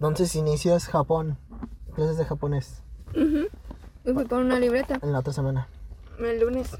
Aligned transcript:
Entonces 0.00 0.34
inicias 0.34 0.86
Japón, 0.86 1.36
clases 1.94 2.16
de 2.16 2.24
japonés, 2.24 2.82
Ujú. 3.14 3.48
Y 4.04 4.12
fui 4.14 4.24
por 4.24 4.38
una 4.38 4.58
libreta 4.58 4.98
en 5.02 5.12
la 5.12 5.18
otra 5.18 5.32
semana. 5.34 5.68
el 6.18 6.40
lunes. 6.40 6.70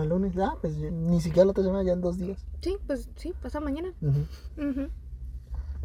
El 0.00 0.08
lunes, 0.08 0.36
ah, 0.38 0.54
pues 0.60 0.76
ni 0.76 1.20
siquiera 1.20 1.46
la 1.46 1.50
otra 1.50 1.64
semana, 1.64 1.82
ya 1.82 1.94
en 1.94 2.00
dos 2.00 2.18
días. 2.18 2.38
Sí, 2.60 2.76
pues 2.86 3.08
sí, 3.16 3.34
pasa 3.42 3.58
mañana. 3.58 3.92
Ujú. 4.00 4.70
Ujú. 4.70 4.88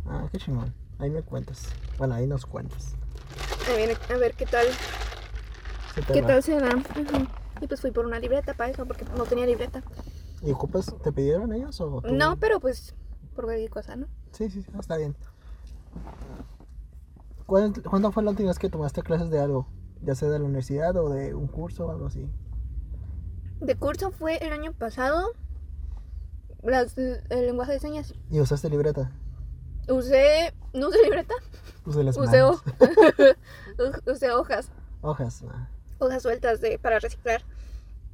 Ah, 0.06 0.28
qué 0.32 0.38
chingón. 0.38 0.71
Ahí 1.00 1.10
me 1.10 1.24
cuentas. 1.24 1.70
Bueno, 1.98 2.14
ahí 2.14 2.27
nos 2.27 2.45
cuentas. 2.45 2.94
A 3.68 3.75
ver, 3.75 3.98
a 4.10 4.18
ver 4.18 4.36
qué 4.36 4.46
tal, 4.46 4.68
qué 6.12 6.21
va. 6.21 6.28
tal 6.28 6.44
se 6.44 6.60
da. 6.60 6.70
Y 7.60 7.68
pues 7.68 7.82
fui 7.82 7.89
por 7.91 8.05
una 8.05 8.20
libreta 8.20 8.54
para 8.54 8.70
eso, 8.70 8.86
porque 8.86 9.05
no 9.18 9.23
tenía 9.23 9.48
libreta. 9.48 9.82
¿Y 10.44 10.52
ocupas, 10.52 10.94
te 11.02 11.12
pidieron 11.12 11.54
ellos 11.54 11.82
o 11.82 12.02
tú? 12.02 12.14
No, 12.14 12.36
pero 12.36 12.60
pues 12.60 12.94
por 13.34 13.46
cualquier 13.46 13.70
cosa, 13.71 13.96
¿no? 13.96 14.05
Sí, 14.32 14.50
sí, 14.50 14.62
sí, 14.62 14.70
está 14.78 14.98
bien. 14.98 15.16
¿Cuál- 17.46 17.73
¿Cuándo 17.84 18.12
fue 18.12 18.23
la 18.23 18.31
última 18.31 18.49
vez 18.49 18.59
que 18.59 18.70
tomaste 18.70 19.02
clases 19.04 19.30
de 19.30 19.40
algo? 19.40 19.67
Ya 20.02 20.16
sea 20.16 20.30
de 20.30 20.40
la 20.40 20.45
universidad 20.45 20.95
o 20.98 21.09
de 21.09 21.34
un 21.34 21.48
curso 21.48 21.86
o 21.88 21.91
algo 21.91 22.08
así. 22.08 22.30
De 23.62 23.76
curso 23.76 24.12
fue 24.12 24.38
el 24.45 24.52
año 24.54 24.73
pasado. 24.73 25.27
Las, 26.62 26.98
el 26.98 27.22
lenguaje 27.45 27.73
de 27.73 27.80
señas. 27.80 28.14
¿Y 28.30 28.40
usaste 28.40 28.70
libreta? 28.70 29.12
Usé. 29.90 30.53
No 30.73 30.88
usé 30.90 31.03
libreta. 31.03 31.34
Usé 31.86 32.03
las 32.03 32.17
Usé, 32.17 32.41
ho- 32.41 32.59
usé 34.12 34.31
hojas. 34.31 34.70
Hojas. 35.02 35.44
ah, 35.50 35.67
Hojas 36.00 36.23
sueltas 36.23 36.62
de, 36.62 36.80
para 36.80 37.00
reciclar. 37.00 37.41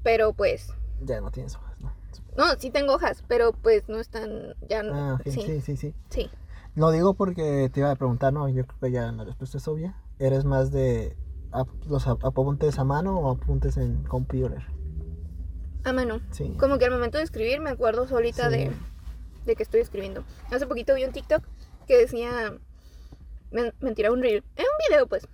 Pero 0.04 0.34
pues. 0.34 0.74
ya 1.02 1.22
no 1.22 1.30
tienes 1.32 1.56
hojas, 1.56 1.80
¿no? 1.80 1.92
No, 2.38 2.46
sí 2.60 2.72
tengo 2.72 2.94
hojas, 2.96 3.24
pero 3.28 3.52
pues 3.54 3.88
no 3.90 4.00
están. 4.00 4.56
Ya 4.68 4.82
no. 4.84 4.94
Ah, 4.96 5.14
ok, 5.16 5.22
sí, 5.26 5.42
sí, 5.42 5.62
sí, 5.62 5.78
sí. 5.78 5.96
sí. 6.10 6.30
Lo 6.80 6.92
digo 6.92 7.14
porque 7.14 7.70
te 7.74 7.82
iba 7.82 7.92
a 7.92 7.96
preguntar, 7.98 8.32
no, 8.32 8.48
yo 8.48 8.66
creo 8.66 8.80
que 8.80 8.92
ya 8.92 9.12
la 9.12 9.26
respuesta 9.26 9.58
es 9.58 9.68
obvia. 9.68 10.02
¿Eres 10.18 10.46
más 10.46 10.72
de 10.72 11.18
ap- 11.52 11.68
los 11.88 12.08
ap- 12.08 12.24
apuntes 12.24 12.80
a 12.80 12.86
mano 12.86 13.18
o 13.20 13.32
apuntes 13.32 13.76
en 13.76 14.02
computer? 14.06 14.64
A 15.84 15.92
mano. 15.92 16.22
Sí. 16.32 16.56
Como 16.58 16.78
que 16.78 16.86
al 16.86 16.92
momento 16.92 17.18
de 17.18 17.26
escribir 17.26 17.60
me 17.60 17.70
acuerdo 17.70 18.08
solita 18.08 18.50
Sí. 18.50 18.56
de, 18.58 18.72
de 19.46 19.56
que 19.58 19.64
estoy 19.64 19.82
escribiendo. 19.82 20.24
Hace 20.52 20.68
poquito 20.68 20.96
vi 20.96 21.04
un 21.04 21.12
TikTok 21.12 21.44
que 21.86 21.98
decía. 21.98 22.58
men- 23.52 23.74
mentira, 23.82 24.10
un 24.14 24.22
reel. 24.22 24.46
Es 24.56 24.64
un 24.64 24.88
video, 24.90 25.06
pues. 25.06 25.28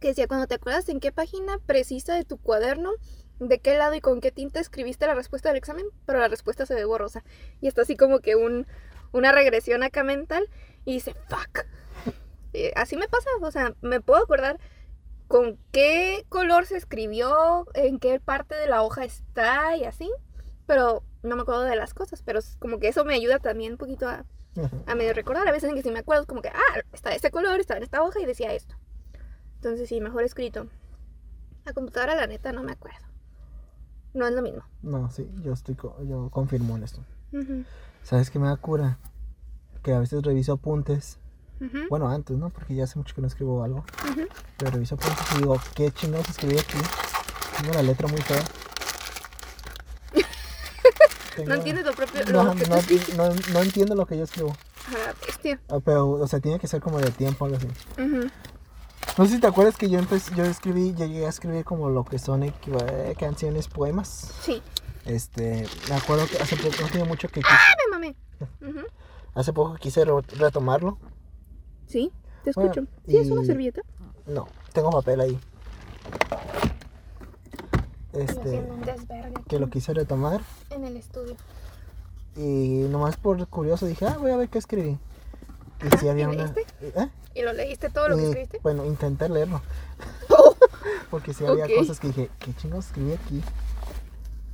Que 0.00 0.08
decía: 0.08 0.26
cuando 0.28 0.46
te 0.46 0.54
acuerdas 0.54 0.88
en 0.88 0.98
qué 0.98 1.12
página 1.12 1.58
precisa 1.66 2.14
de 2.14 2.24
tu 2.24 2.38
cuaderno, 2.38 2.92
de 3.38 3.58
qué 3.58 3.76
lado 3.76 3.94
y 3.96 4.00
con 4.00 4.22
qué 4.22 4.30
tinta 4.30 4.60
escribiste 4.60 5.06
la 5.06 5.14
respuesta 5.14 5.50
del 5.50 5.58
examen, 5.58 5.84
pero 6.06 6.20
la 6.20 6.28
respuesta 6.28 6.64
se 6.64 6.74
ve 6.74 6.86
borrosa. 6.86 7.22
Y 7.60 7.66
está 7.68 7.82
así 7.82 7.96
como 7.96 8.20
que 8.20 8.34
un, 8.36 8.66
una 9.14 9.32
regresión 9.32 9.82
acá 9.82 10.04
mental. 10.04 10.48
Y 10.84 10.94
dice: 10.94 11.14
fuck. 11.28 11.64
Y 12.52 12.70
así 12.76 12.96
me 12.96 13.08
pasa. 13.08 13.28
O 13.40 13.50
sea, 13.50 13.74
me 13.80 14.00
puedo 14.00 14.22
acordar 14.22 14.60
con 15.28 15.58
qué 15.72 16.26
color 16.28 16.66
se 16.66 16.76
escribió, 16.76 17.66
en 17.74 17.98
qué 17.98 18.20
parte 18.20 18.54
de 18.54 18.68
la 18.68 18.82
hoja 18.82 19.04
está 19.04 19.76
y 19.76 19.84
así. 19.84 20.10
Pero 20.66 21.02
no 21.22 21.36
me 21.36 21.42
acuerdo 21.42 21.62
de 21.62 21.76
las 21.76 21.94
cosas. 21.94 22.22
Pero 22.22 22.38
es 22.38 22.56
como 22.58 22.78
que 22.78 22.88
eso 22.88 23.04
me 23.04 23.14
ayuda 23.14 23.38
también 23.38 23.72
un 23.72 23.78
poquito 23.78 24.06
a, 24.08 24.24
a 24.86 24.94
medio 24.94 25.14
recordar. 25.14 25.48
A 25.48 25.52
veces 25.52 25.70
en 25.70 25.76
que 25.76 25.82
sí 25.82 25.90
me 25.90 26.00
acuerdo, 26.00 26.26
como 26.26 26.42
que, 26.42 26.48
ah, 26.50 26.80
está 26.92 27.14
este 27.14 27.30
color, 27.30 27.58
estaba 27.60 27.78
en 27.78 27.84
esta 27.84 28.02
hoja 28.02 28.20
y 28.20 28.26
decía 28.26 28.52
esto. 28.52 28.74
Entonces 29.56 29.88
sí, 29.88 30.00
mejor 30.00 30.22
escrito. 30.24 30.66
La 31.64 31.72
computadora, 31.72 32.14
la 32.14 32.26
neta, 32.26 32.52
no 32.52 32.62
me 32.62 32.72
acuerdo. 32.72 33.06
No 34.12 34.26
es 34.26 34.32
lo 34.34 34.42
mismo. 34.42 34.62
No, 34.82 35.10
sí, 35.10 35.28
yo 35.42 35.54
estoy, 35.54 35.74
co- 35.74 35.96
yo 36.04 36.28
confirmo 36.30 36.76
en 36.76 36.84
esto. 36.84 37.00
Ujú, 37.32 37.64
¿Sabes 38.04 38.30
qué 38.30 38.38
me 38.38 38.46
da 38.48 38.56
cura? 38.56 38.98
Que 39.82 39.92
a 39.92 39.98
veces 39.98 40.22
reviso 40.22 40.52
apuntes. 40.52 41.18
Bueno, 41.88 42.08
antes, 42.10 42.36
¿no? 42.36 42.50
Porque 42.50 42.74
ya 42.74 42.84
hace 42.84 42.98
mucho 42.98 43.14
que 43.14 43.22
no 43.22 43.26
escribo 43.26 43.64
algo. 43.64 43.84
Pero 44.58 44.70
reviso 44.70 44.96
apuntes 44.96 45.24
y 45.34 45.38
digo, 45.38 45.58
¿qué 45.74 45.90
chingados 45.90 46.28
escribí 46.28 46.58
aquí? 46.58 46.76
Tengo 47.60 47.72
la 47.74 47.82
letra 47.82 48.06
muy 48.06 48.20
fea. 48.20 48.42
Tengo- 51.36 51.48
No 51.48 51.54
entiendes 51.54 51.84
lo 51.86 51.92
propio. 51.94 52.20
No, 52.32 52.54
que 52.54 52.66
no, 52.66 52.76
no- 53.28 53.34
no 53.52 53.60
entiendo 53.62 53.94
lo 53.94 54.06
que 54.06 54.16
yo 54.18 54.24
escribo. 54.24 54.54
A 54.88 54.98
la 54.98 55.14
bestia. 55.26 55.58
Ah, 55.70 55.78
Pero, 55.82 56.10
o 56.10 56.26
sea, 56.28 56.40
tiene 56.40 56.58
que 56.58 56.68
ser 56.68 56.80
como 56.82 56.98
de 56.98 57.10
tiempo 57.10 57.46
algo 57.46 57.56
así. 57.56 57.68
No 59.16 59.26
sé 59.26 59.34
si 59.36 59.40
te 59.40 59.46
acuerdas 59.46 59.76
que 59.76 59.88
yo 59.88 59.98
empecé, 59.98 60.34
yo 60.34 60.44
escribí, 60.44 60.92
llegué 60.94 61.24
a 61.24 61.28
escribir 61.28 61.64
como 61.64 61.88
lo 61.88 62.04
que 62.04 62.18
son 62.18 62.42
eh, 62.42 62.52
canciones, 63.18 63.68
poemas. 63.68 64.32
Sí. 64.42 64.60
Este, 65.06 65.66
me 65.88 65.94
acuerdo 65.94 66.26
que 66.26 66.38
hace 66.42 66.56
poco, 66.56 66.74
no 66.80 66.88
tiene 66.88 67.06
mucho 67.06 67.28
que 67.28 67.40
¡Ah, 67.44 67.58
hace 69.34 69.52
poco 69.52 69.74
quise 69.76 70.04
re- 70.04 70.22
retomarlo. 70.38 70.98
Sí, 71.86 72.12
te 72.44 72.52
Bueno, 72.54 72.70
escucho. 72.72 72.90
¿Sí 73.06 73.16
es 73.16 73.30
una 73.30 73.42
y- 73.42 73.46
servilleta? 73.46 73.82
No, 74.26 74.46
tengo 74.72 74.90
papel 74.90 75.20
ahí. 75.20 75.38
Estoy 78.12 78.22
Este, 78.22 78.40
haciendo 78.40 78.74
un 78.74 78.80
desvergue 78.82 79.42
que 79.48 79.58
lo 79.58 79.68
quise 79.70 79.92
retomar 79.92 80.40
en 80.70 80.84
el 80.84 80.96
estudio. 80.96 81.36
y 82.36 82.86
nomás 82.90 83.16
por 83.16 83.44
curioso 83.48 83.86
dije, 83.86 84.06
ah, 84.06 84.16
voy 84.18 84.30
a 84.30 84.36
ver 84.36 84.48
qué 84.48 84.58
escribí. 84.58 84.98
Y 85.82 85.98
sí 85.98 86.06
¿Y 86.06 86.08
había 86.08 86.28
una... 86.28 86.44
leíste? 86.44 86.66
¿eh? 86.80 87.08
¿Y 87.34 87.42
lo 87.42 87.52
leíste 87.52 87.90
todo 87.90 88.08
lo 88.08 88.16
que 88.16 88.22
Y, 88.22 88.24
escribiste? 88.26 88.60
Bueno, 88.62 88.84
intenté 88.84 89.28
leerlo. 89.28 89.60
Porque 91.10 91.32
sí 91.34 91.44
había 91.44 91.66
cosas 91.76 91.98
que 92.00 92.08
dije, 92.08 92.30
¿qué 92.38 92.54
chingos 92.54 92.86
escribí 92.86 93.12
aquí? 93.12 93.42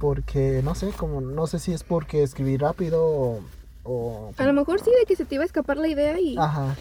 Porque 0.00 0.62
no 0.64 0.74
sé, 0.74 0.88
como 0.96 1.20
no 1.20 1.46
sé 1.46 1.58
si 1.58 1.72
es 1.74 1.84
porque 1.84 2.22
escribí 2.22 2.56
rápido 2.56 3.04
o. 3.04 3.40
o- 3.84 4.32
A 4.38 4.44
lo 4.46 4.54
mejor 4.54 4.80
sí, 4.80 4.90
de 4.98 5.04
que 5.06 5.14
se 5.14 5.26
te 5.26 5.34
iba 5.36 5.44
a 5.44 5.46
escapar 5.46 5.76
la 5.76 5.88
idea 5.88 6.18
y... 6.18 6.36
Ajá. 6.38 6.74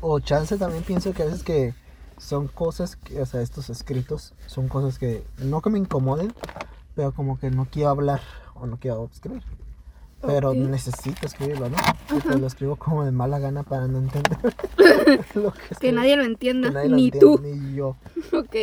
O 0.00 0.18
chance 0.18 0.56
también 0.56 0.82
pienso 0.82 1.12
que 1.12 1.22
a 1.22 1.26
veces 1.26 1.42
que 1.42 1.74
son 2.16 2.48
cosas, 2.48 2.96
que, 2.96 3.20
o 3.20 3.26
sea, 3.26 3.42
estos 3.42 3.68
escritos 3.68 4.32
son 4.46 4.68
cosas 4.68 4.98
que 4.98 5.22
no 5.38 5.60
que 5.60 5.68
me 5.68 5.78
incomoden, 5.78 6.32
pero 6.94 7.12
como 7.12 7.38
que 7.38 7.50
no 7.50 7.66
quiero 7.70 7.90
hablar 7.90 8.22
o 8.54 8.66
no 8.66 8.78
quiero 8.78 9.10
escribir. 9.12 9.42
Pero 10.22 10.54
necesito 10.54 11.26
escribirlo, 11.26 11.68
¿no? 11.68 11.76
Y 12.16 12.20
pues 12.20 12.40
lo 12.40 12.46
escribo 12.46 12.76
como 12.76 13.04
de 13.04 13.12
mala 13.12 13.38
gana 13.38 13.62
para 13.62 13.86
no 13.88 13.98
entender 13.98 14.38
lo 15.34 15.52
que 15.52 15.74
Que 15.78 15.92
nadie 15.92 16.16
lo 16.16 16.24
entienda, 16.24 16.70
nadie 16.70 16.88
lo 16.88 16.96
ni 16.96 17.04
entiende, 17.06 17.20
tú. 17.36 17.42
Ni 17.42 17.74
yo. 17.74 17.96
Ok. 18.32 18.56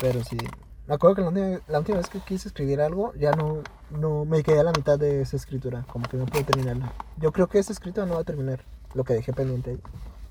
Pero 0.00 0.22
sí. 0.22 0.36
Me 0.86 0.94
acuerdo 0.94 1.16
que 1.16 1.22
la 1.22 1.28
última, 1.28 1.60
la 1.68 1.78
última 1.78 1.98
vez 1.98 2.08
que 2.10 2.20
quise 2.20 2.48
escribir 2.48 2.80
algo, 2.80 3.14
ya 3.14 3.32
no, 3.32 3.62
no 3.90 4.24
me 4.26 4.42
quedé 4.42 4.60
a 4.60 4.64
la 4.64 4.72
mitad 4.72 4.98
de 4.98 5.22
esa 5.22 5.36
escritura. 5.36 5.84
Como 5.90 6.06
que 6.08 6.16
no 6.18 6.26
pude 6.26 6.44
terminarla. 6.44 6.92
Yo 7.18 7.32
creo 7.32 7.46
que 7.48 7.58
esa 7.58 7.72
escritura 7.72 8.06
no 8.06 8.14
va 8.14 8.20
a 8.20 8.24
terminar. 8.24 8.64
Lo 8.94 9.02
que 9.04 9.14
dejé 9.14 9.32
pendiente 9.32 9.70
ahí. 9.70 9.80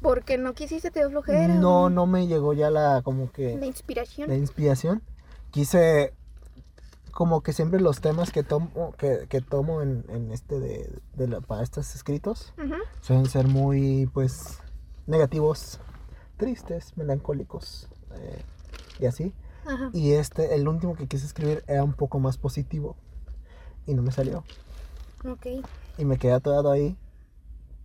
Porque 0.02 0.38
no 0.38 0.54
quisiste, 0.54 0.92
te 0.92 1.00
dio 1.00 1.10
flojera. 1.10 1.56
No, 1.56 1.90
no 1.90 2.06
me 2.06 2.28
llegó 2.28 2.54
ya 2.54 2.70
la 2.70 3.02
como 3.04 3.26
La 3.26 3.32
que 3.32 3.66
inspiración. 3.66 4.30
la 4.30 4.36
inspiración. 4.36 5.02
Quise 5.52 6.14
como 7.12 7.42
que 7.42 7.54
siempre 7.54 7.80
los 7.80 8.02
temas 8.02 8.32
que 8.32 8.44
tomo 8.44 8.94
que, 8.98 9.28
que 9.30 9.40
tomo 9.42 9.82
en, 9.82 10.04
en 10.10 10.32
este 10.32 10.60
de, 10.60 10.90
de 11.16 11.28
la- 11.28 11.42
para 11.42 11.62
estos 11.62 11.94
escritos 11.94 12.54
suelen 13.02 13.28
ser 13.28 13.48
muy 13.48 14.10
pues 14.14 14.58
negativos, 15.06 15.80
tristes, 16.38 16.98
melancólicos 16.98 17.88
eh, 18.16 18.42
y 19.00 19.06
así. 19.06 19.34
Ajá. 19.66 19.90
Y 19.94 20.14
este, 20.14 20.56
el 20.56 20.68
último 20.68 20.96
que 20.96 21.08
quise 21.08 21.26
escribir 21.26 21.64
era 21.68 21.84
un 21.84 21.94
poco 21.94 22.20
más 22.20 22.38
positivo. 22.38 22.96
Y 23.86 23.94
no 23.94 24.02
me 24.02 24.12
salió. 24.12 24.44
Ok. 25.26 25.48
Y 25.98 26.06
me 26.06 26.18
quedé 26.18 26.34
atorado 26.34 26.72
ahí. 26.72 26.98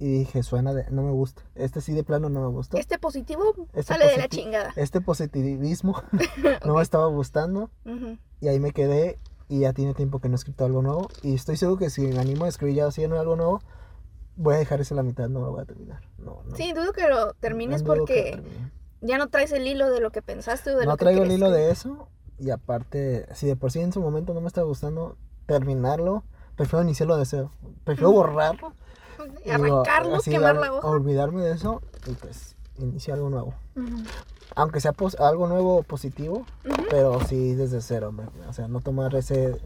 Y 0.01 0.21
dije, 0.21 0.43
suena 0.43 0.75
de. 0.75 0.89
No 0.91 1.03
me 1.03 1.11
gusta. 1.11 1.43
Este 1.57 1.81
sí 1.81 1.93
de 1.93 2.05
plano 2.05 2.29
no 2.29 2.41
me 2.41 2.49
gustó. 2.49 2.77
Este 2.77 2.99
positivo 2.99 3.55
Este 3.73 3.95
sale 3.95 4.07
de 4.07 4.17
la 4.17 4.29
chingada. 4.29 4.73
Este 4.77 5.01
positivismo 5.01 6.01
no 6.65 6.75
me 6.75 6.83
estaba 6.83 7.07
gustando. 7.09 7.71
Y 8.41 8.49
ahí 8.49 8.61
me 8.61 8.73
quedé. 8.73 9.19
Y 9.49 9.61
ya 9.61 9.73
tiene 9.73 9.95
tiempo 9.95 10.21
que 10.21 10.29
no 10.29 10.35
he 10.35 10.37
escrito 10.37 10.65
algo 10.65 10.83
nuevo. 10.83 11.09
Y 11.23 11.35
estoy 11.35 11.57
seguro 11.57 11.79
que 11.79 11.91
si 11.91 12.03
me 12.03 12.19
animo 12.19 12.45
a 12.45 12.49
escribir 12.49 12.77
ya 12.77 12.87
haciendo 12.87 13.19
algo 13.19 13.35
nuevo, 13.35 13.61
voy 14.37 14.55
a 14.55 14.59
dejar 14.59 14.81
eso 14.81 14.95
a 14.95 14.97
la 14.97 15.03
mitad. 15.03 15.29
No 15.29 15.41
lo 15.41 15.51
voy 15.51 15.63
a 15.63 15.65
terminar. 15.65 16.03
No, 16.19 16.43
no. 16.45 16.55
Sí, 16.55 16.73
dudo 16.73 16.93
que 16.93 17.09
lo 17.09 17.33
termines 17.35 17.83
No 17.83 17.95
lo 17.95 18.01
porque 18.01 18.33
termine. 18.35 18.71
Ya 19.01 19.19
no 19.19 19.29
traes 19.29 19.53
el 19.53 19.67
hilo 19.67 19.91
de 19.91 20.01
lo 20.01 20.11
que 20.11 20.23
pensaste 20.23 20.71
o 20.75 20.79
de 20.79 20.85
no 20.85 20.93
lo 20.93 20.97
que 20.97 21.05
traigo 21.05 21.23
el 21.23 21.33
hilo 21.33 21.51
de 21.51 21.71
eso. 21.71 22.09
Y 22.39 22.51
aparte, 22.51 23.27
si 23.35 23.47
de 23.47 23.57
por 23.57 23.73
sí 23.73 23.81
en 23.81 23.93
su 23.93 24.01
momento 24.01 24.33
no 24.35 24.41
me 24.41 24.47
estaba 24.49 24.67
gustando 24.67 25.17
terminarlo, 25.47 26.23
prefiero 26.57 26.83
iniciarlo 26.83 27.17
de 27.17 27.25
cero. 27.27 27.51
Prefiero 27.85 28.13
borrarlo. 28.13 28.73
y 29.45 29.51
Arrancarlo, 29.51 30.21
quemar 30.21 30.57
la 30.57 30.73
hoja. 30.73 30.87
Olvidarme 30.89 31.43
de 31.43 31.53
eso 31.53 31.83
y 32.07 32.13
pues 32.13 32.55
iniciar 32.79 33.17
algo 33.17 33.31
nuevo. 33.31 33.55
Aunque 34.55 34.81
sea 34.81 34.93
pos- 34.93 35.17
algo 35.21 35.47
nuevo 35.49 35.83
positivo, 35.83 36.47
pero 36.91 37.21
sí 37.27 37.55
desde 37.55 37.81
cero. 37.81 38.15
O 38.49 38.53
sea, 38.53 38.69
no 38.69 38.81
tomar 38.81 39.15
ese... 39.15 39.57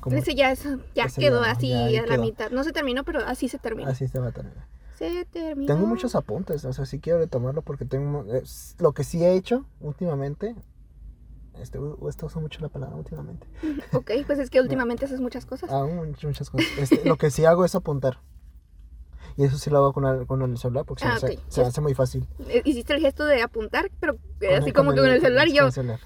Como, 0.00 0.16
Ese 0.16 0.36
ya, 0.36 0.52
es- 0.52 0.68
ya 0.94 1.04
ese 1.06 1.20
quedó 1.20 1.42
ya- 1.42 1.50
así 1.50 1.68
ya 1.92 2.02
a 2.04 2.06
la 2.06 2.16
mitad. 2.18 2.50
No 2.50 2.62
se 2.62 2.70
terminó, 2.72 3.02
pero 3.02 3.20
así 3.26 3.48
se 3.48 3.58
terminó. 3.58 3.90
así 3.90 4.06
se 4.06 4.20
va 4.20 4.28
a 4.28 4.32
terminar. 4.32 4.64
Se 4.96 5.24
terminó. 5.26 5.66
Tengo 5.72 5.86
muchos 5.86 6.14
apuntes, 6.14 6.64
o 6.64 6.72
sea, 6.72 6.86
sí 6.86 7.00
quiero 7.00 7.18
retomarlo 7.18 7.62
porque 7.62 7.84
tengo... 7.84 8.24
es- 8.34 8.74
lo 8.78 8.92
que 8.92 9.04
sí 9.04 9.22
he 9.24 9.34
hecho 9.34 9.64
últimamente... 9.80 10.54
Este, 11.60 11.78
uso 11.78 12.40
mucho 12.40 12.60
la 12.60 12.68
palabra 12.68 12.96
últimamente. 12.96 13.46
Ok, 13.92 14.10
pues 14.26 14.38
es 14.38 14.50
que 14.50 14.60
últimamente 14.62 15.04
haces 15.06 15.20
muchas 15.20 15.46
cosas. 15.46 15.70
Much- 15.70 16.24
muchas 16.26 16.50
cosas. 16.50 16.66
Este, 16.78 17.04
lo 17.08 17.16
que 17.16 17.30
sí 17.30 17.44
hago 17.44 17.64
es 17.64 17.74
apuntar. 17.74 18.18
Y 19.38 19.44
eso 19.44 19.58
sí 19.58 19.68
lo 19.70 19.78
hago 19.78 19.92
con 19.92 20.06
el, 20.06 20.26
con 20.26 20.40
el 20.42 20.56
celular 20.56 20.84
porque 20.86 21.02
se, 21.02 21.08
Ah, 21.08 21.14
hace, 21.14 21.38
se 21.72 21.80
muy 21.82 21.94
fácil. 21.94 22.26
Eh, 22.48 22.62
Hiciste 22.64 22.94
el 22.94 23.00
gesto 23.00 23.24
de 23.26 23.42
apuntar, 23.42 23.90
pero 24.00 24.16
eh, 24.40 24.56
así 24.56 24.72
como 24.72 24.92
que 24.94 25.00
con 25.00 25.10
el 25.10 25.20
celular 25.20 25.46
y 25.48 25.52
yo. 25.52 25.58
con 25.62 25.66
el 25.66 25.72
celular. 25.72 26.00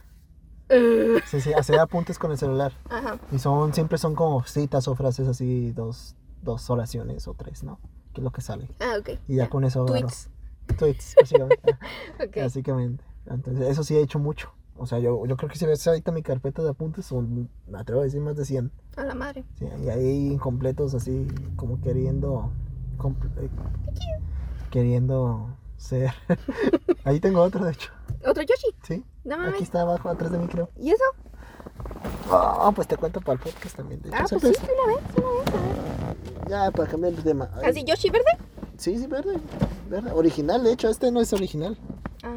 "Ugh". 0.70 1.22
Sí, 1.26 1.40
sí, 1.40 1.52
hacer 1.52 1.78
apuntes 1.78 2.18
con 2.18 2.32
el 2.32 2.38
celular. 2.38 2.72
Ajá. 2.88 3.18
Y 3.30 3.38
son, 3.38 3.72
siempre 3.72 3.98
son 3.98 4.14
como 4.16 4.42
citas 4.44 4.88
o 4.88 4.94
frases 4.96 5.28
así, 5.28 5.70
dos, 5.72 6.16
dos 6.42 6.70
oraciones 6.70 7.28
o 7.28 7.34
tres, 7.34 7.62
¿no? 7.62 7.78
Que 8.12 8.20
es 8.20 8.24
lo 8.24 8.30
que 8.30 8.40
sale. 8.40 8.68
Ah, 8.80 8.96
ok. 8.98 9.10
Y 9.28 9.36
ya 9.36 9.48
con 9.48 9.64
eso 9.64 9.82
agarro. 9.82 10.00
Tweets. 10.00 10.30
Tweets, 10.78 11.14
básicamente. 11.20 11.76
Básicamente. 12.40 13.04
Entonces, 13.26 13.68
eso 13.68 13.82
sí 13.84 13.96
he 13.96 14.00
hecho 14.02 14.18
mucho. 14.18 14.52
O 14.76 14.86
sea, 14.86 14.98
yo, 14.98 15.26
yo 15.26 15.36
creo 15.36 15.50
que 15.50 15.58
si 15.58 15.66
ves 15.66 15.86
ahorita 15.86 16.10
mi 16.12 16.22
carpeta 16.22 16.62
de 16.62 16.70
apuntes, 16.70 17.04
son, 17.06 17.50
me 17.68 17.78
atrevo 17.78 18.00
a 18.00 18.04
decir, 18.04 18.20
más 18.20 18.36
de 18.36 18.44
100. 18.44 18.70
A 18.96 19.04
la 19.04 19.14
madre. 19.14 19.44
Sí, 19.58 19.66
y 19.84 19.88
ahí 19.90 20.28
incompletos 20.32 20.94
así, 20.94 21.26
como 21.56 21.80
queriendo... 21.80 22.50
eh, 23.38 23.48
queriendo 24.70 25.48
ser... 25.76 26.12
ahí 27.04 27.20
tengo 27.20 27.42
otro, 27.42 27.64
de 27.64 27.72
hecho. 27.72 27.90
¿Otro 28.26 28.42
Yoshi? 28.42 28.68
Sí, 28.82 29.04
No 29.24 29.42
aquí 29.42 29.62
está 29.62 29.82
abajo, 29.82 30.08
atrás 30.08 30.30
de 30.32 30.38
mí, 30.38 30.46
creo. 30.46 30.70
¿Y 30.78 30.90
eso? 30.90 31.04
Ah, 32.30 32.70
pues 32.74 32.86
te 32.88 32.96
cuento 32.96 33.20
para 33.20 33.34
el 33.34 33.40
podcast 33.40 33.76
también. 33.76 34.00
De 34.02 34.08
hecho, 34.08 34.18
Ah, 34.18 34.26
pues 34.30 34.42
sí, 34.56 34.64
una 34.64 34.94
vez, 34.94 35.04
una 35.16 35.30
vez. 35.30 35.54
a 35.54 35.82
ver. 35.82 35.89
Ya, 36.48 36.70
para 36.70 36.88
cambiar 36.90 37.14
de 37.14 37.22
tema. 37.22 37.50
Ay, 37.62 37.70
¿Así 37.70 37.84
Yoshi 37.84 38.10
verde? 38.10 38.30
Sí, 38.76 38.98
sí, 38.98 39.06
verde. 39.06 39.38
Verde. 39.88 40.10
Original, 40.12 40.62
de 40.64 40.72
hecho, 40.72 40.88
este 40.88 41.10
no 41.10 41.20
es 41.20 41.32
original. 41.32 41.76
Ah. 42.22 42.36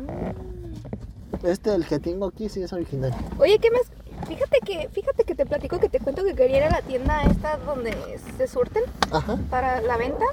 Este, 1.44 1.74
el 1.74 1.86
que 1.86 2.00
tengo 2.00 2.28
aquí, 2.28 2.50
sí 2.50 2.62
es 2.62 2.72
original. 2.74 3.14
Oye, 3.40 3.60
¿qué 3.60 3.70
más? 3.72 3.82
Fíjate 4.28 4.60
que, 4.66 4.90
fíjate 4.90 5.24
que 5.26 5.36
te 5.36 5.46
platico 5.46 5.80
que 5.80 5.90
te 5.90 6.00
cuento 6.00 6.24
que 6.24 6.34
quería 6.34 6.58
ir 6.58 6.64
a 6.64 6.70
la 6.70 6.82
tienda 6.82 7.24
esta 7.24 7.58
donde 7.58 7.94
se 8.38 8.48
surten 8.48 8.84
Ajá, 9.12 9.38
para 9.50 9.82
la 9.82 9.98
venta, 9.98 10.24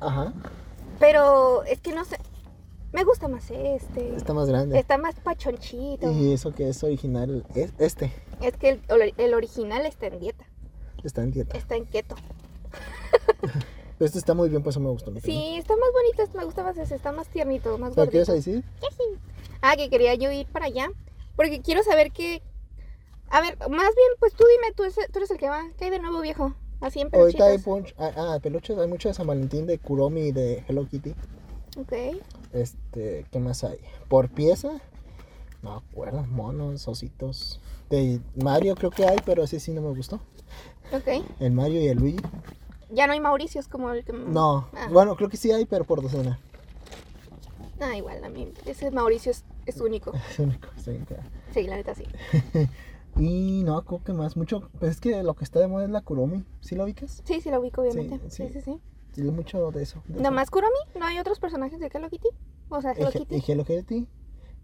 ajá. 0.00 0.34
pero 1.00 1.62
es 1.64 1.80
que 1.80 1.94
no 1.94 2.04
sé, 2.04 2.18
me 2.92 3.04
gusta 3.04 3.26
más 3.28 3.50
este, 3.50 4.14
Está 4.16 4.34
más 4.34 4.48
grande. 4.50 4.78
está 4.78 4.98
más 4.98 5.14
pachonchito. 5.14 6.10
Y 6.12 6.34
eso 6.34 6.52
que 6.52 6.68
es 6.68 6.84
original, 6.84 7.46
es 7.54 7.72
este. 7.78 8.12
Es 8.42 8.54
que 8.58 8.80
el, 8.88 9.14
el 9.16 9.32
original 9.32 9.86
está 9.86 10.08
en 10.08 10.18
dieta, 10.20 10.44
Está 11.02 11.22
en 11.22 11.30
dieta. 11.30 11.56
está 11.56 11.74
en 11.76 11.86
keto. 11.86 12.16
Este 13.98 14.18
está 14.18 14.34
muy 14.34 14.50
bien, 14.50 14.62
por 14.62 14.70
eso 14.72 14.80
me 14.80 14.90
gustó. 14.90 15.10
Sí, 15.22 15.56
está 15.56 15.74
más 15.74 15.88
bonito, 15.90 16.36
me 16.36 16.44
gusta 16.44 16.62
más 16.62 16.76
ese, 16.76 16.94
está 16.94 17.12
más 17.12 17.28
tiernito, 17.28 17.78
más 17.78 17.94
¿Pero 17.94 18.10
qué 18.10 18.18
ibas 18.18 18.28
gordito. 18.28 18.50
a 18.50 18.52
decir? 18.52 18.64
Ah, 19.62 19.74
que 19.74 19.88
quería 19.88 20.14
yo 20.14 20.30
ir 20.30 20.46
para 20.48 20.66
allá, 20.66 20.90
porque 21.34 21.62
quiero 21.62 21.82
saber 21.82 22.12
qué... 22.12 22.42
A 23.30 23.40
ver, 23.40 23.56
más 23.58 23.70
bien, 23.70 24.10
pues 24.20 24.34
tú 24.34 24.44
dime, 24.44 24.74
tú, 24.76 24.82
tú 25.10 25.18
eres 25.18 25.30
el 25.30 25.38
que 25.38 25.48
va, 25.48 25.62
¿qué 25.78 25.86
hay 25.86 25.90
de 25.90 25.98
nuevo, 25.98 26.20
viejo? 26.20 26.54
Así 26.82 27.00
en 27.00 27.08
Ahorita 27.10 27.46
hay 27.46 27.58
peluchitos. 27.58 27.64
punch, 27.64 27.94
ah, 27.98 28.34
ah, 28.34 28.38
peluches, 28.42 28.76
hay 28.76 28.86
mucho 28.86 29.08
de 29.08 29.14
San 29.14 29.26
Valentín, 29.26 29.66
de 29.66 29.78
Kuromi 29.78 30.20
y 30.28 30.32
de 30.32 30.62
Hello 30.68 30.86
Kitty. 30.86 31.14
Ok. 31.78 31.92
Este, 32.52 33.24
¿qué 33.30 33.38
más 33.38 33.64
hay? 33.64 33.78
Por 34.08 34.28
pieza, 34.28 34.78
no 35.62 35.70
me 35.70 35.76
acuerdo, 35.78 36.22
monos, 36.26 36.86
ositos. 36.86 37.62
De 37.88 38.20
Mario 38.34 38.74
creo 38.74 38.90
que 38.90 39.06
hay, 39.06 39.16
pero 39.24 39.42
ese 39.42 39.58
sí 39.58 39.72
no 39.72 39.80
me 39.80 39.88
gustó. 39.96 40.20
Ok. 40.92 41.24
El 41.40 41.52
Mario 41.52 41.80
y 41.80 41.88
el 41.88 41.98
Luigi. 41.98 42.18
Ya 42.90 43.06
no 43.06 43.12
hay 43.12 43.20
Mauricios 43.20 43.66
como 43.68 43.90
el 43.90 44.04
que... 44.04 44.12
No, 44.12 44.68
Ah. 44.74 44.88
bueno, 44.92 45.16
creo 45.16 45.28
que 45.28 45.36
sí 45.36 45.50
hay, 45.50 45.66
pero 45.66 45.84
por 45.84 46.00
docena. 46.02 46.38
Ah, 47.80 47.96
igual, 47.96 48.22
a 48.24 48.28
mí. 48.28 48.52
Ese 48.64 48.90
Mauricio 48.90 49.30
es, 49.32 49.44
es 49.66 49.80
único. 49.80 50.12
Es 50.30 50.38
único, 50.38 50.68
claro. 51.06 51.22
Sí, 51.52 51.64
la 51.64 51.76
neta 51.76 51.94
sí. 51.94 52.04
Y 53.18 53.62
no, 53.64 53.82
creo 53.84 54.04
que 54.04 54.12
más, 54.12 54.36
mucho, 54.36 54.68
pues 54.78 54.90
es 54.92 55.00
que 55.00 55.22
lo 55.22 55.32
que 55.34 55.44
está 55.44 55.58
de 55.58 55.68
moda 55.68 55.84
es 55.84 55.90
la 55.90 56.02
Kuromi, 56.02 56.44
¿sí 56.60 56.74
lo 56.74 56.84
ubicas? 56.84 57.22
Sí, 57.24 57.40
sí, 57.40 57.48
la 57.50 57.58
ubico, 57.58 57.80
obviamente. 57.80 58.18
Sí, 58.28 58.46
Sí, 58.46 58.52
sí. 58.52 58.60
sí, 58.60 58.60
sí. 58.60 58.80
Sí, 59.14 59.22
mucho 59.22 59.70
de 59.70 59.82
eso. 59.82 60.02
de 60.06 60.20
¿Nomás 60.20 60.50
Kuromi? 60.50 60.76
¿No 60.98 61.06
hay 61.06 61.18
otros 61.18 61.40
personajes 61.40 61.80
de 61.80 61.86
Hello 61.92 62.10
Kitty? 62.10 62.28
O 62.68 62.82
sea, 62.82 62.90
eso. 62.92 63.00
Hello 63.00 63.10
Kitty. 63.12 63.36
y 63.36 63.42
Hello 63.52 63.64
Kitty. 63.64 64.06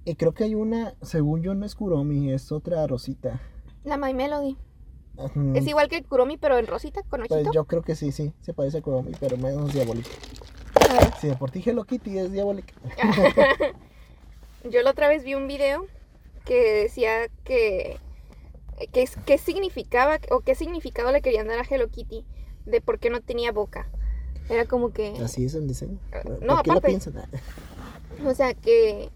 Y 0.05 0.15
creo 0.17 0.35
que 0.35 0.45
hay 0.45 0.55
una, 0.55 0.95
según 1.01 1.43
yo 1.43 1.55
no 1.55 1.65
es 1.65 1.75
Kuromi, 1.75 2.31
es 2.31 2.53
otra 2.53 2.87
rosita. 2.87 3.41
La 3.85 3.97
My 3.97 4.13
Melody. 4.13 4.59
Es 5.55 5.67
igual 5.67 5.89
que 5.89 5.99
el 5.99 6.05
Kuromi, 6.07 6.37
pero 6.37 6.59
en 6.59 6.67
rosita, 6.67 7.03
con 7.03 7.21
Pues 7.21 7.31
ojito. 7.33 7.53
yo 7.53 7.65
creo 7.65 7.83
que 7.83 7.95
sí, 7.95 8.13
sí, 8.13 8.33
se 8.41 8.55
parece 8.55 8.79
a 8.79 8.83
Kuromi, 8.83 9.13
pero 9.21 9.37
menos 9.37 9.73
diabólica. 9.73 10.09
A 10.91 10.95
ver, 10.95 11.15
Si 11.21 11.29
de 11.29 11.37
por 11.37 11.51
ti 11.51 11.63
Hello 11.65 11.85
Kitty 11.85 12.19
es 12.19 12.33
diabólica. 12.33 12.75
Yo 14.71 14.83
la 14.83 14.91
otra 14.91 15.09
vez 15.09 15.25
vi 15.25 15.35
un 15.35 15.49
video 15.49 15.87
que 16.45 16.83
decía 16.83 17.29
que... 17.45 17.99
que 18.93 19.09
¿Qué 19.27 19.39
significaba 19.39 20.19
o 20.31 20.41
qué 20.41 20.55
significado 20.55 21.13
le 21.13 21.21
querían 21.21 21.47
dar 21.49 21.59
a 21.59 21.65
Hello 21.69 21.89
Kitty 21.89 22.25
de 22.67 22.81
por 22.81 22.99
qué 22.99 23.11
no 23.11 23.21
tenía 23.21 23.53
boca? 23.53 23.89
Era 24.49 24.67
como 24.67 24.93
que... 24.93 25.15
Así 25.23 25.45
es 25.45 25.55
el 25.55 25.69
diseño. 25.69 25.99
¿Por 26.11 26.43
no, 26.43 26.63
qué 26.63 26.71
lo 26.71 26.79
aparte. 26.79 26.89
piensan? 26.89 27.15
O 28.25 28.35
sea, 28.35 28.55
que 28.55 29.11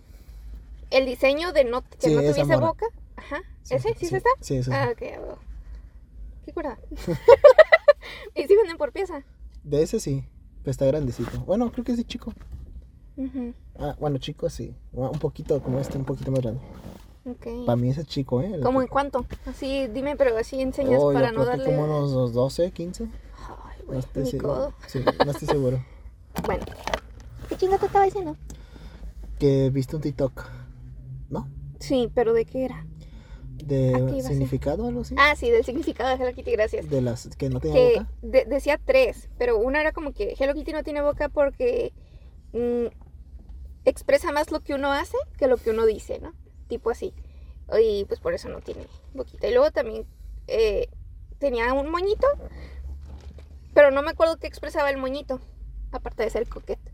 el 0.90 1.06
diseño 1.06 1.52
de 1.52 1.64
no, 1.64 1.82
que 1.82 2.08
Sí, 2.08 2.14
no 2.14 2.20
tuviese 2.20 2.56
boca. 2.56 2.86
Ajá. 3.16 3.42
¿Ese? 3.68 3.94
¿Sí, 3.94 4.06
se 4.06 4.18
está? 4.18 4.30
Sí, 4.40 4.56
eso 4.56 4.70
Ah, 4.72 4.90
ok. 4.92 5.38
Qué 6.46 6.52
curada. 6.52 6.78
¿Y 8.34 8.44
si 8.46 8.56
venden 8.56 8.78
por 8.78 8.92
pieza? 8.92 9.22
De 9.64 9.82
ese 9.82 10.00
sí, 10.00 10.24
pero 10.62 10.70
está 10.70 10.86
grandecito. 10.86 11.40
Bueno, 11.44 11.70
creo 11.72 11.84
que 11.84 11.92
es 11.92 11.98
de 11.98 12.04
chico. 12.04 12.32
Ah, 13.78 13.96
bueno, 13.98 14.18
chico 14.18 14.48
sí. 14.48 14.74
Un 14.92 15.18
poquito 15.18 15.60
como 15.62 15.78
este, 15.80 15.98
un 15.98 16.04
poquito 16.04 16.30
más 16.30 16.40
grande. 16.40 16.60
Ok. 17.24 17.66
Para 17.66 17.76
mí 17.76 17.90
ese 17.90 18.02
es 18.02 18.06
chico, 18.06 18.40
¿eh? 18.40 18.60
¿Cómo 18.62 18.80
en 18.80 18.88
cuánto? 18.88 19.26
Así, 19.46 19.88
dime, 19.88 20.16
pero 20.16 20.36
así 20.38 20.60
enseñas 20.60 21.00
Oh, 21.02 21.12
para 21.12 21.32
yo 21.32 21.38
no 21.38 21.42
creo 21.44 21.52
que 21.56 21.58
darle... 21.62 21.76
como 21.76 21.84
unos 21.84 22.32
12, 22.32 22.70
15. 22.70 23.04
Ay, 23.04 23.10
No 23.80 23.86
güey, 23.86 23.98
estoy 23.98 24.22
mi 24.22 24.30
seguro. 24.30 24.54
codo. 24.54 24.74
Sí, 24.86 25.00
no 25.24 25.30
estoy 25.32 25.48
seguro. 25.48 25.84
Bueno. 26.44 26.64
¿Qué 27.48 27.56
chinga 27.56 27.78
te 27.78 27.86
estaba 27.86 28.04
diciendo? 28.04 28.36
Que 29.38 29.70
viste 29.70 29.96
un 29.96 30.02
TikTok, 30.02 30.44
¿no? 31.30 31.48
Sí, 31.80 32.10
pero 32.14 32.34
¿de 32.34 32.44
qué 32.44 32.66
era? 32.66 32.86
¿A 33.64 34.06
qué 34.06 34.12
De 34.14 34.22
significado 34.22 34.84
o 34.84 34.88
algo 34.88 35.00
así. 35.02 35.14
Ah, 35.18 35.34
sí, 35.36 35.50
del 35.50 35.64
significado 35.64 36.10
de 36.16 36.22
Hello 36.22 36.34
Kitty, 36.34 36.52
gracias. 36.52 36.88
De 36.90 37.00
las 37.00 37.28
que 37.36 37.48
no 37.48 37.60
tenía 37.60 37.74
que 37.76 37.98
boca. 37.98 38.10
de- 38.22 38.44
decía 38.44 38.78
tres, 38.84 39.28
pero 39.38 39.58
una 39.58 39.80
era 39.80 39.92
como 39.92 40.12
que 40.12 40.34
Hello 40.38 40.54
Kitty 40.54 40.72
no 40.72 40.82
tiene 40.84 41.00
boca 41.02 41.28
porque 41.28 41.92
mm, 42.52 42.86
expresa 43.84 44.32
más 44.32 44.50
lo 44.50 44.60
que 44.60 44.74
uno 44.74 44.92
hace 44.92 45.16
que 45.38 45.46
lo 45.46 45.56
que 45.56 45.70
uno 45.70 45.86
dice, 45.86 46.18
¿no? 46.20 46.32
Tipo 46.68 46.90
así. 46.90 47.12
Y 47.80 48.04
pues 48.04 48.20
por 48.20 48.32
eso 48.34 48.48
no 48.48 48.60
tiene 48.60 48.86
boquita. 49.14 49.48
Y 49.48 49.52
luego 49.52 49.70
también 49.72 50.06
eh, 50.46 50.88
tenía 51.38 51.72
un 51.72 51.90
moñito, 51.90 52.26
pero 53.74 53.90
no 53.90 54.02
me 54.02 54.10
acuerdo 54.10 54.36
qué 54.38 54.46
expresaba 54.46 54.90
el 54.90 54.96
moñito, 54.96 55.40
aparte 55.92 56.22
de 56.22 56.30
ser 56.30 56.48
coquete. 56.48 56.92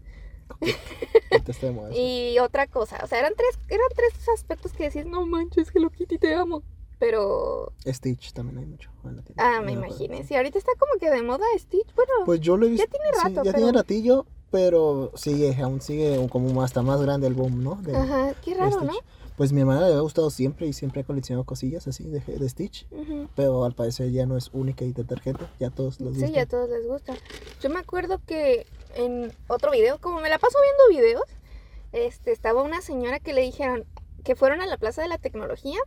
Y 1.95 2.39
otra 2.39 2.67
cosa, 2.67 3.01
o 3.03 3.07
sea, 3.07 3.19
eran 3.19 3.33
tres, 3.37 3.59
eran 3.69 3.87
tres 3.95 4.29
aspectos 4.29 4.73
que 4.73 4.85
decías, 4.85 5.07
no 5.07 5.27
manches, 5.27 5.69
Hello 5.75 5.91
Kitty, 5.91 6.19
te 6.19 6.35
amo. 6.35 6.63
Pero, 6.99 7.73
Stitch 7.85 8.33
también 8.33 8.59
hay 8.59 8.67
mucho. 8.67 8.89
ah, 9.37 9.61
me 9.65 9.73
imaginé. 9.73 10.23
Sí, 10.25 10.37
ahorita 10.37 10.57
está 10.59 10.71
como 10.79 10.93
que 11.01 11.11
de 11.11 11.21
moda 11.23 11.45
Stitch. 11.59 11.93
Bueno, 11.97 12.13
Pues 12.25 12.41
yo 12.41 12.57
lo 12.57 12.67
he 12.67 12.69
visto. 12.71 12.87
Ya 12.87 12.91
tiene 12.91 13.07
sí, 13.13 13.19
rato, 13.25 13.35
ya 13.45 13.53
pero- 13.53 13.57
tiene 13.59 13.73
ratillo, 13.73 14.27
pero 14.53 15.11
sigue, 15.17 15.57
aún 15.61 15.81
sigue 15.81 16.25
como 16.31 16.63
hasta 16.63 16.81
más 16.83 17.03
grande 17.03 17.27
el 17.27 17.35
boom, 17.35 17.65
¿no? 17.65 17.75
De- 17.83 17.97
ajá, 17.97 18.35
qué 18.45 18.55
raro. 18.55 18.83
¿no? 18.83 18.93
Pues 19.37 19.53
mi 19.53 19.63
hermana 19.63 19.89
le 19.89 19.95
ha 19.97 20.01
gustado 20.01 20.31
siempre 20.31 20.69
y 20.69 20.73
siempre 20.73 21.01
ha 21.01 21.05
coleccionado 21.05 21.43
cosillas 21.45 21.89
así 21.89 22.05
de, 22.05 22.21
de 22.21 22.49
Stitch. 22.49 22.87
Ujú. 22.93 23.29
Pero 23.35 23.65
al 23.65 23.75
parecer 23.75 24.13
ya 24.13 24.25
no 24.25 24.37
es 24.37 24.51
única 24.53 24.85
y 24.85 24.93
detergente. 24.93 25.45
Ya 25.59 25.71
todos 25.71 25.99
los 26.01 26.15
Sí, 26.15 26.21
gustan. 26.21 26.33
ya 26.35 26.47
todos 26.47 26.69
les 26.71 26.87
gusta. 26.87 27.15
Yo 27.61 27.69
me 27.71 27.81
acuerdo 27.81 28.21
que 28.25 28.65
en 28.95 29.33
otro 29.49 29.71
video, 29.71 29.99
como 30.01 30.21
me 30.21 30.29
la 30.29 30.39
paso 30.39 30.59
viendo 30.63 31.03
videos, 31.03 31.25
este, 31.93 32.33
estaba 32.33 32.63
una 32.63 32.81
señora 32.81 33.21
que 33.21 33.33
le 33.33 33.43
dijeron 33.43 33.87
que 34.25 34.37
fueron 34.37 34.61
a 34.61 34.67
la 34.67 34.79
Plaza 34.79 35.03
de 35.03 35.09
la 35.09 35.19
Tecnología 35.19 35.79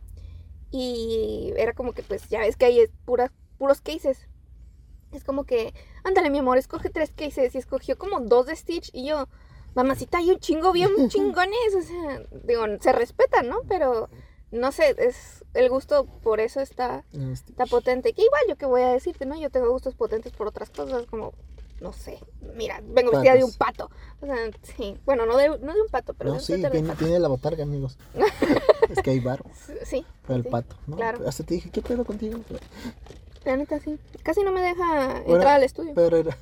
y 0.70 1.52
era 1.56 1.72
como 1.72 1.92
que, 1.92 2.02
pues, 2.02 2.28
ya 2.28 2.40
ves 2.40 2.56
que 2.56 2.82
es 2.82 2.90
puras, 3.04 3.30
puros 3.58 3.80
cases. 3.80 4.28
Es 5.12 5.24
como 5.24 5.44
que, 5.44 5.72
ándale, 6.04 6.30
mi 6.30 6.38
amor, 6.38 6.58
escoge 6.58 6.90
tres 6.90 7.10
cases 7.10 7.54
y 7.54 7.58
escogió 7.58 7.96
como 7.96 8.20
dos 8.20 8.46
de 8.46 8.56
Stitch 8.56 8.90
y 8.92 9.06
yo, 9.06 9.28
mamacita, 9.74 10.18
hay 10.18 10.30
un 10.30 10.38
chingo 10.38 10.72
bien 10.72 10.90
chingones, 11.08 11.74
o 11.76 11.82
sea, 11.82 12.22
digo, 12.44 12.64
se 12.80 12.92
respetan, 12.92 13.48
¿no? 13.48 13.62
Pero, 13.68 14.10
no 14.50 14.72
sé, 14.72 14.94
es 14.98 15.44
el 15.54 15.68
gusto 15.68 16.06
por 16.22 16.40
eso 16.40 16.60
está 16.60 17.04
está 17.12 17.66
potente. 17.66 18.12
Que 18.12 18.22
igual 18.22 18.42
yo 18.48 18.56
que 18.56 18.66
voy 18.66 18.82
a 18.82 18.92
decirte, 18.92 19.26
¿no? 19.26 19.38
Yo 19.38 19.50
tengo 19.50 19.70
gustos 19.70 19.94
potentes 19.94 20.32
por 20.32 20.46
otras 20.46 20.70
cosas, 20.70 21.06
como, 21.06 21.32
no 21.80 21.92
sé, 21.92 22.18
mira, 22.54 22.80
vengo 22.82 23.10
vestida 23.10 23.34
de 23.34 23.44
un 23.44 23.52
pato. 23.52 23.90
O 24.20 24.26
sea, 24.26 24.36
sí, 24.76 24.98
bueno, 25.04 25.26
no 25.26 25.36
de, 25.36 25.48
no 25.48 25.74
de 25.74 25.80
un 25.82 25.88
pato, 25.90 26.14
pero 26.14 26.30
No, 26.30 26.36
de 26.36 26.42
sí, 26.42 26.60
de 26.60 26.70
tiene, 26.70 26.88
pato. 26.88 27.04
tiene 27.04 27.18
la 27.18 27.28
botarga, 27.28 27.62
amigos. 27.64 27.98
es 28.88 28.98
que 29.02 29.10
hay 29.10 29.20
bar 29.20 29.42
Sí, 29.84 30.04
para 30.22 30.36
el 30.36 30.42
sí, 30.44 30.48
pato, 30.50 30.76
¿no? 30.86 30.96
claro. 30.96 31.26
Hasta 31.28 31.44
te 31.44 31.54
dije, 31.54 31.70
¿qué 31.70 31.82
pedo 31.82 32.04
contigo? 32.04 32.40
la 33.44 33.56
neta 33.56 33.78
sí. 33.78 33.96
Casi 34.24 34.42
no 34.42 34.50
me 34.50 34.60
deja 34.60 35.20
Bueno, 35.20 35.34
entrar 35.36 35.54
al 35.56 35.62
estudio. 35.62 35.92
Pero, 35.94 36.16
era- 36.16 36.36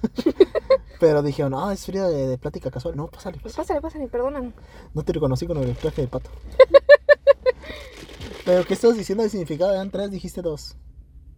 pero 1.01 1.23
dije, 1.23 1.43
no, 1.51 1.71
es 1.71 1.85
fría 1.85 2.05
de, 2.05 2.29
de 2.29 2.39
plática 2.39 2.71
casual. 2.71 2.97
No, 2.97 3.09
pásale, 3.09 3.37
pásale. 3.39 3.55
pásale, 3.57 3.81
pásale, 3.83 4.09
perdóname. 4.09 4.53
No 4.95 5.03
te 5.05 5.13
reconocí 5.13 5.47
con 5.47 5.59
el 5.59 5.77
traje 5.77 6.01
de 6.03 6.09
pato. 6.09 6.31
pero, 8.45 8.65
¿qué 8.65 8.75
estabas 8.75 8.97
diciendo 8.97 9.23
de 9.25 9.31
significado? 9.31 9.73
Eran 9.73 9.91
tres, 9.91 10.11
dijiste 10.11 10.41
dos. 10.43 10.77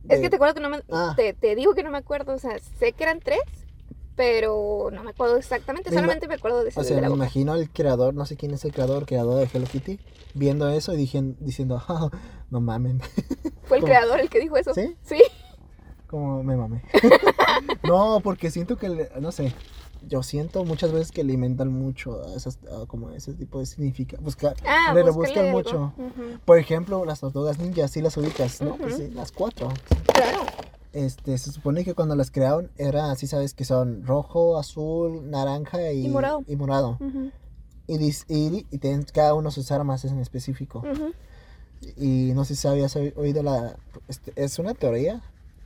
Es 0.08 0.20
que 0.20 0.30
te 0.30 0.36
acuerdo 0.36 0.54
que 0.54 0.60
no 0.60 0.68
me... 0.70 0.82
Ah. 0.92 1.14
Te, 1.16 1.32
te 1.34 1.56
digo 1.56 1.74
que 1.74 1.82
no 1.82 1.90
me 1.90 1.98
acuerdo, 1.98 2.34
o 2.34 2.38
sea, 2.38 2.56
sé 2.78 2.92
que 2.92 3.02
eran 3.02 3.18
tres, 3.18 3.40
Pero 4.16 4.88
no 4.92 5.02
me 5.04 5.10
acuerdo 5.10 5.36
exactamente, 5.36 5.90
Me 5.90 5.96
solamente 5.96 6.26
me 6.26 6.34
acuerdo 6.34 6.62
de 6.62 6.70
ese 6.70 6.80
O 6.80 6.84
sea, 6.84 6.96
me 6.96 7.02
boca. 7.02 7.14
imagino 7.16 7.52
al 7.52 7.70
creador, 7.70 8.14
no 8.14 8.24
sé 8.26 8.36
quién 8.36 8.52
es 8.54 8.64
el 8.64 8.72
creador, 8.72 9.04
creador 9.06 9.38
de 9.40 9.48
Hello 9.52 9.66
Kitty, 9.66 10.00
viendo 10.34 10.68
eso 10.70 10.94
y 10.94 10.96
dijen- 10.96 11.36
diciendo, 11.38 11.82
"Ah, 11.88 12.08
no 12.50 12.60
mamen, 12.60 13.00
Fue 13.64 13.78
el 13.78 13.84
creador 13.84 14.20
el 14.20 14.30
que 14.30 14.40
dijo 14.40 14.56
eso. 14.56 14.72
¿Sí? 14.74 14.96
Sí. 15.02 15.22
como 16.06 16.42
me 16.42 16.56
mamé. 16.56 16.82
no, 17.82 18.20
porque 18.22 18.50
siento 18.50 18.76
que, 18.76 19.10
no 19.20 19.32
sé, 19.32 19.52
yo 20.06 20.22
siento 20.22 20.64
muchas 20.64 20.92
veces 20.92 21.10
que 21.10 21.24
le 21.24 21.32
inventan 21.32 21.68
mucho 21.72 22.22
a 22.24 22.34
esas, 22.36 22.58
a 22.72 22.86
como 22.86 23.10
ese 23.10 23.34
tipo 23.34 23.58
de 23.58 23.66
significado. 23.66 24.22
Buscar, 24.22 24.54
Ah, 24.64 24.92
le 24.94 25.00
algo. 25.00 25.20
mucho. 25.50 25.92
Por 26.44 26.58
ejemplo, 26.58 27.04
las 27.04 27.20
tortugas 27.20 27.58
ninjas, 27.58 27.90
sí 27.90 28.00
las 28.00 28.16
ubicas, 28.16 28.60
¿no? 28.62 28.76
Pues 28.76 28.96
sí, 28.96 29.08
las 29.10 29.32
cuatro. 29.32 29.68
Claro. 30.14 30.40
Este, 30.96 31.36
se 31.36 31.52
supone 31.52 31.84
que 31.84 31.92
cuando 31.94 32.16
las 32.16 32.30
crearon 32.30 32.70
era 32.78 33.10
así, 33.10 33.26
sabes 33.26 33.52
que 33.52 33.66
son 33.66 34.06
rojo, 34.06 34.56
azul, 34.58 35.28
naranja 35.30 35.92
y, 35.92 36.06
Y 36.06 36.08
morado. 36.08 36.42
y 36.46 36.56
morado. 36.56 36.98
Y, 37.86 37.98
dis- 37.98 38.24
y, 38.28 38.66
y 38.70 38.78
tienen 38.78 39.04
cada 39.12 39.34
uno 39.34 39.50
sus 39.50 39.70
armas 39.72 40.04
en 40.06 40.18
específico. 40.20 40.82
Y 41.96 42.32
no 42.34 42.44
sé 42.46 42.56
si 42.56 42.66
habías 42.66 42.96
oí- 42.96 43.12
oído 43.16 43.42
la... 43.42 43.76
este, 44.08 44.32
es 44.36 44.58
una 44.58 44.72
teoría 44.74 45.22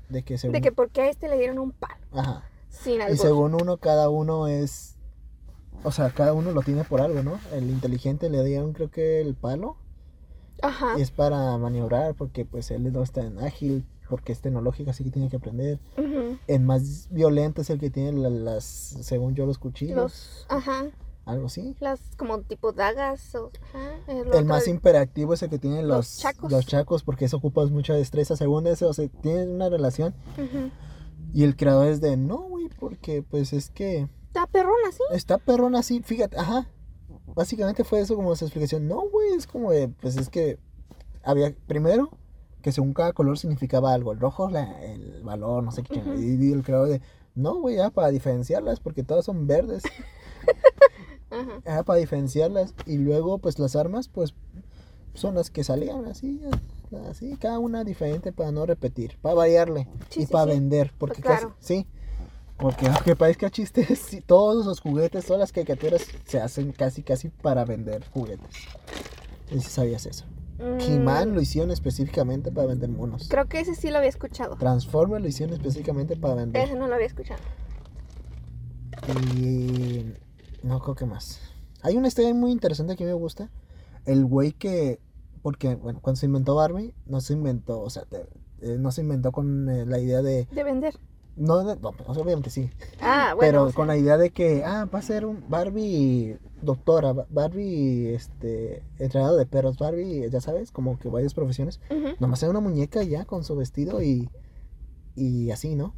de 0.08 0.22
que 0.25 0.37
según... 0.37 0.54
De 0.54 0.60
que 0.60 0.72
por 0.72 0.90
qué 0.90 1.02
a 1.02 1.08
este 1.10 1.28
le 1.28 1.38
dieron 1.38 1.58
un 1.60 1.70
palo. 1.70 1.94
Ajá. 2.12 2.42
Sin 2.68 2.99
Y 2.99 3.02
albur. 3.02 3.18
según 3.18 3.54
uno, 3.54 3.76
cada 3.76 4.08
uno 4.10 4.49
es... 4.49 4.96
O 5.84 5.92
sea, 5.92 6.10
cada 6.10 6.32
uno 6.34 6.50
lo 6.50 6.62
tiene 6.62 6.82
por 6.84 7.00
algo, 7.00 7.22
¿no? 7.22 7.38
El 7.52 7.70
inteligente 7.70 8.28
le 8.28 8.42
dieron 8.44 8.72
creo 8.72 8.90
que 8.90 9.20
el 9.20 9.34
palo. 9.34 9.76
Ajá. 10.60 10.99
Y 10.99 11.02
es 11.02 11.10
para 11.12 11.56
maniobrar 11.56 12.14
porque 12.16 12.44
pues 12.44 12.70
él 12.72 12.92
no 12.92 13.02
es 13.02 13.12
tan 13.12 13.38
ágil, 13.38 13.87
porque 14.11 14.33
es 14.33 14.40
tecnológico, 14.43 14.90
así 14.90 15.05
que 15.05 15.11
tiene 15.11 15.29
que 15.31 15.37
aprender. 15.37 15.79
El 16.47 16.61
más 16.61 17.09
violento 17.11 17.62
es 17.62 17.71
el 17.71 17.79
que 17.79 17.88
tiene 17.90 18.12
la- 18.12 18.29
las, 18.29 18.64
según 18.64 19.35
yo, 19.35 19.47
los 19.47 19.59
cuchillos. 19.59 19.97
Los, 19.97 20.47
ajá, 20.49 20.87
Algo 21.25 21.47
así. 21.47 21.76
las 21.81 22.00
como 22.17 22.40
tipo 22.40 22.73
dagas. 22.73 23.35
O, 23.37 23.50
ajá, 23.73 23.93
el, 24.09 24.19
El 24.19 24.26
otro, 24.29 24.45
más 24.45 24.67
imperactivo 24.69 25.33
es 25.35 25.43
el 25.43 25.49
que 25.50 25.59
tiene 25.59 25.83
Los 25.83 25.88
los, 25.97 26.19
chacos. 26.19 26.50
los 26.52 26.67
chacos, 26.67 27.02
porque 27.05 27.25
eso 27.26 27.37
ocupas 27.38 27.71
mucha 27.71 27.95
destreza. 27.95 28.37
Según 28.37 28.67
eso, 28.67 28.88
o 28.88 28.93
sea, 28.93 29.09
tienen 29.23 29.50
una 29.50 29.69
relación. 29.69 30.14
Ujú. 30.37 30.71
Y 31.33 31.45
el 31.45 31.55
creador 31.57 31.87
es 31.87 32.00
de, 32.00 32.17
no, 32.17 32.38
güey, 32.38 32.69
porque 32.81 33.23
pues 33.23 33.52
es 33.52 33.71
que 33.71 34.09
Está 34.26 34.47
perrón 34.49 34.75
así. 34.88 35.02
está 35.12 35.38
perrón 35.38 35.75
así, 35.76 36.02
fíjate, 36.02 36.37
ajá. 36.38 36.69
Básicamente 37.35 37.85
fue 37.85 38.00
eso 38.00 38.17
como 38.17 38.35
su 38.35 38.45
explicación. 38.45 38.88
No, 38.88 39.02
güey, 39.09 39.35
es 39.37 39.47
como 39.47 39.71
de, 39.71 39.88
pues 39.88 40.17
es 40.17 40.29
que 40.29 40.59
había, 41.23 41.55
primero, 41.69 42.11
que 42.61 42.73
según 42.73 42.93
cada 42.95 43.12
color 43.12 43.38
significaba 43.38 43.93
algo. 43.93 44.12
El 44.12 44.21
rojo, 44.21 44.50
la- 44.50 44.83
el 44.85 45.23
valor, 45.23 45.62
no 45.64 45.73
sé 45.73 45.83
qué. 45.83 46.02
Y, 46.19 46.49
y 46.49 46.52
el 46.52 46.62
creador 46.62 46.88
de, 46.88 47.00
no, 47.35 47.55
güey, 47.61 47.76
ya 47.76 47.90
para 47.90 48.09
diferenciarlas, 48.09 48.81
porque 48.81 49.02
todas 49.02 49.25
son 49.25 49.47
verdes. 49.47 49.83
Ajá. 51.31 51.61
Ajá, 51.64 51.83
para 51.85 51.99
diferenciarlas. 52.00 52.75
Y 52.87 52.99
luego, 52.99 53.38
pues 53.38 53.59
las 53.59 53.76
armas, 53.76 54.09
pues 54.09 54.35
son 55.14 55.35
las 55.35 55.50
que 55.50 55.64
salían 55.64 56.05
así, 56.07 56.40
así, 57.09 57.37
cada 57.37 57.59
una 57.59 57.85
diferente 57.85 58.33
para 58.33 58.52
no 58.52 58.64
repetir, 58.67 59.17
para 59.21 59.35
variarle 59.35 59.88
Sí, 60.09 60.23
y 60.23 60.26
sí, 60.26 60.33
para 60.33 60.52
sí. 60.52 60.59
vender. 60.59 60.93
Porque 60.99 61.23
Pues 61.23 61.35
casi- 61.35 61.40
claro. 61.47 61.57
sí. 61.61 61.87
Porque 62.57 62.88
aunque 62.88 63.17
parezca 63.17 63.49
chiste, 63.50 63.85
sí, 63.97 64.21
todos 64.21 64.67
los 64.67 64.81
juguetes, 64.81 65.25
todas 65.25 65.40
las 65.40 65.52
caricaturas 65.52 66.02
se 66.26 66.40
hacen 66.40 66.73
casi, 66.73 67.02
casi 67.02 67.29
para 67.31 67.64
vender 67.64 68.05
juguetes. 68.12 68.55
Y 69.50 69.61
si 69.61 69.71
sabías 69.71 70.05
eso. 70.07 70.26
He-Man 70.87 71.31
Mm, 71.31 71.35
lo 71.35 71.40
hicieron 71.40 71.71
específicamente 71.71 72.52
para 72.52 72.67
vender 72.69 72.88
monos. 72.90 73.29
Creo 73.31 73.47
que 73.47 73.61
ese 73.61 73.75
sí 73.75 73.90
lo 73.90 73.99
había 73.99 74.11
escuchado. 74.11 74.57
Transformers 74.57 75.23
lo 75.23 75.29
hicieron 75.29 75.55
específicamente 75.55 76.17
para 76.17 76.35
vender. 76.35 76.64
Ese 76.64 76.76
no 76.76 76.87
lo 76.88 76.95
había 76.95 77.07
escuchado. 77.07 77.40
Y 79.09 80.05
no 80.62 80.81
creo 80.81 80.95
que 80.95 81.07
más. 81.07 81.40
Hay 81.83 81.97
una 81.97 82.09
historia 82.09 82.35
muy 82.35 82.50
interesante 82.52 82.97
que 82.97 83.05
me 83.05 83.12
gusta. 83.14 83.50
El 84.05 84.25
güey 84.25 84.52
que, 84.52 85.00
porque 85.43 85.75
bueno, 85.76 86.00
cuando 86.00 86.19
se 86.19 86.26
inventó 86.26 86.55
Barbie, 86.55 86.95
no 87.07 87.21
se 87.21 87.33
inventó, 87.33 87.81
o 87.81 87.90
sea, 87.90 88.05
te- 88.05 88.26
eh, 88.61 88.76
no 88.79 88.90
se 88.93 89.00
inventó 89.00 89.33
con 89.33 89.69
eh, 89.71 89.87
la 89.87 89.99
idea 89.99 90.21
de, 90.23 90.47
De 90.52 90.64
vender. 90.64 90.95
No, 91.37 91.64
de- 91.64 91.76
no, 91.80 91.92
pues, 91.92 92.18
obviamente 92.18 92.50
sí, 92.50 92.70
Ah, 93.00 93.32
bueno. 93.34 93.38
pero 93.40 93.62
o 93.64 93.66
sea, 93.68 93.75
con 93.76 93.87
la 93.88 93.96
idea 93.96 94.16
de 94.18 94.30
que, 94.30 94.62
ah, 94.64 94.87
va 94.92 94.99
a 94.99 95.02
ser 95.02 95.25
un 95.25 95.44
Barbie 95.49 96.37
doctora, 96.62 97.12
Ba- 97.14 97.26
Barbie, 97.30 98.14
este, 98.14 98.82
entrenado 98.99 99.37
de 99.37 99.46
perros, 99.46 99.78
Barbie, 99.78 100.28
ya 100.30 100.40
sabes, 100.40 100.70
como 100.72 100.99
que 100.99 101.08
varias 101.08 101.32
profesiones. 101.34 101.80
ujú, 101.90 102.08
Nomás 102.20 102.42
era 102.42 102.50
una 102.50 102.60
muñeca 102.60 103.02
ya 103.02 103.25
con 103.25 103.44
su 103.44 103.56
vestido 103.56 104.02
y, 104.02 104.28
y 105.14 105.50
así, 105.50 105.75
¿no? 105.75 105.94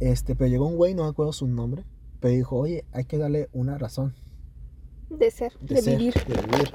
Este, 0.00 0.34
pero 0.34 0.48
llegó 0.50 0.66
un 0.66 0.76
güey, 0.76 0.94
no 0.94 1.04
me 1.04 1.10
acuerdo 1.10 1.32
su 1.32 1.46
nombre, 1.46 1.84
pero 2.20 2.34
dijo, 2.34 2.56
oye, 2.56 2.84
hay 2.92 3.04
que 3.04 3.18
darle 3.18 3.48
una 3.52 3.78
razón 3.78 4.14
De 5.10 5.30
ser, 5.30 5.52
de, 5.60 5.76
de, 5.76 5.82
ser, 5.82 5.98
vivir. 5.98 6.14
de 6.26 6.34
vivir. 6.34 6.72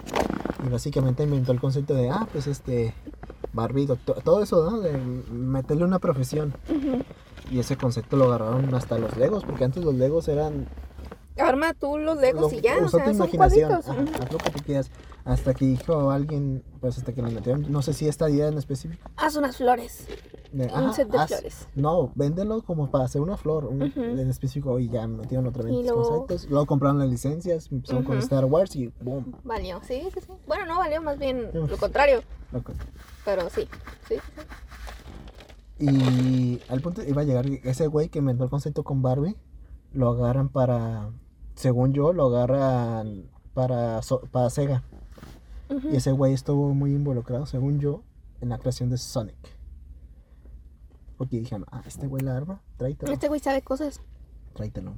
Y 0.65 0.69
básicamente 0.69 1.23
inventó 1.23 1.51
el 1.51 1.59
concepto 1.59 1.93
de, 1.93 2.09
ah, 2.09 2.27
pues 2.31 2.47
este, 2.47 2.93
Barbie, 3.53 3.85
doctor, 3.85 4.21
todo 4.23 4.41
eso, 4.43 4.69
¿no? 4.69 4.79
De 4.79 4.97
meterle 5.31 5.83
una 5.85 5.99
profesión. 5.99 6.53
Ujú. 6.69 7.03
Y 7.49 7.59
ese 7.59 7.75
concepto 7.75 8.15
lo 8.17 8.25
agarraron 8.25 8.73
hasta 8.73 8.97
los 8.97 9.17
Legos, 9.17 9.43
porque 9.43 9.63
antes 9.65 9.83
los 9.83 9.93
Legos 9.95 10.27
eran... 10.27 10.67
Arma 11.37 11.73
tú 11.73 11.97
los 11.97 12.17
legos 12.19 12.51
lo- 12.51 12.57
y 12.57 12.61
ya, 12.61 12.75
o 12.77 12.87
sea, 12.89 12.99
tu 13.03 13.09
son 13.11 13.15
imaginación, 13.15 13.71
ujú. 13.73 13.91
haz 14.21 14.31
lo 14.31 14.37
que 14.37 14.49
tú 14.51 14.59
quieras. 14.63 14.91
Hasta 15.23 15.53
que 15.53 15.65
dijo 15.65 16.11
alguien, 16.11 16.61
pues 16.81 16.97
hasta 16.97 17.13
que 17.13 17.21
le 17.21 17.31
metieron, 17.31 17.71
no 17.71 17.81
sé 17.81 17.93
si 17.93 18.07
esta 18.07 18.29
idea 18.29 18.47
en 18.49 18.57
específico. 18.57 19.09
Haz 19.15 19.37
unas 19.37 19.57
flores. 19.57 20.07
de, 20.51 20.65
Un 20.65 20.69
ajá, 20.71 20.93
set 20.93 21.07
de 21.09 21.17
haz- 21.17 21.27
flores. 21.29 21.67
No, 21.73 22.11
véndelo 22.15 22.61
como 22.61 22.91
para 22.91 23.05
hacer 23.05 23.21
una 23.21 23.37
flor 23.37 23.65
un- 23.65 23.81
Ujú. 23.83 24.01
en 24.01 24.29
específico 24.29 24.77
y 24.79 24.89
ya 24.89 25.07
metieron 25.07 25.47
otra 25.47 25.63
vez 25.63 25.73
los 25.73 25.83
luego- 25.85 26.03
conceptos. 26.03 26.49
Luego 26.49 26.65
compraron 26.67 26.99
las 26.99 27.09
licencias, 27.09 27.71
empezaron 27.71 28.03
con 28.03 28.17
Ujú. 28.17 28.23
Star 28.23 28.45
Wars 28.45 28.75
y 28.75 28.91
boom. 29.01 29.33
Valió, 29.43 29.79
sí, 29.87 30.01
sí, 30.13 30.19
sí. 30.21 30.33
Bueno, 30.47 30.65
no 30.65 30.77
valió, 30.79 31.01
más 31.01 31.17
bien 31.17 31.49
Uf. 31.53 31.71
lo 31.71 31.77
contrario. 31.77 32.21
Pero 33.25 33.49
sí, 33.49 33.67
sí, 34.07 34.15
sí. 34.15 35.85
Y 35.85 36.61
al 36.69 36.81
punto 36.81 37.03
iba 37.03 37.21
a 37.21 37.25
llegar 37.25 37.45
ese 37.63 37.87
güey 37.87 38.09
que 38.09 38.19
inventó 38.19 38.43
el 38.43 38.49
concepto 38.49 38.83
con 38.83 39.01
Barbie, 39.01 39.35
lo 39.93 40.09
agarran 40.09 40.49
para, 40.49 41.09
según 41.55 41.93
yo, 41.93 42.13
lo 42.13 42.25
agarran 42.25 43.29
para, 43.53 44.01
para 44.31 44.49
Sega. 44.49 44.83
Y 45.91 45.95
ese 45.95 46.11
güey 46.11 46.33
estuvo 46.33 46.73
muy 46.73 46.93
involucrado, 46.93 47.45
según 47.45 47.79
yo, 47.79 48.03
en 48.41 48.49
la 48.49 48.57
creación 48.57 48.89
de 48.89 48.97
Sonic. 48.97 49.37
Porque 51.17 51.37
dijeron, 51.37 51.65
ah, 51.71 51.81
este 51.85 52.07
güey 52.07 52.23
la 52.23 52.35
arma, 52.35 52.61
tráetelo, 52.77 53.11
Este 53.11 53.27
güey 53.27 53.39
sabe 53.39 53.61
cosas 53.61 54.01
tráetelo. 54.53 54.95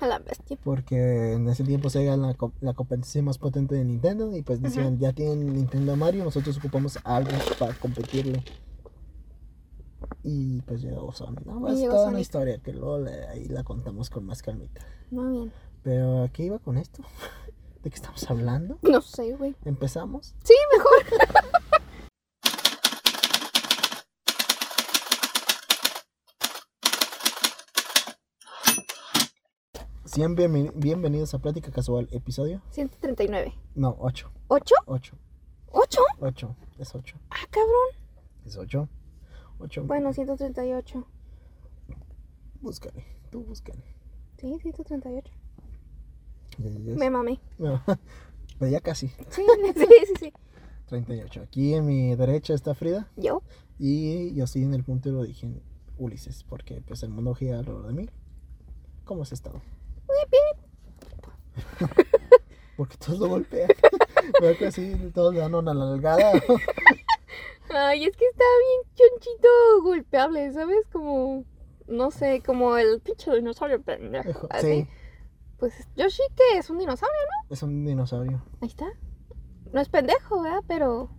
A 0.00 0.06
la 0.06 0.18
bestia. 0.18 0.58
Porque 0.62 1.32
en 1.34 1.48
ese 1.48 1.64
tiempo 1.64 1.90
Sega 1.90 2.14
era 2.14 2.16
la, 2.16 2.36
la 2.60 2.72
competencia 2.74 3.22
más 3.22 3.38
potente 3.38 3.74
de 3.74 3.84
Nintendo. 3.84 4.34
Y 4.36 4.42
pues 4.42 4.60
decían, 4.62 4.98
ya 4.98 5.12
tienen 5.12 5.52
Nintendo 5.54 5.96
Mario, 5.96 6.24
nosotros 6.24 6.56
ocupamos 6.58 6.98
algo 7.04 7.30
para 7.58 7.74
competirle. 7.74 8.42
Y 10.22 10.60
pues 10.62 10.82
llegó 10.82 11.12
Sonic. 11.12 11.44
¿no? 11.44 11.68
Es 11.68 11.78
llegó 11.78 11.94
toda 11.94 12.08
una 12.08 12.20
historia 12.20 12.58
que 12.58 12.72
luego 12.72 12.98
le- 12.98 13.26
ahí 13.28 13.44
la 13.46 13.62
contamos 13.62 14.10
con 14.10 14.24
más 14.26 14.42
calmita. 14.42 14.80
Muy 15.10 15.32
bien. 15.32 15.52
Pero 15.82 16.22
¿a 16.24 16.28
qué 16.28 16.44
iba 16.44 16.58
con 16.58 16.78
esto? 16.78 17.02
¿De 17.82 17.90
qué 17.90 17.96
estamos 17.96 18.28
hablando? 18.30 18.78
No 18.82 19.00
sé, 19.02 19.34
güey. 19.36 19.54
¿Empezamos? 19.64 20.34
Sí, 20.42 20.54
mejor. 20.76 21.20
Sean 30.14 30.36
bienveni- 30.36 30.70
bienvenidos 30.76 31.34
a 31.34 31.38
Plática 31.40 31.72
Casual, 31.72 32.08
episodio. 32.12 32.62
139. 32.70 33.52
No, 33.74 33.96
8. 33.98 34.30
¿Ocho? 34.46 34.74
8. 34.86 35.16
¿Ocho? 35.72 36.00
8. 36.20 36.56
Es 36.78 36.94
8. 36.94 37.16
Ah, 37.30 37.36
cabrón. 37.50 37.88
Es 38.44 38.56
8. 38.56 38.88
8. 39.58 39.84
Bueno, 39.86 40.12
138. 40.12 41.04
Búscale. 42.60 43.04
Tú 43.30 43.42
búscale. 43.42 43.82
Sí, 44.38 44.56
138. 44.60 45.32
Ya, 46.58 46.70
ya, 46.70 46.78
ya. 46.78 46.94
Me 46.94 47.10
mamé. 47.10 47.40
No, 47.58 47.82
pero 48.60 48.70
ya 48.70 48.80
casi. 48.80 49.08
Sí, 49.30 49.42
sí, 49.74 49.86
sí, 50.06 50.14
sí. 50.20 50.32
38. 50.86 51.42
Aquí 51.42 51.74
en 51.74 51.86
mi 51.86 52.14
derecha 52.14 52.54
está 52.54 52.74
Frida. 52.74 53.10
¿Yo? 53.16 53.42
Y 53.80 54.32
yo 54.34 54.44
estoy 54.44 54.62
en 54.62 54.74
el 54.74 54.84
punto 54.84 55.10
de 55.10 55.16
origen 55.16 55.60
Ulises. 55.98 56.44
Porque 56.44 56.80
pues 56.82 57.02
el 57.02 57.10
mundo 57.10 57.34
gira 57.34 57.58
alrededor 57.58 57.88
de 57.88 57.92
mí. 57.94 58.08
¿Cómo 59.04 59.22
has 59.22 59.32
estado? 59.32 59.60
Porque 62.76 62.96
todos 62.96 63.18
lo 63.20 63.28
golpean. 63.28 63.68
Veo 64.40 64.56
que 64.58 64.66
así 64.66 64.94
todos 65.14 65.32
le 65.34 65.40
dan 65.40 65.54
una 65.54 65.72
nalgada. 65.74 66.32
Ay, 67.70 68.04
es 68.04 68.16
que 68.16 68.26
está 68.26 68.44
bien 68.60 68.82
chonchito 68.94 69.48
golpeable, 69.82 70.52
¿sabes? 70.52 70.86
Como, 70.92 71.44
no 71.86 72.10
sé, 72.10 72.42
como 72.44 72.76
el 72.76 73.00
pinche 73.00 73.32
dinosaurio 73.34 73.80
pendejo. 73.82 74.48
Sí, 74.60 74.86
Pues 75.58 75.72
Yoshi, 75.96 76.22
que 76.36 76.58
es 76.58 76.68
un 76.70 76.78
dinosaurio, 76.78 77.16
es 77.50 77.62
un 77.62 77.84
dinosaurio. 77.84 78.42
ahí 78.60 78.68
está. 78.68 78.86
No 79.72 79.80
es 79.80 79.88
pendejo, 79.88 80.42
¿verdad? 80.42 80.62
Pero. 80.68 81.10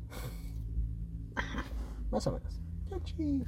Más 2.12 2.26
o 2.28 2.32
menos. 2.34 2.62
Yoshi. 2.90 3.44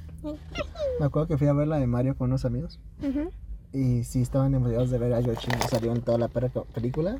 Me 1.00 1.06
acuerdo 1.06 1.28
que 1.28 1.38
fui 1.38 1.46
a 1.46 1.52
ver 1.54 1.68
la 1.68 1.78
de 1.78 1.86
Mario 1.86 2.16
con 2.16 2.28
unos 2.30 2.44
amigos. 2.44 2.80
ujú. 3.02 3.30
Y 3.72 4.04
sí 4.04 4.22
estaban 4.22 4.54
emocionados 4.54 4.90
de 4.90 4.98
ver 4.98 5.12
a 5.14 5.20
Yoshi. 5.20 5.48
No 5.50 5.68
salió 5.68 5.92
en 5.92 6.02
toda 6.02 6.18
la 6.18 6.28
película. 6.28 7.18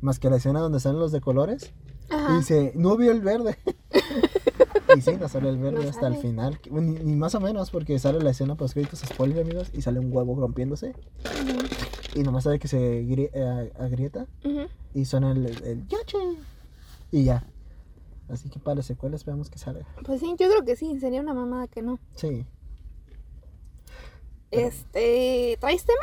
Más 0.00 0.18
que 0.18 0.30
la 0.30 0.36
escena 0.36 0.60
donde 0.60 0.80
salen 0.80 0.98
los 1.00 1.12
de 1.12 1.20
colores. 1.20 1.72
Y 2.10 2.14
Ajá. 2.14 2.36
dice, 2.38 2.72
no 2.74 2.96
vio 2.96 3.10
el 3.12 3.20
verde. 3.20 3.58
y 4.96 5.00
sí, 5.02 5.10
no 5.20 5.28
sale 5.28 5.50
el 5.50 5.58
verde 5.58 5.82
No 5.84 5.90
hasta 5.90 6.06
el 6.06 6.14
sale. 6.14 6.28
final. 6.28 6.60
que- 6.60 6.70
Ni, 6.70 6.92
ni 7.00 7.16
más 7.16 7.34
o 7.34 7.40
menos, 7.40 7.70
porque 7.70 7.98
sale 7.98 8.20
la 8.20 8.30
escena 8.30 8.54
post 8.54 8.74
créditos 8.74 9.00
spoiler, 9.00 9.44
amigos. 9.44 9.70
Y 9.74 9.82
sale 9.82 9.98
un 10.00 10.10
huevo 10.14 10.34
rompiéndose. 10.40 10.94
Y 12.14 12.20
nomás 12.22 12.44
sabe 12.44 12.58
que 12.58 12.68
se 12.68 13.02
gri- 13.04 13.30
eh, 13.34 13.72
agrieta. 13.78 14.26
Ujú. 14.44 14.68
Y 14.94 15.04
suena 15.04 15.32
el, 15.32 15.46
el. 15.46 15.84
Y 17.10 17.24
ya. 17.24 17.44
Así 18.30 18.48
que 18.50 18.58
para 18.58 18.76
las 18.76 18.86
secuelas 18.86 19.24
veamos 19.24 19.50
que 19.50 19.58
sale. 19.58 19.84
Pues 20.04 20.20
sí, 20.20 20.34
yo 20.38 20.48
creo 20.48 20.64
que 20.64 20.76
sí, 20.76 20.98
sería 21.00 21.20
una 21.20 21.34
mamada 21.34 21.66
que 21.68 21.82
no. 21.82 21.98
Sí. 22.14 22.46
Este, 24.50 25.56
¿traes 25.60 25.84
tema? 25.84 25.98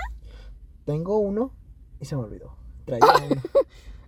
Tengo 0.86 1.18
uno 1.18 1.52
y 2.00 2.06
se 2.06 2.16
me 2.16 2.24
olvidó. 2.24 2.56
Traía 2.86 3.06
uno. 3.30 3.42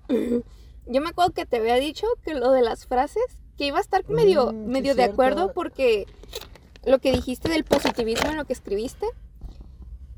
Yo 0.86 1.02
me 1.02 1.10
acuerdo 1.10 1.34
que 1.34 1.46
te 1.46 1.58
había 1.58 1.76
dicho 1.76 2.08
que 2.24 2.34
lo 2.34 2.52
de 2.52 2.62
las 2.62 2.86
frases, 2.88 3.24
que 3.58 3.66
iba 3.66 3.78
a 3.78 3.82
estar 3.82 4.08
medio, 4.10 4.54
Mm, 4.54 4.66
sí, 4.66 4.70
medio 4.72 4.92
de 4.96 5.02
cierto. 5.04 5.14
acuerdo 5.14 5.54
porque 5.54 6.06
lo 6.86 7.00
que 7.00 7.12
dijiste 7.12 7.50
del 7.50 7.64
positivismo 7.66 8.30
en 8.30 8.38
lo 8.38 8.46
que 8.46 8.54
escribiste, 8.54 9.06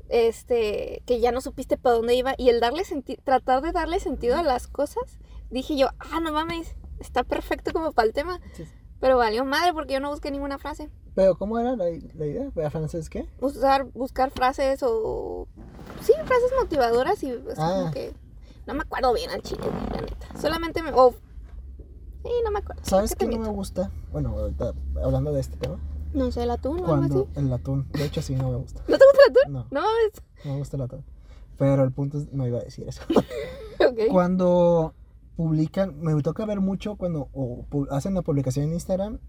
este, 0.08 1.02
que 1.06 1.20
ya 1.20 1.32
no 1.32 1.40
supiste 1.40 1.76
para 1.76 1.96
dónde 1.96 2.14
iba 2.14 2.34
y 2.36 2.48
el 2.50 2.60
darle 2.60 2.82
tratar 3.24 3.62
de 3.62 3.72
darle 3.72 4.00
sentido 4.00 4.36
a 4.36 4.42
las 4.42 4.66
cosas, 4.66 5.18
dije 5.50 5.76
yo, 5.76 5.88
ah, 5.98 6.20
no 6.20 6.32
mames, 6.32 6.74
está 7.00 7.24
perfecto 7.24 7.72
como 7.72 7.92
para 7.92 8.06
el 8.08 8.14
tema, 8.14 8.40
Sí, 8.54 8.64
sí. 8.66 8.72
Pero 9.00 9.16
valió 9.16 9.44
madre 9.44 9.72
porque 9.72 9.94
yo 9.94 10.00
no 10.00 10.10
busqué 10.10 10.30
ninguna 10.30 10.58
frase. 10.58 10.90
Pero, 11.14 11.36
¿cómo 11.36 11.58
era 11.58 11.74
la, 11.76 11.84
la 11.86 12.26
idea? 12.26 12.50
¿Para 12.54 12.70
francés 12.70 13.10
qué? 13.10 13.26
Usar, 13.40 13.84
buscar 13.84 14.30
frases 14.30 14.80
o, 14.82 15.48
sí, 16.02 16.12
frases 16.24 16.52
motivadoras 16.58 17.22
y 17.22 17.30
es 17.30 17.38
como 17.56 17.86
Ah. 17.86 17.90
que, 17.92 18.12
no 18.66 18.74
me 18.74 18.82
acuerdo 18.82 19.12
bien 19.12 19.30
al 19.30 19.42
chile, 19.42 19.64
la 19.92 20.00
neta. 20.02 20.38
Solamente 20.40 20.82
me, 20.82 20.92
o, 20.92 21.12
sí, 22.22 22.30
no 22.44 22.50
me 22.52 22.60
acuerdo. 22.60 22.82
¿Sabes 22.84 23.14
¿Qué 23.16 23.26
te 23.26 23.36
no 23.36 23.42
me 23.42 23.48
gusta? 23.48 23.90
Bueno, 24.12 24.30
ahorita, 24.38 24.72
hablando 25.02 25.32
de 25.32 25.40
este 25.40 25.56
tema. 25.56 25.78
No 26.12 26.30
sé, 26.32 26.42
el 26.44 26.50
atún 26.50 26.80
o 26.80 26.94
algo 26.94 27.28
así. 27.30 27.40
el 27.40 27.52
atún. 27.52 27.88
De 27.92 28.04
hecho, 28.04 28.20
sí, 28.22 28.34
no 28.34 28.50
me 28.50 28.56
gusta. 28.56 28.82
¿No 28.88 28.98
te 28.98 29.04
gusta 29.04 29.20
el 29.26 29.30
atún? 29.30 29.52
No, 29.52 29.66
No 29.70 29.80
mames. 29.82 30.22
no 30.44 30.52
me 30.52 30.58
gusta 30.58 30.76
el 30.76 30.82
atún. 30.82 31.04
Pero 31.58 31.84
el 31.84 31.92
punto 31.92 32.18
es, 32.18 32.32
no 32.32 32.46
iba 32.46 32.58
a 32.58 32.62
decir 32.62 32.88
eso. 32.88 33.02
Ok. 33.80 33.98
Cuando 34.10 34.92
publican, 35.40 35.98
me 36.02 36.20
toca 36.20 36.44
ver 36.44 36.60
mucho 36.60 36.96
cuando 36.96 37.30
o 37.32 37.64
hacen 37.90 38.12
la 38.12 38.20
publicación 38.20 38.66
en 38.66 38.74
Instagram 38.74 39.20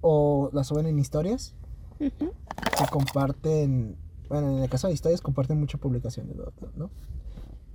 o 0.00 0.50
la 0.52 0.64
suben 0.64 0.86
en 0.86 0.98
historias. 0.98 1.54
Ujú. 2.00 2.32
se 2.76 2.86
comparten, 2.90 3.96
bueno, 4.28 4.56
en 4.56 4.64
el 4.64 4.68
caso 4.68 4.88
de 4.88 4.94
historias 4.94 5.20
comparten 5.20 5.60
muchas 5.60 5.80
publicaciones, 5.80 6.34
¿no? 6.34 6.52
¿no? 6.74 6.90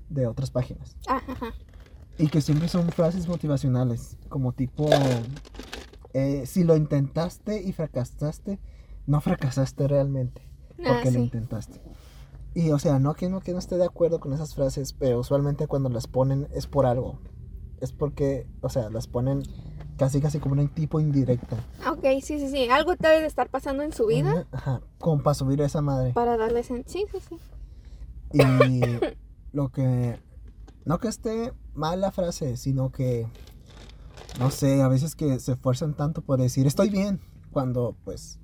De 0.10 0.28
otras 0.28 0.52
páginas. 0.52 0.98
Ah, 1.08 1.22
Ajá. 1.26 1.54
Y 2.18 2.28
que 2.28 2.42
siempre 2.42 2.68
son 2.68 2.90
frases 2.90 3.30
motivacionales, 3.30 4.18
como 4.28 4.52
tipo, 4.52 4.90
eh, 6.14 6.44
si 6.46 6.66
lo 6.66 6.76
intentaste 6.76 7.64
y 7.64 7.72
fracasaste, 7.72 8.60
no 9.08 9.22
fracasaste 9.22 9.88
realmente, 9.88 10.42
Ah, 10.80 10.90
porque 10.90 11.12
lo 11.12 11.20
intentaste. 11.20 11.82
Y 12.54 12.72
o 12.72 12.80
sea, 12.80 13.00
no 13.00 13.14
que 13.14 13.30
no 13.30 13.40
que 13.40 13.54
no 13.54 13.60
esté 13.60 13.78
de 13.78 13.86
acuerdo 13.86 14.20
con 14.20 14.34
esas 14.34 14.56
frases, 14.56 14.92
pero 14.92 15.22
usualmente 15.22 15.68
cuando 15.68 15.88
las 15.88 16.08
ponen 16.08 16.50
es 16.52 16.68
por 16.68 16.86
algo. 16.86 17.18
Es 17.82 17.92
porque, 17.92 18.48
o 18.62 18.70
sea, 18.70 18.90
las 18.90 19.08
ponen 19.08 19.44
casi 19.98 20.22
casi 20.22 20.40
como 20.40 20.60
un 20.60 20.70
tipo 20.70 21.00
indirecta. 21.00 21.58
Ok, 21.90 22.04
sí, 22.22 22.40
sí, 22.40 22.50
sí. 22.50 22.70
Algo 22.70 22.96
debe 22.96 23.22
de 23.22 23.28
estar 23.28 23.50
pasando 23.50 23.84
en 23.84 23.92
su 23.92 24.08
vida 24.08 24.48
Ajá, 24.52 24.82
como 25.00 25.22
para 25.22 25.34
subir 25.34 25.62
a 25.62 25.66
esa 25.66 25.82
madre. 25.82 26.14
para 26.14 26.38
darle 26.38 26.64
sentido. 26.64 27.08
Sí, 27.12 27.20
sí, 27.28 27.38
sí. 28.32 28.40
Y 28.40 28.82
lo 29.52 29.70
que. 29.70 30.20
No 30.86 31.00
que 31.00 31.08
esté 31.08 31.54
mal 31.74 32.02
la 32.02 32.12
frase, 32.12 32.58
sino 32.58 32.92
que. 32.92 33.28
No 34.40 34.50
sé, 34.50 34.82
a 34.82 34.88
veces 34.88 35.16
que 35.16 35.40
se 35.40 35.52
esfuerzan 35.52 35.96
tanto 35.96 36.22
por 36.22 36.40
decir 36.40 36.66
estoy 36.66 36.90
bien, 36.90 37.20
cuando 37.52 37.98
pues 38.06 38.40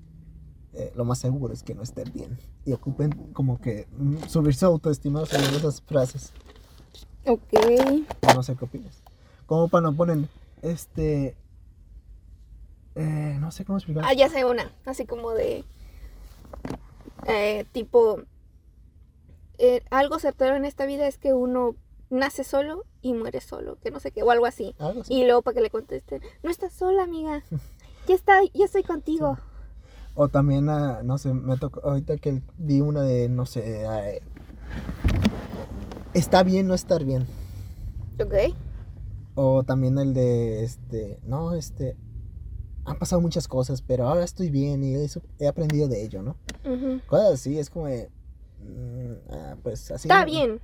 eh, 0.74 0.92
lo 0.96 1.06
más 1.06 1.18
seguro 1.18 1.54
es 1.54 1.64
que 1.64 1.74
no 1.74 1.82
estén 1.82 2.12
bien. 2.14 2.38
Y 2.66 2.74
ocupen 2.74 3.32
como 3.34 3.60
que 3.60 3.88
mm, 3.98 4.28
subir 4.28 4.54
su 4.54 4.66
autoestima 4.66 5.26
sobre 5.26 5.58
esas 5.58 5.82
frases. 5.82 6.34
Ok. 7.26 7.54
No 8.36 8.44
sé 8.44 8.56
qué 8.56 8.66
opinas. 8.66 9.02
Como 9.48 9.68
para 9.70 9.82
no 9.82 9.96
ponen, 9.96 10.30
este. 10.62 11.36
eh, 12.96 13.38
no 13.40 13.50
sé 13.52 13.66
cómo 13.66 13.80
explicar. 13.80 14.04
Ah, 14.06 14.14
ya 14.14 14.30
sé 14.30 14.46
una. 14.46 14.72
Así 14.86 15.06
como 15.08 15.32
de. 15.32 15.64
eh, 17.28 17.66
tipo. 17.72 18.22
eh, 19.58 19.82
algo 19.90 20.20
certero 20.20 20.56
en 20.56 20.66
esta 20.66 20.86
vida 20.86 21.08
es 21.08 21.18
que 21.18 21.34
uno 21.34 21.76
nace 22.10 22.44
solo 22.44 22.86
y 23.02 23.14
muere 23.14 23.42
solo. 23.42 23.78
Que 23.82 23.90
no 23.90 24.00
sé 24.00 24.12
qué. 24.12 24.22
O 24.22 24.30
algo 24.32 24.46
así. 24.46 24.76
Algo 24.80 25.02
así. 25.02 25.14
Y 25.14 25.26
luego 25.26 25.42
para 25.42 25.56
que 25.56 25.62
le 25.62 25.70
contesten. 25.72 26.22
No 26.44 26.52
estás 26.52 26.74
sola, 26.74 27.04
amiga. 27.04 27.44
Ya 28.08 28.16
está, 28.16 28.40
ya 28.54 28.66
estoy 28.66 28.84
contigo. 28.84 29.38
O 30.16 30.30
también, 30.30 30.68
ah, 30.70 31.02
no 31.04 31.18
sé, 31.18 31.34
me 31.34 31.58
tocó 31.58 31.82
ahorita 31.88 32.18
que 32.18 32.42
vi 32.58 32.82
una 32.82 33.02
de, 33.04 33.30
no 33.30 33.46
sé, 33.46 33.86
está 36.16 36.42
bien 36.42 36.66
no 36.68 36.74
estar 36.74 37.04
bien. 37.04 37.28
Ok. 38.20 38.34
O 39.40 39.62
también 39.62 40.00
el 40.00 40.16
de, 40.16 40.64
este, 40.64 41.20
no, 41.22 41.54
este, 41.54 41.96
han 42.86 42.98
pasado 42.98 43.22
muchas 43.22 43.48
cosas, 43.48 43.84
pero 43.84 44.08
ahora 44.08 44.24
estoy 44.24 44.50
bien 44.50 44.84
y 44.84 44.96
eso 44.96 45.22
he 45.38 45.48
aprendido 45.48 45.88
de 45.88 46.04
ello, 46.04 46.24
¿no? 46.24 46.38
Ujú. 46.66 47.02
Cosas 47.06 47.34
así, 47.34 47.60
es 47.60 47.70
como 47.70 47.86
de, 47.86 48.10
mm, 48.64 49.14
ah, 49.30 49.56
pues 49.62 49.92
así. 49.92 50.08
Está 50.08 50.26
bien. 50.26 50.60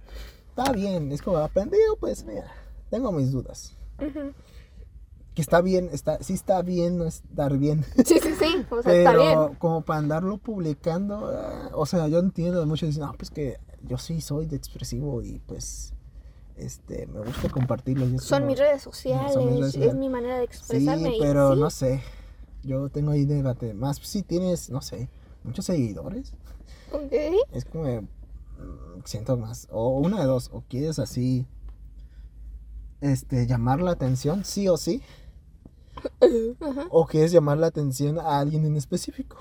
Está 0.49 0.71
bien, 0.71 1.11
es 1.11 1.21
como 1.21 1.37
aprendido, 1.37 1.97
pues 1.99 2.25
mira, 2.25 2.51
tengo 2.89 3.11
mis 3.11 3.31
dudas. 3.31 3.77
Que 5.35 5.41
está 5.43 5.61
bien, 5.61 5.89
está, 5.91 6.17
sí 6.23 6.33
está 6.33 6.63
bien 6.63 6.97
no 6.97 7.05
estar 7.05 7.55
bien. 7.59 7.85
Sí, 8.03 8.17
sí, 8.19 8.33
sí. 8.39 8.65
O 8.71 8.81
sea, 8.81 8.91
está 8.91 9.15
bien. 9.15 9.29
Pero 9.29 9.55
como 9.59 9.81
para 9.81 9.99
andarlo 9.99 10.39
publicando, 10.39 11.27
ah, 11.27 11.69
o 11.73 11.85
sea, 11.85 12.07
yo 12.07 12.17
entiendo, 12.17 12.65
muchos 12.65 12.89
dicen, 12.89 13.03
no, 13.03 13.13
pues 13.13 13.29
que 13.29 13.59
yo 13.83 13.99
sí 13.99 14.19
soy 14.19 14.47
de 14.47 14.55
expresivo 14.55 15.21
y 15.21 15.37
pues, 15.45 15.93
este, 16.55 17.07
me 17.07 17.19
gusta 17.21 17.49
compartirlo. 17.49 18.05
y 18.07 18.15
es 18.15 18.23
Son 18.23 18.39
como- 18.39 18.51
mis 18.51 18.59
redes 18.59 18.81
sociales, 18.81 19.33
son 19.33 19.45
mis 19.45 19.53
redes 19.55 19.65
es 19.67 19.73
sociales. 19.73 19.95
mi 19.95 20.09
manera 20.09 20.35
de 20.37 20.41
Sí, 20.41 20.45
expresarme. 20.47 21.17
y 21.17 21.19
pero 21.19 21.53
sí, 21.53 21.59
no 21.59 21.69
sé, 21.69 22.01
yo 22.63 22.89
tengo 22.89 23.11
ahí 23.11 23.25
debate. 23.25 23.73
Más 23.73 23.97
si 23.97 24.23
tienes, 24.23 24.69
no 24.69 24.81
sé, 24.81 25.09
muchos 25.43 25.65
seguidores, 25.65 26.33
Ok. 26.91 27.11
es 27.51 27.65
como, 27.65 27.83
mm, 28.03 28.07
siento 29.05 29.35
más, 29.37 29.67
o 29.71 29.97
una 29.99 30.19
de 30.21 30.25
dos, 30.25 30.49
o 30.53 30.63
quieres 30.69 30.99
así, 30.99 31.45
este, 33.01 33.47
llamar 33.47 33.81
la 33.81 33.91
atención, 33.91 34.45
sí 34.45 34.67
o 34.69 34.77
sí, 34.77 35.01
Ajá. 36.61 36.87
o 36.89 37.05
quieres 37.05 37.31
llamar 37.31 37.57
la 37.57 37.67
atención 37.67 38.17
a 38.19 38.39
alguien 38.39 38.65
en 38.65 38.77
específico. 38.77 39.37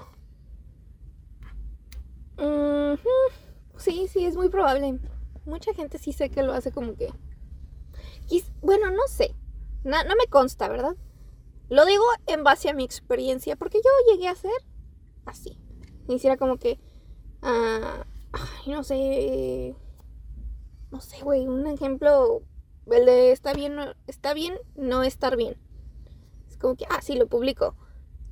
Sí, 3.76 4.06
sí, 4.08 4.24
es 4.24 4.36
muy 4.36 4.48
probable. 4.48 4.98
Mucha 5.44 5.74
gente 5.74 5.98
sí 5.98 6.12
sé 6.12 6.30
que 6.30 6.42
lo 6.42 6.52
hace 6.52 6.72
como 6.72 6.94
que... 6.94 7.12
Bueno, 8.62 8.90
no 8.90 9.06
sé. 9.08 9.34
Na- 9.84 10.04
no 10.04 10.14
me 10.16 10.26
consta, 10.28 10.68
¿verdad? 10.68 10.96
Lo 11.68 11.84
digo 11.84 12.04
en 12.26 12.44
base 12.44 12.68
a 12.68 12.74
mi 12.74 12.84
experiencia, 12.84 13.56
porque 13.56 13.78
yo 13.78 14.12
llegué 14.12 14.28
a 14.28 14.34
ser 14.34 14.52
así. 15.24 15.58
Hiciera 16.08 16.36
como 16.36 16.56
que... 16.58 16.78
ah, 17.42 18.04
ay, 18.32 18.72
no 18.72 18.84
sé... 18.84 19.74
No 20.90 21.00
sé, 21.00 21.22
güey, 21.22 21.46
un 21.46 21.66
ejemplo... 21.66 22.42
El 22.86 23.06
de 23.06 23.30
está 23.32 23.52
bien, 23.52 23.76
no, 23.76 23.94
está 24.08 24.34
bien, 24.34 24.54
no 24.74 25.02
estar 25.04 25.36
bien. 25.36 25.56
Es 26.48 26.56
como 26.56 26.74
que, 26.74 26.84
ah, 26.90 27.00
sí, 27.00 27.14
lo 27.14 27.28
publico. 27.28 27.76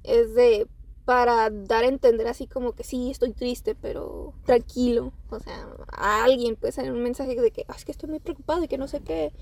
Es 0.02 0.34
de 0.34 0.66
para 1.10 1.50
dar 1.50 1.82
a 1.82 1.88
entender 1.88 2.28
así 2.28 2.46
como 2.46 2.74
que 2.74 2.84
sí, 2.84 3.10
estoy 3.10 3.32
triste, 3.32 3.74
pero 3.74 4.32
tranquilo. 4.44 5.12
O 5.28 5.40
sea, 5.40 5.66
a 5.88 6.22
alguien 6.22 6.54
pues 6.54 6.78
en 6.78 6.92
un 6.92 7.02
mensaje 7.02 7.34
de 7.34 7.50
que 7.50 7.64
"Ah, 7.66 7.74
es 7.76 7.84
que 7.84 7.90
estoy 7.90 8.08
muy 8.08 8.20
preocupado 8.20 8.62
y 8.62 8.68
que 8.68 8.78
no 8.78 8.86
sé 8.86 9.00
qué, 9.00 9.32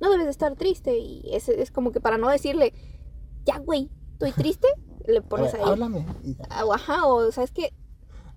no 0.00 0.10
debes 0.10 0.26
de 0.26 0.32
estar 0.32 0.54
triste. 0.54 0.98
Y 0.98 1.22
ese 1.34 1.62
es 1.62 1.70
como 1.70 1.92
que 1.92 2.00
para 2.02 2.18
no 2.18 2.28
decirle, 2.28 2.74
ya 3.46 3.58
güey, 3.58 3.88
estoy 4.12 4.32
triste, 4.58 4.68
le 5.06 5.22
pones 5.22 5.54
ver, 5.54 5.62
ahí. 5.62 5.70
háblame. 5.70 6.04
Ah, 6.50 6.64
Ajá, 6.70 7.06
o 7.06 7.32
sabes 7.32 7.52
que, 7.52 7.72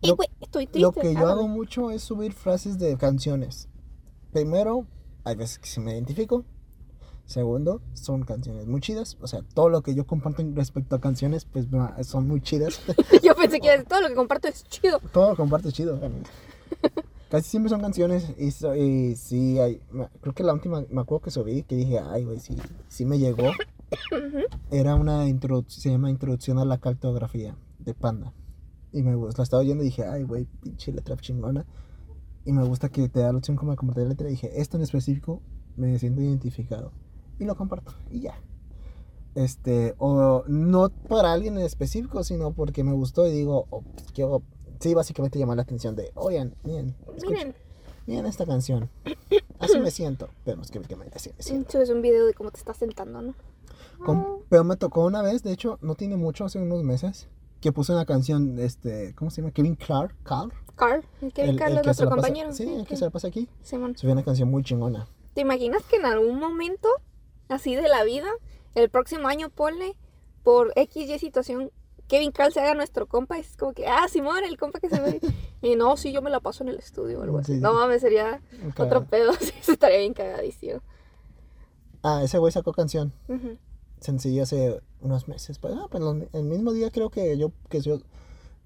hey 0.02 0.12
Lo- 0.12 0.16
güey, 0.16 0.30
estoy 0.40 0.66
triste. 0.68 0.80
Lo 0.80 0.94
que 0.94 1.12
yo 1.12 1.20
háblame". 1.20 1.42
hago 1.42 1.48
mucho 1.50 1.92
es 1.92 2.04
subir 2.04 2.32
frases 2.32 2.78
de 2.80 2.96
canciones. 2.96 3.68
Primero, 4.32 4.88
hay 5.26 5.36
veces 5.36 5.60
que 5.60 5.68
sí 5.68 5.82
me 5.82 5.92
identifico. 5.92 6.46
Segundo, 7.28 7.82
son 7.94 8.24
canciones 8.24 8.66
muy 8.68 8.80
chidas. 8.82 9.18
O 9.22 9.28
sea, 9.28 9.42
todo 9.54 9.68
lo 9.70 9.82
que 9.84 9.94
yo 9.94 10.08
comparto 10.08 10.42
respecto 10.56 10.96
a 10.96 11.02
canciones, 11.02 11.46
pues 11.46 11.68
son 12.04 12.28
muy 12.28 12.42
chidas. 12.42 12.80
Yo 13.22 13.36
pensé 13.36 13.60
que 13.60 13.84
todo 13.84 14.02
lo 14.02 14.08
que 14.08 14.16
comparto 14.16 14.48
es 14.48 14.64
chido. 14.64 15.00
todo 15.12 15.32
lo 15.32 15.36
comparto 15.36 15.68
es 15.68 15.74
chido. 15.74 16.00
Casi 17.30 17.50
siempre 17.50 17.70
son 17.70 17.82
canciones. 17.82 18.34
Y, 18.40 18.52
so- 18.52 18.74
y 18.76 19.16
sí, 19.18 19.60
hay, 19.60 19.82
creo 20.22 20.34
que 20.34 20.44
la 20.44 20.54
última, 20.54 20.86
me 20.90 21.02
acuerdo 21.02 21.24
que 21.26 21.32
subí, 21.32 21.64
que 21.64 21.76
dije, 21.76 22.00
ay, 22.00 22.24
güey, 22.24 22.40
sí, 22.40 22.56
sí 22.88 23.04
me 23.06 23.20
llegó. 23.20 23.52
Era 24.72 24.96
una 24.96 25.28
introducción, 25.28 25.82
se 25.82 25.90
llama 25.90 26.10
Introducción 26.10 26.58
a 26.60 26.66
la 26.66 26.78
Cartografía 26.78 27.58
de 27.80 27.94
Panda. 27.94 28.34
Y 28.94 29.04
me 29.04 29.16
gustó, 29.16 29.42
la 29.42 29.44
estaba 29.44 29.62
oyendo 29.62 29.84
y 29.84 29.88
dije, 29.88 30.06
ay, 30.06 30.24
güey, 30.24 30.46
pinche 30.62 30.94
letra 30.94 31.18
chingona. 31.18 31.66
Y 32.46 32.54
me 32.54 32.64
gusta 32.64 32.88
que 32.88 33.10
te 33.10 33.20
da 33.20 33.34
la 33.34 33.38
opción 33.40 33.58
como 33.58 33.72
de 33.72 33.78
compartir 33.78 34.08
letra. 34.08 34.28
Y 34.30 34.32
dije, 34.32 34.62
esto 34.62 34.78
en 34.78 34.84
específico 34.84 35.42
me 35.76 36.00
siento 36.00 36.22
identificado. 36.22 36.94
Y 37.40 37.46
lo 37.46 37.56
comparto. 37.56 37.94
Y 38.10 38.22
ya. 38.22 38.40
Este, 39.36 39.94
o 40.00 40.44
no 40.48 40.90
para 40.90 41.32
alguien 41.34 41.58
en 41.58 41.64
específico, 41.66 42.24
sino 42.24 42.54
porque 42.54 42.84
me 42.84 42.94
gustó 42.94 43.28
y 43.28 43.32
digo, 43.32 43.68
oh, 43.70 43.82
pues, 43.84 44.12
quiero, 44.12 44.42
sí, 44.80 44.96
básicamente 44.96 45.38
llamar 45.38 45.58
la 45.58 45.64
atención 45.64 45.96
de, 45.96 46.12
oigan, 46.16 46.56
miren, 46.64 46.96
Miren, 47.30 47.56
miren 48.08 48.26
esta 48.26 48.48
canción. 48.48 48.90
Así 49.60 49.80
me 49.80 49.92
siento. 49.92 50.30
Pero 50.44 50.62
es 50.64 50.72
que, 50.72 50.80
que 50.82 50.96
me 50.96 51.06
así 51.14 51.32
me 51.38 51.44
siento. 51.44 51.72
subes 51.74 51.90
un 51.92 52.02
video 52.02 52.26
de 52.26 52.34
cómo 52.34 52.50
te 52.50 52.58
estás 52.58 52.78
sentando, 52.78 53.22
¿no? 53.22 53.36
Com- 54.04 54.40
pero 54.50 54.64
me 54.64 54.76
tocó 54.76 55.06
una 55.06 55.22
vez, 55.22 55.44
de 55.44 55.52
hecho, 55.52 55.78
no 55.82 55.94
tiene 55.96 56.18
mucho, 56.18 56.46
hace 56.46 56.58
unos 56.60 56.84
meses, 56.84 57.28
que 57.62 57.72
puse 57.72 57.92
una 57.92 58.06
canción, 58.06 58.58
este, 58.58 59.14
¿cómo 59.14 59.30
se 59.30 59.42
llama? 59.42 59.52
Kevin 59.54 59.76
Clark, 59.76 60.16
Carl. 60.24 60.52
Carl, 60.76 61.04
Kevin 61.34 61.52
el- 61.52 61.58
Carl 61.58 61.74
el 61.74 61.80
es 61.80 61.86
nuestro 61.86 62.06
la 62.10 62.16
pasa- 62.16 62.22
compañero. 62.28 62.54
Sí, 62.54 62.64
el 62.74 62.88
que 62.88 62.96
se 62.96 63.06
la 63.06 63.12
pasa 63.12 63.28
aquí. 63.28 63.48
Simón. 63.62 63.96
Subió 63.96 64.14
una 64.14 64.24
canción 64.24 64.50
muy 64.50 64.64
chingona. 64.64 65.08
¿Te 65.36 65.42
imaginas 65.42 65.84
que 65.84 65.98
en 65.98 66.06
algún 66.06 66.40
momento, 66.40 66.88
así 67.50 67.76
de 67.76 67.88
la 67.88 68.04
vida, 68.04 68.28
el 68.76 68.90
próximo 68.90 69.28
año 69.28 69.50
ponle 69.50 69.96
por 70.44 70.72
X, 70.76 71.10
Y 71.10 71.20
situación, 71.20 71.72
Kevin 72.08 72.32
Carl 72.32 72.54
se 72.54 72.62
haga 72.62 72.74
nuestro 72.74 73.08
compa? 73.08 73.38
Es 73.38 73.58
como 73.58 73.74
que, 73.74 73.86
ah, 73.88 74.08
Simón, 74.08 74.44
el 74.44 74.58
compa 74.58 74.80
que 74.80 74.90
se 74.90 75.00
ve. 75.02 75.20
Y 75.60 75.76
no, 75.76 75.98
sí, 75.98 76.12
yo 76.12 76.22
me 76.22 76.30
la 76.30 76.40
paso 76.40 76.64
en 76.64 76.70
el 76.70 76.78
estudio 76.78 77.20
o 77.20 77.24
algo 77.24 77.40
así. 77.40 77.56
Sí. 77.56 77.60
No 77.60 77.74
mames, 77.74 78.02
sería 78.02 78.42
otro 78.78 79.06
pedo. 79.06 79.34
Sí, 79.40 79.52
eso 79.60 79.72
estaría 79.72 79.98
bien 79.98 80.14
cagadísimo. 80.14 80.82
Ah, 82.04 82.22
ese 82.24 82.38
güey 82.38 82.52
sacó 82.52 82.74
canción. 82.74 83.12
Ujú. 83.28 83.58
Sencillo 84.00 84.44
hace 84.44 84.80
unos 85.02 85.28
meses. 85.28 85.58
Pues, 85.58 85.74
ah, 85.76 85.88
pues 85.90 86.04
el 86.34 86.44
mismo 86.44 86.74
día 86.74 86.92
creo 86.92 87.10
que 87.10 87.38
yo, 87.38 87.52
que 87.70 87.82
yo... 87.82 87.98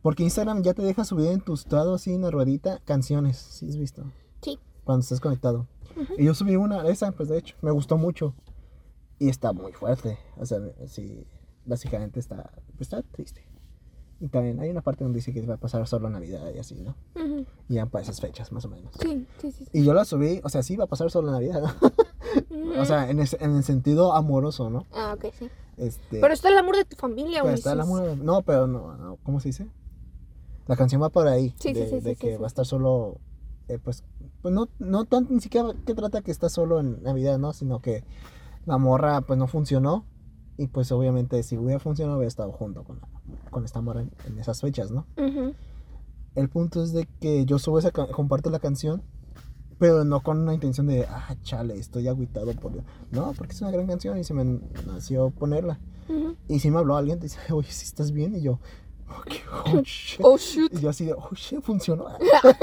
Porque 0.02 0.24
Instagram 0.24 0.64
ya 0.64 0.74
te 0.74 0.82
deja 0.82 1.06
subir 1.06 1.28
en 1.32 1.40
tu 1.40 1.54
estado 1.54 1.96
así 1.96 2.14
en 2.14 2.24
la 2.24 2.30
ruedita 2.30 2.82
canciones, 2.84 3.38
¿sí 3.38 3.70
has 3.70 3.78
visto? 3.78 4.04
Sí. 4.42 4.60
Cuando 4.84 5.04
estás 5.04 5.22
conectado. 5.22 5.68
Y 6.18 6.26
yo 6.26 6.34
subí 6.34 6.58
una, 6.58 6.88
esa, 6.90 7.12
pues 7.14 7.30
de 7.30 7.38
hecho, 7.38 7.56
me 7.62 7.72
gustó 7.72 7.98
mucho. 7.98 8.34
Y 9.22 9.30
está 9.30 9.54
muy 9.54 9.72
fuerte. 9.72 10.18
O 10.38 10.46
sea, 10.48 10.60
sí, 10.88 11.28
básicamente 11.66 12.20
está, 12.20 12.52
está 12.80 13.04
triste. 13.04 13.46
Y 14.20 14.28
también 14.30 14.60
hay 14.60 14.70
una 14.72 14.82
parte 14.82 15.04
donde 15.04 15.18
dice 15.20 15.32
que 15.32 15.46
va 15.46 15.54
a 15.56 15.58
pasar 15.58 15.88
solo 15.88 16.10
Navidad 16.10 16.52
y 16.56 16.58
así, 16.58 16.82
¿no? 16.82 16.96
Y 17.70 17.76
ya 17.76 17.86
para 17.86 18.02
esas 18.04 18.20
fechas, 18.20 18.52
más 18.52 18.66
o 18.66 18.70
menos. 18.70 18.94
Sí, 19.00 19.28
sí, 19.40 19.52
sí. 19.52 19.66
sí. 19.66 19.70
Y 19.74 19.84
yo 19.84 19.94
la 19.94 20.06
subí, 20.06 20.42
o 20.44 20.50
sea, 20.50 20.64
sí 20.64 20.76
va 20.76 20.86
a 20.86 20.88
pasar 20.88 21.12
solo 21.12 21.32
Navidad, 21.32 21.62
¿no? 22.50 22.82
O 22.82 22.86
sea, 22.86 23.12
en, 23.12 23.20
ese- 23.20 23.38
en 23.44 23.56
el 23.56 23.64
sentido 23.64 24.14
amoroso, 24.14 24.72
¿no? 24.72 24.86
Ah, 24.92 25.16
ok, 25.16 25.32
sí. 25.38 25.50
Este, 25.78 26.20
Pero 26.20 26.34
está 26.34 26.50
el 26.50 26.58
amor 26.58 26.78
de 26.78 26.86
tu 26.86 26.96
familia, 26.96 27.42
pero 27.44 27.54
está 27.54 27.74
el 27.74 27.82
amor- 27.82 28.18
No, 28.18 28.42
pero 28.42 28.66
no, 28.66 28.96
no, 28.98 29.18
¿cómo 29.24 29.40
se 29.40 29.50
dice? 29.50 29.68
La 30.68 30.76
canción 30.76 31.02
va 31.02 31.10
por 31.10 31.28
ahí. 31.28 31.50
Sí, 31.60 31.70
sí, 31.70 31.74
de, 31.74 31.90
sí, 31.90 32.00
de 32.00 32.10
sí, 32.12 32.16
que 32.16 32.32
sí, 32.34 32.38
va 32.38 32.46
a 32.46 32.48
estar 32.48 32.66
solo, 32.66 33.18
eh, 33.68 33.78
pues, 33.78 34.04
pues 34.42 34.52
no, 34.54 34.68
no 34.80 35.06
tanto, 35.06 35.32
ni 35.34 35.42
siquiera 35.42 35.74
que 35.86 35.94
trata 35.96 36.22
que 36.22 36.32
está 36.32 36.50
solo 36.50 36.80
en 36.80 37.02
Navidad, 37.04 37.38
¿no? 37.40 37.54
Sino 37.54 37.82
que 37.82 38.04
la 38.66 38.78
morra, 38.78 39.22
pues, 39.22 39.38
no 39.38 39.48
funcionó. 39.48 40.06
Y 40.58 40.68
pues, 40.68 40.92
obviamente, 40.92 41.42
si 41.44 41.58
hubiera 41.58 41.80
funcionado, 41.80 42.18
hubiera 42.18 42.28
estado 42.28 42.52
junto 42.52 42.84
con, 42.84 43.00
con 43.50 43.66
esta 43.66 43.82
morra 43.82 44.02
en, 44.02 44.12
en 44.28 44.38
esas 44.38 44.62
fechas, 44.62 44.92
¿no? 44.92 45.08
El 46.36 46.50
punto 46.50 46.84
es 46.84 46.94
de 46.94 47.08
que 47.20 47.46
yo 47.46 47.60
subo 47.60 47.80
esa, 47.80 47.92
comparto 47.92 48.50
la 48.50 48.60
canción, 48.60 49.02
pero 49.80 50.04
no 50.04 50.22
con 50.22 50.38
una 50.38 50.54
intención 50.54 50.86
de, 50.88 51.06
ah, 51.10 51.36
chale, 51.42 51.76
estoy 51.76 52.08
agüitado 52.08 52.54
por... 52.54 52.72
No, 53.12 53.34
porque 53.36 53.54
es 53.54 53.62
una 53.62 53.72
gran 53.72 53.88
canción 53.88 54.18
y 54.18 54.24
se 54.24 54.34
me 54.34 54.60
nació 54.86 55.32
ponerla. 55.32 55.80
Y 56.48 56.60
si 56.60 56.70
me 56.70 56.78
habló 56.78 56.96
alguien, 56.98 57.20
te 57.20 57.26
dice, 57.26 57.40
oye, 57.52 57.72
si 57.72 57.86
estás 57.86 58.12
bien, 58.12 58.36
y 58.36 58.42
yo, 58.42 58.60
"Oh, 59.12 59.74
oh, 59.78 59.82
shit. 59.86 60.20
Oh, 60.24 60.38
shoot. 60.38 60.74
Y 60.74 60.80
yo 60.82 60.90
así 60.90 61.06
de, 61.06 61.14
oh, 61.14 61.30
shit, 61.36 61.62
funcionó. 61.62 62.06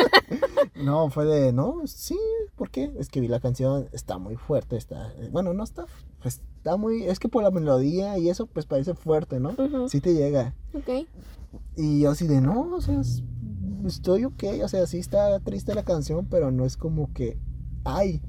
no, 0.77 1.11
fue 1.11 1.25
de, 1.27 1.53
no, 1.53 1.83
sí, 1.87 2.19
¿por 2.57 2.71
qué? 2.71 2.93
Es 2.99 3.09
que 3.09 3.21
vi 3.21 3.29
la 3.29 3.41
canción, 3.41 3.89
está 3.93 4.19
muy 4.19 4.37
fuerte, 4.37 4.77
está, 4.77 5.13
bueno, 5.31 5.53
no 5.55 5.65
está, 5.65 5.87
está 6.25 6.77
muy, 6.77 7.05
es 7.05 7.19
que 7.19 7.29
por 7.29 7.43
la 7.43 7.51
melodía 7.51 8.19
y 8.19 8.29
eso, 8.29 8.47
pues 8.47 8.67
parece 8.67 8.95
fuerte, 8.95 9.41
¿no? 9.41 9.55
Sí 9.89 10.01
te 10.01 10.15
llega. 10.15 10.55
Ok. 10.75 11.07
Y 11.77 12.01
yo 12.01 12.11
así 12.11 12.27
de, 12.27 12.41
no, 12.41 12.75
o 12.75 12.81
sea, 12.81 13.01
es- 13.01 13.23
estoy 13.87 14.25
ok, 14.25 14.45
o 14.65 14.69
sea, 14.69 14.87
sí 14.87 14.99
está 14.99 15.39
triste 15.41 15.75
la 15.75 15.85
canción, 15.85 16.27
pero 16.27 16.51
no 16.51 16.65
es 16.65 16.77
como 16.77 17.13
que, 17.13 17.39
ay, 17.85 18.21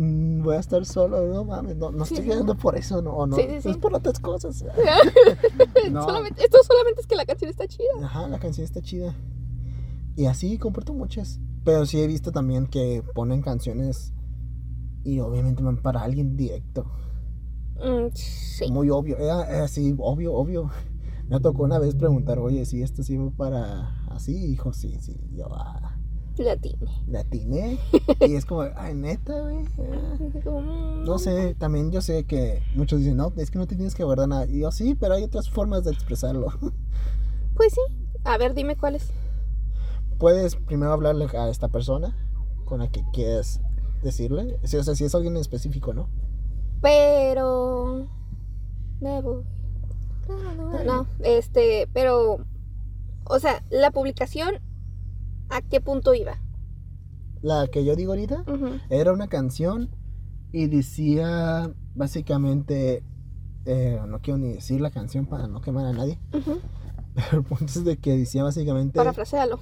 voy 0.00 0.54
a 0.54 0.60
estar 0.60 0.84
solo, 0.86 1.26
no 1.26 1.44
mames, 1.44 1.76
no, 1.76 1.90
no 1.90 2.04
estoy 2.04 2.24
llorando 2.24 2.56
por 2.56 2.76
eso, 2.76 3.02
no, 3.02 3.26
no, 3.26 3.34
Sí, 3.36 3.42
sí, 3.48 3.60
sí. 3.62 3.70
es 3.70 3.76
por 3.78 3.94
otras 3.94 4.18
cosas. 4.20 4.64
No. 5.90 6.02
Solamente- 6.04 6.44
esto 6.44 6.58
solamente 6.66 7.00
es 7.00 7.06
que 7.06 7.16
la 7.16 7.24
canción 7.26 7.50
está 7.50 7.66
chida. 7.66 7.88
Ajá, 8.02 8.28
la 8.28 8.38
canción 8.38 8.64
está 8.64 8.80
chida. 8.82 9.14
Y 10.16 10.26
así 10.26 10.58
comparto 10.58 10.92
muchas. 10.94 11.40
Pero 11.64 11.84
sí 11.86 12.00
he 12.00 12.06
visto 12.06 12.30
también 12.32 12.66
que 12.66 13.02
ponen 13.14 13.42
canciones 13.42 14.12
y 15.04 15.20
obviamente 15.20 15.62
van 15.62 15.76
para 15.82 16.02
alguien 16.02 16.36
directo. 16.36 16.84
Mm, 17.76 18.08
sí. 18.14 18.70
Muy 18.70 18.90
obvio, 18.90 19.16
era 19.18 19.64
así, 19.64 19.94
obvio, 19.98 20.34
obvio. 20.34 20.70
Me 21.28 21.40
tocó 21.40 21.62
una 21.64 21.78
vez 21.78 21.94
preguntar, 21.94 22.38
oye, 22.38 22.64
si 22.64 22.82
esto 22.82 23.02
sirve 23.02 23.30
para 23.30 24.04
así, 24.10 24.34
hijo, 24.52 24.72
sí, 24.72 24.96
sí. 25.00 25.16
Yo, 25.32 25.46
ah, 25.52 25.87
Latine. 26.44 26.78
la 27.06 27.20
atiné. 27.20 27.78
y 28.20 28.34
es 28.34 28.44
como, 28.44 28.62
ay, 28.76 28.94
neta, 28.94 29.40
güey. 29.40 29.64
ah". 29.78 30.16
Mm, 30.50 31.04
No 31.04 31.18
sé, 31.18 31.54
también 31.54 31.90
yo 31.90 32.00
sé 32.00 32.24
que 32.24 32.62
muchos 32.74 32.98
dicen, 33.00 33.16
no, 33.16 33.32
es 33.36 33.50
que 33.50 33.58
no 33.58 33.66
te 33.66 33.76
tienes 33.76 33.94
que 33.94 34.04
guardar 34.04 34.28
nada. 34.28 34.46
Y 34.46 34.60
yo, 34.60 34.70
sí, 34.70 34.94
pero 34.94 35.14
hay 35.14 35.24
otras 35.24 35.48
formas 35.50 35.84
de 35.84 35.92
expresarlo. 35.92 36.48
Pues 37.56 37.72
sí. 37.74 37.80
A 38.22 38.38
ver, 38.38 38.54
dime 38.54 38.76
cuáles. 38.76 39.10
Puedes 40.18 40.54
primero 40.54 40.92
hablarle 40.92 41.26
a 41.36 41.48
esta 41.48 41.66
persona 41.68 42.14
con 42.64 42.78
la 42.78 42.88
que 42.88 43.02
quieres 43.12 43.60
decirle. 44.02 44.60
O 44.62 44.66
sea, 44.68 44.94
si 44.94 45.04
es 45.04 45.14
alguien 45.16 45.34
en 45.34 45.40
específico, 45.40 45.92
¿no? 45.92 46.08
Pero. 46.80 48.06
Me 49.00 49.20
voy. 49.22 49.42
No, 50.28 50.54
no, 50.54 50.84
no, 50.84 51.06
este, 51.20 51.88
pero. 51.92 52.38
O 53.24 53.38
sea, 53.40 53.62
la 53.70 53.90
publicación, 53.90 54.60
¿a 55.50 55.60
qué 55.62 55.80
punto 55.80 56.14
iba? 56.14 56.38
La 57.42 57.66
que 57.68 57.84
yo 57.84 57.94
digo 57.96 58.12
ahorita 58.12 58.44
era 58.90 59.12
una 59.12 59.28
canción 59.28 59.88
y 60.52 60.66
decía 60.66 61.70
básicamente, 61.94 63.02
eh, 63.64 64.00
no 64.08 64.20
quiero 64.20 64.38
ni 64.38 64.52
decir 64.54 64.80
la 64.80 64.90
canción 64.90 65.26
para 65.26 65.46
no 65.46 65.60
quemar 65.60 65.86
a 65.86 65.92
nadie, 65.92 66.18
pero 67.14 67.38
el 67.38 67.44
punto 67.44 67.66
es 67.66 67.84
de 67.84 67.96
que 67.96 68.16
decía 68.16 68.42
básicamente, 68.42 68.96
Parafrasealo. 68.98 69.60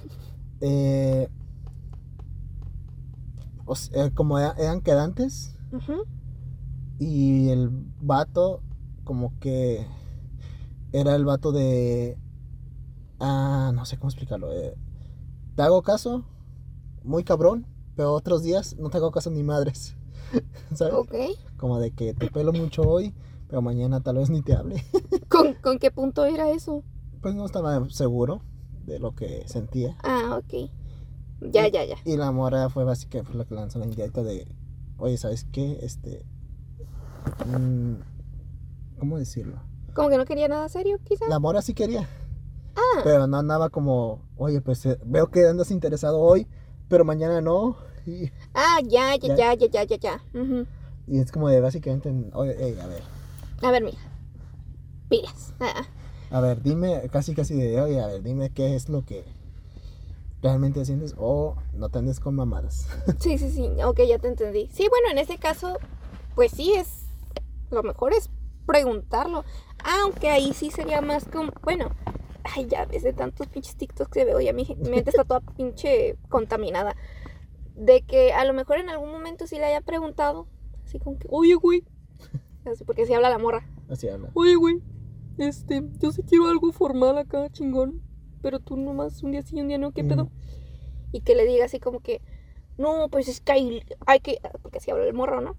eh, 0.61 1.29
o 3.65 3.75
sea, 3.75 4.09
como 4.11 4.39
era- 4.39 4.55
eran 4.57 4.81
quedantes 4.81 5.55
Ujú. 5.71 6.03
y 6.99 7.49
el 7.49 7.69
vato 8.01 8.61
como 9.03 9.37
que 9.39 9.85
era 10.93 11.15
el 11.15 11.25
vato 11.25 11.51
de 11.51 12.17
ah 13.19 13.71
no 13.73 13.85
sé 13.85 13.97
cómo 13.97 14.09
explicarlo 14.09 14.51
eh, 14.53 14.73
te 15.57 15.61
hago 15.63 15.81
caso 15.81 16.23
muy 17.03 17.25
cabrón 17.25 17.65
pero 17.95 18.13
otros 18.13 18.43
días 18.43 18.75
no 18.77 18.89
te 18.89 18.97
hago 18.97 19.11
caso 19.11 19.29
ni 19.31 19.43
madres 19.43 19.95
¿sabes? 20.75 20.93
Ok. 20.93 21.15
como 21.57 21.79
de 21.79 21.91
que 21.91 22.13
te 22.13 22.29
pelo 22.31 22.53
mucho 22.53 22.83
hoy 22.83 23.13
pero 23.49 23.61
mañana 23.61 24.01
tal 24.01 24.17
vez 24.17 24.29
ni 24.29 24.41
te 24.41 24.53
hable 24.55 24.83
¿Con, 25.29 25.53
¿Con 25.55 25.79
qué 25.79 25.91
punto 25.91 26.23
era 26.25 26.49
eso? 26.51 26.83
pues 27.21 27.33
no 27.35 27.45
estaba 27.45 27.89
seguro 27.89 28.41
de 28.85 28.99
lo 28.99 29.13
que 29.15 29.43
sentía 29.47 29.97
Ah, 30.03 30.39
ok. 30.39 30.69
Ya, 31.51 31.67
ya, 31.67 31.83
ya. 31.85 31.95
y 32.05 32.17
la 32.17 32.31
mora 32.31 32.69
fue 32.69 32.83
básicamente 32.83 33.37
la 33.37 33.45
que 33.45 33.55
lanzó 33.55 33.79
la 33.79 33.85
indirecta 33.85 34.23
de 34.23 34.47
oye 34.97 35.17
sabes 35.17 35.45
qué 35.51 35.79
este 35.81 36.23
mm, 37.47 37.93
cómo 38.99 39.17
decirlo 39.17 39.59
Como 39.93 40.09
que 40.09 40.17
no 40.17 40.25
quería 40.25 40.47
nada 40.47 40.69
serio, 40.69 40.99
quizá. 41.03 41.25
La 41.29 41.39
mora 41.39 41.61
sí 41.61 41.73
quería. 41.73 42.07
Ah. 42.77 43.01
Pero 43.03 43.27
no 43.27 43.37
andaba 43.37 43.69
como, 43.69 44.21
oye, 44.37 44.61
pues 44.61 44.85
eh, 44.85 44.97
veo 45.03 45.27
que 45.27 45.45
andas 45.47 45.71
interesado 45.71 46.19
hoy, 46.19 46.47
pero 46.87 47.03
mañana 47.03 47.41
no. 47.41 47.75
Y, 48.05 48.31
Ah, 48.53 48.79
ya, 48.85 49.15
ya, 49.15 49.35
Ya. 49.35 49.53
ya, 49.55 49.67
ya, 49.67 49.83
ya, 49.83 49.95
ya, 49.97 50.21
y 51.07 51.19
es 51.19 51.31
como 51.31 51.47
de 51.49 51.59
básicamente, 51.61 52.13
oye, 52.33 52.55
ey, 52.63 52.77
a 52.79 52.87
ver, 52.87 53.01
A 53.63 53.71
ver, 53.71 53.83
mira. 53.83 53.97
Pilas. 55.09 55.53
Ah, 55.59 55.85
a 56.31 56.41
ver, 56.41 56.61
dime, 56.61 57.09
casi 57.09 57.33
casi 57.33 57.55
de, 57.55 57.81
oye, 57.81 58.01
a 58.01 58.07
ver, 58.07 58.21
dime 58.21 58.49
qué 58.49 58.75
es 58.75 58.89
lo 58.89 59.05
que 59.05 59.23
realmente 60.41 60.83
sientes 60.85 61.15
o 61.17 61.55
no 61.73 61.89
te 61.89 61.99
andes 61.99 62.19
con 62.19 62.35
mamadas. 62.35 62.87
Sí, 63.19 63.37
sí, 63.37 63.49
sí. 63.49 63.69
Ok, 63.83 64.01
ya 64.07 64.19
te 64.19 64.27
entendí. 64.27 64.69
Sí, 64.73 64.87
bueno, 64.89 65.09
en 65.11 65.17
ese 65.17 65.37
caso, 65.37 65.77
pues 66.35 66.51
sí 66.51 66.73
es. 66.73 67.05
Lo 67.71 67.83
mejor 67.83 68.13
es 68.13 68.29
preguntarlo. 68.65 69.43
Aunque 70.01 70.29
ahí 70.29 70.53
sí 70.53 70.71
sería 70.71 71.01
más 71.01 71.25
como. 71.25 71.51
Bueno, 71.63 71.89
ay, 72.55 72.65
ya 72.67 72.85
ves 72.85 73.03
de 73.03 73.13
tantos 73.13 73.47
pinches 73.47 73.75
TikToks 73.75 74.11
que 74.11 74.25
veo, 74.25 74.39
ya 74.41 74.53
mi 74.53 74.65
mi 74.79 74.89
mente 74.89 75.09
está 75.11 75.23
toda 75.23 75.41
pinche 75.41 76.17
contaminada. 76.29 76.95
De 77.75 78.01
que 78.01 78.33
a 78.33 78.43
lo 78.45 78.53
mejor 78.53 78.79
en 78.79 78.89
algún 78.89 79.11
momento 79.11 79.45
sí 79.47 79.57
le 79.57 79.65
haya 79.65 79.81
preguntado. 79.81 80.47
Así 80.83 80.99
como 80.99 81.19
que, 81.19 81.27
oye, 81.29 81.53
güey. 81.55 81.83
Así 82.65 82.83
porque 82.83 83.05
si 83.05 83.13
habla 83.13 83.29
la 83.29 83.37
morra. 83.37 83.67
Así 83.89 84.07
habla. 84.09 84.29
Oye, 84.33 84.55
güey, 84.55 84.81
este, 85.37 85.83
yo 85.99 86.11
sí 86.11 86.23
quiero 86.23 86.47
algo 86.47 86.71
formal 86.71 87.17
acá, 87.17 87.49
chingón. 87.51 88.01
Pero 88.41 88.59
tú 88.59 88.77
nomás 88.77 89.21
un 89.23 89.31
día 89.31 89.41
sí, 89.41 89.59
un 89.61 89.67
día 89.67 89.77
no, 89.77 89.91
¿qué 89.91 90.03
Mm. 90.03 90.07
pedo? 90.07 90.31
Y 91.11 91.21
que 91.21 91.35
le 91.35 91.45
diga 91.45 91.65
así 91.65 91.79
como 91.79 91.99
que, 92.01 92.21
no, 92.77 93.09
pues 93.09 93.27
es 93.27 93.41
que 93.41 93.51
hay, 93.51 93.81
hay 94.05 94.19
que, 94.19 94.39
porque 94.61 94.77
así 94.79 94.91
habla 94.91 95.05
el 95.05 95.13
morro, 95.13 95.41
¿no? 95.41 95.55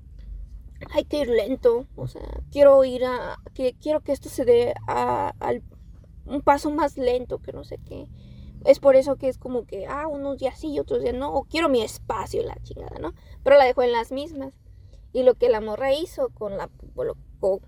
Hay 0.94 1.04
que 1.04 1.20
ir 1.20 1.28
lento, 1.28 1.86
o 1.96 2.06
sea, 2.06 2.22
quiero 2.52 2.84
ir 2.84 3.04
a, 3.04 3.36
que, 3.54 3.74
quiero 3.80 4.00
que 4.00 4.12
esto 4.12 4.28
se 4.28 4.44
dé 4.44 4.74
a, 4.86 5.32
al, 5.40 5.62
un 6.28 6.42
paso 6.42 6.70
más 6.70 6.96
lento, 6.96 7.38
que 7.38 7.52
no 7.52 7.64
sé 7.64 7.78
qué. 7.78 8.08
Es 8.64 8.80
por 8.80 8.96
eso 8.96 9.16
que 9.16 9.28
es 9.28 9.38
como 9.38 9.66
que, 9.66 9.86
ah, 9.86 10.06
unos 10.08 10.38
días 10.38 10.58
sí 10.58 10.72
y 10.72 10.80
otros 10.80 11.02
días 11.02 11.14
no, 11.14 11.32
o 11.32 11.44
quiero 11.44 11.68
mi 11.68 11.82
espacio, 11.82 12.42
la 12.42 12.56
chingada, 12.62 12.98
¿no? 12.98 13.14
Pero 13.44 13.56
la 13.56 13.64
dejó 13.64 13.82
en 13.82 13.92
las 13.92 14.12
mismas. 14.12 14.54
Y 15.12 15.22
lo 15.22 15.34
que 15.34 15.48
la 15.48 15.60
morra 15.60 15.94
hizo 15.94 16.28
con 16.30 16.56
la, 16.58 16.68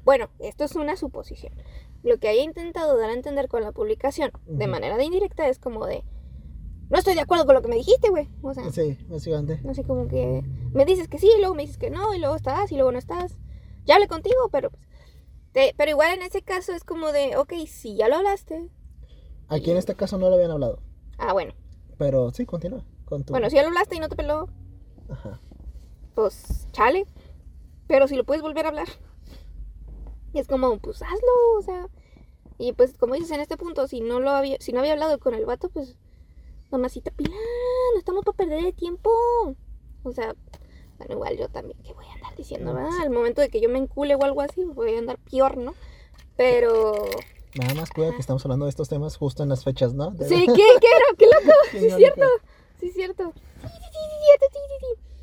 bueno, 0.05 0.29
esto 0.41 0.65
es 0.65 0.77
una 0.77 0.97
suposición. 0.97 1.55
Lo 2.03 2.19
que 2.19 2.29
haya 2.29 2.43
intentado 2.43 2.97
dar 2.99 3.11
a 3.11 3.15
entender 3.15 3.49
con 3.49 3.63
la 3.63 3.73
publicación 3.73 4.31
de 4.47 4.67
manera 4.67 4.97
de 4.97 5.05
indirecta 5.05 5.49
es 5.49 5.59
como 5.59 5.87
de, 5.87 6.05
no 6.91 6.99
estoy 6.99 7.15
de 7.15 7.21
acuerdo 7.21 7.47
con 7.47 7.55
lo 7.55 7.63
que 7.63 7.69
me 7.69 7.77
dijiste, 7.77 8.11
güey. 8.11 8.29
O 8.43 8.53
sea, 8.53 8.71
Sí, 8.71 8.99
básicamente. 9.09 9.61
Así 9.69 9.85
como 9.85 10.09
que 10.09 10.43
me 10.73 10.85
dices 10.85 11.09
que 11.09 11.19
sí, 11.19 11.31
y 11.35 11.39
luego 11.39 11.55
me 11.55 11.63
dices 11.63 11.79
que 11.79 11.91
no, 11.91 12.15
y 12.15 12.19
luego 12.19 12.37
estás, 12.37 12.73
y 12.73 12.75
luego 12.75 12.93
no 12.93 12.99
estás. 12.99 13.39
Ya 13.85 13.95
hablé 13.95 14.09
contigo, 14.09 14.49
pero 14.51 14.71
pues. 14.71 14.90
Te- 15.53 15.75
pero 15.77 15.91
igual 15.91 16.15
en 16.15 16.23
ese 16.23 16.43
caso 16.43 16.73
es 16.73 16.85
como 16.85 17.13
de, 17.13 17.37
ok, 17.37 17.53
si 17.67 17.97
ya 17.97 18.09
lo 18.09 18.17
hablaste. 18.17 18.69
Aquí 19.49 19.71
en 19.71 19.77
este 19.77 19.95
caso 19.95 20.19
no 20.19 20.29
lo 20.29 20.37
habían 20.37 20.51
hablado. 20.53 20.81
Ah, 21.19 21.33
bueno. 21.33 21.53
Pero 21.99 22.31
sí, 22.33 22.47
continúa 22.47 22.85
con 23.05 23.25
tu. 23.25 23.33
Bueno, 23.33 23.51
si 23.51 23.57
ya 23.57 23.63
lo 23.63 23.69
hablaste 23.69 23.97
y 23.97 24.01
no 24.01 24.09
te 24.09 24.17
peló, 24.17 24.49
Ajá. 25.09 25.41
pues 26.15 26.69
chale. 26.73 27.07
Pero 27.87 28.07
si 28.09 28.15
lo 28.17 28.25
puedes 28.25 28.43
volver 28.43 28.67
a 28.67 28.69
hablar. 28.69 28.87
Y 30.33 30.39
es 30.39 30.47
como, 30.47 30.79
pues 30.79 31.03
hazlo, 31.03 31.59
o 31.59 31.63
sea. 31.63 31.89
Y 32.59 32.73
pues 32.73 32.97
como 32.97 33.15
dices 33.15 33.33
en 33.33 33.41
este 33.41 33.57
punto, 33.57 33.89
si 33.89 34.01
no 34.01 34.21
lo 34.21 34.31
había, 34.31 34.57
si 34.61 34.73
no 34.73 34.79
había 34.81 34.93
hablado 34.93 35.19
con 35.19 35.35
el 35.35 35.45
vato, 35.47 35.71
pues 35.71 35.97
mamacita 36.71 37.11
pilán, 37.11 37.33
no 37.95 37.99
estamos 37.99 38.25
para 38.25 38.37
perder 38.37 38.65
el 38.67 38.75
tiempo. 38.75 39.11
O 40.05 40.13
sea, 40.13 40.35
bueno, 41.01 41.15
igual 41.15 41.39
yo 41.39 41.49
también, 41.49 41.79
que 41.83 41.95
voy 41.95 42.05
a 42.07 42.13
andar 42.13 42.37
diciendo, 42.37 42.75
¿verdad? 42.75 42.91
Al 43.01 43.09
momento 43.11 43.41
de 43.41 43.49
que 43.49 43.59
yo 43.61 43.71
me 43.71 43.79
encule 43.79 44.15
o 44.17 44.23
algo 44.23 44.43
así, 44.43 44.63
voy 44.65 44.95
a 44.95 44.99
andar 44.99 45.19
peor, 45.31 45.57
¿no? 45.57 45.75
Pero. 46.37 47.05
Nada 47.55 47.75
más 47.75 47.91
cuida 47.91 48.11
que 48.13 48.19
estamos 48.21 48.45
hablando 48.45 48.67
de 48.67 48.71
estos 48.71 48.89
temas 48.91 49.17
justo 49.17 49.43
en 49.43 49.49
las 49.49 49.65
fechas, 49.65 49.95
¿no? 49.95 50.11
De- 50.11 50.29
Sí, 50.29 50.45
¿qué? 50.47 50.67
¿Qué? 50.81 50.89
¡Qué 51.19 51.25
loco! 51.27 51.57
Sí, 51.71 51.87
es 51.87 51.97
cierto. 51.97 52.27
Sí, 52.79 52.89
es 52.89 52.95
cierto. 52.95 53.33
Sí, 53.63 53.69
sí, 53.69 53.73
sí, 53.81 54.47
sí, 54.53 54.59
sí, 54.69 54.77
sí. 54.81 55.23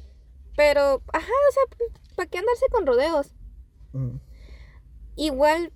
Pero, 0.56 1.02
ajá, 1.14 1.32
o 1.50 1.52
sea, 1.54 1.88
¿para 2.16 2.28
qué 2.28 2.40
andarse 2.40 2.66
con 2.72 2.86
rodeos? 2.88 3.28
Mm. 3.94 4.18
Igual. 5.16 5.72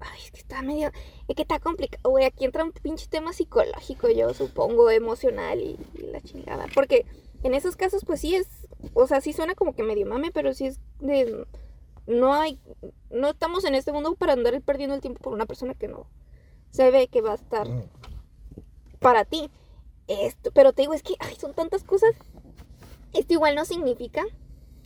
Ay, 0.00 0.20
es 0.24 0.30
que 0.30 0.38
está 0.38 0.62
medio. 0.62 0.90
Es 1.28 1.34
que 1.36 1.42
está 1.42 1.58
complicado, 1.58 2.08
güey. 2.10 2.24
Aquí 2.24 2.44
entra 2.44 2.64
un 2.64 2.72
pinche 2.72 3.06
tema 3.08 3.32
psicológico, 3.32 4.08
yo 4.10 4.32
supongo, 4.34 4.90
emocional 4.90 5.60
y, 5.60 5.76
y 5.94 6.02
la 6.12 6.20
chingada. 6.20 6.66
Porque 6.74 7.04
en 7.42 7.54
esos 7.54 7.76
casos, 7.76 8.04
pues 8.04 8.20
sí 8.20 8.34
es. 8.34 8.46
O 8.94 9.06
sea, 9.06 9.20
sí 9.20 9.32
suena 9.32 9.54
como 9.54 9.74
que 9.74 9.82
medio 9.82 10.06
mame, 10.06 10.30
pero 10.32 10.52
sí 10.54 10.66
es 10.66 10.80
de. 11.00 11.46
No 12.06 12.34
hay. 12.34 12.58
No 13.10 13.30
estamos 13.30 13.64
en 13.64 13.74
este 13.74 13.92
mundo 13.92 14.14
para 14.16 14.32
andar 14.32 14.60
perdiendo 14.62 14.94
el 14.94 15.00
tiempo 15.00 15.20
por 15.20 15.32
una 15.32 15.46
persona 15.46 15.74
que 15.74 15.88
no 15.88 16.06
se 16.70 16.90
ve 16.90 17.06
que 17.08 17.20
va 17.20 17.32
a 17.32 17.36
estar 17.36 17.68
Mm. 17.68 17.82
para 19.00 19.24
ti. 19.24 19.50
Esto, 20.08 20.50
pero 20.52 20.72
te 20.72 20.82
digo, 20.82 20.94
es 20.94 21.02
que 21.02 21.14
ay, 21.20 21.36
son 21.36 21.54
tantas 21.54 21.84
cosas. 21.84 22.10
Esto 23.12 23.34
igual 23.34 23.54
no 23.54 23.64
significa 23.64 24.24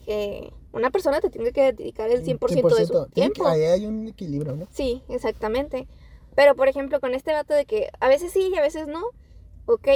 que 0.04 0.52
una 0.72 0.90
persona 0.90 1.20
te 1.20 1.30
tenga 1.30 1.50
que 1.52 1.72
dedicar 1.72 2.10
el 2.10 2.22
100%, 2.24 2.68
de 2.76 2.86
su 2.86 2.92
100%. 2.92 3.06
Tiene 3.14 3.28
que- 3.30 3.34
tiempo. 3.34 3.46
Ahí 3.48 3.62
hay 3.62 3.86
un 3.86 4.08
equilibrio, 4.08 4.54
¿no? 4.56 4.66
Sí, 4.70 5.02
exactamente. 5.08 5.88
Pero 6.34 6.54
por 6.54 6.68
ejemplo, 6.68 7.00
con 7.00 7.14
este 7.14 7.32
vato 7.32 7.54
de 7.54 7.64
que 7.64 7.88
a 7.98 8.08
veces 8.08 8.30
sí 8.32 8.50
y 8.52 8.58
a 8.58 8.62
veces 8.62 8.88
no. 8.88 9.02
Ok, 9.64 9.88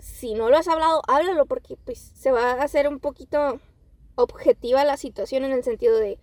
si 0.00 0.34
no 0.34 0.50
lo 0.50 0.56
has 0.56 0.68
hablado, 0.68 1.02
háblalo 1.08 1.46
porque 1.46 1.76
pues 1.84 1.98
se 2.14 2.30
va 2.32 2.52
a 2.52 2.62
hacer 2.62 2.88
un 2.88 2.98
poquito 3.00 3.58
objetiva 4.16 4.84
la 4.84 4.96
situación 4.96 5.44
en 5.44 5.52
el 5.52 5.64
sentido 5.64 5.96
de 5.98 6.18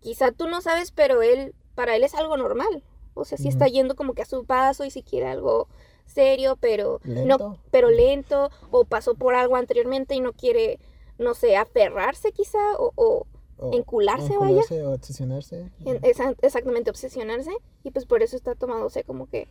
quizá 0.00 0.32
tú 0.32 0.48
no 0.48 0.60
sabes, 0.60 0.90
pero 0.92 1.22
él 1.22 1.54
para 1.74 1.96
él 1.96 2.04
es 2.04 2.14
algo 2.14 2.36
normal. 2.36 2.82
O 3.14 3.24
sea, 3.24 3.38
sí 3.38 3.44
Ujú. 3.44 3.50
está 3.52 3.66
yendo 3.66 3.96
como 3.96 4.14
que 4.14 4.22
a 4.22 4.26
su 4.26 4.44
paso 4.44 4.84
y 4.84 4.90
si 4.90 5.02
quiere 5.02 5.26
algo 5.26 5.68
serio, 6.06 6.56
pero 6.60 7.00
no 7.04 7.14
Lento. 7.14 7.58
pero 7.70 7.90
lento 7.90 8.50
o 8.70 8.84
pasó 8.84 9.14
por 9.14 9.34
algo 9.34 9.56
anteriormente 9.56 10.14
y 10.14 10.20
no 10.20 10.32
quiere 10.32 10.78
no 11.18 11.34
sé, 11.34 11.56
aferrarse 11.56 12.32
quizá 12.32 12.58
o, 12.78 12.92
o 12.94 13.26
O, 13.58 13.72
Encularse, 13.74 14.36
o 14.36 14.40
vaya. 14.40 14.60
O 14.84 14.90
obsesionarse. 14.92 15.70
en- 15.86 15.98
esa- 16.04 16.34
exactamente 16.42 16.90
obsesionarse 16.90 17.50
y 17.84 17.90
pues 17.90 18.04
por 18.04 18.22
eso 18.22 18.36
está 18.36 18.54
tomándose 18.54 19.02
como 19.02 19.26
que 19.30 19.48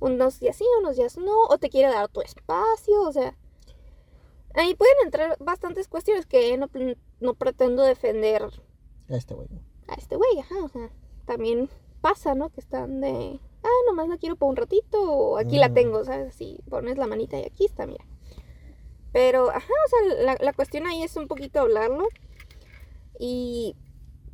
unos 0.00 0.40
días 0.40 0.56
sí, 0.56 0.64
unos 0.80 0.96
días 0.96 1.16
no, 1.18 1.44
o 1.48 1.58
te 1.58 1.70
quiere 1.70 1.92
dar 1.92 2.08
tu 2.08 2.20
espacio, 2.20 3.00
o 3.02 3.12
sea, 3.12 3.36
ahí 4.54 4.74
pueden 4.74 4.94
entrar 5.04 5.36
bastantes 5.40 5.88
cuestiones 5.88 6.26
que 6.26 6.56
no, 6.58 6.68
no 7.20 7.34
pretendo 7.34 7.82
defender 7.82 8.42
A 9.10 9.16
este 9.16 9.34
güey. 9.34 9.48
a 9.88 9.94
este 9.94 10.16
güey, 10.16 10.38
ajá, 10.40 10.64
o 10.64 10.68
sea, 10.68 10.90
también 11.26 11.68
pasa, 12.00 12.34
¿no? 12.34 12.50
Que 12.50 12.60
están 12.60 13.00
de, 13.00 13.40
ah, 13.62 13.68
nomás 13.86 14.08
la 14.08 14.18
quiero 14.18 14.36
por 14.36 14.48
un 14.50 14.56
ratito, 14.56 15.00
o 15.02 15.38
aquí 15.38 15.56
la 15.58 15.70
Mm. 15.70 15.74
tengo, 15.74 16.04
¿sabes? 16.04 16.34
Si 16.34 16.58
pones 16.68 16.98
la 16.98 17.06
manita 17.06 17.38
y 17.38 17.44
aquí 17.44 17.64
está, 17.64 17.86
mira. 17.86 18.04
Pero, 19.12 19.48
ajá, 19.48 19.72
o 19.86 19.88
sea, 19.88 20.22
la, 20.24 20.36
la 20.40 20.52
cuestión 20.52 20.86
ahí 20.86 21.02
es 21.02 21.16
un 21.16 21.28
poquito 21.28 21.60
hablarlo. 21.60 22.08
Y 23.18 23.76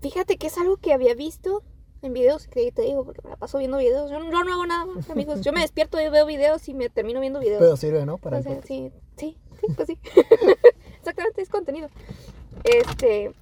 fíjate 0.01 0.37
que 0.39 0.47
es 0.47 0.57
algo 0.59 0.79
que 0.79 0.93
había 0.95 1.15
visto 1.15 1.63
en 2.03 2.13
videos, 2.13 2.47
que 2.49 2.71
te 2.73 2.83
digo, 2.83 3.05
porque 3.05 3.21
me 3.23 3.31
la 3.31 3.37
paso 3.37 3.59
viendo 3.59 3.77
videos. 3.79 4.11
Yo, 4.11 4.19
no- 4.19 4.31
yo 4.31 4.43
no 4.45 4.53
hago 4.53 4.67
nada, 4.67 4.87
amigos. 5.11 5.41
Yo 5.43 5.53
me 5.53 5.61
despierto 5.61 6.01
y 6.01 6.09
veo 6.09 6.27
videos 6.27 6.69
y 6.69 6.75
me 6.75 6.89
termino 6.89 7.21
viendo 7.21 7.41
videos. 7.41 7.61
Pero 7.61 7.77
sirve, 7.77 8.07
¿no? 8.07 8.19
Para 8.19 8.39
O 8.39 8.43
sea, 8.43 8.61
sí, 8.63 8.93
sí, 9.17 9.37
sí, 9.61 9.67
pues 9.77 9.87
sí. 9.89 9.99
Exactamente, 10.99 11.43
es 11.43 11.49
contenido. 11.49 11.89
Este, 12.65 13.33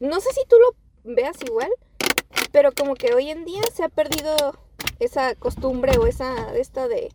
no 0.00 0.20
sé 0.20 0.30
si 0.32 0.40
tú 0.48 0.56
lo 0.58 1.12
veas 1.14 1.36
igual, 1.44 1.70
pero 2.50 2.72
como 2.72 2.94
que 2.94 3.14
hoy 3.14 3.30
en 3.30 3.44
día 3.44 3.62
se 3.72 3.84
ha 3.84 3.88
perdido 3.88 4.34
esa 4.98 5.34
costumbre 5.36 5.96
o 5.98 6.06
esa, 6.06 6.56
esta 6.56 6.88
de... 6.88 7.12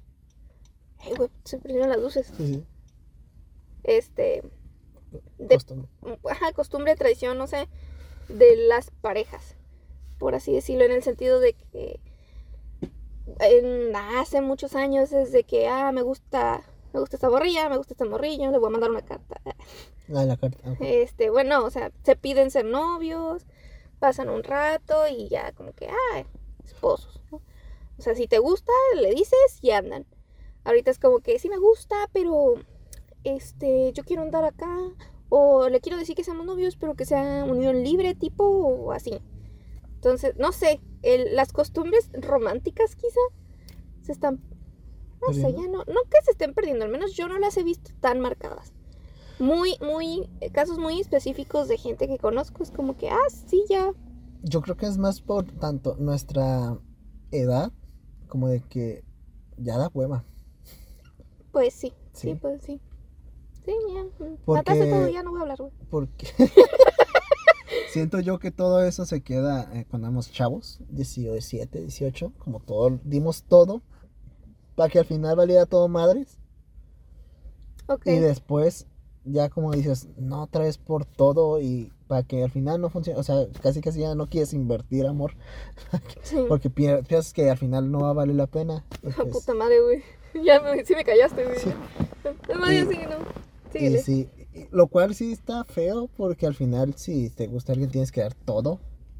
Ay, 0.99 1.13
güey, 1.15 1.29
se 1.43 1.57
prendieron 1.57 1.89
las 1.89 1.99
luces. 1.99 2.31
Sí, 2.37 2.47
sí. 2.47 2.65
Este, 3.83 4.41
de 5.37 5.55
Costumbre. 5.55 5.89
ajá, 6.29 6.51
costumbre, 6.53 6.95
tradición, 6.95 7.37
no 7.37 7.47
sé, 7.47 7.67
de 8.29 8.55
las 8.67 8.89
parejas, 8.91 9.55
por 10.17 10.35
así 10.35 10.53
decirlo, 10.53 10.85
en 10.85 10.91
el 10.91 11.03
sentido 11.03 11.39
de 11.39 11.53
que 11.53 11.99
en- 13.39 13.95
hace 13.95 14.41
muchos 14.41 14.75
años 14.75 15.11
es 15.11 15.31
de 15.31 15.43
que, 15.43 15.67
ah, 15.67 15.91
me 15.91 16.01
gusta, 16.01 16.63
me 16.93 16.99
gusta 16.99 17.17
esta 17.17 17.29
morrilla, 17.29 17.69
me 17.69 17.77
gusta 17.77 17.93
este 17.93 18.05
morrillo, 18.05 18.51
le 18.51 18.57
voy 18.57 18.67
a 18.67 18.71
mandar 18.71 18.89
una 18.89 19.03
carta. 19.05 19.39
Ah, 20.13 20.23
la 20.25 20.37
carta. 20.37 20.75
Este, 20.79 21.29
bueno, 21.29 21.63
o 21.65 21.69
sea, 21.69 21.91
se 22.03 22.15
piden 22.15 22.49
ser 22.51 22.65
novios, 22.65 23.45
pasan 23.99 24.29
un 24.29 24.43
rato 24.43 25.07
y 25.07 25.27
ya 25.27 25.51
como 25.53 25.73
que, 25.73 25.87
ah, 25.89 26.23
esposos, 26.63 27.21
¿no? 27.31 27.41
O 27.97 28.01
sea, 28.01 28.15
si 28.15 28.27
te 28.27 28.39
gusta, 28.39 28.71
le 28.95 29.11
dices 29.13 29.59
y 29.61 29.71
andan. 29.71 30.05
Ahorita 30.63 30.91
es 30.91 30.99
como 30.99 31.19
que 31.19 31.39
sí 31.39 31.49
me 31.49 31.57
gusta, 31.57 31.95
pero 32.13 32.55
este, 33.23 33.91
yo 33.93 34.03
quiero 34.03 34.21
andar 34.21 34.45
acá 34.45 34.77
o 35.29 35.67
le 35.69 35.81
quiero 35.81 35.97
decir 35.97 36.15
que 36.15 36.23
seamos 36.23 36.45
novios, 36.45 36.77
pero 36.77 36.95
que 36.95 37.05
sea 37.05 37.43
unión 37.45 37.83
libre 37.83 38.15
tipo 38.15 38.43
o 38.45 38.91
así. 38.91 39.19
Entonces, 39.97 40.35
no 40.37 40.51
sé, 40.51 40.79
el- 41.01 41.35
las 41.35 41.51
costumbres 41.51 42.09
románticas 42.13 42.95
quizá 42.95 43.19
se 44.01 44.11
están 44.11 44.39
no 45.19 45.33
sé, 45.33 45.51
ya 45.51 45.63
no, 45.67 45.79
no 45.79 46.01
que 46.09 46.21
se 46.23 46.31
estén 46.31 46.53
perdiendo, 46.53 46.85
al 46.85 46.91
menos 46.91 47.13
yo 47.15 47.27
no 47.27 47.39
las 47.39 47.57
he 47.57 47.63
visto 47.63 47.89
tan 47.99 48.19
marcadas. 48.19 48.71
Muy, 49.39 49.75
muy, 49.81 50.29
eh, 50.41 50.51
casos 50.51 50.77
muy 50.77 50.99
específicos 51.01 51.67
de 51.67 51.77
gente 51.77 52.07
que 52.07 52.19
conozco, 52.19 52.61
es 52.61 52.69
como 52.69 52.95
que, 52.95 53.09
ah, 53.09 53.17
sí, 53.47 53.63
ya. 53.67 53.93
Yo 54.43 54.61
creo 54.61 54.77
que 54.77 54.85
es 54.85 54.99
más 54.99 55.21
por 55.21 55.45
tanto 55.51 55.95
nuestra 55.97 56.77
edad 57.31 57.71
como 58.27 58.47
de 58.47 58.61
que 58.61 59.03
ya 59.57 59.77
da 59.79 59.89
hueva. 59.91 60.23
Pues 61.51 61.73
sí, 61.73 61.93
sí, 62.13 62.29
Sí. 62.33 62.35
pues 62.35 62.61
sí. 62.63 62.79
Sí, 63.65 63.73
ya. 63.93 64.03
mm, 64.03 64.37
Porque- 64.45 64.59
Mataste 64.71 64.89
todo, 64.91 65.07
ya 65.09 65.23
no 65.23 65.31
voy 65.31 65.39
a 65.39 65.41
hablar, 65.41 65.57
güey. 65.57 65.71
Porque 65.89 66.27
siento 67.97 68.19
yo 68.19 68.39
que 68.39 68.51
todo 68.51 68.83
eso 68.83 69.05
se 69.05 69.21
queda 69.21 69.69
eh, 69.73 69.85
cuando 69.89 70.07
éramos 70.07 70.31
chavos, 70.31 70.79
17, 70.89 71.81
18, 71.81 72.31
como 72.37 72.59
todo, 72.59 72.99
dimos 73.03 73.43
todo 73.43 73.81
para 74.75 74.89
que 74.89 74.99
al 74.99 75.05
final 75.05 75.35
valiera 75.35 75.65
todo 75.65 75.87
madres. 75.87 76.37
Ok. 77.87 78.05
Y 78.07 78.17
después 78.19 78.87
ya 79.23 79.49
como 79.49 79.71
dices, 79.73 80.07
no 80.17 80.47
traes 80.47 80.77
por 80.77 81.03
todo 81.05 81.59
y 81.59 81.91
para 82.07 82.23
que 82.23 82.41
al 82.43 82.49
final 82.51 82.79
no 82.79 82.89
funcione, 82.89 83.19
o 83.19 83.23
sea, 83.23 83.45
casi 83.61 83.81
casi 83.81 83.99
ya 83.99 84.15
no 84.15 84.27
quieres 84.29 84.53
invertir 84.53 85.05
amor 85.05 85.33
Sí. 86.23 86.37
porque 86.47 86.69
pier- 86.71 87.05
piensas 87.05 87.33
que 87.33 87.49
al 87.49 87.57
final 87.57 87.91
no 87.91 87.99
va 87.99 88.11
a 88.11 88.13
valer 88.13 88.35
la 88.35 88.47
pena. 88.47 88.85
Ah, 89.05 89.09
pues- 89.17 89.33
puta 89.33 89.53
madre, 89.53 89.81
güey. 89.81 90.03
Ya 90.45 90.61
me, 90.61 90.85
sí 90.85 90.93
me 90.95 91.03
callaste, 91.03 91.43
güey. 91.43 91.59
Sí. 91.59 91.69
No, 92.53 92.59
madre, 92.59 92.79
Y- 92.79 92.85
sí, 92.85 92.99
no. 93.09 93.77
Y 93.79 93.97
sí, 93.99 94.29
lo 94.71 94.87
cual 94.87 95.13
sí 95.15 95.31
está 95.31 95.63
feo 95.63 96.09
porque 96.17 96.45
al 96.47 96.53
final 96.55 96.93
si 96.95 97.29
te 97.29 97.47
gusta 97.47 97.71
alguien 97.73 97.89
tienes 97.91 98.11
que 98.11 98.21
dar 98.21 98.33
todo 98.33 98.79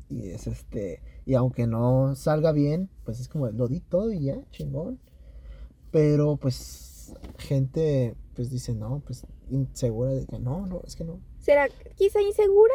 y 0.10 0.30
es 0.30 0.48
este 0.48 1.02
y 1.26 1.34
aunque 1.36 1.68
no 1.68 2.16
salga 2.16 2.52
bien, 2.52 2.90
pues 3.04 3.20
es 3.20 3.28
como 3.28 3.48
lo 3.50 3.68
di 3.68 3.80
todo 3.82 4.12
y 4.14 4.22
ya, 4.26 4.38
chingón. 4.52 5.00
Pero 5.92 6.38
pues 6.38 7.14
gente 7.38 8.16
pues 8.36 8.50
dice, 8.50 8.74
no, 8.74 9.02
pues 9.06 9.26
insegura 9.50 10.12
de 10.12 10.26
que 10.26 10.40
no, 10.40 10.66
no, 10.68 10.82
es 10.86 10.96
que 10.96 11.04
no, 11.04 11.20
¿Será 11.40 11.68
quizá 11.96 12.22
insegura 12.22 12.74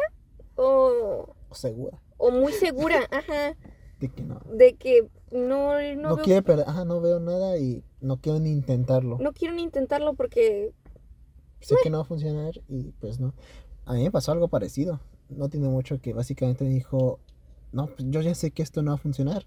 o, 0.55 1.35
o 1.49 1.55
segura 1.55 1.99
o 2.17 2.31
muy 2.31 2.51
segura? 2.53 2.97
Ajá. 3.11 3.55
de 3.99 4.09
que 4.09 4.23
no. 4.23 4.39
De 4.53 4.75
que 4.75 5.07
no, 5.31 5.79
no, 5.95 6.09
No, 6.09 6.15
veo- 6.17 6.25
quiere 6.25 6.41
perder, 6.41 6.65
ajá, 6.67 6.85
no 6.85 6.99
veo 7.01 7.19
nada 7.19 7.57
y 7.57 7.83
no 8.01 8.17
quiero 8.17 8.39
ni 8.39 8.51
intentarlo. 8.51 9.17
no 9.19 9.31
quiero 9.33 9.53
ni 9.53 9.63
intentarlo 9.63 10.13
porque... 10.15 10.73
Sé 11.63 11.75
que 11.83 11.89
no 11.89 11.97
va 11.99 12.03
a 12.03 12.07
funcionar 12.07 12.61
y 12.69 12.91
pues 12.99 13.19
no. 13.19 13.33
A 13.85 13.93
mí 13.93 14.03
me 14.03 14.11
pasó 14.11 14.31
algo 14.31 14.47
parecido. 14.47 14.99
No 15.29 15.49
tiene 15.49 15.67
mucho 15.69 15.99
que 16.01 16.13
básicamente 16.13 16.63
me 16.63 16.69
dijo, 16.71 17.19
no, 17.71 17.87
pues 17.87 18.05
yo 18.09 18.21
ya 18.21 18.35
sé 18.35 18.51
que 18.51 18.61
esto 18.63 18.81
no 18.81 18.91
va 18.91 18.95
a 18.95 18.97
funcionar. 18.99 19.45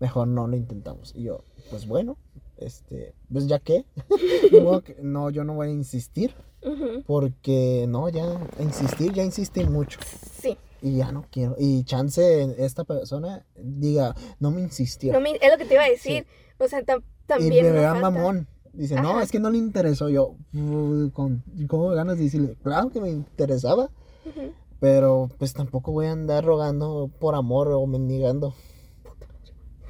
Mejor 0.00 0.28
no 0.28 0.46
lo 0.46 0.56
intentamos. 0.56 1.12
Y 1.14 1.22
yo, 1.24 1.44
pues 1.70 1.86
bueno, 1.86 2.18
este, 2.58 3.14
pues 3.32 3.46
ya 3.46 3.58
qué. 3.60 3.84
No, 5.02 5.30
yo 5.30 5.44
no 5.44 5.54
voy 5.54 5.68
a 5.68 5.70
insistir 5.70 6.34
porque 7.06 7.86
no, 7.88 8.08
ya 8.08 8.40
insistir, 8.60 9.12
ya 9.12 9.22
insistí 9.22 9.64
mucho. 9.64 9.98
Sí, 10.40 10.56
Y 10.82 10.96
ya 10.96 11.12
no 11.12 11.24
quiero. 11.30 11.54
Y 11.58 11.84
chance 11.84 12.54
esta 12.64 12.84
persona 12.84 13.44
diga, 13.56 14.14
no 14.40 14.50
me 14.50 14.60
insistió. 14.60 15.12
no 15.12 15.20
me- 15.20 15.36
es 15.36 15.50
lo 15.50 15.58
que 15.58 15.64
te 15.64 15.74
iba 15.74 15.84
a 15.84 15.88
decir. 15.90 16.26
O 16.58 16.68
sea, 16.68 16.80
tam- 16.84 17.02
y 17.02 17.26
también... 17.26 17.66
me 17.66 17.72
vea 17.72 17.94
mamón. 17.94 18.48
Dice, 18.76 18.94
no, 19.00 19.20
es 19.20 19.30
que 19.32 19.40
no 19.40 19.50
le 19.50 19.58
interesó. 19.58 20.08
Yo, 20.08 20.36
"Uh, 20.54 21.10
con, 21.12 21.42
¿cómo 21.68 21.88
ganas 21.90 22.18
de 22.18 22.24
decirle? 22.24 22.56
Claro 22.62 22.90
que 22.90 23.00
me 23.00 23.10
interesaba. 23.10 23.90
Pero 24.80 25.30
pues 25.38 25.54
tampoco 25.54 25.92
voy 25.92 26.06
a 26.06 26.12
andar 26.12 26.44
rogando 26.44 27.10
por 27.18 27.34
amor 27.34 27.68
o 27.72 27.86
mendigando. 27.86 28.54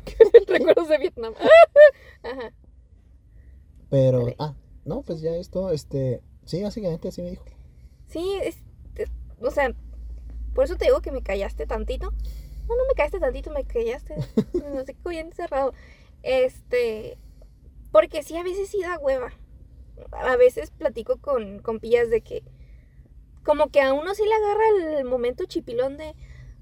Recuerdos 0.49 0.89
de 0.89 0.99
Vietnam. 0.99 1.35
Ajá. 2.23 2.53
Pero, 3.91 4.21
Vale. 4.21 4.37
ah, 4.39 4.55
no, 4.85 5.03
pues 5.03 5.21
ya 5.21 5.31
esto, 5.37 5.71
este, 5.71 6.23
sí, 6.45 6.63
básicamente 6.63 7.09
así 7.09 7.23
me 7.23 7.31
dijo. 7.31 7.45
Sí, 8.09 8.25
es, 8.43 8.57
es- 8.97 9.11
o 9.41 9.51
sea, 9.51 9.75
por 10.55 10.65
eso 10.65 10.77
te 10.77 10.85
digo 10.87 11.01
que 11.01 11.13
me 11.13 11.23
callaste 11.23 11.67
tantito. 11.67 12.11
No, 12.69 12.75
no 12.77 12.83
me 12.89 12.95
callaste 12.97 13.21
tantito, 13.21 13.51
me 13.53 13.65
callaste. 13.65 14.15
No 14.55 14.85
sé, 14.85 14.97
bien 15.09 15.33
cerrado. 15.33 15.73
Este, 16.23 17.17
porque 17.93 18.23
sí, 18.23 18.37
a 18.37 18.43
veces 18.43 18.69
sí 18.69 18.81
da 18.81 18.99
hueva. 18.99 19.33
A 20.13 20.37
veces 20.37 20.71
platico 20.71 21.17
con, 21.19 21.61
con 21.61 21.81
pillas 21.81 22.11
de 22.11 22.21
que, 22.21 22.43
como 23.45 23.69
que 23.69 23.81
a 23.81 23.93
uno 23.93 24.15
sí 24.15 24.23
le 24.25 24.35
agarra 24.35 24.99
el 24.99 25.05
momento 25.05 25.45
chipilón 25.47 25.97
de, 25.97 26.15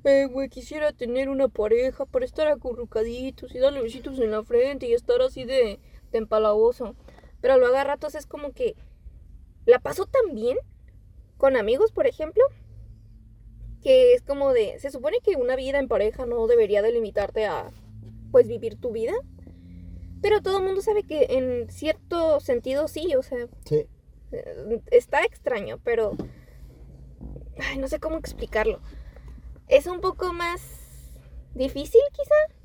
eh, 0.05 0.27
güey, 0.27 0.49
quisiera 0.49 0.93
tener 0.93 1.29
una 1.29 1.49
pareja 1.49 2.07
para 2.07 2.25
estar 2.25 2.47
acurrucaditos 2.49 3.55
y 3.55 3.59
darle 3.59 3.83
besitos 3.83 4.19
en 4.19 4.31
la 4.31 4.45
frente 4.45 4.87
y 4.87 4.93
estar 4.93 5.21
así 5.23 5.45
de, 5.45 5.81
de 6.13 6.19
empalagoso. 6.19 6.95
Pero 7.41 7.59
luego 7.59 7.77
a 7.77 7.85
ratos 7.85 8.15
es 8.15 8.27
como 8.27 8.53
que 8.53 8.77
la 9.67 9.79
paso 9.79 10.07
tan 10.07 10.35
bien 10.35 10.59
con 11.37 11.57
amigos, 11.57 11.93
por 11.93 12.07
ejemplo, 12.07 12.45
que 13.83 14.15
es 14.15 14.23
como 14.23 14.53
de, 14.53 14.79
se 14.79 14.91
supone 14.91 15.19
que 15.23 15.37
una 15.37 15.57
vida 15.57 15.79
en 15.79 15.89
pareja 15.89 16.27
no 16.27 16.47
debería 16.47 16.83
delimitarte 16.83 17.45
a, 17.47 17.71
pues, 18.31 18.49
vivir 18.49 18.81
tu 18.81 18.93
vida, 18.93 19.13
pero 20.25 20.41
todo 20.41 20.57
el 20.57 20.65
mundo 20.65 20.81
sabe 20.81 21.03
que 21.03 21.27
en 21.29 21.71
cierto 21.71 22.41
sentido 22.41 22.89
sí, 22.89 23.15
o 23.15 23.23
sea, 23.23 23.47
Sí, 23.67 23.87
eh, 24.33 24.81
está 24.91 25.23
extraño, 25.23 25.79
pero, 25.85 26.17
ay, 27.59 27.77
no 27.77 27.89
sé 27.89 28.01
cómo 28.01 28.17
explicarlo. 28.17 28.81
Es 29.69 29.87
un 29.87 30.01
poco 30.01 30.33
más 30.33 30.63
difícil, 31.55 32.01
quizá. 32.13 32.57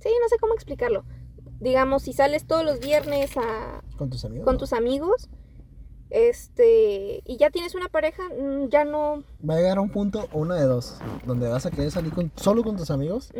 Sí, 0.00 0.08
no 0.20 0.28
sé 0.28 0.36
cómo 0.40 0.52
explicarlo. 0.54 1.04
Digamos, 1.60 2.02
si 2.02 2.12
sales 2.12 2.44
todos 2.44 2.64
los 2.64 2.80
viernes 2.80 3.36
a, 3.36 3.84
con 3.96 4.10
tus 4.10 4.24
amigos. 4.24 4.44
con 4.44 4.58
tus 4.58 4.72
amigos, 4.72 5.28
este, 6.10 7.22
y 7.24 7.36
ya 7.38 7.50
tienes 7.50 7.74
una 7.74 7.88
pareja, 7.88 8.22
mm, 8.28 8.68
ya 8.68 8.84
no, 8.84 9.22
Va 9.48 9.54
a 9.54 9.56
llegar 9.58 9.78
a 9.78 9.80
un 9.80 9.90
punto, 9.90 10.28
una 10.32 10.54
de 10.56 10.64
dos, 10.64 10.96
donde 11.26 11.48
vas 11.48 11.66
a 11.66 11.70
querer 11.70 11.90
salir 11.90 12.12
con, 12.12 12.30
solo 12.36 12.62
con 12.62 12.76
tus 12.76 12.90
amigos 12.90 13.32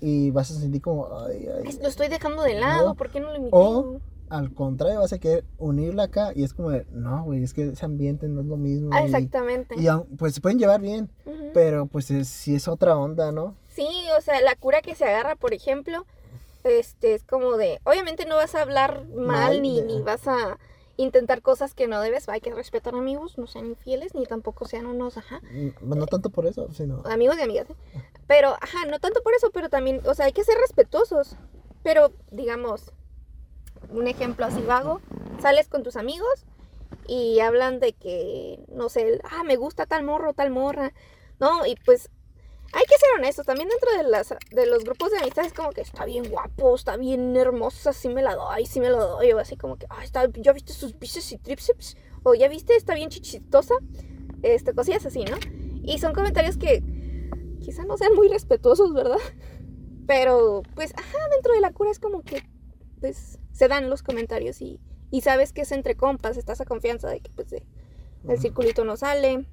y 0.00 0.30
vas 0.30 0.50
a 0.50 0.54
sentir 0.54 0.80
como, 0.82 1.08
ay, 1.26 1.46
ay. 1.48 1.62
es- 1.68 1.80
lo 1.80 1.88
estoy 1.88 2.08
dejando 2.08 2.42
de 2.42 2.54
lado, 2.54 2.88
No. 2.88 2.94
¿por 2.94 3.10
qué 3.10 3.20
no 3.20 3.30
lo 3.30 3.36
invité? 3.36 3.50
O- 3.56 4.00
Al 4.28 4.54
contrario, 4.54 5.00
vas 5.00 5.12
a 5.12 5.18
querer 5.18 5.44
unirla 5.58 6.04
acá 6.04 6.30
y 6.36 6.44
es 6.44 6.54
como 6.54 6.70
de, 6.70 6.86
no, 6.92 7.24
güey, 7.24 7.42
es 7.42 7.52
que 7.52 7.70
ese 7.70 7.84
ambiente 7.84 8.28
no 8.28 8.42
es 8.42 8.46
lo 8.46 8.56
mismo. 8.56 8.90
Ah, 8.92 9.02
y- 9.02 9.06
exactamente. 9.06 9.74
Y, 9.76 9.88
aun- 9.88 10.06
pues 10.16 10.34
se 10.36 10.40
pueden 10.40 10.56
llevar 10.60 10.80
bien, 10.80 11.10
pero 11.52 11.86
pues 11.86 12.12
es, 12.12 12.28
sí 12.28 12.54
es 12.54 12.68
otra 12.68 12.96
onda, 12.96 13.32
¿no? 13.32 13.56
Sí, 13.74 13.88
o 14.16 14.20
sea, 14.20 14.40
la 14.40 14.54
cura 14.54 14.82
que 14.82 14.94
se 14.94 15.04
agarra, 15.04 15.34
por 15.34 15.52
ejemplo, 15.52 16.06
este, 16.62 17.14
es 17.14 17.24
como 17.24 17.56
de, 17.56 17.80
obviamente 17.82 18.24
no 18.24 18.36
vas 18.36 18.54
a 18.54 18.62
hablar 18.62 19.04
mal, 19.08 19.26
Mal 19.26 19.62
ni, 19.62 19.80
de- 19.80 19.86
ni 19.86 20.00
vas 20.00 20.28
a 20.28 20.58
intentar 21.02 21.42
cosas 21.42 21.74
que 21.74 21.86
no 21.88 22.00
debes, 22.00 22.28
hay 22.28 22.40
que 22.40 22.52
respetar 22.54 22.94
amigos, 22.94 23.38
no 23.38 23.46
sean 23.46 23.66
infieles, 23.66 24.14
ni 24.14 24.26
tampoco 24.26 24.66
sean 24.66 24.86
unos, 24.86 25.16
ajá, 25.16 25.40
Mm, 25.50 25.70
No 25.98 26.06
tanto 26.06 26.30
por 26.30 26.46
eso, 26.46 26.72
sino... 26.72 27.02
amigos 27.06 27.36
y 27.38 27.42
amigas, 27.42 27.70
¿eh? 27.70 27.74
Pero, 28.26 28.50
ajá, 28.60 28.84
no 28.90 28.98
tanto 29.00 29.22
por 29.22 29.34
eso, 29.34 29.50
pero 29.52 29.68
también, 29.68 30.00
o 30.06 30.14
sea, 30.14 30.26
hay 30.26 30.32
que 30.32 30.44
ser 30.44 30.56
respetuosos. 30.58 31.36
Pero, 31.82 32.12
digamos, 32.30 32.92
un 33.90 34.06
ejemplo 34.06 34.44
así 34.46 34.60
vago, 34.62 35.00
sales 35.40 35.68
con 35.68 35.82
tus 35.82 35.96
amigos 35.96 36.44
y 37.06 37.40
hablan 37.40 37.80
de 37.80 37.92
que, 37.94 38.62
no 38.68 38.88
sé, 38.88 39.20
ah, 39.24 39.42
me 39.44 39.56
gusta 39.56 39.86
tal 39.86 40.04
morro, 40.04 40.34
tal 40.34 40.50
morra, 40.50 40.92
¿no? 41.40 41.64
Y 41.66 41.76
pues 41.84 42.10
hay 42.72 42.84
que 42.84 42.98
ser 42.98 43.08
honestos, 43.18 43.46
también 43.46 43.68
dentro 43.68 43.90
de, 43.96 44.04
las, 44.10 44.34
de 44.50 44.66
los 44.66 44.84
grupos 44.84 45.10
de 45.10 45.18
amistades 45.18 45.52
como 45.52 45.70
que 45.70 45.80
está 45.80 46.04
bien 46.04 46.28
guapo, 46.30 46.74
está 46.74 46.96
bien 46.96 47.36
hermosa, 47.36 47.92
sí 47.92 48.08
me 48.08 48.22
la 48.22 48.34
doy, 48.36 48.66
sí 48.66 48.80
me 48.80 48.90
lo 48.90 48.98
doy, 49.06 49.32
o 49.32 49.38
así 49.38 49.56
como 49.56 49.76
que, 49.76 49.86
ah, 49.90 50.04
está, 50.04 50.28
ya 50.36 50.52
viste 50.52 50.72
sus 50.72 50.98
bíceps 50.98 51.32
y 51.32 51.38
tríceps, 51.38 51.96
o 52.22 52.34
ya 52.34 52.48
viste, 52.48 52.76
está 52.76 52.94
bien 52.94 53.08
chichitosa, 53.10 53.74
este, 54.42 54.72
cosillas 54.74 55.04
así, 55.06 55.24
¿no? 55.24 55.36
Y 55.82 55.98
son 55.98 56.12
comentarios 56.14 56.56
que 56.58 56.82
quizá 57.60 57.84
no 57.84 57.96
sean 57.96 58.14
muy 58.14 58.28
respetuosos, 58.28 58.92
¿verdad? 58.94 59.18
Pero, 60.06 60.62
pues, 60.74 60.92
ajá, 60.96 61.18
dentro 61.32 61.52
de 61.54 61.60
la 61.60 61.72
cura 61.72 61.90
es 61.90 61.98
como 61.98 62.22
que, 62.22 62.42
pues, 63.00 63.38
se 63.52 63.68
dan 63.68 63.90
los 63.90 64.02
comentarios 64.02 64.60
y, 64.60 64.80
y 65.10 65.20
sabes 65.22 65.52
que 65.52 65.62
es 65.62 65.72
entre 65.72 65.96
compas, 65.96 66.36
estás 66.36 66.60
a 66.60 66.64
confianza 66.64 67.08
de 67.08 67.20
que, 67.20 67.30
pues, 67.30 67.50
de- 67.50 67.64
el 68.28 68.38
circulito 68.38 68.84
no 68.84 68.96
sale, 68.96 69.46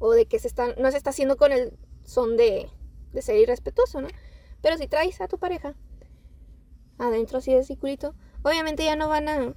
o 0.00 0.10
de 0.12 0.26
que 0.26 0.38
se 0.38 0.48
está, 0.48 0.74
no 0.76 0.90
se 0.90 0.96
está 0.96 1.10
haciendo 1.10 1.36
con 1.36 1.52
el 1.52 1.78
son 2.08 2.36
de, 2.38 2.70
de 3.12 3.22
ser 3.22 3.36
irrespetuoso, 3.36 4.00
¿no? 4.00 4.08
Pero 4.62 4.78
si 4.78 4.88
traes 4.88 5.20
a 5.20 5.28
tu 5.28 5.38
pareja 5.38 5.74
adentro 6.98 7.38
así 7.38 7.52
del 7.52 7.64
circulito, 7.64 8.14
obviamente 8.42 8.84
ya 8.84 8.96
no 8.96 9.08
van 9.08 9.28
a 9.28 9.54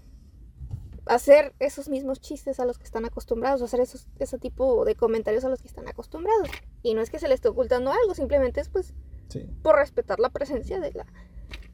hacer 1.06 1.54
esos 1.60 1.90
mismos 1.90 2.20
chistes 2.22 2.60
a 2.60 2.66
los 2.66 2.78
que 2.78 2.84
están 2.84 3.06
acostumbrados, 3.06 3.62
o 3.62 3.66
hacer 3.66 3.80
esos, 3.80 4.08
ese 4.20 4.38
tipo 4.38 4.86
de 4.86 4.96
comentarios 4.96 5.44
a 5.46 5.50
los 5.50 5.62
que 5.62 5.68
están 5.68 5.88
acostumbrados. 5.88 6.50
Y 6.84 6.94
no 6.94 7.02
es 7.02 7.10
que 7.10 7.20
se 7.20 7.28
les 7.28 7.36
esté 7.36 7.48
ocultando 7.48 7.92
algo, 7.92 8.14
simplemente 8.14 8.60
es 8.62 8.70
pues 8.70 8.94
Sí. 9.30 9.50
por 9.64 9.76
respetar 9.78 10.20
la 10.20 10.30
presencia 10.30 10.80
de 10.82 10.92
la, 10.92 11.06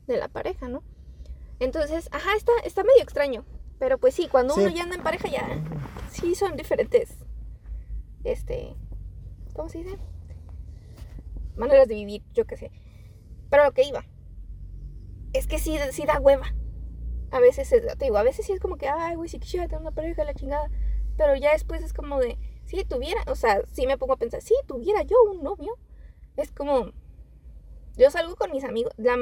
de 0.05 0.17
la 0.17 0.27
pareja, 0.27 0.69
¿no? 0.69 0.83
Entonces, 1.59 2.07
ajá, 2.11 2.35
está, 2.37 2.51
está 2.63 2.83
medio 2.83 3.01
extraño. 3.01 3.45
Pero 3.79 3.97
pues 3.97 4.13
sí, 4.13 4.27
cuando 4.27 4.53
Sí. 4.53 4.61
uno 4.61 4.69
ya 4.69 4.83
anda 4.83 4.95
en 4.95 5.03
pareja 5.03 5.27
ya 5.27 5.59
sí 6.11 6.35
son 6.35 6.55
diferentes. 6.55 7.15
Este. 8.23 8.75
¿Cómo 9.55 9.69
se 9.69 9.79
dice? 9.79 9.97
Maneras 11.57 11.87
de 11.87 11.95
vivir, 11.95 12.23
yo 12.33 12.45
qué 12.45 12.57
sé. 12.57 12.71
Pero 13.49 13.65
lo 13.65 13.73
que 13.73 13.83
iba. 13.83 14.05
Es 15.33 15.47
que 15.47 15.59
sí, 15.59 15.77
sí 15.91 16.05
da 16.05 16.19
hueva. 16.19 16.53
A 17.31 17.39
veces, 17.39 17.71
es- 17.73 17.97
te 17.97 18.05
digo, 18.05 18.17
a 18.17 18.23
veces 18.23 18.45
sí 18.45 18.53
es 18.53 18.59
como 18.61 18.77
que, 18.77 18.87
ay, 18.89 19.15
güey, 19.15 19.29
si 19.29 19.39
quisiera 19.39 19.67
tener 19.67 19.81
una 19.81 19.91
pareja, 19.91 20.23
la 20.25 20.33
chingada. 20.35 20.69
Pero 21.17 21.35
ya 21.35 21.53
después 21.53 21.83
es 21.83 21.93
como 21.93 22.19
de, 22.19 22.37
si 22.65 22.85
tuviera, 22.85 23.21
o 23.27 23.35
sea, 23.35 23.61
sí 23.71 23.87
me 23.87 23.97
pongo 23.97 24.13
a 24.13 24.17
pensar, 24.17 24.41
si 24.41 24.55
tuviera 24.67 25.03
yo 25.03 25.17
un 25.31 25.43
novio, 25.43 25.77
es 26.37 26.51
como, 26.51 26.91
yo 27.97 28.11
salgo 28.11 28.35
con 28.35 28.51
mis 28.51 28.63
amigos, 28.63 28.93
la, 28.97 29.15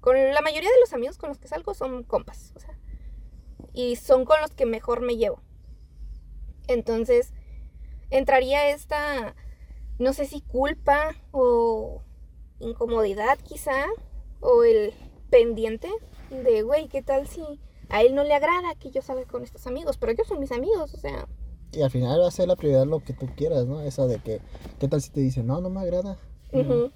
con 0.00 0.16
la 0.32 0.40
mayoría 0.40 0.70
de 0.70 0.80
los 0.80 0.92
amigos 0.92 1.18
con 1.18 1.28
los 1.28 1.38
que 1.38 1.48
salgo 1.48 1.74
son 1.74 2.02
compas, 2.04 2.52
o 2.56 2.60
sea, 2.60 2.76
y 3.72 3.96
son 3.96 4.24
con 4.24 4.40
los 4.40 4.52
que 4.52 4.66
mejor 4.66 5.00
me 5.00 5.16
llevo. 5.16 5.42
Entonces, 6.68 7.32
entraría 8.10 8.70
esta, 8.70 9.34
no 10.00 10.12
sé 10.12 10.26
si 10.26 10.40
culpa 10.40 11.14
o 11.30 12.02
incomodidad 12.58 13.38
quizá, 13.38 13.86
o 14.40 14.64
el 14.64 14.92
pendiente 15.30 15.88
de, 16.30 16.62
güey, 16.62 16.88
¿qué 16.88 17.02
tal 17.02 17.28
si 17.28 17.42
a 17.88 18.02
él 18.02 18.14
no 18.14 18.24
le 18.24 18.34
agrada 18.34 18.74
que 18.76 18.90
yo 18.90 19.02
salga 19.02 19.24
con 19.26 19.44
estos 19.44 19.66
amigos? 19.66 19.98
Pero 19.98 20.12
ellos 20.12 20.26
son 20.26 20.40
mis 20.40 20.52
amigos, 20.52 20.94
o 20.94 20.98
sea, 20.98 21.28
Y 21.72 21.82
al 21.82 21.90
final 21.90 22.20
va 22.20 22.28
a 22.28 22.30
ser 22.32 22.48
la 22.48 22.56
prioridad 22.56 22.86
lo 22.86 23.00
que 23.00 23.12
tú 23.12 23.26
quieras, 23.36 23.66
¿no? 23.66 23.80
Esa 23.82 24.06
de 24.06 24.18
que, 24.20 24.40
¿qué 24.80 24.88
tal 24.88 25.00
si 25.02 25.10
te 25.10 25.20
dicen, 25.20 25.46
no, 25.46 25.60
no 25.60 25.70
me 25.70 25.80
agrada? 25.80 26.18
Ujú, 26.52 26.90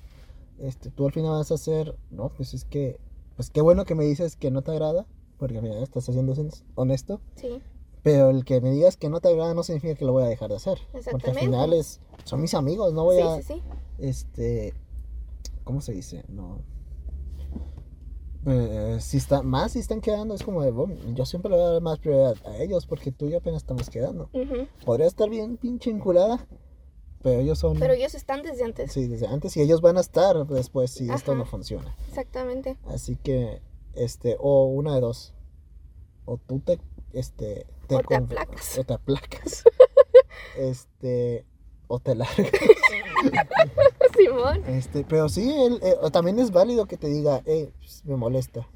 Este, 0.59 0.91
tú 0.91 1.07
al 1.07 1.13
final 1.13 1.33
vas 1.33 1.51
a 1.51 1.55
hacer, 1.55 1.97
no, 2.11 2.31
pues 2.31 2.55
es 2.55 2.65
que, 2.65 2.99
pues 3.37 3.51
qué 3.51 3.61
bueno 3.61 3.85
que 3.85 3.95
me 3.95 4.05
dices 4.05 4.37
que 4.37 4.51
no 4.51 4.63
te 4.63 4.73
agrada, 4.73 5.07
porque 5.39 5.59
al 5.59 5.65
final 5.65 5.83
estás 5.83 6.09
haciendo 6.09 6.35
honesto, 6.77 7.21
sí, 7.37 7.61
pero 8.05 8.31
el 8.31 8.45
que 8.45 8.61
me 8.61 8.71
digas 8.71 8.97
que 8.97 9.09
no 9.09 9.21
te 9.21 9.29
agrada 9.29 9.55
no 9.55 9.65
significa 9.65 9.97
que 9.97 10.05
lo 10.05 10.13
voy 10.13 10.23
a 10.23 10.27
dejar 10.27 10.51
de 10.51 10.57
hacer, 10.57 10.79
porque 10.93 11.09
al 11.09 11.17
Exactamente. 11.17 11.41
final 11.41 11.73
es, 11.73 12.01
son 12.23 12.41
mis 12.41 12.55
amigos, 12.55 12.93
no 12.93 13.03
voy 13.03 13.17
sí, 13.17 13.23
a, 13.23 13.37
sí, 13.39 13.43
sí. 13.43 13.63
este, 13.99 14.75
¿cómo 15.65 15.81
se 15.81 15.93
dice? 15.93 16.23
No, 16.29 16.61
eh, 18.47 18.99
si 19.01 19.17
está, 19.17 19.43
más 19.43 19.73
si 19.73 19.79
están 19.79 20.03
quedando, 20.03 20.35
es 20.35 20.43
como 20.43 20.63
de, 20.63 20.71
bueno, 20.71 20.97
yo 21.15 21.25
siempre 21.25 21.51
le 21.51 21.57
voy 21.57 21.65
a 21.65 21.71
dar 21.71 21.83
más 21.83 21.99
prioridad 21.99 22.37
a 22.45 22.59
ellos 22.59 22.87
porque 22.87 23.11
tú 23.11 23.27
y 23.27 23.31
yo 23.31 23.39
apenas 23.39 23.63
estamos 23.63 23.89
quedando. 23.89 24.29
Podría 24.85 25.07
estar 25.07 25.31
bien 25.31 25.57
pinche 25.57 25.91
enculada, 25.91 26.47
pero 27.23 27.41
ellos 27.41 27.59
son... 27.59 27.79
Pero 27.79 27.95
ellos 27.95 28.15
están 28.15 28.43
desde 28.43 28.65
antes. 28.65 28.93
Sí, 28.93 29.07
desde 29.09 29.27
antes 29.29 29.57
y 29.57 29.63
ellos 29.63 29.81
van 29.81 29.97
a 29.97 30.01
estar 30.01 30.47
después 30.47 30.91
si 30.91 31.09
esto 31.11 31.35
no 31.35 31.47
funciona. 31.47 31.97
Exactamente. 32.09 32.77
Así 32.85 33.17
que, 33.17 33.63
este, 33.95 34.37
o 34.39 34.67
una 34.67 34.95
de 34.95 35.01
dos. 35.01 35.33
O 36.27 36.37
tú 36.37 36.61
te, 36.61 36.79
este, 37.15 37.67
O 37.89 38.01
te 38.01 38.17
aplacas. 38.17 38.79
O 38.79 38.85
te 38.85 38.95
aplacas. 38.95 39.65
este, 40.57 41.45
o 41.89 42.01
te 42.01 42.15
largas. 42.15 42.51
Simón. 44.17 44.63
Este, 44.67 45.05
pero 45.05 45.29
sí, 45.29 45.51
él, 45.51 45.81
eh, 45.83 45.97
o 46.01 46.11
también 46.11 46.39
es 46.39 46.51
válido 46.51 46.87
que 46.87 46.97
te 46.97 47.09
diga, 47.09 47.43
eh, 47.47 47.73
pues, 47.79 48.05
me 48.05 48.17
molesta. 48.17 48.69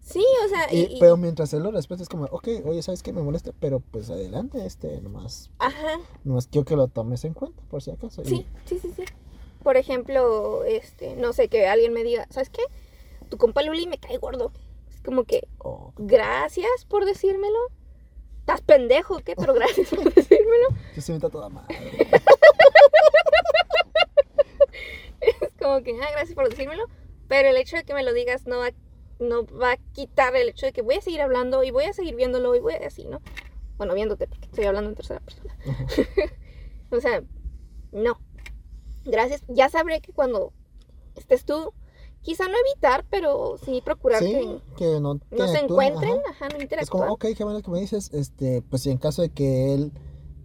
Sí, 0.00 0.24
o 0.46 0.48
sea, 0.48 0.72
y, 0.72 0.98
pero 1.00 1.18
mientras 1.18 1.52
él 1.52 1.62
lo 1.62 1.70
respeta, 1.70 2.02
es 2.02 2.08
como, 2.08 2.24
ok, 2.24 2.48
oye, 2.64 2.80
¿sabes 2.82 3.02
qué? 3.02 3.12
Me 3.12 3.20
molesta, 3.20 3.52
pero 3.60 3.80
pues 3.80 4.08
adelante, 4.08 4.64
este, 4.64 5.02
nomás, 5.02 5.50
ajá, 5.58 6.00
nomás 6.24 6.46
quiero 6.46 6.64
que 6.64 6.76
lo 6.76 6.88
tomes 6.88 7.24
en 7.24 7.34
cuenta, 7.34 7.62
por 7.68 7.82
si 7.82 7.90
acaso. 7.90 8.22
Y- 8.22 8.26
sí, 8.26 8.46
sí, 8.64 8.78
sí, 8.78 8.92
sí. 8.96 9.04
Por 9.62 9.76
ejemplo, 9.76 10.64
este, 10.64 11.14
no 11.16 11.34
sé, 11.34 11.48
que 11.48 11.66
alguien 11.66 11.92
me 11.92 12.04
diga, 12.04 12.26
¿sabes 12.30 12.48
qué? 12.48 12.62
Tu 13.28 13.36
compa 13.36 13.62
Luli 13.62 13.86
me 13.86 13.98
cae 13.98 14.16
gordo. 14.16 14.50
Como 15.04 15.24
que, 15.24 15.48
o 15.58 15.92
gracias 15.96 16.84
por 16.88 17.04
decírmelo. 17.04 17.58
Estás 18.40 18.60
pendejo, 18.62 19.18
¿qué? 19.20 19.36
Pero 19.36 19.54
gracias 19.54 19.90
por 19.90 20.12
decírmelo. 20.14 20.68
yo 20.94 21.02
se 21.02 21.12
meta 21.12 21.28
toda 21.28 21.48
madre. 21.48 21.76
Es 25.20 25.52
como 25.60 25.82
que, 25.82 25.92
ah, 26.00 26.08
gracias 26.12 26.34
por 26.34 26.48
decírmelo. 26.48 26.84
Pero 27.28 27.48
el 27.48 27.56
hecho 27.56 27.76
de 27.76 27.84
que 27.84 27.94
me 27.94 28.02
lo 28.02 28.12
digas 28.12 28.46
no 28.46 28.58
va, 28.58 28.70
no 29.18 29.44
va 29.46 29.72
a 29.72 29.76
quitar 29.92 30.34
el 30.34 30.48
hecho 30.48 30.66
de 30.66 30.72
que 30.72 30.82
voy 30.82 30.96
a 30.96 31.00
seguir 31.00 31.20
hablando 31.20 31.62
y 31.62 31.70
voy 31.70 31.84
a 31.84 31.92
seguir 31.92 32.14
viéndolo 32.14 32.54
y 32.54 32.60
voy 32.60 32.74
a 32.74 32.86
así, 32.86 33.04
¿no? 33.04 33.20
Bueno, 33.76 33.94
viéndote, 33.94 34.26
porque 34.26 34.46
estoy 34.46 34.64
hablando 34.64 34.90
en 34.90 34.96
tercera 34.96 35.20
persona. 35.20 35.56
O 36.90 37.00
sea, 37.00 37.22
no. 37.92 38.18
Gracias. 39.04 39.42
Ya 39.48 39.68
sabré 39.68 40.00
que 40.00 40.12
cuando 40.12 40.52
estés 41.16 41.44
tú, 41.44 41.74
quizá 42.28 42.44
no 42.46 42.54
evitar, 42.58 43.06
pero 43.10 43.56
sí 43.64 43.80
procurar 43.82 44.22
Sí, 44.24 44.30
que 44.32 44.60
que 44.76 45.00
no, 45.00 45.18
te 45.18 45.36
no 45.38 45.48
se 45.48 45.58
encuentren, 45.60 46.10
ajá. 46.10 46.30
ajá, 46.30 46.48
no 46.50 46.56
Es 46.78 46.90
como, 46.90 47.04
interactúen. 47.04 47.12
ok, 47.14 47.26
qué 47.36 47.44
bueno 47.44 47.62
que 47.62 47.70
me 47.70 47.80
dices, 47.80 48.10
este, 48.12 48.62
pues 48.62 48.82
si 48.82 48.90
en 48.90 48.98
caso 48.98 49.22
de 49.22 49.30
que 49.30 49.72
él 49.74 49.92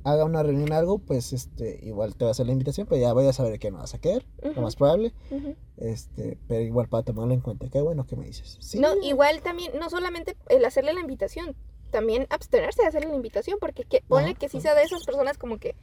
haga 0.05 0.25
una 0.25 0.43
reunión 0.43 0.71
algo, 0.73 0.99
pues 0.99 1.33
este, 1.33 1.79
igual 1.83 2.15
te 2.15 2.25
va 2.25 2.29
a 2.29 2.31
hacer 2.31 2.45
la 2.45 2.53
invitación, 2.53 2.87
pero 2.87 3.01
ya 3.01 3.13
voy 3.13 3.27
a 3.27 3.33
saber 3.33 3.59
que 3.59 3.69
no 3.71 3.79
vas 3.79 3.93
a 3.93 3.99
quedar, 3.99 4.25
lo 4.41 4.49
Ujú, 4.51 4.61
más 4.61 4.75
probable, 4.75 5.13
ujú. 5.31 5.55
este, 5.77 6.37
pero 6.47 6.61
igual 6.61 6.87
para 6.87 7.03
tomarlo 7.03 7.33
en 7.33 7.41
cuenta, 7.41 7.67
qué 7.69 7.81
bueno 7.81 8.05
que 8.05 8.15
me 8.15 8.25
dices. 8.25 8.57
Sí, 8.61 8.79
No, 8.79 8.89
igual 9.03 9.41
también, 9.41 9.77
no 9.77 9.89
solamente 9.89 10.35
el 10.49 10.63
hacerle 10.65 10.93
la 10.93 11.01
invitación, 11.01 11.55
también 11.91 12.27
abstenerse 12.29 12.81
de 12.81 12.87
hacerle 12.87 13.09
la 13.09 13.15
invitación, 13.15 13.57
porque 13.59 13.83
que, 13.83 14.01
ponle 14.07 14.29
Ajá, 14.31 14.39
que 14.39 14.49
sí 14.49 14.57
ajá. 14.57 14.69
sea 14.69 14.75
de 14.75 14.83
esas 14.83 15.03
personas 15.05 15.37
como 15.37 15.57
que, 15.57 15.75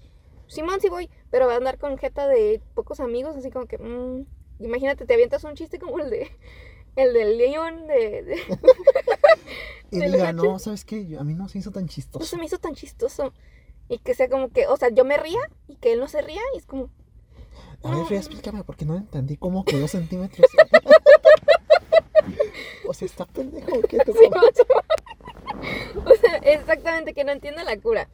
Simón 0.49 0.81
sí 0.81 0.89
voy, 0.89 1.09
pero 1.31 1.47
va 1.47 1.55
a 1.55 1.57
andar 1.57 1.79
con 1.79 1.97
jeta 1.99 2.27
de 2.27 2.61
pocos 2.75 2.99
amigos, 3.01 3.37
así 3.37 3.51
como 3.51 3.67
que, 3.67 3.79
mm, 3.79 4.27
imagínate, 4.61 5.07
te 5.07 5.15
avientas 5.15 5.45
un 5.45 5.55
chiste 5.55 5.79
como 5.79 5.99
el 6.01 6.11
de, 6.11 6.31
el 6.97 7.13
del 7.13 7.39
león 7.39 7.87
de, 7.87 8.23
de- 8.23 8.59
y 9.91 10.01
diga, 10.01 10.33
no, 10.33 10.59
¿sabes 10.59 10.85
qué? 10.85 11.07
Yo- 11.07 11.21
A 11.21 11.25
mí 11.25 11.35
no 11.35 11.49
se 11.49 11.59
hizo 11.59 11.71
tan 11.73 11.85
no 11.85 11.89
chistoso. 11.89 12.25
se 12.25 12.37
me 12.37 12.45
hizo 12.47 12.59
tan 12.59 12.75
chistoso. 12.75 13.33
Y 13.89 13.99
que 13.99 14.15
sea 14.15 14.29
como 14.29 14.51
que, 14.51 14.69
o 14.69 14.77
sea, 14.77 14.91
yo 14.91 15.05
me 15.05 15.17
ría 15.17 15.41
y 15.67 15.75
que 15.77 15.93
él 15.93 15.99
no 16.01 16.07
se 16.07 16.23
ría 16.23 16.41
y 16.55 16.59
es 16.59 16.67
como, 16.67 16.91
A 17.83 17.91
ver, 17.91 17.99
no. 18.11 18.17
Explícame, 18.17 18.63
porque 18.63 18.85
no 18.85 18.97
entendí 18.97 19.37
cómo 19.37 19.65
que 19.65 19.79
dos 19.81 19.91
centímetros. 19.91 20.47
o 22.87 22.95
sea, 22.95 23.07
está 23.07 23.25
pendejo, 23.27 23.77
¿o 23.77 23.81
¿qué? 23.83 23.99
¿Tú 24.05 24.13
Sí, 24.19 24.29
o 26.07 26.15
sea, 26.17 26.37
exactamente 26.37 27.15
que 27.15 27.25
no 27.25 27.33
entiende 27.33 27.65
la 27.65 27.77
cura. 27.79 28.09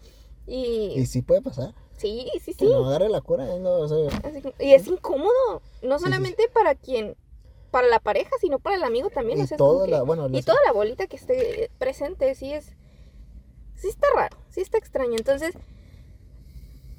Y, 0.46 0.92
Y 0.96 1.06
sí 1.06 1.22
puede 1.22 1.42
pasar. 1.42 1.74
Sí, 1.96 2.30
sí, 2.42 2.54
Que 2.54 2.66
sí. 2.66 2.70
no 2.72 2.86
agarre 2.86 3.08
la 3.08 3.20
cura, 3.20 3.54
¿eh? 3.54 3.58
no, 3.58 3.70
o 3.72 3.88
sea, 3.88 3.98
y 4.60 4.72
es 4.72 4.86
incómodo, 4.86 5.62
no 5.82 5.98
sí, 5.98 6.04
solamente 6.04 6.48
para 6.52 6.74
quien, 6.74 7.16
para 7.70 7.86
la 7.88 7.98
pareja, 8.00 8.30
sino 8.40 8.58
para 8.58 8.76
el 8.76 8.84
amigo 8.84 9.10
también. 9.10 9.38
y 9.38 9.42
o 9.42 9.46
sea, 9.46 9.56
toda 9.56 9.84
que- 9.86 9.90
la, 9.92 10.02
bueno, 10.02 10.28
y 10.30 10.42
toda 10.42 10.58
la 10.66 10.72
bolita 10.72 11.06
que 11.06 11.16
esté 11.16 11.70
presente, 11.78 12.34
sí 12.34 12.52
es, 12.52 12.72
sí 13.76 13.88
está 13.88 14.06
raro, 14.14 14.36
sí 14.50 14.60
está 14.60 14.78
extraño. 14.78 15.16
Entonces, 15.16 15.54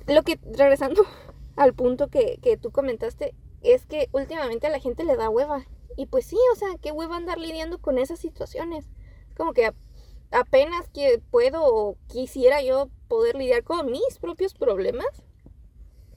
lo 0.08 0.24
que, 0.24 0.40
regresando 0.44 1.04
al 1.56 1.74
punto 1.74 2.08
que, 2.10 2.40
que 2.42 2.58
tú 2.58 2.72
comentaste, 2.72 3.34
es 3.62 3.86
que 3.86 4.10
últimamente 4.12 4.68
a 4.68 4.70
la 4.70 4.80
gente 4.80 5.04
le 5.04 5.16
da 5.16 5.30
hueva. 5.30 5.66
Y 5.96 6.06
pues 6.06 6.26
sí, 6.26 6.38
o 6.54 6.56
sea, 6.56 6.70
qué 6.80 6.92
hueva 6.92 7.16
andar 7.18 7.40
lidiando 7.40 7.80
con 7.80 7.98
esas 7.98 8.20
situaciones. 8.20 8.86
Como 9.36 9.54
que 9.54 9.74
apenas 10.32 10.88
que 10.90 11.22
puedo 11.32 11.64
o 11.64 11.98
quisiera 12.08 12.62
yo 12.62 12.90
poder 13.08 13.36
lidiar 13.36 13.64
con 13.64 13.92
mis 13.92 14.20
propios 14.20 14.54
problemas, 14.54 15.08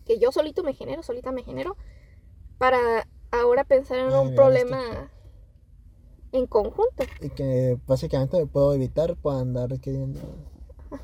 que 0.05 0.19
yo 0.19 0.33
solito 0.33 0.63
me 0.63 0.75
genero, 0.75 1.03
solita 1.03 1.33
me 1.33 1.43
genero, 1.43 1.77
para 2.59 3.07
ahora 3.31 3.65
pensar 3.65 3.99
en 3.99 4.13
Ay, 4.13 4.27
un 4.29 4.35
problema 4.35 5.11
en 6.33 6.47
conjunto. 6.47 7.05
y 7.21 7.31
que 7.31 7.79
básicamente 7.87 8.39
me 8.39 8.47
puedo 8.47 8.73
evitar, 8.75 9.17
puedo 9.17 9.39
andar 9.39 9.79
queriendo 9.81 10.21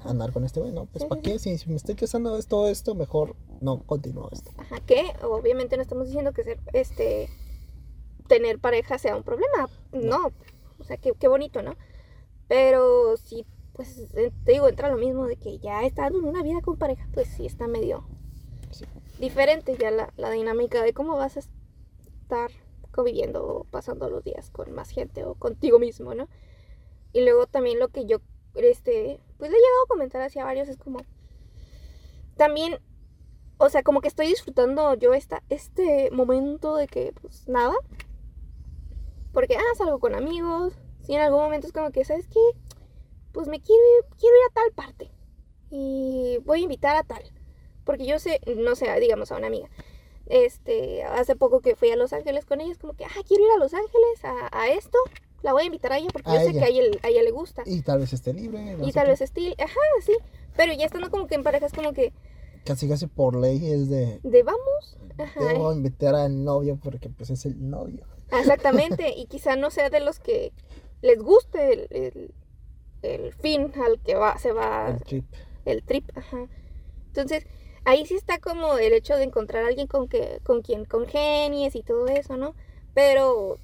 andar 0.04 0.32
con 0.32 0.44
este 0.44 0.58
güey, 0.60 0.72
no, 0.72 0.86
pues 0.86 1.04
Sí, 1.04 1.08
¿para 1.08 1.20
sí, 1.22 1.22
qué? 1.22 1.38
Si, 1.38 1.58
si 1.58 1.68
me 1.70 1.76
estoy 1.76 1.94
casando 1.94 2.36
esto, 2.36 2.66
esto, 2.68 2.94
mejor 2.96 3.36
no 3.60 3.82
continúo 3.86 4.28
esto. 4.32 4.50
Ajá, 4.56 4.80
que 4.80 5.12
obviamente 5.22 5.76
no 5.76 5.82
estamos 5.82 6.06
diciendo 6.06 6.32
que 6.32 6.42
ser, 6.42 6.58
este, 6.72 7.28
tener 8.26 8.58
pareja 8.58 8.98
sea 8.98 9.16
un 9.16 9.22
problema. 9.22 9.68
No. 9.92 10.32
O 10.80 10.84
sea, 10.84 10.96
qué, 10.96 11.12
qué 11.18 11.28
bonito, 11.28 11.62
¿no? 11.62 11.76
Pero 12.48 13.16
sí, 13.16 13.44
pues 13.72 13.98
eh, 14.14 14.32
te 14.44 14.52
digo, 14.52 14.68
entra 14.68 14.90
lo 14.90 14.96
mismo 14.96 15.26
de 15.26 15.36
que 15.36 15.58
ya 15.58 15.84
estando 15.84 16.18
en 16.18 16.24
una 16.26 16.42
vida 16.42 16.60
con 16.62 16.76
pareja, 16.76 17.06
pues 17.12 17.28
sí 17.28 17.46
está 17.46 17.66
medio 17.68 18.04
Sí. 18.70 18.84
diferente 19.18 19.76
ya 19.76 19.90
la, 19.90 20.12
la 20.16 20.30
dinámica 20.30 20.82
de 20.82 20.92
cómo 20.92 21.16
vas 21.16 21.36
a 21.36 21.40
estar 21.40 22.50
conviviendo 22.90 23.46
o 23.46 23.64
pasando 23.64 24.08
los 24.10 24.24
días 24.24 24.50
con 24.50 24.72
más 24.72 24.90
gente 24.90 25.24
o 25.24 25.34
contigo 25.34 25.78
mismo, 25.78 26.14
¿no? 26.14 26.28
Y 27.12 27.22
luego 27.22 27.46
también 27.46 27.78
lo 27.78 27.88
que 27.88 28.06
yo, 28.06 28.18
este, 28.54 29.20
pues 29.38 29.50
le 29.50 29.56
he 29.56 29.60
llegado 29.60 29.84
a 29.84 29.88
comentar 29.88 30.20
hacia 30.22 30.44
varios 30.44 30.68
es 30.68 30.76
como, 30.76 30.98
también, 32.36 32.78
o 33.58 33.68
sea, 33.70 33.82
como 33.82 34.00
que 34.00 34.08
estoy 34.08 34.26
disfrutando 34.26 34.94
yo 34.94 35.14
esta, 35.14 35.42
este 35.48 36.10
momento 36.10 36.76
de 36.76 36.86
que, 36.88 37.12
pues 37.20 37.46
nada, 37.48 37.74
porque, 39.32 39.56
ah, 39.56 39.74
salgo 39.76 39.98
con 39.98 40.14
amigos, 40.14 40.74
si 41.06 41.14
en 41.14 41.20
algún 41.20 41.40
momento 41.40 41.66
es 41.66 41.72
como 41.72 41.90
que, 41.92 42.04
¿sabes 42.04 42.26
qué? 42.26 42.40
Pues 43.32 43.48
me 43.48 43.60
quiero 43.60 43.82
ir, 43.98 44.16
quiero 44.18 44.34
ir 44.36 44.42
a 44.50 44.54
tal 44.54 44.72
parte 44.72 45.10
y 45.70 46.38
voy 46.44 46.60
a 46.60 46.62
invitar 46.62 46.96
a 46.96 47.02
tal. 47.04 47.22
Porque 47.84 48.06
yo 48.06 48.18
sé, 48.18 48.40
no 48.56 48.74
sé, 48.74 48.88
digamos 48.98 49.30
a 49.30 49.36
una 49.36 49.46
amiga. 49.46 49.68
Este, 50.26 51.04
hace 51.04 51.36
poco 51.36 51.60
que 51.60 51.76
fui 51.76 51.90
a 51.90 51.96
Los 51.96 52.12
Ángeles 52.12 52.44
con 52.44 52.60
ella, 52.60 52.72
es 52.72 52.78
como 52.78 52.94
que, 52.94 53.04
ah, 53.04 53.22
quiero 53.26 53.44
ir 53.44 53.50
a 53.52 53.58
Los 53.58 53.74
Ángeles 53.74 54.24
a, 54.24 54.48
a 54.50 54.68
esto. 54.70 54.98
La 55.42 55.52
voy 55.52 55.62
a 55.62 55.66
invitar 55.66 55.92
a 55.92 55.98
ella 55.98 56.08
porque 56.12 56.30
A 56.30 56.34
yo 56.34 56.40
sé 56.40 56.52
que 56.52 56.64
a 56.64 56.68
ella, 56.68 56.82
a 57.02 57.08
ella 57.08 57.22
le 57.22 57.30
gusta. 57.30 57.62
Y 57.66 57.82
tal 57.82 58.00
vez 58.00 58.12
esté 58.12 58.32
libre. 58.32 58.76
no 58.76 58.88
Y 58.88 58.90
tal 58.92 59.04
qué. 59.04 59.10
vez 59.10 59.20
estilo, 59.20 59.54
ajá, 59.58 59.80
sí. 60.04 60.16
Pero 60.56 60.72
ya 60.72 60.86
estando 60.86 61.10
como 61.10 61.26
que 61.28 61.36
en 61.36 61.44
pareja 61.44 61.66
es 61.66 61.72
como 61.72 61.92
que, 61.92 62.12
Casi 62.64 62.88
casi 62.88 63.06
por 63.06 63.36
ley 63.36 63.64
es 63.70 63.88
de... 63.88 64.18
de 64.24 64.42
vamos. 64.42 64.98
Ajá. 65.18 65.40
Debo 65.44 65.72
invitar 65.72 66.16
al 66.16 66.42
novio 66.44 66.76
porque 66.82 67.08
pues 67.08 67.30
es 67.30 67.46
el 67.46 67.70
novio. 67.70 68.04
Exactamente. 68.32 69.14
y 69.16 69.26
quizá 69.26 69.54
no 69.54 69.70
sea 69.70 69.88
de 69.88 70.00
los 70.00 70.18
que 70.18 70.52
les 71.02 71.18
guste 71.22 71.72
el, 71.72 71.86
el- 71.90 72.34
el 73.02 73.32
fin 73.34 73.72
al 73.84 74.00
que 74.00 74.14
va, 74.16 74.38
se 74.38 74.52
va 74.52 74.88
El 74.90 75.00
trip. 75.02 75.24
el 75.64 75.82
trip, 75.84 76.10
ajá. 76.16 76.48
Entonces, 77.08 77.46
ahí 77.84 78.04
sí 78.06 78.14
está 78.14 78.38
como 78.38 78.78
el 78.78 78.92
hecho 78.92 79.16
de 79.16 79.24
encontrar 79.24 79.64
a 79.64 79.68
alguien 79.68 79.86
con 79.86 80.08
que, 80.08 80.40
con 80.44 80.62
quien 80.62 80.84
congenies 80.84 81.76
y 81.76 81.82
todo 81.82 82.06
eso, 82.08 82.36
¿no? 82.36 82.54
Pero 82.94 83.58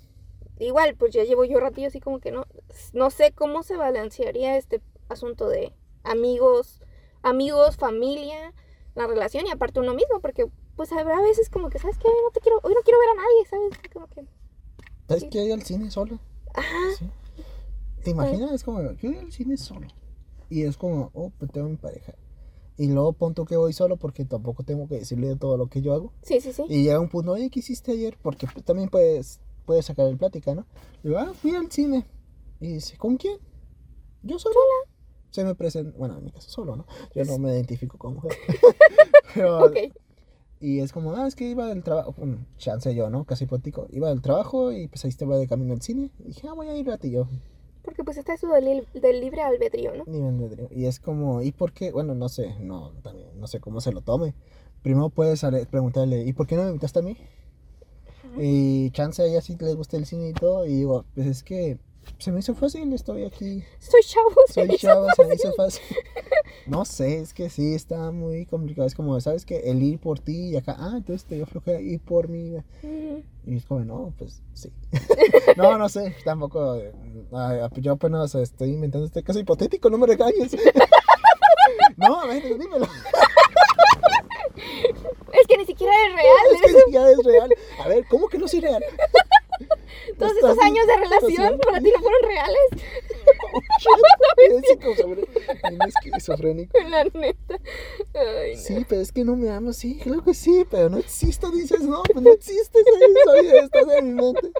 igual, 0.58 0.94
pues 0.96 1.12
ya 1.12 1.24
llevo 1.24 1.44
yo 1.44 1.58
ratillo 1.58 1.88
así 1.88 1.98
como 2.00 2.20
que 2.20 2.30
no, 2.30 2.46
no 2.92 3.10
sé 3.10 3.32
cómo 3.32 3.62
se 3.62 3.76
balancearía 3.76 4.56
este 4.56 4.80
asunto 5.08 5.48
de 5.48 5.72
amigos, 6.04 6.80
amigos, 7.22 7.76
familia, 7.76 8.52
la 8.94 9.06
relación 9.06 9.46
y 9.46 9.50
aparte 9.50 9.80
uno 9.80 9.94
mismo, 9.94 10.20
porque 10.20 10.46
pues 10.76 10.92
habrá 10.92 11.20
veces 11.20 11.48
como 11.50 11.68
que, 11.68 11.78
¿sabes 11.78 11.98
qué? 11.98 12.08
No 12.08 12.30
te 12.32 12.40
quiero, 12.40 12.60
hoy 12.62 12.74
no 12.74 12.80
quiero 12.82 12.98
ver 13.00 13.08
a 13.10 13.14
nadie, 13.14 13.46
¿sabes? 13.50 13.92
Como 13.92 14.06
que, 14.08 14.24
¿Sabes 15.08 15.22
Sí. 15.24 15.30
que 15.30 15.44
ir 15.44 15.52
al 15.52 15.62
cine 15.62 15.90
solo? 15.90 16.18
ajá, 16.54 16.76
Sí. 16.98 17.08
¿Te 18.02 18.10
imaginas? 18.10 18.52
Es 18.52 18.64
como, 18.64 18.80
yo 18.82 19.10
voy 19.10 19.18
al 19.18 19.32
cine 19.32 19.56
solo. 19.56 19.86
Y 20.48 20.62
es 20.62 20.76
como, 20.76 21.10
oh, 21.14 21.30
pues 21.38 21.50
tengo 21.50 21.68
mi 21.68 21.76
pareja. 21.76 22.14
Y 22.76 22.88
luego 22.88 23.12
punto 23.12 23.44
que 23.44 23.56
voy 23.56 23.72
solo 23.72 23.96
porque 23.96 24.24
tampoco 24.24 24.64
tengo 24.64 24.88
que 24.88 24.96
decirle 24.96 25.28
de 25.28 25.36
todo 25.36 25.56
lo 25.56 25.68
que 25.68 25.82
yo 25.82 25.92
hago. 25.92 26.12
sí, 26.22 26.40
sí, 26.40 26.52
sí. 26.52 26.64
Y 26.68 26.82
llega 26.82 27.00
un 27.00 27.08
punto, 27.08 27.32
oye, 27.32 27.50
¿qué 27.50 27.60
hiciste 27.60 27.92
ayer? 27.92 28.18
Porque 28.20 28.46
pues, 28.52 28.64
también 28.64 28.88
puedes, 28.88 29.40
puedes 29.66 29.86
sacar 29.86 30.06
el 30.06 30.16
plática, 30.16 30.54
¿no? 30.54 30.66
Y 31.02 31.08
digo, 31.08 31.20
ah, 31.20 31.32
fui 31.34 31.54
al 31.54 31.70
cine. 31.70 32.06
Y 32.60 32.74
dice, 32.74 32.96
¿con 32.96 33.16
quién? 33.16 33.38
Yo 34.22 34.38
solo. 34.38 34.56
Se 35.30 35.44
me 35.44 35.54
presenta, 35.54 35.96
bueno, 35.96 36.18
en 36.18 36.24
mi 36.24 36.30
caso 36.30 36.50
solo, 36.50 36.76
¿no? 36.76 36.86
Yo 37.14 37.24
no 37.24 37.38
me 37.38 37.50
identifico 37.52 37.98
como 37.98 38.16
mujer. 38.16 38.32
Pero, 39.34 39.64
Ok. 39.64 39.76
Y 40.60 40.78
es 40.78 40.92
como, 40.92 41.12
ah, 41.16 41.26
es 41.26 41.34
que 41.34 41.48
iba 41.48 41.66
del 41.66 41.82
trabajo, 41.82 42.14
chance 42.56 42.94
yo, 42.94 43.10
¿no? 43.10 43.24
Casi 43.24 43.44
hipotético. 43.44 43.88
Iba 43.90 44.10
del 44.10 44.22
trabajo 44.22 44.70
y 44.70 44.86
pues 44.86 45.04
ahí 45.04 45.08
estaba 45.08 45.36
de 45.36 45.48
camino 45.48 45.72
al 45.72 45.82
cine. 45.82 46.12
Y 46.20 46.28
dije, 46.28 46.46
ah, 46.46 46.52
voy 46.52 46.68
a 46.68 46.76
ir 46.76 46.88
a 46.88 46.98
ti 46.98 47.10
yo. 47.10 47.26
Porque 47.82 48.04
pues 48.04 48.16
está 48.16 48.34
eso 48.34 48.48
del, 48.48 48.86
del 48.94 49.20
libre 49.20 49.42
albedrío, 49.42 49.94
¿no? 49.94 50.04
Ni 50.06 50.20
me 50.20 50.28
endedrío. 50.28 50.68
Y 50.70 50.86
es 50.86 51.00
como, 51.00 51.42
¿y 51.42 51.52
por 51.52 51.72
qué? 51.72 51.90
Bueno, 51.90 52.14
no 52.14 52.28
sé, 52.28 52.54
no, 52.60 52.92
también, 53.02 53.28
no 53.38 53.46
sé 53.46 53.60
cómo 53.60 53.80
se 53.80 53.92
lo 53.92 54.02
tome. 54.02 54.34
Primero 54.82 55.10
puedes 55.10 55.44
preguntarle, 55.70 56.22
¿y 56.24 56.32
por 56.32 56.46
qué 56.46 56.56
no 56.56 56.62
me 56.62 56.68
invitaste 56.68 57.00
a 57.00 57.02
mí? 57.02 57.16
Y 58.38 58.90
chance 58.90 59.22
a 59.22 59.26
ella 59.26 59.40
sí 59.40 59.56
le 59.60 59.74
gusta 59.74 59.96
el 59.96 60.06
cine 60.06 60.28
y 60.28 60.32
todo. 60.32 60.64
Y 60.66 60.74
digo, 60.74 61.04
pues 61.14 61.26
es 61.26 61.42
que 61.42 61.78
se 62.18 62.32
me 62.32 62.40
hizo 62.40 62.54
fácil, 62.54 62.92
estoy 62.92 63.24
aquí. 63.24 63.64
Soy 63.78 64.00
chavo, 64.02 64.30
se 64.46 64.54
Soy 64.54 64.64
hizo 64.66 64.76
chavo, 64.88 65.06
se 65.16 65.24
me 65.24 65.34
hizo 65.34 65.52
fácil. 65.54 65.82
No 66.66 66.84
sé, 66.84 67.18
es 67.18 67.34
que 67.34 67.50
sí, 67.50 67.74
está 67.74 68.10
muy 68.10 68.46
complicado. 68.46 68.86
Es 68.86 68.94
como, 68.94 69.20
¿sabes 69.20 69.44
que 69.44 69.70
El 69.70 69.82
ir 69.82 69.98
por 69.98 70.20
ti 70.20 70.50
y 70.50 70.56
acá, 70.56 70.76
ah, 70.78 70.94
entonces 70.96 71.24
te 71.24 71.34
dio 71.36 71.46
flojera 71.46 71.80
ir 71.80 72.00
por 72.00 72.28
mí. 72.28 72.56
Y 73.44 73.56
es 73.56 73.66
como, 73.66 73.84
no, 73.84 74.14
pues 74.18 74.42
sí. 74.54 74.70
no, 75.56 75.78
no 75.78 75.88
sé, 75.88 76.14
tampoco. 76.24 76.80
ay, 77.32 77.60
yo 77.80 77.92
apenas 77.92 78.34
estoy 78.34 78.70
inventando 78.70 79.06
este 79.06 79.22
caso 79.22 79.38
hipotético, 79.38 79.90
no 79.90 79.98
me 79.98 80.06
regañes. 80.06 80.56
no, 81.96 82.20
a 82.20 82.26
ver, 82.26 82.42
dímelo. 82.58 82.86
Es 85.32 85.46
que 85.48 85.56
ni 85.56 85.64
siquiera 85.66 85.92
es 86.06 86.14
real. 86.14 86.46
Es 86.54 86.60
que 86.60 86.72
ni 86.72 86.78
siquiera 86.80 87.10
es 87.10 87.24
real. 87.24 87.50
A 87.80 87.88
ver, 87.88 88.04
¿cómo 88.08 88.28
que 88.28 88.38
no 88.38 88.46
soy 88.46 88.60
real? 88.60 88.84
Todos 90.18 90.32
Estás- 90.32 90.50
estos 90.51 90.51
años 90.62 90.86
de 90.86 90.96
relación 90.96 91.58
para 91.58 91.80
ti 91.80 91.90
no 91.94 92.00
fueron 92.02 92.22
reales. 92.28 92.58
Es 95.82 95.88
esquizofrénico. 95.88 96.78
La 96.88 97.04
neta. 97.04 97.58
Ay, 98.14 98.54
no. 98.56 98.60
Sí, 98.60 98.86
pero 98.88 99.00
es 99.00 99.12
que 99.12 99.24
no 99.24 99.36
me 99.36 99.50
amas, 99.50 99.76
sí, 99.76 99.98
claro 100.02 100.22
que 100.24 100.34
sí, 100.34 100.64
pero 100.70 100.88
no 100.88 100.98
existo, 100.98 101.50
dices, 101.50 101.82
no, 101.82 102.02
pues 102.02 102.22
no 102.22 102.32
existes, 102.32 102.84
ahí, 102.86 103.14
soy, 103.24 103.58
estás 103.58 103.88
en 103.96 104.14
mi 104.16 104.22
mente. 104.22 104.50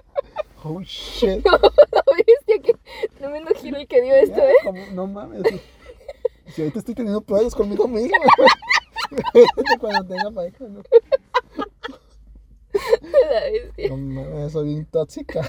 Oh 0.63 0.81
shit. 0.81 1.45
La 1.91 2.03
bestia, 2.15 2.61
que 2.61 2.75
tremendo 3.17 3.51
giro 3.55 3.77
el 3.77 3.87
que 3.87 4.01
dio 4.01 4.13
esto, 4.15 4.37
Ya, 4.37 4.49
¿eh? 4.49 4.55
como- 4.63 4.85
no 4.93 5.07
mames. 5.07 5.43
Si, 6.53 6.61
ahorita 6.61 6.79
estoy 6.79 6.95
teniendo 6.95 7.21
pruebas 7.21 7.53
conmigo 7.55 7.87
mismo. 7.87 8.17
Cuando 9.79 10.05
tenga 10.15 10.31
pareja, 10.31 10.65
¿no? 10.65 10.81
La 12.73 13.41
bestia. 13.51 13.95
No 13.95 14.49
soy 14.49 14.67
bien 14.69 14.85
tóxica. 14.85 15.41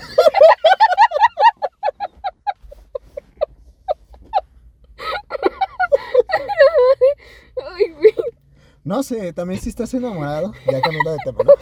No 8.85 9.03
sé, 9.03 9.33
también 9.33 9.61
si 9.61 9.70
estás 9.70 9.95
enamorado, 9.95 10.53
ya 10.70 10.81
cambiando 10.83 11.12
de 11.12 11.18
tema, 11.25 11.39
¿no? 11.45 11.53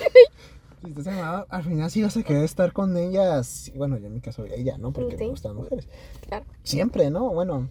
Si 0.83 0.89
estás 0.89 1.07
enamorado, 1.07 1.47
al 1.51 1.63
final 1.63 1.91
sí 1.91 2.03
vas 2.03 2.17
a 2.17 2.23
querer 2.25 2.43
estar 2.45 2.73
con 2.73 2.97
ellas. 2.97 3.71
Bueno, 3.77 3.97
yo 3.99 4.09
en 4.09 4.15
mi 4.15 4.21
caso 4.21 4.45
ella, 4.45 4.77
¿no? 4.79 4.93
Porque 4.93 5.17
Sí. 5.17 5.25
me 5.25 5.31
gustan 5.31 5.55
mujeres. 5.55 5.89
Claro. 6.27 6.45
Siempre, 6.65 7.11
¿no? 7.11 7.29
Bueno, 7.33 7.71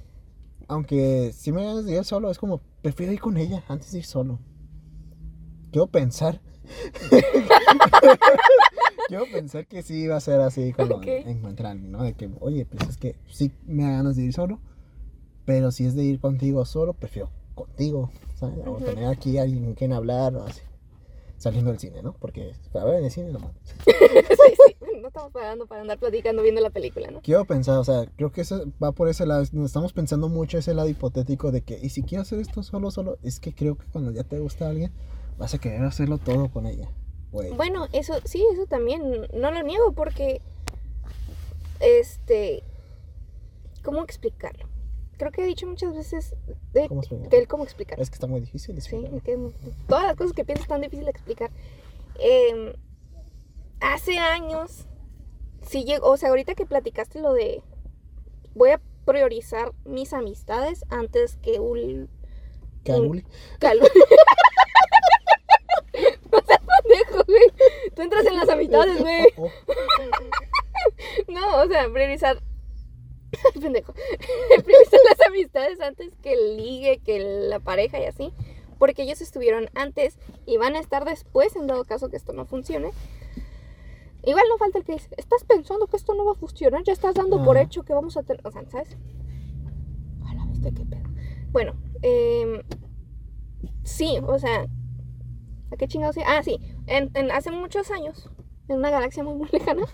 aunque 0.70 1.34
si 1.34 1.52
me 1.52 1.66
ganas 1.66 1.86
de 1.86 1.98
ir 1.98 2.06
solo, 2.06 2.32
es 2.32 2.38
como, 2.40 2.62
prefiero 2.82 3.12
ir 3.12 3.20
con 3.20 3.36
ella 3.38 3.64
antes 3.68 3.92
de 3.92 3.98
ir 3.98 4.06
solo. 4.06 4.40
Quiero 5.72 5.88
pensar. 5.88 6.40
Quiero 9.08 9.26
pensar 9.28 9.66
que 9.68 9.84
sí 9.84 10.08
va 10.08 10.18
a 10.18 10.22
ser 10.22 10.40
así 10.42 10.74
cuando 10.74 10.96
Ok. 10.98 11.08
encuentran, 11.26 11.92
¿no? 11.92 12.04
De 12.04 12.14
que, 12.14 12.30
oye, 12.40 12.66
pues 12.66 12.90
es 12.90 12.98
que 12.98 13.16
sí 13.30 13.52
me 13.66 13.84
da 13.84 13.92
ganas 13.92 14.16
de 14.16 14.24
ir 14.24 14.34
solo, 14.34 14.60
pero 15.46 15.72
si 15.72 15.86
es 15.86 15.96
de 15.96 16.04
ir 16.04 16.20
contigo 16.20 16.66
solo, 16.66 16.94
prefiero 16.94 17.30
contigo, 17.56 18.10
¿sabes? 18.36 18.60
O 18.66 18.72
Ujú. 18.72 18.86
tener 18.86 19.06
aquí 19.08 19.38
a 19.38 19.44
alguien 19.44 19.66
con 19.66 19.74
quien 19.74 19.94
hablar 19.94 20.36
o 20.36 20.44
así. 20.44 20.62
Saliendo 21.38 21.72
del 21.72 21.80
cine, 21.80 22.04
¿no? 22.04 22.14
Porque 22.14 22.54
para 22.72 22.86
ver 22.86 22.96
en 23.00 23.06
el 23.06 23.12
cine 23.12 23.32
no 23.32 23.40
mames. 23.40 23.58
Sí, 23.86 24.56
sí. 24.68 24.76
No 25.02 25.08
estamos 25.08 25.32
pagando 25.32 25.66
para 25.66 25.82
andar 25.82 25.98
platicando 25.98 26.44
viendo 26.44 26.62
la 26.62 26.70
película, 26.70 27.10
¿no? 27.10 27.22
Quiero 27.22 27.46
pensar, 27.46 27.80
o 27.80 27.84
sea, 27.84 28.06
creo 28.16 28.32
que 28.32 28.42
eso 28.42 28.66
va 28.82 28.92
por 28.92 29.10
ese 29.10 29.26
lado. 29.26 29.44
Nos 29.52 29.66
estamos 29.66 29.92
pensando 29.94 30.30
mucho 30.30 30.60
ese 30.60 30.76
lado 30.76 30.88
hipotético 30.88 31.52
de 31.52 31.62
que, 31.62 31.80
y 31.82 31.90
si 31.90 32.04
quiero 32.04 32.22
hacer 32.22 32.40
esto 32.40 32.62
solo, 32.62 32.92
solo, 32.92 33.18
es 33.24 33.40
que 33.40 33.54
creo 33.54 33.76
que 33.76 33.86
cuando 33.88 34.12
ya 34.12 34.24
te 34.24 34.38
gusta 34.38 34.70
alguien, 34.70 34.92
vas 35.42 35.56
a 35.56 35.58
querer 35.58 35.82
hacerlo 35.82 36.20
todo 36.20 36.50
con 36.52 36.68
ella. 36.68 36.88
Bueno, 37.32 37.88
eso 37.94 38.14
sí, 38.26 38.46
eso 38.54 38.68
también 38.68 39.28
no 39.34 39.50
lo 39.52 39.64
niego 39.64 39.92
porque 39.94 40.40
este 41.80 42.64
¿cómo 43.84 44.04
explicarlo? 44.04 44.70
Creo 45.18 45.32
que 45.32 45.44
he 45.44 45.48
dicho 45.48 45.66
muchas 45.66 45.96
veces 45.96 46.36
de 46.74 46.88
¿Cómo 46.88 47.02
explicarlo? 47.02 47.30
que 47.32 47.40
él 47.40 47.48
cómo 47.48 47.64
explicarlo. 47.64 48.04
Es 48.04 48.12
que 48.12 48.16
está 48.16 48.28
muy 48.28 48.40
difícil 48.42 48.76
Sí, 48.76 48.96
explicarlo. 48.96 49.18
es 49.18 49.24
que 49.24 49.38
todas 49.88 50.04
las 50.04 50.16
cosas 50.16 50.34
que 50.34 50.46
piensas 50.46 50.66
están 50.66 50.82
difíciles 50.82 51.06
de 51.06 51.12
explicar. 51.12 51.50
Em, 52.20 52.74
hace 53.80 54.20
años 54.20 54.86
sí 55.66 55.86
llegó, 55.86 56.12
o 56.12 56.18
sea, 56.18 56.30
ahorita 56.30 56.54
que 56.54 56.68
platicaste 56.68 57.20
lo 57.20 57.34
de 57.34 57.64
voy 58.54 58.72
a 58.72 58.82
priorizar 59.06 59.72
mis 59.86 60.14
amistades 60.14 60.86
antes 60.90 61.38
que 61.38 61.60
un 61.60 62.10
Caluli. 62.84 63.26
Calvo. 63.60 63.88
no 66.32 66.40
seas 66.46 66.62
pendejo, 66.84 67.24
güey. 67.26 67.52
Tú 67.96 68.02
entras 68.02 68.26
en 68.26 68.38
las 68.38 68.50
amistades, 68.50 69.00
güey. 69.02 69.26
Oh, 69.38 69.46
oh. 69.46 69.52
No, 71.28 71.62
o 71.62 71.68
sea, 71.68 71.90
priorizar. 71.92 72.42
pendejo. 73.62 73.94
priorizar 74.66 75.00
las 75.10 75.28
amistades 75.28 75.80
antes 75.82 76.16
que 76.22 76.34
el 76.34 76.58
ligue, 76.58 77.02
que 77.04 77.20
la 77.20 77.60
pareja 77.60 78.00
y 78.00 78.06
así. 78.06 78.34
Porque 78.80 79.04
ellos 79.04 79.22
estuvieron 79.22 79.70
antes 79.76 80.18
y 80.46 80.58
van 80.58 80.76
a 80.76 80.80
estar 80.80 81.06
después 81.06 81.56
en 81.56 81.68
dado 81.68 81.86
caso 81.86 82.10
que 82.10 82.18
esto 82.18 82.34
no 82.34 82.46
funcione. 82.46 82.92
Igual 84.24 84.46
no 84.50 84.58
falta 84.58 84.80
el 84.80 84.86
que 84.86 84.94
dice, 84.94 85.10
estás 85.18 85.44
pensando 85.44 85.88
que 85.88 85.98
esto 85.98 86.14
no 86.14 86.26
va 86.26 86.34
a 86.34 86.36
funcionar, 86.36 86.84
ya 86.84 86.94
estás 86.94 87.16
dando 87.16 87.44
por 87.44 87.58
Ajá. 87.58 87.66
hecho 87.66 87.84
que 87.84 87.94
vamos 87.94 88.18
a 88.18 88.24
tener, 88.24 88.46
o 88.46 88.52
sea, 88.52 88.64
¿sabes? 88.70 88.96
A 90.28 90.34
la 90.36 90.46
bestia, 90.46 90.72
qué 90.72 90.86
pedo. 90.86 91.10
Bueno, 91.52 91.74
eh, 92.04 92.64
sí, 93.84 94.20
o 94.24 94.38
sea, 94.38 94.68
¿a 95.72 95.78
qué 95.78 95.88
chingados? 95.88 96.18
Ah, 96.26 96.42
sí, 96.44 96.60
en, 96.88 97.12
en- 97.16 97.32
hace 97.32 97.52
muchos 97.52 97.92
años, 97.92 98.30
en 98.68 98.78
una 98.78 98.90
galaxia 98.90 99.24
muy, 99.24 99.36
muy 99.36 99.50
lejana, 99.52 99.86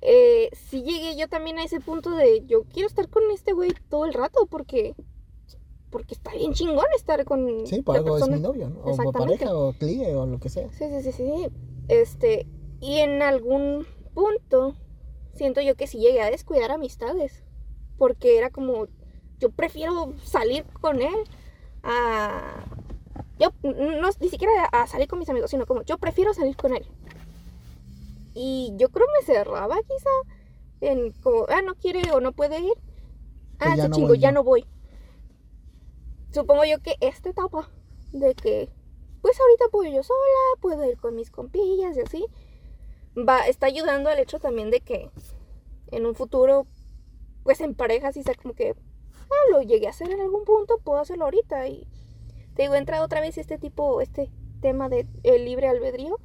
eh, 0.00 0.48
sí 0.52 0.82
llegué 0.82 1.16
yo 1.16 1.28
también 1.28 1.58
a 1.58 1.64
ese 1.64 1.80
punto 1.80 2.10
de 2.10 2.44
yo 2.46 2.64
quiero 2.64 2.88
estar 2.88 3.08
con 3.08 3.22
este 3.32 3.52
güey 3.52 3.72
todo 3.88 4.04
el 4.06 4.14
rato 4.14 4.46
porque 4.46 4.94
porque 5.90 6.14
está 6.14 6.32
bien 6.34 6.52
chingón 6.52 6.84
estar 6.94 7.24
con 7.24 7.66
Sí, 7.66 7.82
por 7.82 7.96
algo 7.96 8.18
es 8.18 8.28
mi 8.28 8.40
novio, 8.40 8.68
¿no? 8.68 8.80
O 8.80 9.12
pareja, 9.12 9.54
o 9.56 9.72
cliente, 9.72 10.14
o 10.14 10.26
lo 10.26 10.38
que 10.38 10.50
sea. 10.50 10.70
Sí, 10.72 10.84
sí, 10.88 11.02
sí, 11.02 11.12
sí. 11.12 11.48
Este, 11.88 12.46
y 12.80 12.98
en 12.98 13.22
algún 13.22 13.86
punto 14.14 14.76
siento 15.32 15.60
yo 15.62 15.76
que 15.76 15.86
sí 15.86 15.98
llegué 15.98 16.20
a 16.20 16.30
descuidar 16.30 16.70
amistades. 16.70 17.42
Porque 17.96 18.36
era 18.38 18.50
como, 18.50 18.86
yo 19.38 19.50
prefiero 19.50 20.12
salir 20.22 20.64
con 20.80 21.00
él 21.00 21.14
a... 21.82 22.64
Yo 23.38 23.52
no, 23.62 24.08
ni 24.20 24.28
siquiera 24.28 24.64
a 24.66 24.86
salir 24.86 25.06
con 25.08 25.18
mis 25.18 25.28
amigos, 25.28 25.50
sino 25.50 25.66
como, 25.66 25.82
yo 25.82 25.98
prefiero 25.98 26.34
salir 26.34 26.56
con 26.56 26.74
él. 26.74 26.86
Y 28.34 28.72
yo 28.76 28.88
creo 28.88 29.06
me 29.18 29.24
cerraba 29.24 29.76
quizá 29.82 30.10
en 30.80 31.12
como, 31.22 31.46
ah, 31.48 31.62
no 31.62 31.74
quiere 31.74 32.10
o 32.12 32.20
no 32.20 32.32
puede 32.32 32.60
ir. 32.60 32.74
Ah, 33.58 33.76
se 33.76 33.88
no 33.88 33.94
chingo, 33.94 34.08
voy 34.08 34.18
ya 34.18 34.32
no 34.32 34.42
voy. 34.42 34.66
Supongo 36.32 36.64
yo 36.64 36.80
que 36.80 36.96
esta 37.00 37.30
etapa 37.30 37.68
de 38.12 38.34
que, 38.34 38.68
pues 39.22 39.40
ahorita 39.40 39.66
puedo 39.70 39.90
yo 39.90 40.02
sola, 40.02 40.60
puedo 40.60 40.84
ir 40.88 40.98
con 40.98 41.14
mis 41.14 41.30
compillas 41.30 41.96
y 41.96 42.00
así, 42.00 42.26
va, 43.16 43.46
está 43.46 43.66
ayudando 43.66 44.10
al 44.10 44.18
hecho 44.18 44.38
también 44.38 44.70
de 44.70 44.80
que 44.80 45.10
en 45.90 46.06
un 46.06 46.14
futuro, 46.14 46.66
pues 47.44 47.60
en 47.60 47.74
pareja 47.74 48.12
sí 48.12 48.22
sea 48.22 48.34
como 48.34 48.54
que, 48.54 48.74
ah, 49.30 49.50
lo 49.50 49.62
llegué 49.62 49.86
a 49.86 49.90
hacer 49.90 50.10
en 50.10 50.20
algún 50.20 50.44
punto, 50.44 50.78
puedo 50.78 50.98
hacerlo 50.98 51.24
ahorita 51.24 51.66
y 51.68 51.86
te 52.58 52.62
digo, 52.64 52.74
entra 52.74 53.04
otra 53.04 53.20
vez 53.20 53.38
este 53.38 53.56
tipo, 53.56 54.00
este 54.00 54.28
tema 54.60 54.88
de 54.88 55.06
el 55.22 55.44
libre 55.44 55.68
albedrío 55.68 56.18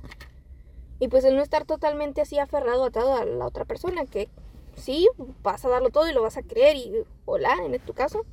y 0.99 1.07
pues 1.07 1.23
el 1.25 1.36
no 1.36 1.43
estar 1.43 1.63
totalmente 1.65 2.21
así 2.21 2.39
aferrado, 2.39 2.86
atado 2.86 3.13
a 3.13 3.23
la 3.23 3.45
otra 3.45 3.65
persona, 3.65 4.05
que 4.07 4.29
sí, 4.75 5.07
vas 5.43 5.63
a 5.63 5.69
darlo 5.69 5.91
todo 5.91 6.09
y 6.09 6.13
lo 6.13 6.23
vas 6.23 6.38
a 6.38 6.41
creer 6.41 6.75
y 6.75 6.91
hola, 7.25 7.53
en 7.63 7.79
tu 7.81 7.93
caso, 7.93 8.25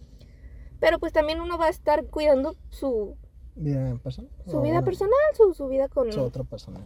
pero 0.78 0.98
pues 0.98 1.12
también 1.12 1.42
uno 1.42 1.58
va 1.58 1.66
a 1.66 1.68
estar 1.68 2.06
cuidando 2.06 2.54
su, 2.70 3.16
¿Vida 3.54 3.90
en 3.90 3.98
persona? 3.98 4.28
su 4.46 4.62
vida 4.62 4.72
bueno, 4.80 4.84
personal, 4.86 5.18
su, 5.36 5.52
su 5.52 5.68
vida 5.68 5.88
con... 5.88 6.10
Su 6.10 6.22
otro 6.22 6.44
personal. 6.44 6.82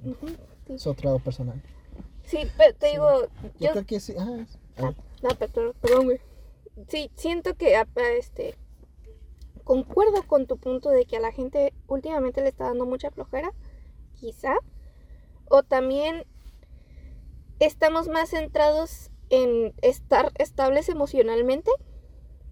Sí. 0.67 0.79
Su 0.79 0.91
otro 0.91 1.21
personal. 1.21 1.63
Sí, 2.25 2.39
pero 2.57 2.75
te 2.75 2.87
Sí. 2.87 2.93
digo, 2.95 3.09
Yo 3.21 3.51
yo... 3.61 3.71
creo 3.71 3.87
que 3.87 4.01
sí. 4.01 4.15
Ah, 4.19 4.39
es- 4.41 4.59
a 4.79 4.87
ver. 4.87 4.97
No, 5.23 5.29
per- 5.39 5.51
per- 5.53 5.75
perdón, 5.75 6.07
güey. 6.07 6.21
Sí, 6.89 7.09
siento 7.15 7.55
que 7.55 7.81
este 8.19 8.57
concuerdo 9.65 10.23
con 10.27 10.47
tu 10.47 10.59
punto 10.59 10.91
de 10.91 11.07
que 11.07 11.17
a 11.17 11.21
la 11.21 11.33
gente 11.33 11.73
últimamente 11.89 12.43
le 12.43 12.49
está 12.49 12.65
dando 12.65 12.87
mucha 12.87 13.11
flojera, 13.11 13.53
quizá. 14.15 14.57
O 15.49 15.63
también 15.63 16.25
estamos 17.59 18.09
más 18.09 18.31
centrados 18.31 19.11
en 19.31 19.75
estar 19.83 20.33
estables 20.39 20.89
emocionalmente, 20.89 21.71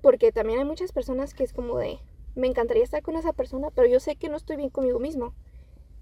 porque 0.00 0.32
también 0.32 0.58
hay 0.58 0.64
muchas 0.64 0.92
personas 0.92 1.34
que 1.34 1.44
es 1.44 1.52
como 1.52 1.78
de, 1.78 2.00
me 2.34 2.46
encantaría 2.48 2.82
estar 2.82 3.02
con 3.02 3.16
esa 3.16 3.32
persona, 3.32 3.70
pero 3.70 3.86
yo 3.88 4.00
sé 4.00 4.16
que 4.16 4.28
no 4.28 4.36
estoy 4.36 4.56
bien 4.56 4.70
conmigo 4.70 4.98
mismo. 4.98 5.34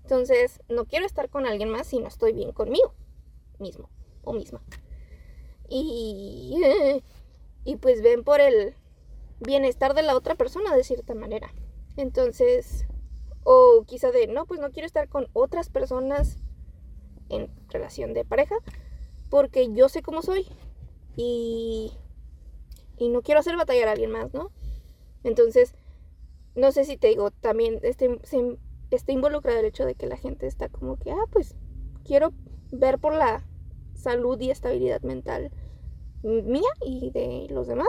Entonces, 0.02 0.60
no 0.68 0.86
quiero 0.86 1.06
estar 1.06 1.28
con 1.28 1.46
alguien 1.46 1.68
más 1.68 1.86
si 1.86 1.98
no 1.98 2.08
estoy 2.08 2.32
bien 2.32 2.52
conmigo 2.52 2.94
mismo 3.60 3.90
o 4.24 4.32
misma. 4.32 4.62
Y, 5.68 6.60
y 7.64 7.76
pues 7.76 8.02
ven 8.02 8.24
por 8.24 8.40
el 8.40 8.74
bienestar 9.40 9.94
de 9.94 10.02
la 10.02 10.16
otra 10.16 10.34
persona 10.34 10.76
de 10.76 10.84
cierta 10.84 11.14
manera. 11.14 11.52
Entonces, 11.96 12.86
o 13.42 13.84
quizá 13.86 14.10
de, 14.12 14.26
no, 14.26 14.46
pues 14.46 14.60
no 14.60 14.70
quiero 14.70 14.86
estar 14.86 15.08
con 15.08 15.28
otras 15.32 15.70
personas 15.70 16.38
en 17.28 17.50
relación 17.68 18.12
de 18.12 18.24
pareja 18.24 18.56
porque 19.28 19.72
yo 19.72 19.88
sé 19.88 20.02
cómo 20.02 20.22
soy 20.22 20.46
y, 21.16 21.92
y 22.98 23.08
no 23.08 23.22
quiero 23.22 23.40
hacer 23.40 23.56
batallar 23.56 23.88
a 23.88 23.92
alguien 23.92 24.10
más, 24.10 24.34
¿no? 24.34 24.50
Entonces, 25.22 25.74
no 26.54 26.72
sé 26.72 26.84
si 26.84 26.96
te 26.96 27.08
digo, 27.08 27.30
también 27.30 27.78
este, 27.82 28.18
se, 28.24 28.58
está 28.90 29.12
involucrado 29.12 29.60
el 29.60 29.66
hecho 29.66 29.84
de 29.84 29.94
que 29.94 30.06
la 30.06 30.16
gente 30.16 30.46
está 30.46 30.68
como 30.68 30.96
que, 30.96 31.12
ah, 31.12 31.24
pues 31.30 31.54
quiero 32.04 32.32
ver 32.72 32.98
por 32.98 33.14
la 33.14 33.46
salud 33.94 34.40
y 34.40 34.50
estabilidad 34.50 35.02
mental 35.02 35.50
mía 36.22 36.68
y 36.84 37.10
de 37.10 37.46
los 37.50 37.66
demás 37.66 37.88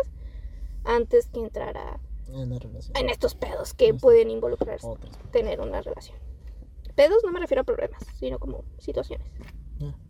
antes 0.83 1.27
que 1.27 1.39
entrar 1.39 1.77
a 1.77 1.99
En 2.33 2.51
en 2.51 3.09
estos 3.09 3.35
pedos 3.35 3.73
que 3.73 3.93
pueden 3.93 4.29
involucrarse 4.29 4.87
Otras. 4.87 5.17
tener 5.31 5.59
una 5.59 5.81
relación. 5.81 6.17
Pedos 6.95 7.17
no 7.25 7.31
me 7.31 7.39
refiero 7.39 7.61
a 7.61 7.63
problemas, 7.65 8.03
sino 8.17 8.39
como 8.39 8.63
situaciones. 8.77 9.27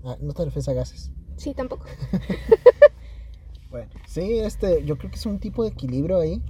Ah, 0.03 0.17
no 0.19 0.33
te 0.33 0.45
refieres 0.45 0.67
a 0.69 0.73
gases. 0.73 1.11
Sí, 1.37 1.53
tampoco. 1.53 1.85
Bueno, 3.69 3.89
sí, 4.05 4.39
este, 4.39 4.83
yo 4.83 4.97
creo 4.97 5.09
que 5.11 5.15
es 5.15 5.25
un 5.25 5.39
tipo 5.39 5.63
de 5.63 5.69
equilibrio 5.69 6.19
ahí. 6.19 6.41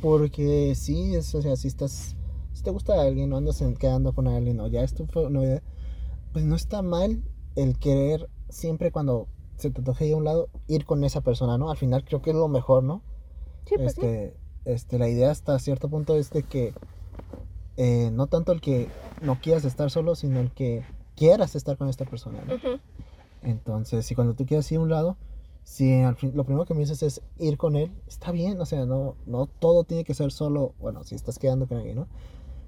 Porque 0.00 0.74
sí, 0.74 1.14
es, 1.14 1.34
o 1.34 1.42
sea, 1.42 1.56
si 1.56 1.68
estás, 1.68 2.16
si 2.52 2.62
te 2.62 2.70
gusta 2.70 3.00
alguien 3.00 3.32
o 3.32 3.36
andas 3.36 3.62
quedando 3.78 4.12
con 4.12 4.26
alguien 4.26 4.58
o 4.60 4.66
ya 4.66 4.82
es 4.82 4.94
tu 4.94 5.06
fo- 5.06 5.28
novia, 5.30 5.62
pues 6.32 6.44
no 6.44 6.56
está 6.56 6.82
mal 6.82 7.22
el 7.54 7.78
querer 7.78 8.28
siempre 8.48 8.90
cuando 8.90 9.28
se 9.56 9.70
te 9.70 9.80
toque 9.82 10.06
ir 10.06 10.14
a 10.14 10.16
un 10.16 10.24
lado, 10.24 10.48
ir 10.66 10.84
con 10.86 11.04
esa 11.04 11.20
persona, 11.20 11.56
¿no? 11.56 11.70
Al 11.70 11.76
final 11.76 12.04
creo 12.04 12.20
que 12.20 12.30
es 12.30 12.36
lo 12.36 12.48
mejor, 12.48 12.82
¿no? 12.82 13.02
Sí, 13.66 13.76
pues 13.76 13.94
sí. 13.94 14.00
este, 14.00 14.36
este, 14.64 14.98
la 14.98 15.08
idea 15.08 15.30
hasta 15.30 15.58
cierto 15.58 15.88
punto 15.88 16.16
es 16.16 16.30
de 16.30 16.42
que 16.42 16.72
eh, 17.76 18.10
no 18.12 18.26
tanto 18.26 18.52
el 18.52 18.60
que 18.60 18.88
no 19.22 19.40
quieras 19.40 19.64
estar 19.64 19.90
solo, 19.90 20.14
sino 20.14 20.40
el 20.40 20.50
que 20.52 20.82
quieras 21.16 21.54
estar 21.56 21.76
con 21.76 21.88
esta 21.88 22.04
persona, 22.04 22.40
¿no? 22.46 22.54
Entonces, 23.42 24.06
si 24.06 24.14
cuando 24.14 24.34
tú 24.34 24.46
quieres 24.46 24.70
ir 24.72 24.78
a 24.78 24.82
un 24.82 24.90
lado, 24.90 25.16
si 25.64 26.00
al 26.02 26.16
fin- 26.16 26.32
lo 26.34 26.44
primero 26.44 26.64
que 26.64 26.74
me 26.74 26.80
dices 26.80 27.02
es 27.02 27.22
ir 27.38 27.56
con 27.56 27.76
él, 27.76 27.90
está 28.06 28.30
bien, 28.32 28.60
o 28.60 28.66
sea, 28.66 28.84
no, 28.86 29.16
no 29.26 29.46
todo 29.46 29.84
tiene 29.84 30.04
que 30.04 30.14
ser 30.14 30.30
solo, 30.32 30.74
bueno, 30.80 31.02
si 31.04 31.14
estás 31.14 31.38
quedando 31.38 31.66
con 31.66 31.78
alguien, 31.78 31.96
¿no? 31.96 32.06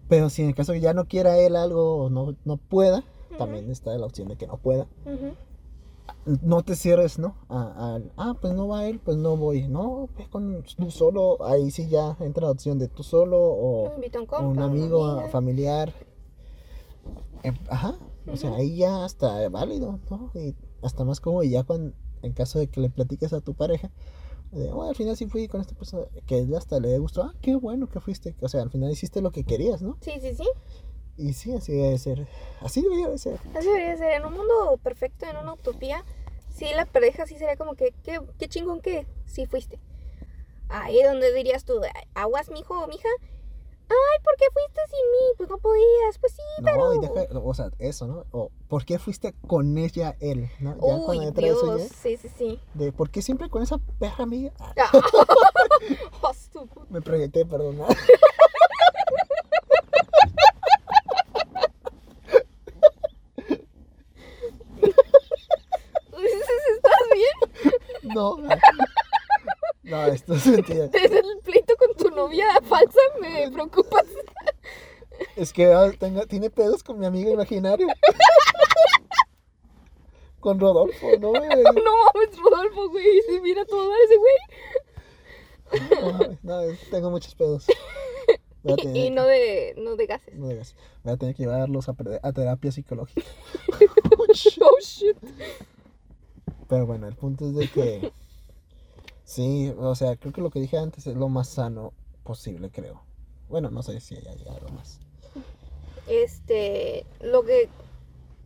Pero 0.09 0.31
si 0.31 0.43
en 0.43 0.49
el 0.49 0.55
caso 0.55 0.73
que 0.73 0.81
ya 0.81 0.93
no 0.95 1.07
quiera 1.07 1.39
él 1.39 1.57
algo 1.57 1.97
o 2.05 2.11
no, 2.11 2.35
no 2.45 2.57
pueda, 2.57 3.05
también 3.39 3.71
está 3.71 3.97
la 3.99 4.07
opción 4.07 4.29
de 4.29 4.37
que 4.37 4.47
no 4.47 4.57
pueda. 4.59 4.87
No 6.43 6.63
te 6.63 6.75
cierres, 6.75 7.19
¿no? 7.19 7.37
A, 7.49 7.95
al, 7.95 8.13
ah, 8.17 8.35
pues 8.41 8.55
no 8.55 8.67
va 8.69 8.87
él, 8.87 8.99
pues 8.99 9.17
no 9.17 9.37
voy. 9.37 9.69
No, 9.69 10.09
ve 10.17 10.27
con 10.31 10.63
tú 10.77 10.91
solo, 10.91 11.45
ahí 11.45 11.71
sí 11.71 11.89
ya 11.89 12.17
entra 12.21 12.47
la 12.47 12.53
opción 12.53 12.79
de 12.79 12.89
tú 12.89 13.03
solo 13.03 13.39
o 13.41 13.87
a 13.87 13.91
un 13.91 14.27
compa, 14.27 14.65
amigo, 14.65 15.29
familiar. 15.29 15.93
Eh, 17.43 17.53
ajá, 17.69 17.99
o 18.31 18.37
sea, 18.37 18.55
ahí 18.55 18.77
ya 18.77 19.05
está 19.05 19.49
válido, 19.51 19.99
¿no? 20.11 20.31
Y 20.35 20.55
hasta 20.83 21.05
más 21.05 21.21
como 21.21 21.43
ya 21.43 21.63
cuando, 21.65 21.95
en 22.23 22.33
caso 22.33 22.59
de 22.59 22.69
que 22.69 22.81
le 22.81 22.89
platiques 22.89 23.33
a 23.35 23.41
tu 23.43 23.53
pareja, 23.55 23.91
de, 24.51 24.73
"Oh, 24.73 24.83
al 24.85 24.95
final 24.95 25.17
sí 25.17 25.27
fui 25.27 25.47
con 25.49 25.61
esta 25.61 25.75
persona, 25.75 26.05
que 26.27 26.47
hasta 26.57 26.81
le 26.81 26.99
gustó, 26.99 27.23
ah, 27.23 27.35
qué 27.43 27.55
bueno 27.55 27.89
que 27.89 28.01
fuiste, 28.01 28.35
o 28.41 28.49
sea, 28.49 28.63
al 28.63 28.71
final 28.71 28.91
hiciste 28.91 29.21
lo 29.21 29.31
que 29.31 29.45
querías, 29.45 29.83
¿no? 29.83 29.99
Sí, 30.01 30.13
sí, 30.21 30.35
sí. 30.35 30.45
Y 31.17 31.33
sí, 31.33 31.55
así 31.55 31.73
debe 31.73 31.99
ser, 31.99 32.27
así 32.61 32.83
debería 32.83 33.09
de 33.09 33.19
ser. 33.19 33.39
Así 33.57 33.67
debería 33.69 33.97
ser. 33.97 34.12
En 34.15 34.25
un 34.25 34.35
mundo 34.35 34.79
perfecto, 34.83 35.27
en 35.27 35.37
una 35.37 35.55
utopía, 35.55 36.05
sí, 36.55 36.67
la 36.75 36.87
pareja 36.87 37.27
sí 37.27 37.39
sería 37.39 37.57
como 37.57 37.75
que, 37.75 37.95
qué, 38.03 38.21
qué 38.39 38.49
chingón 38.49 38.81
que 38.81 39.07
sí 39.27 39.47
fuiste. 39.47 39.79
Ahí 40.69 41.03
donde 41.03 41.33
dirías 41.33 41.65
tú, 41.65 41.81
"Ay, 41.83 42.09
aguas, 42.15 42.51
mijo 42.51 42.75
o 42.83 42.87
mija. 42.89 43.09
Ay, 43.87 44.23
¿por 44.25 44.35
qué 44.39 44.47
fuiste 44.53 44.81
sin 44.89 45.11
mí? 45.12 45.35
Pues 45.37 45.51
no 45.51 45.59
podías. 45.59 46.19
Pues 46.19 46.33
sí, 46.33 46.43
No, 46.61 46.65
pero. 46.65 46.95
y 46.95 46.99
deja, 47.01 47.39
o 47.39 47.55
sea, 47.55 47.69
eso, 47.79 48.07
¿no? 48.07 48.25
O, 48.33 48.51
¿por 48.67 48.85
qué 48.87 48.99
fuiste 48.99 49.35
con 49.47 49.77
ella, 49.77 50.17
él? 50.21 50.49
¿no? 50.59 50.71
Ya 50.75 50.97
Uy, 50.97 51.03
cuando 51.05 51.23
entra 51.25 51.47
eso 51.47 51.77
Dios. 51.77 51.91
ya, 51.91 51.97
Sí, 51.97 52.17
sí, 52.17 52.29
sí. 52.37 52.61
de, 52.73 52.93
¿por 52.93 53.11
qué 53.11 53.21
siempre 53.21 53.51
con 53.51 53.62
esa 53.62 53.77
perra 53.99 54.25
amiga? 54.25 54.53
Ah, 54.59 54.73
me 56.91 57.03
proyecté, 57.03 57.45
perdón. 57.45 57.79
No, 68.05 68.37
no, 69.83 70.07
esto 70.07 70.35
es 70.35 70.47
mentira. 70.47 70.87
Desde 70.93 71.19
el 71.19 71.39
pleito 71.43 71.75
con 71.77 71.95
tu 71.97 72.11
novia 72.15 72.47
falsa 72.63 72.99
me 73.21 73.51
preocupas. 73.51 74.05
Es 75.37 75.53
que 75.53 75.67
ah, 75.73 75.93
tenga- 75.99 76.27
tiene 76.27 76.51
pedos 76.51 76.83
con 76.83 76.99
mi 76.99 77.07
amigo 77.07 77.31
imaginario. 77.31 77.87
Con 80.41 80.59
Rodolfo, 80.61 81.07
¿no? 81.21 81.31
güey? 81.31 81.43
No 81.49 81.93
mames, 82.15 82.37
Rodolfo, 82.39 82.89
güey. 82.91 83.23
Se 83.27 83.41
mira 83.41 83.65
todo 83.65 83.91
ese 84.05 84.17
güey. 84.17 84.37
No, 86.43 86.63
no, 86.69 86.77
tengo 86.91 87.11
muchos 87.11 87.35
pedos. 87.35 87.67
A 88.69 88.77
tener 88.77 88.97
Y 88.97 89.11
no 89.11 89.25
de, 89.27 89.75
no 89.79 89.97
de 89.97 90.07
gases. 90.07 90.35
no 90.35 90.49
digas. 90.49 90.77
Voy 91.03 91.15
a 91.15 91.17
tener 91.17 91.35
que 91.35 91.45
llevarlos 91.45 91.89
a, 91.89 91.95
a 92.23 92.33
terapia 92.33 92.73
psicológica. 92.73 93.27
Oh, 94.61 94.79
shit. 94.81 95.17
Pero 96.69 96.87
bueno, 96.87 97.07
el 97.07 97.15
punto 97.15 97.47
es 97.47 97.55
de 97.55 97.69
que 97.69 98.12
sí, 99.25 99.73
o 99.79 99.95
sea, 99.95 100.17
creo 100.17 100.33
que 100.33 100.41
lo 100.41 100.51
que 100.51 100.61
dije 100.61 100.79
antes 100.79 101.07
es 101.07 101.17
lo 101.17 101.29
más 101.29 101.49
sano 101.49 101.93
posible, 102.23 102.71
creo. 102.71 103.03
Bueno, 103.49 103.71
no 103.71 103.83
sé 103.83 104.01
si 104.01 104.17
haya 104.17 104.33
algo 104.33 104.69
más. 104.71 105.01
Este, 106.07 107.07
lo 107.21 107.45
que, 107.45 107.69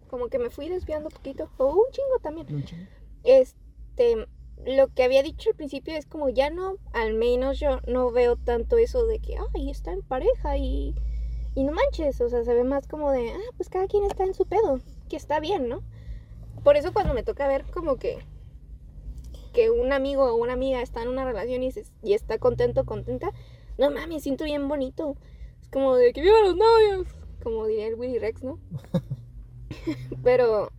como 0.09 0.29
que 0.29 0.39
me 0.39 0.51
fui 0.51 0.69
desviando 0.69 1.09
un 1.09 1.14
poquito. 1.14 1.49
O 1.59 1.66
un 1.66 1.91
chingo 1.93 2.19
también. 2.23 2.53
Un 2.55 2.64
chingo. 2.64 2.87
Este, 3.25 4.27
lo 4.66 4.89
que 4.89 5.05
había 5.05 5.23
dicho 5.23 5.51
al 5.51 5.57
principio 5.57 5.97
es 5.97 6.07
como 6.07 6.29
ya 6.29 6.51
no, 6.51 6.77
al 6.93 7.14
menos 7.14 7.59
yo 7.59 7.81
no 7.87 8.11
veo 8.11 8.37
tanto 8.37 8.77
eso 8.77 9.07
de 9.07 9.21
que, 9.21 9.37
ay, 9.55 9.71
está 9.71 9.93
en 9.93 10.03
pareja 10.03 10.57
y, 10.57 10.95
y 11.55 11.64
no 11.64 11.73
manches. 11.73 12.21
O 12.21 12.29
sea, 12.29 12.45
se 12.45 12.55
ve 12.55 12.64
más 12.64 12.87
como 12.89 13.11
de, 13.11 13.31
ah, 13.31 13.53
pues 13.57 13.69
cada 13.69 13.87
quien 13.87 14.05
está 14.05 14.25
en 14.25 14.35
su 14.35 14.47
pedo, 14.47 14.81
que 15.09 15.16
está 15.16 15.41
bien, 15.41 15.69
¿no? 15.69 15.83
Por 16.63 16.77
eso 16.77 16.93
cuando 16.93 17.15
me 17.15 17.23
toca 17.23 17.47
ver 17.49 17.65
como 17.71 17.97
que 17.97 18.19
que 19.53 19.71
un 19.71 19.93
amigo 19.93 20.25
o 20.25 20.37
una 20.37 20.53
amiga 20.53 20.83
está 20.83 21.03
en 21.03 21.09
una 21.09 21.25
relación 21.25 21.63
y, 21.63 21.73
se- 21.73 21.87
y 22.03 22.13
está 22.13 22.39
contento, 22.39 22.85
contenta, 22.85 23.33
no 23.79 23.91
mames, 23.91 24.23
siento 24.23 24.45
bien 24.45 24.69
bonito. 24.69 25.17
Es 25.63 25.69
como 25.71 25.97
de 25.97 26.13
que 26.13 26.21
vivan 26.21 26.45
los 26.45 26.57
novios, 26.57 27.09
como 27.43 27.67
diría 27.67 27.87
el 27.89 27.95
Willy 27.95 28.19
Rex, 28.19 28.45
¿no? 28.45 28.59
Pero 30.23 30.71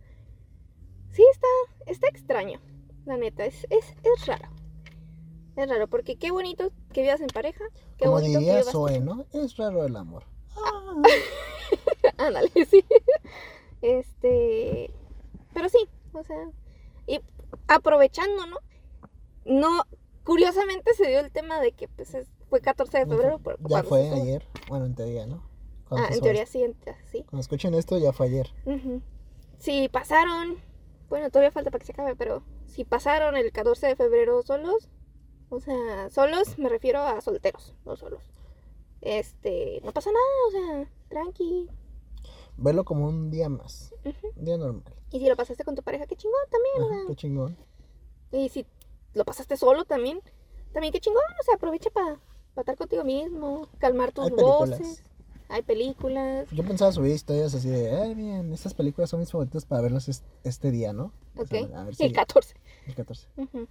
sí 1.10 1.22
está, 1.32 1.46
está 1.86 2.08
extraño, 2.08 2.60
la 3.06 3.16
neta, 3.16 3.44
es, 3.44 3.66
es, 3.70 3.84
es 4.04 4.26
raro. 4.26 4.48
Es 5.56 5.68
raro, 5.68 5.88
porque 5.88 6.16
qué 6.16 6.30
bonito 6.30 6.70
que 6.92 7.02
vivas 7.02 7.20
en 7.20 7.26
pareja, 7.26 7.64
qué 7.98 8.04
Como 8.06 8.20
bonito 8.20 8.38
diría 8.38 8.62
Zoe, 8.62 9.00
¿no? 9.00 9.26
Es 9.32 9.56
raro 9.56 9.84
el 9.84 9.96
amor. 9.96 10.24
Ah, 10.56 10.94
Ándale, 12.18 12.50
sí. 12.70 12.84
Este. 13.82 14.90
Pero 15.54 15.68
sí, 15.68 15.88
o 16.12 16.22
sea. 16.24 16.50
Y 17.06 17.20
aprovechando, 17.68 18.46
¿no? 18.46 18.56
No. 19.44 19.84
Curiosamente 20.24 20.92
se 20.94 21.08
dio 21.08 21.20
el 21.20 21.30
tema 21.32 21.60
de 21.60 21.72
que 21.72 21.88
pues 21.88 22.14
es- 22.14 22.28
fue 22.48 22.60
14 22.60 22.98
de 22.98 23.06
febrero. 23.06 23.38
por- 23.38 23.58
ya 23.68 23.82
fue 23.82 24.08
ayer. 24.10 24.46
Bueno, 24.68 24.86
en 24.86 24.94
teoría, 24.94 25.26
¿no? 25.26 25.42
Cuando 25.88 26.06
Ah, 26.08 26.14
en 26.14 26.20
teoría 26.20 26.46
sí, 26.46 26.62
en- 26.62 26.76
sí. 27.10 27.22
Cuando 27.24 27.40
escuchen 27.40 27.74
esto, 27.74 27.98
ya 27.98 28.12
fue 28.12 28.26
ayer. 28.26 28.48
Ujú. 28.66 29.00
Si 29.58 29.88
pasaron. 29.88 30.58
Bueno, 31.08 31.30
todavía 31.30 31.50
falta 31.50 31.70
para 31.72 31.80
que 31.80 31.86
se 31.86 31.92
acabe, 31.92 32.14
pero 32.14 32.44
si 32.66 32.84
pasaron 32.84 33.36
el 33.36 33.50
14 33.50 33.88
de 33.88 33.96
febrero 33.96 34.42
solos. 34.42 34.88
O 35.48 35.58
sea, 35.58 36.08
solos 36.10 36.56
me 36.58 36.68
refiero 36.68 37.00
a 37.00 37.20
solteros, 37.20 37.74
no 37.84 37.96
solos. 37.96 38.22
Este, 39.00 39.80
no 39.82 39.92
pasa 39.92 40.10
nada, 40.12 40.24
o 40.46 40.50
sea, 40.84 40.92
tranqui. 41.08 41.68
Verlo 42.56 42.84
como 42.84 43.08
un 43.08 43.30
día 43.30 43.48
más. 43.48 43.92
Un 44.36 44.44
día 44.44 44.56
normal. 44.58 44.94
Y 45.12 45.18
si 45.18 45.28
lo 45.28 45.36
pasaste 45.36 45.64
con 45.64 45.74
tu 45.74 45.82
pareja, 45.82 46.06
qué 46.06 46.16
chingón 46.16 46.40
también, 46.50 46.82
o 46.82 46.94
Ajá, 46.94 47.04
qué 47.08 47.16
chingón. 47.16 47.56
Y 48.32 48.48
si 48.48 48.66
lo 49.14 49.24
pasaste 49.24 49.56
solo 49.56 49.84
también, 49.84 50.20
también 50.72 50.92
qué 50.92 51.00
chingón, 51.00 51.22
o 51.40 51.42
sea, 51.44 51.54
aprovecha 51.56 51.90
para 51.90 52.18
estar 52.56 52.76
contigo 52.76 53.02
mismo, 53.04 53.66
calmar 53.78 54.12
tus 54.12 54.26
Hay 54.26 54.30
voces. 54.32 55.02
Hay 55.48 55.62
películas. 55.62 56.48
Yo 56.52 56.62
pensaba 56.64 56.92
subir 56.92 57.10
historias 57.12 57.52
así 57.54 57.68
de, 57.68 57.90
eh, 58.10 58.14
bien, 58.14 58.52
estas 58.52 58.72
películas 58.72 59.10
son 59.10 59.18
mis 59.18 59.32
favoritas 59.32 59.64
para 59.64 59.82
verlas 59.82 60.08
es- 60.08 60.22
este 60.44 60.70
día, 60.70 60.92
¿no? 60.92 61.12
O 61.36 61.42
Ok. 61.42 61.48
sea, 61.48 61.80
a 61.80 61.84
ver 61.84 61.94
si 61.96 62.04
El 62.04 62.12
14. 62.12 62.54
el 62.86 62.94
14. 62.94 63.26
Ujú. 63.36 63.66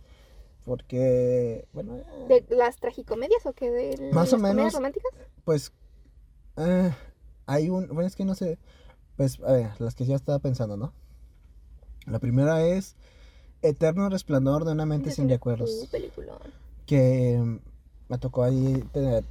Porque, 0.65 1.65
bueno, 1.73 1.95
eh, 1.97 2.03
¿De 2.27 2.55
las 2.55 2.77
tragicomedias 2.77 3.45
o 3.45 3.53
qué? 3.53 3.71
¿De 3.71 4.11
Más 4.11 4.33
o 4.33 4.37
las 4.37 4.41
comedias 4.41 4.55
menos. 4.55 4.73
románticas? 4.73 5.11
pues, 5.45 5.71
eh, 6.57 6.91
hay 7.45 7.69
un, 7.69 7.87
bueno, 7.87 8.03
es 8.07 8.15
que 8.15 8.25
no 8.25 8.35
sé, 8.35 8.59
Pues, 9.15 9.39
a 9.41 9.51
ver, 9.53 9.71
las 9.81 9.95
que 9.95 10.05
ya 10.05 10.15
estaba 10.15 10.39
pensando, 10.39 10.77
¿no? 10.77 10.93
La 12.09 12.19
primera 12.19 12.63
es 12.65 12.95
Eterno 13.61 14.09
Resplandor 14.09 14.65
de 14.65 14.71
una 14.71 14.85
mente 14.85 15.11
sin 15.11 15.29
recuerdos. 15.29 15.87
película. 15.91 16.33
Que 16.85 17.59
me 18.07 18.17
tocó 18.17 18.43
ahí 18.43 18.83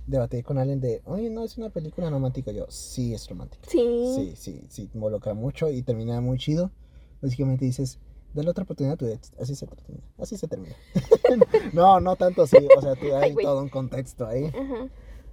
debatir 0.06 0.44
con 0.44 0.58
alguien 0.58 0.80
de, 0.80 1.02
oye, 1.04 1.30
no 1.30 1.42
es 1.44 1.58
una 1.58 1.70
película 1.70 2.08
romántica. 2.10 2.52
Yo, 2.52 2.66
sí, 2.68 3.14
es 3.14 3.28
romántica. 3.28 3.64
Sí. 3.68 4.12
Sí, 4.14 4.32
sí, 4.36 4.64
sí, 4.68 4.90
involucra 4.94 5.34
mucho 5.34 5.68
y 5.70 5.82
termina 5.82 6.20
muy 6.20 6.38
chido. 6.38 6.70
Básicamente 7.20 7.64
dices, 7.64 7.98
dale 8.34 8.50
otra 8.50 8.62
oportunidad 8.64 8.94
a 8.94 8.96
tu 8.96 9.06
ex. 9.06 9.32
Así 9.40 9.56
se 9.56 9.66
termina. 9.66 10.04
Así 10.18 10.36
se 10.36 10.46
termina. 10.46 10.76
no, 11.72 11.98
no 11.98 12.14
tanto 12.14 12.42
así. 12.42 12.56
O 12.76 12.80
sea, 12.80 12.94
tú- 12.94 13.12
hay 13.16 13.30
Ay, 13.30 13.36
todo 13.42 13.60
un 13.60 13.68
contexto 13.68 14.26
ahí. 14.26 14.44
Ajá. 14.46 14.88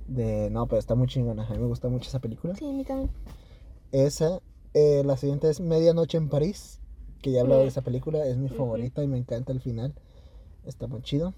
De, 0.08 0.50
no, 0.50 0.66
pero 0.68 0.80
está 0.80 0.96
muy 0.96 1.08
chingona. 1.08 1.46
A 1.46 1.52
mí 1.52 1.60
me 1.60 1.68
gusta 1.68 1.90
mucho 1.90 2.08
esa 2.10 2.20
película. 2.20 2.56
Sí, 2.56 2.66
a 2.68 2.72
mí 2.74 2.84
también. 2.84 3.12
Esa. 3.92 4.40
eh, 4.74 5.04
la 5.06 5.16
siguiente 5.18 5.50
es 5.50 5.60
Medianoche 5.60 6.18
en 6.18 6.30
París. 6.30 6.80
Que 7.26 7.32
ya 7.32 7.40
he 7.40 7.42
hablado 7.42 7.64
de 7.64 7.70
esa 7.70 7.82
película. 7.82 8.24
Es 8.28 8.38
mi 8.38 8.50
favorita 8.50 9.02
y 9.02 9.08
me 9.08 9.18
encanta 9.18 9.52
el 9.52 9.60
final. 9.60 9.96
Está 10.64 10.86
muy 10.86 11.02
chido. 11.02 11.34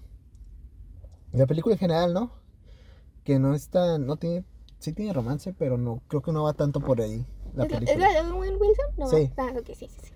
La 1.32 1.46
película 1.46 1.76
en 1.76 1.78
general, 1.78 2.12
¿no? 2.12 2.30
Que 3.24 3.38
no 3.38 3.54
está. 3.54 3.96
No 3.96 4.18
tiene. 4.18 4.44
Sí 4.80 4.92
tiene 4.92 5.14
romance, 5.14 5.54
pero 5.54 5.78
no 5.78 6.02
creo 6.06 6.20
que 6.20 6.30
no 6.30 6.42
va 6.42 6.52
tanto 6.52 6.80
por 6.80 7.00
ahí. 7.00 7.24
La 7.54 7.64
¿Es, 7.64 7.70
la- 7.72 7.78
película. 7.78 8.06
¿Es 8.06 8.14
la 8.14 8.22
de 8.22 8.30
Owen 8.32 8.56
Wilson? 8.60 8.86
No. 8.98 9.06
Sí. 9.08 9.32
Ah, 9.38 9.54
ok, 9.58 9.66
sí, 9.68 9.88
sí, 9.88 9.98
sí. 10.02 10.12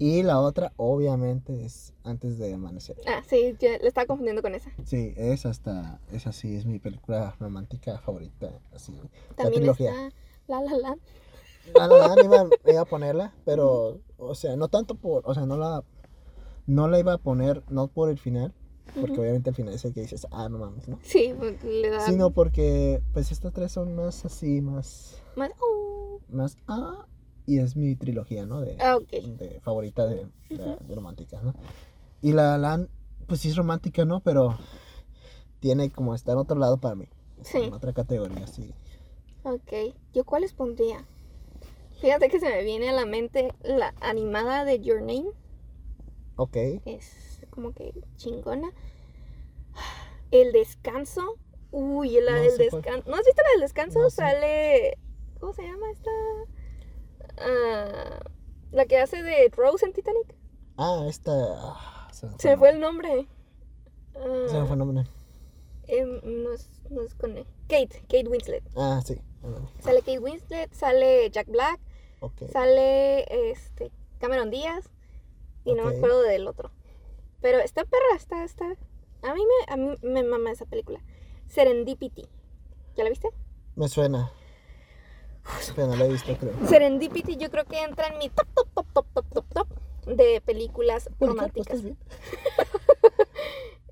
Y 0.00 0.24
la 0.24 0.40
otra, 0.40 0.72
obviamente, 0.76 1.64
es 1.64 1.92
Antes 2.02 2.36
de 2.36 2.52
Amanecer. 2.52 2.96
Ah, 3.06 3.22
sí, 3.24 3.56
yo 3.60 3.68
la 3.80 3.86
estaba 3.86 4.06
confundiendo 4.08 4.42
con 4.42 4.56
esa. 4.56 4.72
Sí, 4.84 5.14
es 5.16 5.46
hasta. 5.46 6.00
Esa 6.10 6.32
sí 6.32 6.56
es 6.56 6.66
mi 6.66 6.80
película 6.80 7.36
romántica 7.38 7.98
favorita. 8.00 8.50
Así. 8.74 8.92
También 9.36 9.60
trilogía. 9.62 9.92
está 9.92 10.16
La 10.48 10.62
La 10.62 10.76
Land. 10.78 11.00
La 11.74 11.86
La 11.86 12.08
Land 12.08 12.22
iba, 12.24 12.44
iba 12.70 12.80
a 12.80 12.84
ponerla, 12.84 13.34
pero, 13.44 14.00
o 14.18 14.34
sea, 14.34 14.56
no 14.56 14.68
tanto 14.68 14.94
por, 14.94 15.22
o 15.26 15.34
sea, 15.34 15.46
no 15.46 15.56
la, 15.56 15.82
no 16.66 16.88
la 16.88 16.98
iba 16.98 17.14
a 17.14 17.18
poner, 17.18 17.62
no 17.70 17.88
por 17.88 18.10
el 18.10 18.18
final, 18.18 18.52
porque 19.00 19.12
Ujú. 19.12 19.20
obviamente 19.22 19.50
el 19.50 19.56
final 19.56 19.74
es 19.74 19.84
el 19.84 19.92
que 19.94 20.00
dices, 20.02 20.26
ah, 20.32 20.48
no 20.48 20.58
mames, 20.58 20.88
¿no? 20.88 20.98
Sí, 21.02 21.32
pues, 21.38 21.62
le 21.62 21.90
da 21.90 22.00
Sino 22.00 22.30
porque, 22.30 23.00
pues 23.12 23.30
estas 23.32 23.52
tres 23.52 23.72
son 23.72 23.94
más 23.94 24.24
así, 24.24 24.60
más, 24.60 25.22
más. 25.36 25.50
Oh. 25.60 26.18
más, 26.28 26.56
ah, 26.68 27.06
y 27.46 27.58
es 27.58 27.76
mi 27.76 27.96
trilogía, 27.96 28.44
¿no? 28.46 28.60
De, 28.60 28.76
Ah, 28.80 28.96
ok. 28.96 29.10
de 29.10 29.60
favorita 29.60 30.06
de, 30.06 30.26
de, 30.50 30.54
Ujú. 30.56 30.84
de 30.86 30.94
románticas, 30.94 31.42
¿no? 31.42 31.54
Y 32.20 32.32
La 32.32 32.52
La 32.52 32.58
Land, 32.58 32.88
pues 33.26 33.40
sí 33.40 33.48
es 33.48 33.56
romántica, 33.56 34.04
¿no? 34.04 34.20
Pero 34.20 34.56
tiene 35.60 35.90
como 35.90 36.14
está 36.14 36.32
en 36.32 36.38
otro 36.38 36.58
lado 36.58 36.78
para 36.78 36.94
mí, 36.96 37.08
Sí. 37.42 37.58
en 37.58 37.72
otra 37.72 37.92
categoría, 37.92 38.46
sí. 38.46 38.72
Ok. 39.44 39.72
¿Yo 40.12 40.24
cuáles 40.24 40.52
pondría? 40.52 41.04
Fíjate 42.02 42.28
que 42.28 42.40
se 42.40 42.48
me 42.48 42.64
viene 42.64 42.88
a 42.90 42.92
la 42.92 43.06
mente 43.06 43.54
la 43.62 43.94
animada 44.00 44.64
de 44.64 44.80
Your 44.80 45.00
Name. 45.00 45.30
Ok, 46.36 46.56
Es 46.84 47.40
como 47.50 47.72
que 47.72 47.94
chingona. 48.16 48.72
El 50.32 50.50
descanso. 50.52 51.36
Uy, 51.70 52.20
la 52.20 52.32
No 52.32 52.40
del 52.42 52.58
descanso. 52.58 53.08
¿No 53.08 53.16
has 53.16 53.24
visto 53.24 53.42
la 53.44 53.50
del 53.52 53.60
descanso? 53.60 53.98
No. 54.00 54.10
Sale. 54.10 54.98
¿Cómo 55.38 55.52
se 55.52 55.62
llama 55.62 55.90
esta? 55.92 56.10
Ah, 57.38 58.20
la 58.72 58.84
que 58.86 58.98
hace 58.98 59.22
de 59.22 59.48
Rose 59.54 59.86
en 59.86 59.92
Titanic. 59.92 60.34
ah, 60.78 61.06
esta, 61.08 61.32
ah, 61.32 62.08
se 62.12 62.26
me 62.26 62.32
Se 62.38 62.48
me 62.50 62.56
fue 62.56 62.70
el 62.70 62.80
nombre. 62.80 63.26
Se 64.14 64.58
me 64.58 64.66
fue 64.66 64.72
el 64.72 64.78
nombre. 64.78 65.04
em, 65.86 66.20
no, 66.42 66.52
es, 66.52 66.68
no 66.90 67.02
es 67.02 67.14
con. 67.14 67.34
Kate, 67.68 68.00
Kate 68.08 68.28
Winslet. 68.28 68.64
Ah, 68.76 69.00
sí. 69.04 69.20
Sale 69.80 70.00
Kate 70.00 70.18
Winslet, 70.18 70.72
sale 70.74 71.30
Jack 71.30 71.48
Black, 71.48 71.80
Sale 72.52 73.50
este 73.50 73.90
Cameron 74.18 74.50
Díaz 74.50 74.90
y 75.64 75.74
no 75.74 75.84
me 75.84 75.96
acuerdo 75.96 76.22
del 76.22 76.46
otro. 76.46 76.70
Pero 77.40 77.58
está 77.58 77.84
perra, 77.84 78.16
está, 78.16 78.44
está. 78.44 78.64
A 79.22 79.34
mí 79.34 79.40
me, 79.40 79.72
a 79.72 79.76
mí 79.76 79.96
me 80.02 80.22
mama 80.22 80.50
esa 80.50 80.64
película. 80.64 81.00
Serendipity. 81.48 82.28
¿Ya 82.96 83.04
la 83.04 83.10
viste? 83.10 83.28
Me 83.74 83.88
suena. 83.88 84.32
Pero 85.74 85.88
no 85.88 85.96
la 85.96 86.06
he 86.06 86.08
visto, 86.08 86.36
creo. 86.36 86.52
Serendipity 86.68 87.36
yo 87.36 87.50
creo 87.50 87.64
que 87.64 87.82
entra 87.82 88.06
en 88.06 88.18
mi 88.18 88.28
top, 88.28 88.46
top, 88.54 88.68
top, 88.74 88.86
top, 88.92 89.06
top, 89.12 89.26
top, 89.32 89.46
top 89.52 89.68
de 90.06 90.40
películas 90.40 91.10
románticas. 91.18 91.66
¿estás 91.66 91.82
bien? 91.82 91.98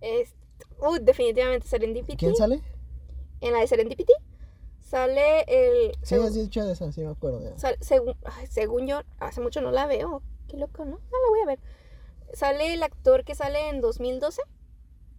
Es, 0.00 0.34
uh, 0.78 0.98
definitivamente 0.98 1.68
Serendipity. 1.68 2.16
¿Quién 2.16 2.34
sale? 2.34 2.62
En 3.42 3.52
la 3.52 3.60
de 3.60 3.66
Serendipity 3.66 4.14
sale 4.90 5.42
el... 5.46 5.92
Sí, 6.02 6.16
has 6.16 6.34
dicho 6.34 6.64
de 6.64 6.72
esa, 6.72 6.90
sí 6.92 7.00
me 7.02 7.10
acuerdo. 7.10 7.40
ya. 7.42 7.56
Sal- 7.58 7.76
según, 7.80 8.14
ay, 8.24 8.46
según 8.48 8.86
yo, 8.86 9.00
hace 9.18 9.40
mucho 9.40 9.60
no 9.60 9.70
la 9.70 9.86
veo. 9.86 10.22
Qué 10.48 10.56
loco, 10.56 10.84
¿no? 10.84 10.92
No 10.96 10.96
la 11.22 11.28
voy 11.30 11.40
a 11.42 11.46
ver. 11.46 11.60
Sale 12.34 12.74
el 12.74 12.82
actor 12.82 13.24
que 13.24 13.34
sale 13.34 13.68
en 13.68 13.80
2012, 13.80 14.42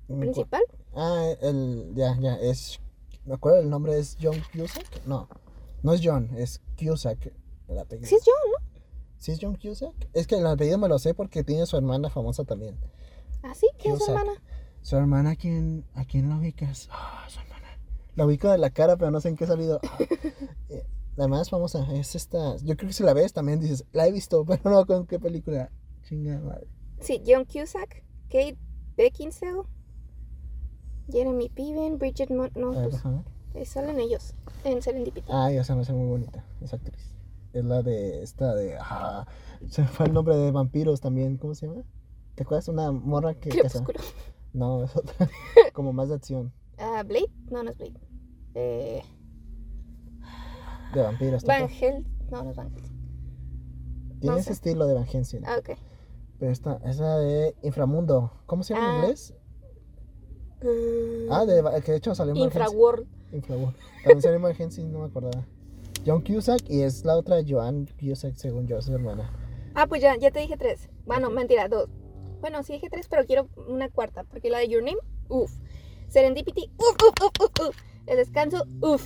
Me 0.10 0.16
acu- 0.16 0.20
principal. 0.20 0.62
Ah, 0.96 1.26
el. 1.42 1.92
Ya, 1.96 2.18
ya, 2.20 2.36
es. 2.36 2.80
Me 3.26 3.36
acuerdo 3.36 3.60
el 3.60 3.70
nombre, 3.70 3.98
¿es 3.98 4.18
John 4.22 4.42
Cusack? 4.54 5.06
No, 5.06 5.30
no 5.84 5.94
es 5.94 6.02
John, 6.04 6.30
es 6.38 6.62
Cusack. 6.78 7.32
El 7.68 7.78
apellido. 7.80 8.08
Sí 8.10 8.16
es 8.16 8.26
yo, 8.26 8.34
¿no? 8.52 8.68
¿Sí 9.18 9.32
es 9.32 9.40
John 9.42 9.56
Cusack? 9.56 10.10
Es 10.14 10.28
que 10.28 10.36
el 10.36 10.48
apellido 10.48 10.78
me 10.80 10.88
lo 10.90 11.00
sé 11.00 11.14
porque 11.14 11.44
tiene 11.44 11.66
su 11.66 11.78
hermana 11.78 12.10
famosa 12.10 12.44
también. 12.44 12.78
¿Ah, 13.44 13.54
sí? 13.56 13.68
¿Quién 13.80 13.96
es 13.96 14.04
su 14.04 14.12
hermana? 14.12 14.34
Su 14.82 14.98
hermana, 14.98 15.32
¿a 15.32 15.36
quién, 15.36 15.86
¿a 15.94 16.04
quién 16.06 16.28
la 16.30 16.38
ubicas? 16.38 16.90
Ah, 16.92 17.26
su 17.30 17.40
hermana. 17.40 17.51
La 18.16 18.26
ubico 18.26 18.49
de 18.49 18.57
la 18.57 18.70
cara, 18.70 18.97
pero 18.97 19.12
no 19.12 19.22
sé 19.22 19.30
en 19.30 19.36
qué 19.36 19.45
ha 19.45 19.47
salido. 19.47 19.80
Ah, 19.84 19.97
eh, 20.70 20.86
la 21.16 21.28
más 21.28 21.49
famosa 21.49 21.88
es 21.93 22.16
esta. 22.16 22.57
Yo 22.57 22.76
creo 22.76 22.88
que 22.88 22.93
si 22.93 23.03
la 23.03 23.14
ves 23.14 23.34
también 23.34 23.59
dices, 23.59 23.86
la 23.91 24.07
he 24.07 24.12
visto, 24.12 24.45
pero 24.47 24.62
no 24.70 24.86
con 24.86 25.07
qué 25.07 25.20
película. 25.20 25.70
Chinga 26.03 26.39
madre. 26.39 26.68
Sí, 26.99 27.22
John 27.26 27.45
Cusack, 27.45 28.03
Kate 28.30 28.57
Beckinsale, 28.95 29.64
Jeremy 31.09 31.49
Piven, 31.49 31.97
Bridget 31.97 32.30
Mon... 32.30 32.51
No, 32.55 32.72
ver, 32.72 32.89
pues 32.89 33.03
eh, 33.53 33.66
salen 33.66 33.99
ellos 33.99 34.36
en 34.64 34.82
Serendipity. 34.82 35.30
Ay, 35.32 35.57
esa 35.57 35.76
me 35.76 35.82
hace 35.82 35.93
muy 35.93 36.07
bonita, 36.07 36.45
esa 36.62 36.78
actriz. 36.78 37.14
Es 37.53 37.66
la 37.66 37.82
de 37.82 38.24
esta 38.24 38.55
de. 38.55 38.78
Ah, 38.80 39.28
se 39.68 39.84
fue 39.84 40.05
el 40.05 40.14
nombre 40.14 40.38
de 40.38 40.51
vampiros 40.51 41.01
también. 41.01 41.38
¿Cómo 41.38 41.53
se 41.53 41.68
llama? 41.68 41.84
¿Te 42.36 42.43
acuerdas? 42.43 42.70
Una 42.70 42.91
morra 42.91 43.34
que. 43.34 43.49
Crepúsculo. 43.49 43.99
No, 44.53 44.84
es 44.84 44.95
otra. 44.95 45.30
Como 45.74 45.91
más 45.91 46.07
de 46.07 46.16
acción. 46.16 46.53
Ah, 46.82 47.04
Blade? 47.04 47.32
No, 47.50 47.64
no 47.64 47.70
es 47.72 47.78
Blade. 47.78 47.94
Eh, 48.56 49.02
De 50.94 51.02
vampiros. 51.02 51.44
Van. 51.44 51.70
Hel... 51.70 52.06
No, 52.32 52.44
no 52.44 52.50
es 52.52 52.56
Van 52.58 52.72
Helsing. 52.72 52.98
Tiene 54.20 54.36
no 54.36 54.38
ese 54.38 54.48
sé. 54.48 54.54
estilo 54.54 54.88
de 54.88 54.94
Van 54.96 55.06
Helsing. 55.06 55.42
Ah, 55.46 55.58
ok. 55.60 55.78
Pero 56.40 56.52
esta, 56.52 56.80
esa 56.86 57.18
de 57.20 57.56
Inframundo. 57.62 58.32
¿Cómo 58.46 58.64
se 58.64 58.74
llama 58.74 58.88
en 58.88 58.92
Ah. 58.92 59.00
inglés? 59.04 59.34
Ah, 61.32 61.46
de, 61.46 61.82
que 61.82 61.92
de 61.92 61.98
hecho 61.98 62.14
salió 62.16 62.34
en. 62.34 62.40
Infraworld. 62.42 63.08
Infraworld. 63.34 63.76
También 64.04 64.22
salió 64.22 64.36
en 64.38 64.42
Van 64.44 64.56
Helsing, 64.56 64.92
no 64.92 65.00
me 65.00 65.06
acordaba. 65.06 65.46
John 66.06 66.22
Cusack 66.24 66.70
y 66.70 66.82
es 66.82 67.06
la 67.06 67.16
otra 67.18 67.38
Joan 67.48 67.88
Cusack, 68.00 68.36
según 68.36 68.68
yo, 68.68 68.82
su 68.82 68.94
hermana. 68.94 69.32
Ah, 69.76 69.88
pues 69.88 70.02
ya, 70.02 70.16
ya 70.18 70.32
te 70.32 70.40
dije 70.40 70.58
tres. 70.58 70.90
Bueno, 71.06 71.30
mentira, 71.30 71.68
dos. 71.68 71.90
Bueno, 72.42 72.64
sí 72.64 72.74
dije 72.74 72.90
tres, 72.90 73.08
pero 73.08 73.26
quiero 73.26 73.50
una 73.68 73.90
cuarta. 73.90 74.24
Porque 74.24 74.50
la 74.50 74.60
de 74.60 74.68
Your 74.68 74.84
Name, 74.84 74.98
uff. 75.30 75.52
Serendipity, 76.12 76.70
uff, 76.78 76.95
uff, 77.01 77.14
uff, 77.24 77.32
uff, 77.39 77.68
uff. 77.70 77.78
El 78.05 78.18
descanso, 78.18 78.66
uff. 78.82 79.03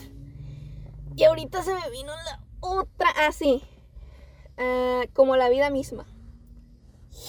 Y 1.16 1.24
ahorita 1.24 1.62
se 1.64 1.74
me 1.74 1.90
vino 1.92 2.12
la 2.12 2.44
otra. 2.62 3.08
Ah, 3.16 3.32
sí. 3.32 3.62
Ah, 4.58 5.04
como 5.14 5.36
la 5.36 5.50
vida 5.50 5.70
misma. 5.70 6.06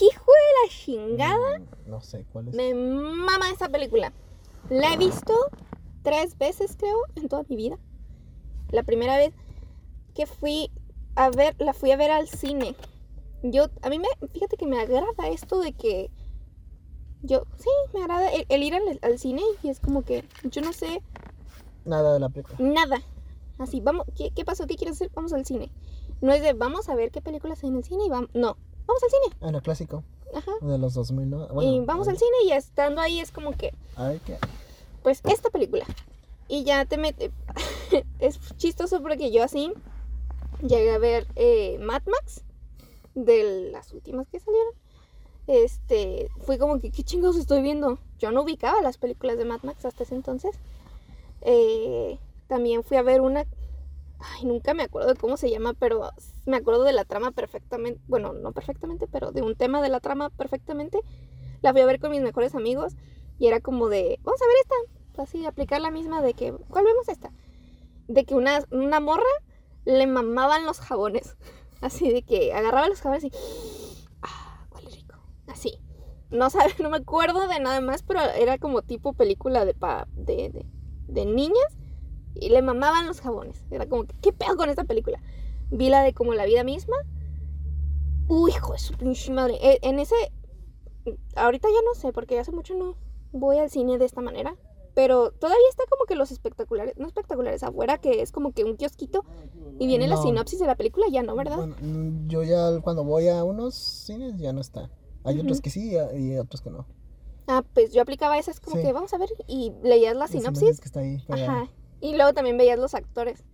Hijo 0.01 0.33
de 0.33 0.65
la 0.65 0.71
chingada. 0.71 1.59
Mm, 1.59 1.91
No 1.91 2.01
sé 2.01 2.25
cuál 2.33 2.49
es. 2.49 2.55
Me 2.55 2.73
mama 2.75 3.51
esa 3.53 3.69
película. 3.69 4.13
La 4.71 4.95
he 4.95 4.97
visto 4.97 5.35
tres 6.03 6.39
veces, 6.39 6.77
creo, 6.79 6.97
en 7.15 7.29
toda 7.29 7.45
mi 7.49 7.57
vida. 7.57 7.79
La 8.71 8.83
primera 8.83 9.17
vez 9.19 9.35
que 10.15 10.27
fui 10.27 10.71
a 11.15 11.29
ver, 11.31 11.55
la 11.59 11.75
fui 11.75 11.91
a 11.91 11.97
ver 11.97 12.11
al 12.11 12.29
cine. 12.29 12.75
Yo, 13.43 13.67
a 13.83 13.91
mí 13.91 13.99
me, 13.99 14.09
fíjate 14.33 14.57
que 14.57 14.67
me 14.67 14.81
agrada 14.81 15.29
esto 15.29 15.61
de 15.61 15.73
que 15.73 16.11
yo, 17.27 17.45
sí, 17.59 17.69
me 17.95 18.01
agrada 18.03 18.31
el, 18.33 18.47
el 18.49 18.63
ir 18.63 18.75
al, 18.75 18.99
al 19.03 19.19
cine 19.19 19.43
y 19.63 19.69
es 19.69 19.81
como 19.81 20.03
que 20.03 20.25
yo 20.45 20.63
no 20.63 20.73
sé 20.73 21.03
Nada 21.85 22.15
de 22.15 22.21
la 22.21 22.29
película. 22.29 22.57
nada. 22.59 23.01
Así, 23.59 23.81
vamos, 23.81 24.07
¿qué, 24.17 24.31
qué 24.33 24.45
pasó? 24.45 24.67
¿Qué 24.67 24.77
quieres 24.77 24.97
hacer? 24.97 25.11
Vamos 25.15 25.33
al 25.33 25.47
cine. 25.47 25.71
No 26.21 26.33
es 26.33 26.43
de 26.43 26.53
vamos 26.53 26.89
a 26.89 26.95
ver 26.95 27.11
qué 27.11 27.21
películas 27.23 27.63
hay 27.63 27.71
en 27.71 27.77
el 27.77 27.85
cine 27.85 28.05
y 28.07 28.09
vamos, 28.11 28.29
no, 28.35 28.57
vamos 28.87 29.03
al 29.03 29.11
cine. 29.11 29.37
Ah, 29.41 29.51
no, 29.51 29.61
clásico. 29.63 30.03
Ajá. 30.35 30.51
De 30.61 30.79
los 30.79 30.95
2000, 30.95 31.31
¿no? 31.31 31.63
y 31.63 31.81
vamos 31.81 32.09
al 32.09 32.19
cine 32.19 32.37
y 32.47 32.53
estando 32.53 33.01
ahí 33.01 33.21
es 33.21 33.31
como 33.31 33.53
que 33.53 33.73
A 33.95 34.09
ver 34.09 34.21
qué. 34.21 34.37
pues 35.03 35.21
esta 35.25 35.51
película. 35.51 35.87
Y 36.49 36.65
ya 36.65 36.85
te 36.85 36.97
mete. 36.99 37.31
es 38.19 38.39
chistoso 38.57 39.01
porque 39.01 39.31
yo 39.31 39.43
así 39.43 39.73
llegué 40.63 40.91
a 40.93 40.99
ver 40.99 41.27
eh, 41.37 41.79
Mad 41.81 42.03
Max 42.07 42.43
de 43.15 43.71
las 43.73 43.93
últimas 43.93 44.29
que 44.29 44.41
salieron. 44.41 44.73
Este, 45.47 46.29
fui 46.41 46.59
como 46.59 46.81
que, 46.81 46.91
¿qué 46.91 47.03
chingados 47.03 47.37
estoy 47.37 47.63
viendo? 47.63 47.99
Yo 48.19 48.33
no 48.33 48.43
ubicaba 48.43 48.83
las 48.83 48.99
películas 48.99 49.39
de 49.39 49.45
Mad 49.45 49.63
Max 49.63 49.85
hasta 49.85 50.03
ese 50.03 50.15
entonces. 50.15 50.57
Eh, 51.43 52.19
también 52.49 52.83
fui 52.83 52.97
a 52.97 53.03
ver 53.03 53.21
una 53.21 53.47
Ay, 54.19 54.47
nunca 54.47 54.75
me 54.75 54.83
acuerdo 54.83 55.09
de 55.09 55.17
cómo 55.17 55.37
se 55.37 55.51
llama, 55.51 55.75
pero 55.75 56.11
me 56.47 56.57
acuerdo 56.57 56.85
de 56.85 56.93
la 56.93 57.05
trama 57.05 57.33
perfectamente. 57.33 58.01
Bueno, 58.09 58.33
no 58.33 58.53
perfectamente, 58.53 59.07
pero 59.07 59.31
de 59.33 59.43
un 59.43 59.55
tema 59.57 59.83
de 59.83 59.89
la 59.89 60.01
trama 60.01 60.31
perfectamente. 60.31 61.01
La 61.63 61.73
fui 61.73 61.81
a 61.81 61.87
ver 61.87 62.01
con 62.01 62.11
mis 62.11 62.23
mejores 62.23 62.55
amigos 62.55 62.95
y 63.39 63.47
era 63.47 63.61
como 63.61 63.89
de, 63.89 64.19
vamos 64.23 64.41
a 64.41 64.47
ver 64.47 64.57
esta. 64.63 65.23
Así, 65.23 65.47
aplicar 65.47 65.81
la 65.81 65.91
misma 65.91 66.23
de 66.23 66.35
que, 66.35 66.53
¿cuál 66.53 66.85
vemos 66.85 67.09
esta? 67.09 67.31
De 68.09 68.25
que 68.25 68.35
una, 68.35 68.61
una 68.71 69.01
morra 69.01 69.25
le 69.85 70.07
mamaban 70.07 70.67
los 70.67 70.81
jabones. 70.81 71.37
Así 71.81 72.11
de 72.11 72.23
que 72.23 72.53
agarraba 72.55 72.89
los 72.89 73.01
jabones 73.01 73.25
y. 73.25 73.33
Así. 75.57 75.79
No 76.31 76.51
sabe, 76.51 76.73
no 76.83 76.91
me 76.91 76.99
acuerdo 76.99 77.49
de 77.49 77.59
nada 77.61 77.81
más, 77.81 78.03
pero 78.03 78.21
era 78.21 78.59
como 78.59 78.83
tipo 78.83 79.15
película 79.15 79.65
de, 79.65 79.73
pa, 79.75 80.07
de, 80.15 80.51
de, 80.51 80.67
de 81.09 81.25
niñas. 81.25 81.79
Y 82.35 82.51
le 82.51 82.61
mamaban 82.61 83.07
los 83.07 83.23
jabones. 83.23 83.65
Era 83.71 83.87
como, 83.87 84.05
¿qué 84.21 84.33
pedo 84.35 84.57
con 84.57 84.69
esta 84.69 84.85
película? 84.85 85.19
Vi 85.71 85.89
la 85.89 86.03
de 86.03 86.13
como 86.13 86.35
la 86.35 86.45
vida 86.45 86.65
misma. 86.65 86.97
Uy, 88.29 88.51
hijo 88.51 88.73
de 88.75 88.79
su 88.79 88.93
pinche 88.95 89.33
madre. 89.33 89.57
E- 89.63 89.79
En 89.83 89.99
ese. 89.99 90.15
Ahorita 91.37 91.69
ya 91.69 91.81
no 91.87 91.95
sé, 91.99 92.13
porque 92.13 92.39
hace 92.39 92.53
mucho 92.53 92.75
no 92.75 92.95
voy 93.33 93.59
al 93.59 93.71
cine 93.71 93.97
de 93.99 94.05
esta 94.05 94.21
manera. 94.21 94.55
Pero 94.95 95.31
todavía 95.31 95.69
está 95.71 95.85
como 95.91 96.05
que 96.07 96.15
los 96.15 96.31
espectaculares, 96.33 96.95
no 96.97 97.07
espectaculares, 97.07 97.63
afuera, 97.63 97.99
que 97.99 98.23
es 98.23 98.33
como 98.33 98.53
que 98.53 98.65
un 98.65 98.77
kiosquito 98.77 99.25
y 99.79 99.87
viene 99.87 100.09
la 100.09 100.17
No. 100.17 100.23
sinopsis 100.23 100.59
de 100.59 100.67
la 100.67 100.75
película, 100.75 101.07
ya 101.11 101.23
no, 101.23 101.37
¿verdad? 101.37 101.57
Bueno, 101.59 101.77
yo 102.29 102.43
ya 102.43 102.81
cuando 102.81 103.05
voy 103.05 103.29
a 103.29 103.45
unos 103.45 103.75
cines 103.75 104.39
ya 104.39 104.55
no 104.55 104.61
está. 104.63 104.91
Hay 105.27 105.39
otros 105.41 105.59
Ujú. 105.59 105.63
que 105.63 105.71
sí 105.71 105.93
y- 106.15 106.33
y 106.33 106.39
otros 106.39 106.61
que 106.61 106.71
no. 106.71 106.87
Ah, 107.49 107.63
pues 107.75 107.93
yo 107.93 108.03
aplicaba 108.03 108.39
esas 108.39 108.59
como 108.61 108.77
Sí. 108.77 108.83
que 108.83 108.93
vamos 108.93 109.13
a 109.15 109.19
ver 109.19 109.29
y 109.47 109.73
leías 109.83 110.17
la 110.17 110.27
sinopsis. 110.29 110.81
que 110.81 110.87
está 110.87 111.01
ahí. 111.01 111.23
Ajá. 111.29 111.69
Y 112.01 112.15
luego 112.17 112.33
también 112.35 112.57
veías 112.59 112.79
los 112.79 112.95
actores. 112.95 113.45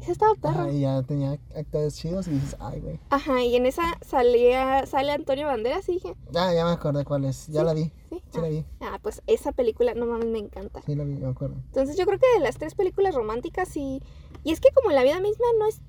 Esa 0.00 0.12
estaba 0.12 0.34
perro. 0.34 0.60
Ajá, 0.60 0.70
y 0.72 0.80
ya 0.80 1.02
tenía 1.02 1.38
actores 1.54 1.94
chidos 1.96 2.26
y 2.26 2.30
dices, 2.30 2.56
ay, 2.58 2.80
güey. 2.80 2.98
Ajá, 3.10 3.42
y 3.42 3.54
en 3.56 3.66
esa 3.66 3.82
salía, 4.00 4.86
sale 4.86 5.12
Antonio 5.12 5.46
Banderas 5.46 5.86
y 5.90 5.92
dije, 5.94 6.14
Ah, 6.34 6.54
ya 6.54 6.64
me 6.64 6.70
acordé 6.70 7.04
cuál 7.04 7.26
es. 7.26 7.48
Ya 7.48 7.60
Sí. 7.60 7.66
la 7.66 7.74
vi. 7.74 7.84
sí. 7.84 7.92
Sí 8.10 8.38
ah, 8.38 8.40
la 8.40 8.48
vi. 8.48 8.64
ah, 8.80 8.98
pues 9.02 9.22
esa 9.26 9.52
película, 9.52 9.92
no 9.94 10.06
mames, 10.06 10.28
me 10.28 10.38
encanta. 10.38 10.80
Sí 10.86 10.94
la 10.94 11.04
vi, 11.04 11.16
me 11.16 11.28
acuerdo. 11.28 11.56
Entonces 11.66 11.96
yo 11.98 12.06
creo 12.06 12.18
que 12.18 12.26
de 12.34 12.40
las 12.40 12.56
tres 12.56 12.74
películas 12.74 13.14
románticas 13.14 13.76
y... 13.76 14.02
Y 14.42 14.52
es 14.52 14.60
que 14.60 14.70
como 14.74 14.90
la 14.90 15.02
vida 15.02 15.20
misma 15.20 15.44
no 15.58 15.66
es 15.66 15.80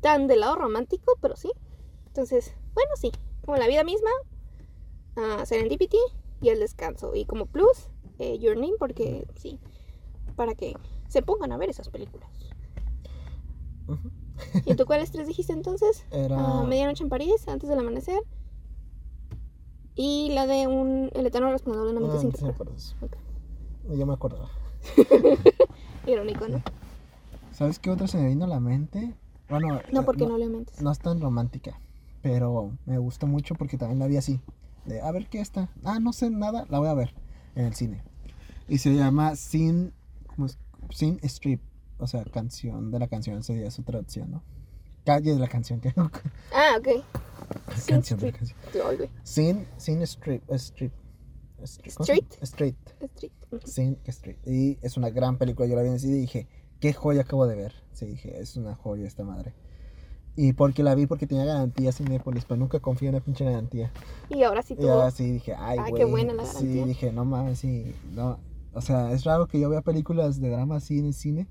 tan 0.00 0.26
del 0.26 0.40
lado 0.40 0.56
romántico, 0.56 1.12
pero 1.20 1.36
sí. 1.36 1.52
Entonces, 2.06 2.52
bueno, 2.74 2.90
sí. 2.96 3.12
Como 3.44 3.56
la 3.58 3.68
vida 3.68 3.84
misma, 3.84 4.10
ah, 5.16 5.44
Serendipity 5.46 5.98
y 6.40 6.48
El 6.48 6.60
Descanso. 6.60 7.14
Y 7.14 7.24
como 7.24 7.46
plus, 7.46 7.88
eh, 8.18 8.38
Your 8.38 8.56
Name, 8.56 8.74
porque 8.78 9.26
sí, 9.36 9.58
para 10.36 10.54
que 10.54 10.74
se 11.08 11.22
pongan 11.22 11.52
a 11.52 11.56
ver 11.56 11.70
esas 11.70 11.88
películas. 11.88 12.28
¿Y 14.64 14.74
tú 14.74 14.86
cuáles 14.86 15.10
tres 15.12 15.26
dijiste 15.26 15.52
entonces? 15.52 16.04
Era. 16.10 16.62
Medianoche 16.62 17.02
en 17.04 17.10
París, 17.10 17.46
Antes 17.48 17.68
del 17.68 17.78
Amanecer. 17.78 18.22
Y 19.96 20.30
la 20.32 20.46
de 20.46 20.66
un 20.66 21.10
El 21.14 21.26
Eterno 21.26 21.50
Resplandor 21.50 21.86
de 21.86 21.90
una 21.92 22.00
mente 22.00 22.16
Ah, 22.16 22.20
sin 22.20 22.32
sí 22.34 22.44
me 22.44 22.50
recuerdo. 22.52 22.74
acuerdo. 22.74 23.16
Ok. 23.86 23.96
Yo 23.98 24.06
me 24.06 24.12
acordaba. 24.14 24.48
Irónico, 26.06 26.48
¿no? 26.48 26.62
¿Sabes 27.52 27.78
qué 27.78 27.90
otra 27.90 28.06
se 28.06 28.16
me 28.18 28.28
vino 28.28 28.44
a 28.44 28.48
la 28.48 28.60
mente? 28.60 29.14
Bueno, 29.48 29.80
No, 29.92 30.04
porque 30.04 30.26
no 30.26 30.38
le 30.38 30.48
mentes. 30.48 30.80
no 30.80 30.90
es 30.92 30.98
tan 31.00 31.20
romántica, 31.20 31.78
pero 32.22 32.70
me 32.86 32.98
gustó 32.98 33.26
mucho 33.26 33.56
porque 33.56 33.76
también 33.76 33.98
la 33.98 34.06
vi 34.06 34.16
así. 34.16 34.40
De, 34.84 35.00
a 35.00 35.10
ver 35.12 35.28
qué 35.28 35.40
está. 35.40 35.68
Ah, 35.84 35.98
no 36.00 36.12
sé 36.12 36.30
nada, 36.30 36.66
la 36.68 36.78
voy 36.78 36.88
a 36.88 36.94
ver 36.94 37.14
en 37.54 37.66
el 37.66 37.74
cine. 37.74 38.02
Y 38.68 38.78
se 38.78 38.94
llama 38.94 39.36
Sin. 39.36 39.92
Sin 40.90 41.18
Strip, 41.22 41.60
o 41.98 42.06
sea, 42.06 42.24
canción 42.24 42.90
de 42.90 42.98
la 42.98 43.06
canción 43.08 43.42
sería 43.42 43.70
su 43.70 43.82
traducción, 43.82 44.30
¿no? 44.30 44.42
Calle 45.04 45.32
de 45.34 45.38
la 45.38 45.48
canción, 45.48 45.80
que 45.80 45.92
Ah, 46.54 46.76
ok. 46.78 47.04
Sin 47.76 47.86
canción 47.96 48.18
de 48.20 48.32
la 48.32 48.38
Street. 48.38 48.54
canción. 48.72 49.08
Sin, 49.22 49.66
sin 49.76 50.02
Strip, 50.02 50.42
Strip. 50.52 50.92
Strip, 51.62 51.94
¿cómo 51.94 52.06
se 52.06 52.12
Street. 52.14 52.24
Street. 52.42 52.74
Street. 53.00 53.32
Sin 53.64 53.98
Street. 54.06 54.36
Y 54.46 54.78
es 54.80 54.96
una 54.96 55.10
gran 55.10 55.36
película. 55.36 55.68
Yo 55.68 55.76
la 55.76 55.82
vi 55.82 55.88
en 55.88 55.94
el 55.94 56.00
cine 56.00 56.16
y 56.16 56.20
dije, 56.22 56.48
qué 56.80 56.92
joya 56.94 57.22
acabo 57.22 57.46
de 57.46 57.54
ver. 57.56 57.74
Sí, 57.92 58.06
dije, 58.06 58.40
es 58.40 58.56
una 58.56 58.74
joya 58.74 59.06
esta 59.06 59.24
madre. 59.24 59.52
Y 60.36 60.52
porque 60.52 60.82
la 60.82 60.94
vi 60.94 61.06
porque 61.06 61.26
tenía 61.26 61.44
garantía 61.44 61.92
Cinépolis, 61.92 62.44
pero 62.44 62.58
nunca 62.58 62.80
confío 62.80 63.08
en 63.08 63.16
la 63.16 63.20
pinche 63.20 63.44
garantía. 63.44 63.90
Y 64.28 64.42
ahora 64.42 64.62
sí 64.62 64.74
Y 64.74 64.76
tuvo. 64.78 64.92
ahora 64.92 65.10
sí 65.10 65.32
dije, 65.32 65.54
ay, 65.54 65.78
Ay, 65.82 65.90
güey. 65.90 66.02
qué 66.02 66.04
buena 66.10 66.32
la 66.32 66.44
Sí, 66.44 66.54
garantía. 66.54 66.86
dije, 66.86 67.12
no 67.12 67.24
mames, 67.24 67.58
sí. 67.58 67.94
No. 68.14 68.38
O 68.72 68.80
sea, 68.80 69.12
es 69.12 69.24
raro 69.24 69.46
que 69.48 69.58
yo 69.60 69.68
vea 69.68 69.82
películas 69.82 70.40
de 70.40 70.48
drama 70.50 70.76
así 70.76 70.98
en 71.00 71.06
el 71.06 71.14
cine. 71.14 71.46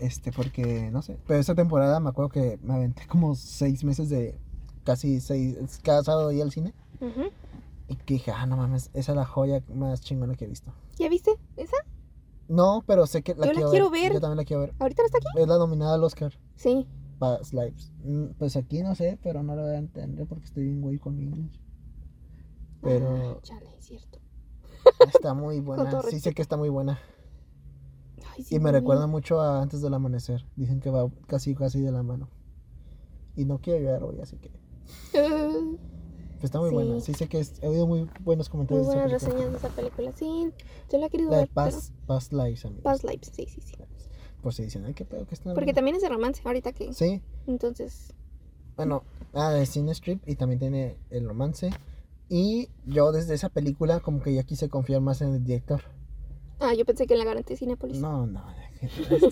Este, 0.00 0.32
porque, 0.32 0.90
no 0.90 1.02
sé. 1.02 1.18
Pero 1.26 1.40
esa 1.40 1.54
temporada 1.54 1.98
me 2.00 2.10
acuerdo 2.10 2.28
que 2.28 2.58
me 2.62 2.74
aventé 2.74 3.06
como 3.06 3.34
seis 3.34 3.82
meses 3.84 4.10
de 4.10 4.36
casi 4.84 5.20
seis. 5.20 5.56
Cada 5.82 6.02
sábado 6.04 6.30
iba 6.32 6.44
al 6.44 6.52
cine. 6.52 6.74
Ujú. 7.00 7.30
Y 7.88 7.96
que 7.96 8.14
dije, 8.14 8.30
ah, 8.32 8.46
no 8.46 8.56
mames, 8.56 8.90
esa 8.94 9.12
es 9.12 9.16
la 9.16 9.24
joya 9.24 9.62
más 9.74 10.00
chingona 10.02 10.34
que 10.36 10.44
he 10.44 10.48
visto. 10.48 10.72
¿Ya 10.98 11.08
viste 11.08 11.36
esa? 11.56 11.76
No, 12.48 12.82
pero 12.86 13.06
sé 13.06 13.22
que 13.22 13.34
la 13.34 13.46
Yo 13.46 13.52
la 13.52 13.54
quiero, 13.54 13.70
quiero 13.70 13.90
ver. 13.90 14.02
ver. 14.02 14.12
Yo 14.14 14.20
también 14.20 14.36
la 14.38 14.44
quiero 14.44 14.60
ver. 14.62 14.74
¿Ahorita 14.78 15.02
no 15.02 15.06
está 15.06 15.18
aquí? 15.18 15.40
Es 15.42 15.48
la 15.48 15.58
nominada 15.58 15.94
al 15.94 16.04
Oscar. 16.04 16.32
Sí. 16.56 16.86
Past 17.38 17.52
Lives. 17.54 17.92
Mm, 18.04 18.26
Pues 18.38 18.56
aquí 18.56 18.82
no 18.82 18.94
sé, 18.94 19.18
pero 19.22 19.42
no 19.42 19.54
la 19.56 19.62
voy 19.62 19.72
a 19.72 19.78
entender 19.78 20.26
porque 20.26 20.44
estoy 20.44 20.64
bien 20.64 20.80
güey 20.80 20.98
con 20.98 21.16
mi 21.16 21.24
inglés. 21.24 21.58
Pero 22.80 23.36
Ah, 23.36 23.38
chale, 23.42 23.66
es 23.78 23.84
cierto. 23.86 24.18
está 25.14 25.34
muy 25.34 25.60
buena. 25.60 26.02
Sí 26.10 26.20
sé 26.20 26.34
que 26.34 26.42
está 26.42 26.56
muy 26.56 26.68
buena. 26.68 26.98
Ay, 28.36 28.42
sí, 28.42 28.56
Y 28.56 28.58
me 28.58 28.72
recuerda 28.72 29.06
mucho 29.06 29.40
a 29.40 29.62
Antes 29.62 29.80
del 29.80 29.94
Amanecer. 29.94 30.44
Dicen 30.56 30.80
que 30.80 30.90
va 30.90 31.10
casi 31.26 31.54
casi 31.54 31.80
de 31.80 31.92
la 31.92 32.02
mano. 32.02 32.28
Y 33.36 33.44
no 33.46 33.58
quiero 33.58 33.80
llorar 33.80 34.02
hoy, 34.04 34.20
así 34.20 34.36
que... 34.38 34.50
Uh, 35.18 35.76
está 36.42 36.60
muy 36.60 36.68
Sí. 36.70 36.74
buena. 36.74 37.00
Sí 37.00 37.14
sé 37.14 37.28
que 37.28 37.40
es- 37.40 37.62
he 37.62 37.68
oído 37.68 37.86
muy 37.86 38.08
buenos 38.20 38.48
muy 38.48 38.66
comentarios 38.66 38.88
de 38.88 38.94
buenas 38.94 39.12
esa 39.22 39.30
película. 39.30 39.44
reseñas 39.46 39.52
de 39.52 39.58
esa 39.68 39.76
película. 39.76 40.12
Sí, 40.16 40.52
yo 40.92 40.98
la 40.98 41.06
he 41.06 41.10
querido 41.10 41.30
La 41.30 41.36
de 41.38 41.42
ver. 41.44 41.50
pero- 41.54 41.64
Past, 41.70 41.94
Past 42.06 42.32
Lives, 42.32 42.64
amigos. 42.64 42.82
Past 42.84 43.04
Lives, 43.04 43.30
sí, 43.32 43.46
sí, 43.48 43.60
sí. 43.62 43.74
Por 44.44 44.52
si 44.54 44.62
dicen, 44.62 44.84
ay, 44.84 44.92
qué 44.94 45.04
pedo 45.06 45.26
que 45.26 45.34
está 45.34 45.54
Porque 45.54 45.72
también 45.72 45.96
es 45.96 46.02
de 46.02 46.08
romance, 46.10 46.42
ahorita 46.44 46.72
que. 46.72 46.92
Sí, 46.92 47.20
Entonces. 47.46 48.12
Bueno, 48.76 49.02
ah, 49.32 49.50
de 49.50 49.64
Cine 49.66 49.90
Strip 49.92 50.22
y 50.28 50.36
también 50.36 50.58
tiene 50.60 50.96
el 51.10 51.26
romance. 51.26 51.70
Y 52.28 52.68
yo 52.84 53.10
desde 53.10 53.32
esa 53.34 53.48
película 53.48 54.00
como 54.00 54.20
que 54.22 54.34
ya 54.34 54.42
quise 54.42 54.68
confiar 54.68 55.00
más 55.00 55.22
en 55.22 55.34
el 55.34 55.42
director. 55.44 55.80
Ah, 56.60 56.74
yo 56.74 56.84
pensé 56.84 57.06
que 57.06 57.14
en 57.14 57.20
la 57.20 57.24
garantía 57.24 57.56
Cinepolis. 57.56 57.98
No, 58.00 58.26
no, 58.26 58.44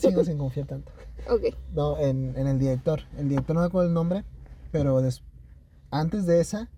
sigo 0.01 0.23
sin 0.23 0.37
confiar 0.39 0.65
tanto. 0.65 0.91
Ok. 1.29 1.55
No, 1.75 1.97
en, 1.99 2.35
en 2.35 2.47
el 2.47 2.57
director. 2.57 3.01
El 3.17 3.29
director 3.29 3.53
no 3.55 3.61
me 3.61 3.67
acuerdo 3.67 3.87
el 3.89 3.93
nombre, 3.93 4.23
pero 4.71 4.99
des- 5.01 5.21
antes 5.91 6.25
de 6.25 6.41
esa 6.41 6.71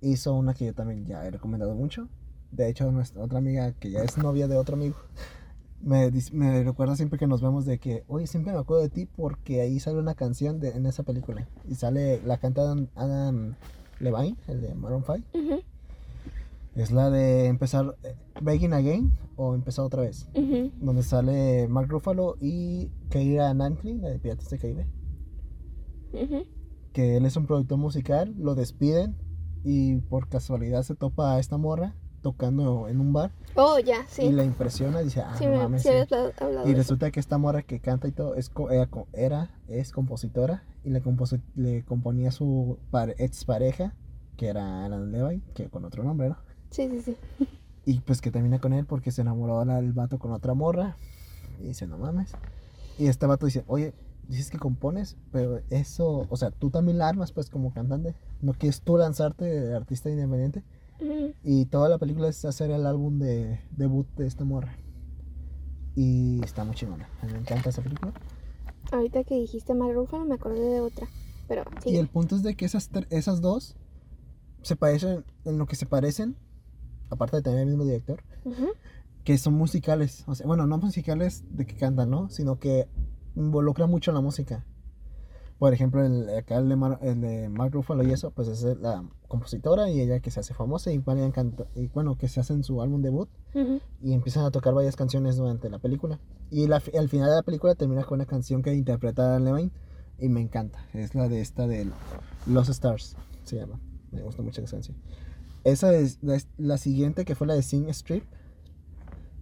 hizo 0.00 0.32
una 0.34 0.54
que 0.54 0.66
yo 0.66 0.74
también 0.74 1.06
ya 1.06 1.26
he 1.26 1.30
recomendado 1.32 1.74
mucho. 1.74 2.08
De 2.52 2.68
hecho, 2.68 2.90
nuestra 2.92 3.22
otra 3.22 3.38
amiga, 3.38 3.72
que 3.72 3.90
ya 3.90 4.02
es 4.04 4.16
novia 4.16 4.46
de 4.46 4.56
otro 4.56 4.76
amigo, 4.76 4.96
me, 5.82 6.10
me 6.32 6.62
recuerda 6.64 6.96
siempre 6.96 7.18
que 7.18 7.26
nos 7.26 7.40
vemos 7.42 7.64
de 7.64 7.78
que, 7.78 8.04
oye, 8.08 8.26
siempre 8.26 8.52
me 8.52 8.58
acuerdo 8.58 8.82
de 8.82 8.88
ti 8.90 9.06
porque 9.06 9.60
ahí 9.60 9.80
sale 9.80 9.98
una 9.98 10.14
canción 10.14 10.60
de, 10.60 10.70
en 10.70 10.86
esa 10.86 11.02
película. 11.02 11.48
Y 11.68 11.74
sale, 11.74 12.20
la 12.24 12.38
canta 12.38 12.62
Adam, 12.62 12.88
Adam 12.94 13.54
Levine, 13.98 14.36
el 14.48 14.60
de 14.60 14.74
Maroon 14.74 15.04
5. 15.04 15.18
Ujú, 15.34 15.60
Es 16.74 16.90
la 16.90 17.10
de 17.10 17.46
empezar 17.46 17.96
eh, 18.02 18.14
Begging 18.40 18.72
Again 18.72 19.12
o 19.36 19.54
empezar 19.54 19.84
otra 19.84 20.02
vez. 20.02 20.28
Donde 20.80 21.02
sale 21.02 21.66
Mark 21.68 21.88
Ruffalo 21.88 22.36
y 22.40 22.90
Keira 23.08 23.52
Knightley, 23.52 23.98
la 23.98 24.08
de 24.10 24.18
Piratas 24.18 24.50
del 24.50 24.60
Caribe. 24.60 24.86
Que 26.92 27.16
él 27.16 27.24
es 27.24 27.36
un 27.36 27.46
productor 27.46 27.78
musical, 27.78 28.34
lo 28.38 28.54
despiden 28.54 29.16
y 29.64 29.96
por 29.96 30.28
casualidad 30.28 30.82
se 30.82 30.94
topa 30.94 31.34
a 31.34 31.38
esta 31.38 31.56
morra 31.56 31.94
tocando 32.22 32.88
en 32.88 33.00
un 33.00 33.12
bar 33.12 33.30
Oh, 33.56 33.78
ya, 33.78 34.06
sí. 34.08 34.22
y 34.22 34.32
la 34.32 34.44
impresiona 34.44 35.00
y 35.02 35.04
dice, 35.06 35.20
ah, 35.22 35.34
sí, 35.36 35.44
no 35.46 35.52
me, 35.52 35.58
mames. 35.58 35.82
sí 35.82 35.88
sí". 35.88 36.14
hablado 36.38 36.68
Y 36.68 36.74
resulta 36.74 37.10
que 37.10 37.20
esta 37.20 37.38
morra 37.38 37.62
que 37.62 37.80
canta 37.80 38.06
y 38.08 38.12
todo 38.12 38.34
es, 38.34 38.48
co- 38.48 38.70
era, 38.70 38.88
era- 39.12 39.50
es 39.68 39.92
compositora 39.92 40.62
y 40.84 40.90
le, 40.90 41.02
composi- 41.02 41.42
le 41.56 41.84
componía 41.84 42.28
a 42.28 42.32
su 42.32 42.78
ex 43.18 43.44
pareja, 43.44 43.94
que 44.36 44.48
era 44.48 44.84
Alan 44.84 45.10
Levine, 45.12 45.42
que 45.54 45.68
con 45.68 45.84
otro 45.84 46.02
nombre, 46.04 46.28
¿no? 46.28 46.36
Sí, 46.70 46.88
sí, 46.88 47.00
sí. 47.02 47.16
Y 47.86 48.00
pues 48.00 48.20
que 48.20 48.30
termina 48.30 48.58
con 48.60 48.72
él 48.74 48.84
porque 48.84 49.10
se 49.10 49.22
enamoró 49.22 49.64
la- 49.64 49.78
el 49.78 49.92
vato 49.92 50.18
con 50.18 50.32
otra 50.32 50.52
morra. 50.54 50.96
Y 51.60 51.68
dice, 51.68 51.86
no 51.86 51.96
mames. 51.98 52.32
Y 52.98 53.06
este 53.08 53.26
vato 53.26 53.46
dice, 53.46 53.64
oye, 53.66 53.94
dices 54.28 54.50
que 54.50 54.58
compones, 54.58 55.16
pero 55.32 55.60
eso, 55.70 56.26
o 56.28 56.36
sea, 56.36 56.50
tú 56.50 56.70
también 56.70 56.98
la 56.98 57.08
armas 57.08 57.32
pues 57.32 57.48
como 57.50 57.72
cantante. 57.72 58.14
¿No 58.42 58.52
quieres 58.52 58.82
tú 58.82 58.96
lanzarte 58.98 59.44
de 59.46 59.74
artista 59.74 60.08
independiente? 60.10 60.62
Y 61.42 61.66
toda 61.66 61.88
la 61.88 61.98
película 61.98 62.28
es 62.28 62.44
hacer 62.44 62.70
el 62.70 62.86
álbum 62.86 63.18
de 63.18 63.60
debut 63.76 64.06
de 64.16 64.26
esta 64.26 64.44
morra. 64.44 64.76
Y 65.96 66.42
está 66.44 66.64
muy 66.64 66.74
chingona. 66.74 67.08
Me 67.22 67.38
encanta 67.38 67.70
esa 67.70 67.82
película. 67.82 68.12
Ahorita 68.92 69.24
que 69.24 69.36
dijiste 69.36 69.74
Ruffalo 69.74 70.24
me 70.24 70.34
acordé 70.34 70.60
de 70.60 70.80
otra. 70.80 71.06
Pero 71.48 71.64
sí. 71.82 71.90
Y 71.90 71.96
el 71.96 72.08
punto 72.08 72.36
es 72.36 72.42
de 72.42 72.54
que 72.54 72.64
esas, 72.64 72.90
esas 73.10 73.40
dos 73.40 73.76
se 74.62 74.76
parecen 74.76 75.24
en 75.44 75.58
lo 75.58 75.66
que 75.66 75.76
se 75.76 75.86
parecen, 75.86 76.36
aparte 77.08 77.36
de 77.36 77.42
tener 77.42 77.60
el 77.60 77.66
mismo 77.66 77.84
director. 77.84 78.22
Que 79.24 79.36
son 79.38 79.54
musicales. 79.54 80.24
O 80.26 80.34
sea, 80.34 80.46
bueno, 80.46 80.66
no 80.66 80.78
musicales 80.78 81.44
de 81.50 81.66
que 81.66 81.76
cantan, 81.76 82.10
¿no? 82.10 82.30
Sino 82.30 82.58
que 82.58 82.88
involucra 83.36 83.86
mucho 83.86 84.12
la 84.12 84.20
música. 84.20 84.64
Por 85.60 85.74
ejemplo, 85.74 86.02
el, 86.02 86.26
acá 86.38 86.56
el 86.56 86.70
de, 86.70 86.76
Mar, 86.76 86.98
el 87.02 87.20
de 87.20 87.50
Mark 87.50 87.72
Ruffalo 87.74 88.02
y 88.02 88.10
eso, 88.10 88.30
pues 88.30 88.48
es 88.48 88.62
la 88.78 89.04
compositora 89.28 89.90
y 89.90 90.00
ella 90.00 90.20
que 90.20 90.30
se 90.30 90.40
hace 90.40 90.54
famosa 90.54 90.90
y, 90.90 90.96
van 90.96 91.34
y 91.74 91.86
bueno, 91.88 92.16
que 92.16 92.28
se 92.28 92.40
hacen 92.40 92.64
su 92.64 92.80
álbum 92.80 93.02
debut 93.02 93.28
Ujú. 93.54 93.78
y 94.00 94.14
empiezan 94.14 94.46
a 94.46 94.50
tocar 94.50 94.72
varias 94.72 94.96
canciones 94.96 95.36
durante 95.36 95.68
la 95.68 95.78
película. 95.78 96.18
Y 96.50 96.66
la, 96.66 96.82
al 96.98 97.10
final 97.10 97.28
de 97.28 97.36
la 97.36 97.42
película 97.42 97.74
termina 97.74 98.04
con 98.04 98.16
una 98.16 98.24
canción 98.24 98.62
que 98.62 98.72
interpreta 98.74 99.28
Dan 99.28 99.44
Levine 99.44 99.70
y 100.18 100.30
me 100.30 100.40
encanta. 100.40 100.78
Es 100.94 101.14
la 101.14 101.28
de 101.28 101.42
esta 101.42 101.66
de 101.66 101.90
Los 102.46 102.70
Stars, 102.70 103.14
se 103.44 103.56
llama. 103.56 103.78
Me 104.12 104.22
gusta 104.22 104.40
mucho 104.42 104.62
esa 104.62 104.76
canción. 104.76 104.96
Esa 105.64 105.92
es 105.94 106.20
la, 106.22 106.38
la 106.56 106.78
siguiente 106.78 107.26
que 107.26 107.34
fue 107.34 107.46
la 107.46 107.54
de 107.54 107.62
Sing 107.62 107.86
Strip. 107.90 108.24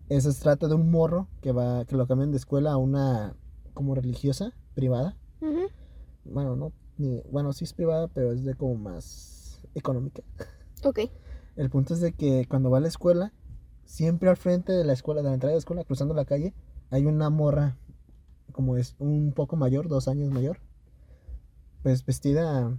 Esa 0.08 0.32
se 0.32 0.42
trata 0.42 0.66
de 0.66 0.74
un 0.74 0.90
morro 0.90 1.28
que 1.42 1.52
va 1.52 1.84
que 1.84 1.94
lo 1.94 2.08
cambian 2.08 2.32
de 2.32 2.38
escuela 2.38 2.72
a 2.72 2.76
una 2.76 3.36
como 3.72 3.94
religiosa 3.94 4.52
privada. 4.74 5.16
Ujú. 5.40 5.68
Bueno, 6.30 6.56
no 6.56 6.72
ni 6.98 7.22
bueno, 7.30 7.52
sí 7.52 7.64
es 7.64 7.72
privada, 7.72 8.08
pero 8.08 8.32
es 8.32 8.44
de 8.44 8.54
como 8.54 8.74
más 8.74 9.60
económica. 9.74 10.22
Ok. 10.84 11.00
El 11.56 11.70
punto 11.70 11.94
es 11.94 12.00
de 12.00 12.12
que 12.12 12.46
cuando 12.48 12.70
va 12.70 12.78
a 12.78 12.80
la 12.80 12.88
escuela, 12.88 13.32
siempre 13.84 14.28
al 14.28 14.36
frente 14.36 14.72
de 14.72 14.84
la 14.84 14.92
escuela, 14.92 15.22
de 15.22 15.28
la 15.28 15.34
entrada 15.34 15.52
de 15.52 15.56
la 15.56 15.60
escuela, 15.60 15.84
cruzando 15.84 16.14
la 16.14 16.24
calle, 16.24 16.54
hay 16.90 17.06
una 17.06 17.30
morra, 17.30 17.76
como 18.52 18.76
es 18.76 18.94
un 18.98 19.32
poco 19.32 19.56
mayor, 19.56 19.88
dos 19.88 20.08
años 20.08 20.30
mayor, 20.30 20.60
pues 21.82 22.04
vestida, 22.04 22.76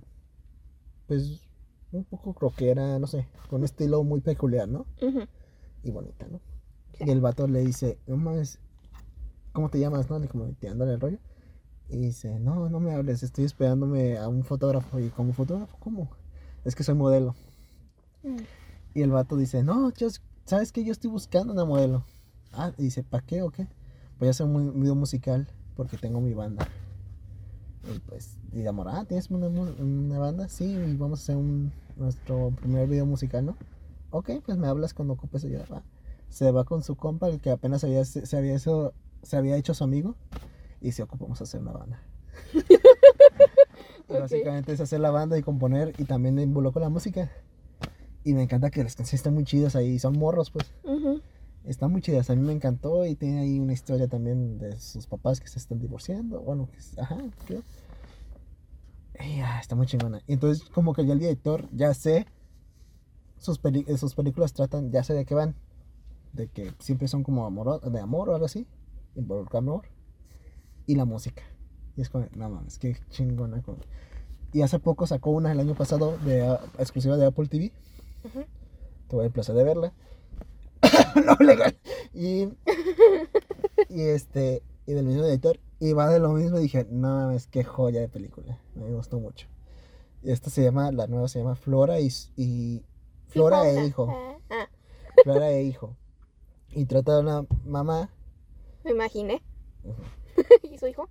pues 1.08 1.42
un 1.92 2.04
poco 2.04 2.36
rockera, 2.40 3.00
no 3.00 3.08
sé, 3.08 3.28
con 3.50 3.60
un 3.60 3.66
estilo 3.66 4.04
muy 4.04 4.22
peculiar, 4.22 4.68
¿no? 4.68 4.86
Y 5.84 5.92
bonita, 5.92 6.28
¿no? 6.28 6.40
Sí. 6.94 7.06
Y 7.08 7.10
el 7.10 7.22
vato 7.22 7.48
le 7.48 7.62
dice, 7.62 7.98
no 8.06 8.18
mames, 8.18 8.60
¿cómo 9.54 9.70
te 9.70 9.80
llamas, 9.80 10.10
no? 10.10 10.20
Le 10.20 10.28
como 10.28 10.46
tirándole 10.54 10.94
el 10.94 11.00
rollo. 11.00 11.20
Y 11.90 11.98
dice, 11.98 12.40
no, 12.40 12.70
no 12.70 12.80
me 12.80 12.94
hables, 12.94 13.24
estoy 13.24 13.46
esperándome 13.46 14.18
a 14.18 14.28
un 14.28 14.44
fotógrafo. 14.44 15.00
Y 15.00 15.10
como 15.10 15.34
fotógrafo, 15.34 15.76
¿cómo? 15.80 16.10
Es 16.64 16.76
que 16.76 16.84
soy 16.84 16.96
modelo. 16.96 17.36
Mm. 18.24 18.38
Y 18.94 19.02
el 19.02 19.12
vato 19.12 19.38
dice, 19.38 19.64
no, 19.64 19.92
yo, 19.94 20.08
¿sabes 20.46 20.72
qué? 20.72 20.84
Yo 20.84 20.92
estoy 20.92 21.10
buscando 21.10 21.54
una 21.54 21.66
modelo. 21.66 22.06
Ah, 22.54 22.74
y 22.78 22.84
dice, 22.84 23.04
¿para 23.04 23.26
qué 23.26 23.42
o 23.42 23.50
qué? 23.50 23.68
Voy 24.20 24.28
a 24.28 24.32
hacer 24.32 24.46
un 24.46 24.80
video 24.80 24.96
musical 24.96 25.48
porque 25.76 25.98
tengo 25.98 26.22
mi 26.22 26.34
banda. 26.34 26.68
Y 27.94 28.00
pues, 28.00 28.38
y 28.52 28.66
amor, 28.68 28.88
ah, 28.90 29.06
¿tienes 29.06 29.30
una, 29.32 29.48
una 29.48 30.20
banda? 30.20 30.48
Sí, 30.50 30.66
y 30.66 30.96
vamos 30.96 31.20
a 31.20 31.24
hacer 31.24 31.38
un, 31.38 31.72
nuestro 31.96 32.52
primer 32.52 32.88
video 32.88 33.06
musical, 33.06 33.46
¿no? 33.46 33.56
Ok, 34.12 34.32
pues 34.46 34.58
me 34.58 34.68
hablas 34.68 34.94
cuando 34.94 35.14
ocupes 35.14 35.44
ayuda. 35.46 35.66
va. 35.72 35.84
Se 36.30 36.52
va 36.52 36.66
con 36.66 36.84
su 36.84 36.96
compa, 36.96 37.30
el 37.30 37.40
que 37.40 37.52
apenas 37.52 37.84
había, 37.84 38.04
se, 38.06 38.26
se 38.26 38.38
había, 38.38 38.56
hecho, 38.56 38.94
se 39.24 39.38
había 39.38 39.56
hecho 39.56 39.74
su 39.74 39.84
amigo, 39.84 40.16
y 40.82 40.92
se 40.92 41.04
ocupamos 41.04 41.42
hacer 41.42 41.62
una 41.62 41.72
banda. 41.72 42.02
Básicamente 44.10 44.74
es 44.74 44.80
hacer 44.80 45.00
la 45.00 45.12
banda 45.12 45.38
y 45.38 45.44
componer, 45.44 45.94
y 45.98 46.06
también 46.06 46.36
me 46.36 46.44
involucro 46.44 46.82
la 46.82 46.90
música. 46.90 47.32
Y 48.24 48.34
me 48.34 48.44
encanta 48.44 48.70
que 48.70 48.84
las 48.84 48.96
canciones 48.96 49.20
están 49.20 49.34
muy 49.34 49.44
chidas 49.44 49.76
ahí, 49.76 50.00
son 50.00 50.18
morros, 50.18 50.52
pues. 50.52 50.74
Ujú. 50.84 51.22
Están 51.66 51.92
muy 51.92 52.02
chidas, 52.02 52.30
a 52.30 52.36
mí 52.36 52.42
me 52.42 52.54
encantó 52.54 53.06
y 53.06 53.16
tiene 53.16 53.42
ahí 53.42 53.60
una 53.60 53.74
historia 53.74 54.08
también 54.08 54.58
de 54.58 54.80
sus 54.80 55.08
papás 55.08 55.40
que 55.40 55.48
se 55.48 55.60
están 55.60 55.80
divorciando. 55.80 56.42
Bueno, 56.42 56.70
que 56.72 57.02
ajá, 57.02 57.18
creo. 57.46 57.62
Y, 59.20 59.42
ah, 59.42 59.60
está 59.60 59.76
muy 59.76 59.86
chingona. 59.86 60.22
Y 60.28 60.34
entonces, 60.34 60.68
como 60.70 60.94
que 60.94 61.06
ya 61.06 61.14
el 61.14 61.20
director, 61.20 61.68
ya 61.74 61.94
sé, 61.94 62.26
sus, 63.38 63.60
eh, 63.64 63.98
sus 63.98 64.16
películas 64.16 64.54
tratan, 64.54 64.92
ya 64.92 65.04
sé 65.04 65.14
de 65.14 65.26
qué 65.26 65.36
van. 65.36 65.56
De 66.34 66.48
que 66.48 66.74
siempre 66.80 67.08
son 67.08 67.24
como 67.24 67.46
amor, 67.46 67.82
de 67.82 68.00
amor 68.00 68.30
o 68.30 68.34
algo 68.34 68.46
así. 68.46 68.66
Involucra 69.16 69.60
amor. 69.60 69.86
Y 70.90 70.96
la 70.96 71.06
música. 71.06 71.44
Y 71.96 72.02
es 72.02 72.10
como, 72.10 72.26
no 72.36 72.50
mames, 72.50 72.80
qué 72.80 72.98
chingona. 73.12 73.62
con- 73.62 73.78
Y 74.54 74.64
hace 74.64 74.80
poco 74.80 75.06
sacó 75.06 75.30
una 75.30 75.52
el 75.52 75.60
año 75.60 75.76
pasado 75.76 76.18
de 76.26 76.42
ah, 76.42 76.60
exclusiva 76.80 77.16
de 77.16 77.28
Apple 77.28 77.48
TV. 77.48 77.72
Ujú. 78.24 78.44
Tuve 79.08 79.26
el 79.26 79.32
placer 79.32 79.54
de 79.54 79.64
verla. 79.64 79.94
no 81.28 81.36
legal. 81.46 81.78
Y, 82.12 82.46
y 83.90 84.02
este, 84.02 84.64
y 84.88 84.94
del 84.94 85.06
mismo 85.06 85.26
director. 85.26 85.60
Y 85.80 85.94
va 85.94 86.10
de 86.10 86.20
lo 86.20 86.30
mismo. 86.30 86.58
Y 86.58 86.64
dije, 86.64 86.88
no 86.90 87.10
mames, 87.10 87.46
qué 87.46 87.64
joya 87.64 88.02
de 88.02 88.10
película. 88.10 88.58
Me 88.74 88.92
gustó 88.92 89.20
mucho. 89.20 89.46
Y 90.24 90.32
esta 90.32 90.50
se 90.50 90.64
llama, 90.64 90.92
la 90.92 91.06
nueva 91.06 91.28
se 91.28 91.38
llama 91.38 91.56
Flora 91.56 92.00
y, 92.00 92.10
y 92.36 92.84
Flora 93.28 93.70
e 93.70 93.86
Hijo. 93.86 94.08
Ah, 94.50 94.68
Flora 95.24 95.52
e 95.52 95.62
Hijo. 95.66 95.96
Y 96.72 96.86
trata 96.86 97.14
de 97.18 97.22
una 97.22 97.46
mamá 97.64 98.10
me 98.84 98.90
imaginé. 98.90 99.44
Ujú. 99.84 100.02
¿Y 100.64 100.78
su 100.78 100.88
hijo? 100.88 101.10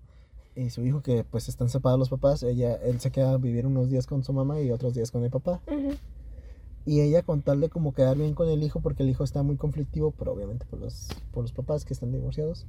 y 0.59 0.71
su 0.71 0.85
hijo 0.85 1.03
que 1.03 1.23
pues 1.23 1.49
están 1.49 1.69
separados 1.69 2.01
los 2.01 2.09
papás. 2.09 2.43
Ella, 2.43 2.75
él 2.75 3.01
se 3.01 3.13
queda 3.13 3.33
a 3.33 3.39
vivir 3.39 3.67
unos 3.67 3.89
días 3.89 4.07
con 4.07 4.25
su 4.25 4.33
mamá 4.33 4.61
y 4.61 4.71
otros 4.73 4.93
días 4.95 5.11
con 5.11 5.23
el 5.23 5.31
papá. 5.31 5.61
Ujú. 5.69 5.95
Y 6.85 7.01
ella 7.01 7.23
con 7.23 7.43
tal 7.43 7.61
de 7.61 7.69
como 7.69 7.93
quedar 7.93 8.17
bien 8.17 8.35
con 8.35 8.49
el 8.49 8.63
hijo, 8.63 8.81
porque 8.81 9.03
el 9.05 9.11
hijo 9.11 9.23
está 9.23 9.43
muy 9.43 9.57
conflictivo, 9.57 10.11
pero 10.11 10.33
obviamente 10.33 10.67
por 10.67 10.81
los, 10.81 11.09
por 11.33 11.43
los 11.43 11.53
papás 11.53 11.85
que 11.85 11.93
están 11.93 12.11
divorciados, 12.11 12.67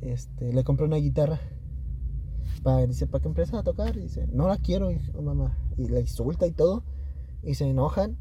este, 0.00 0.52
le 0.52 0.64
compró 0.64 0.86
una 0.86 0.96
guitarra. 0.96 1.40
Para, 2.62 2.86
dice, 2.86 3.06
¿para 3.06 3.20
qué 3.20 3.28
empieza 3.28 3.58
a 3.58 3.62
tocar? 3.62 3.96
Y 3.96 4.02
dice, 4.02 4.26
no 4.32 4.48
la 4.48 4.56
quiero, 4.56 4.90
hijo, 4.90 5.20
mamá. 5.20 5.58
Y 5.76 5.88
la 5.88 6.00
insulta 6.00 6.46
y 6.46 6.52
todo. 6.52 6.82
Y 7.42 7.54
se 7.54 7.68
enojan. 7.68 8.16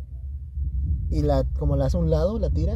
Y 1.10 1.22
la, 1.22 1.46
como 1.60 1.76
la 1.76 1.86
hace 1.86 1.98
a 1.98 2.00
un 2.00 2.10
lado, 2.10 2.40
la 2.40 2.50
tira. 2.50 2.76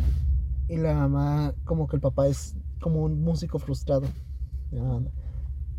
Y 0.70 0.78
la 0.78 0.94
mamá, 0.94 1.56
como 1.66 1.88
que 1.88 1.96
el 1.96 2.02
papá 2.02 2.28
es 2.28 2.56
como 2.80 3.02
un 3.04 3.22
músico 3.22 3.60
frustrado. 3.60 4.04
De 4.72 4.80
la 4.80 4.88
banda. 4.88 5.12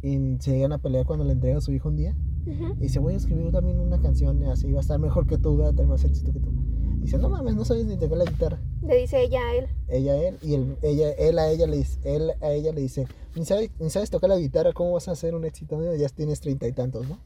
Y 0.03 0.37
se 0.41 0.53
llegan 0.53 0.73
a 0.73 0.79
pelear 0.79 1.07
cuando 1.07 1.25
le 1.25 1.33
entrega 1.33 1.59
a 1.59 1.61
su 1.61 1.73
hijo 1.73 1.89
un 1.89 1.97
día. 1.97 2.17
Y 2.47 2.83
dice, 2.83 3.01
voy 3.01 3.15
a 3.15 3.17
escribir 3.17 3.51
también 3.51 3.81
una 3.81 4.01
canción 4.01 4.45
así, 4.45 4.71
va 4.71 4.79
a 4.79 4.81
estar 4.81 5.01
mejor 5.01 5.27
que 5.27 5.37
tú, 5.37 5.59
va 5.59 5.69
a 5.69 5.73
tener 5.73 5.89
más 5.89 6.05
éxito 6.05 6.33
que 6.33 6.39
tú. 6.39 6.53
Y 6.99 7.01
dice, 7.01 7.19
no 7.19 7.29
mames, 7.29 7.57
no 7.57 7.65
sabes 7.65 7.87
ni 7.87 7.97
tocar 7.97 8.19
la 8.19 8.25
guitarra. 8.25 8.61
Le 8.83 8.97
dice 8.99 9.21
ella 9.21 9.41
a 9.41 9.55
él. 9.55 9.67
Ella 9.89 10.13
a 10.13 10.17
él, 10.17 10.39
y 10.43 10.55
él, 10.55 10.77
ella, 10.83 11.11
él 11.11 11.39
a 11.41 11.51
ella 11.51 11.67
le 11.67 11.79
dice, 11.79 11.99
él 12.05 12.33
a 12.41 12.53
ella 12.53 12.73
le 12.73 12.83
dice, 12.83 13.09
ni 13.35 13.45
sabes, 13.45 13.71
ni 13.81 13.91
sabes 13.91 14.11
tocar 14.11 14.31
la 14.31 14.39
guitarra, 14.39 14.73
¿cómo 14.73 14.93
vas 14.93 15.09
a 15.09 15.13
hacer 15.13 15.35
un 15.35 15.45
éxito? 15.45 15.79
Ya 15.97 16.09
tienes 16.09 16.41
treinta 16.41 16.69
y 16.69 16.73
tantos, 16.73 17.09
¿no? 17.09 17.19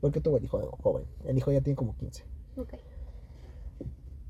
Porque 0.00 0.20
tuvo 0.20 0.36
el 0.36 0.44
hijo 0.44 0.60
joven, 0.80 1.04
el 1.24 1.36
hijo 1.36 1.50
ya 1.50 1.60
tiene 1.60 1.76
como 1.76 1.96
15. 1.96 2.24
Ok. 2.56 2.74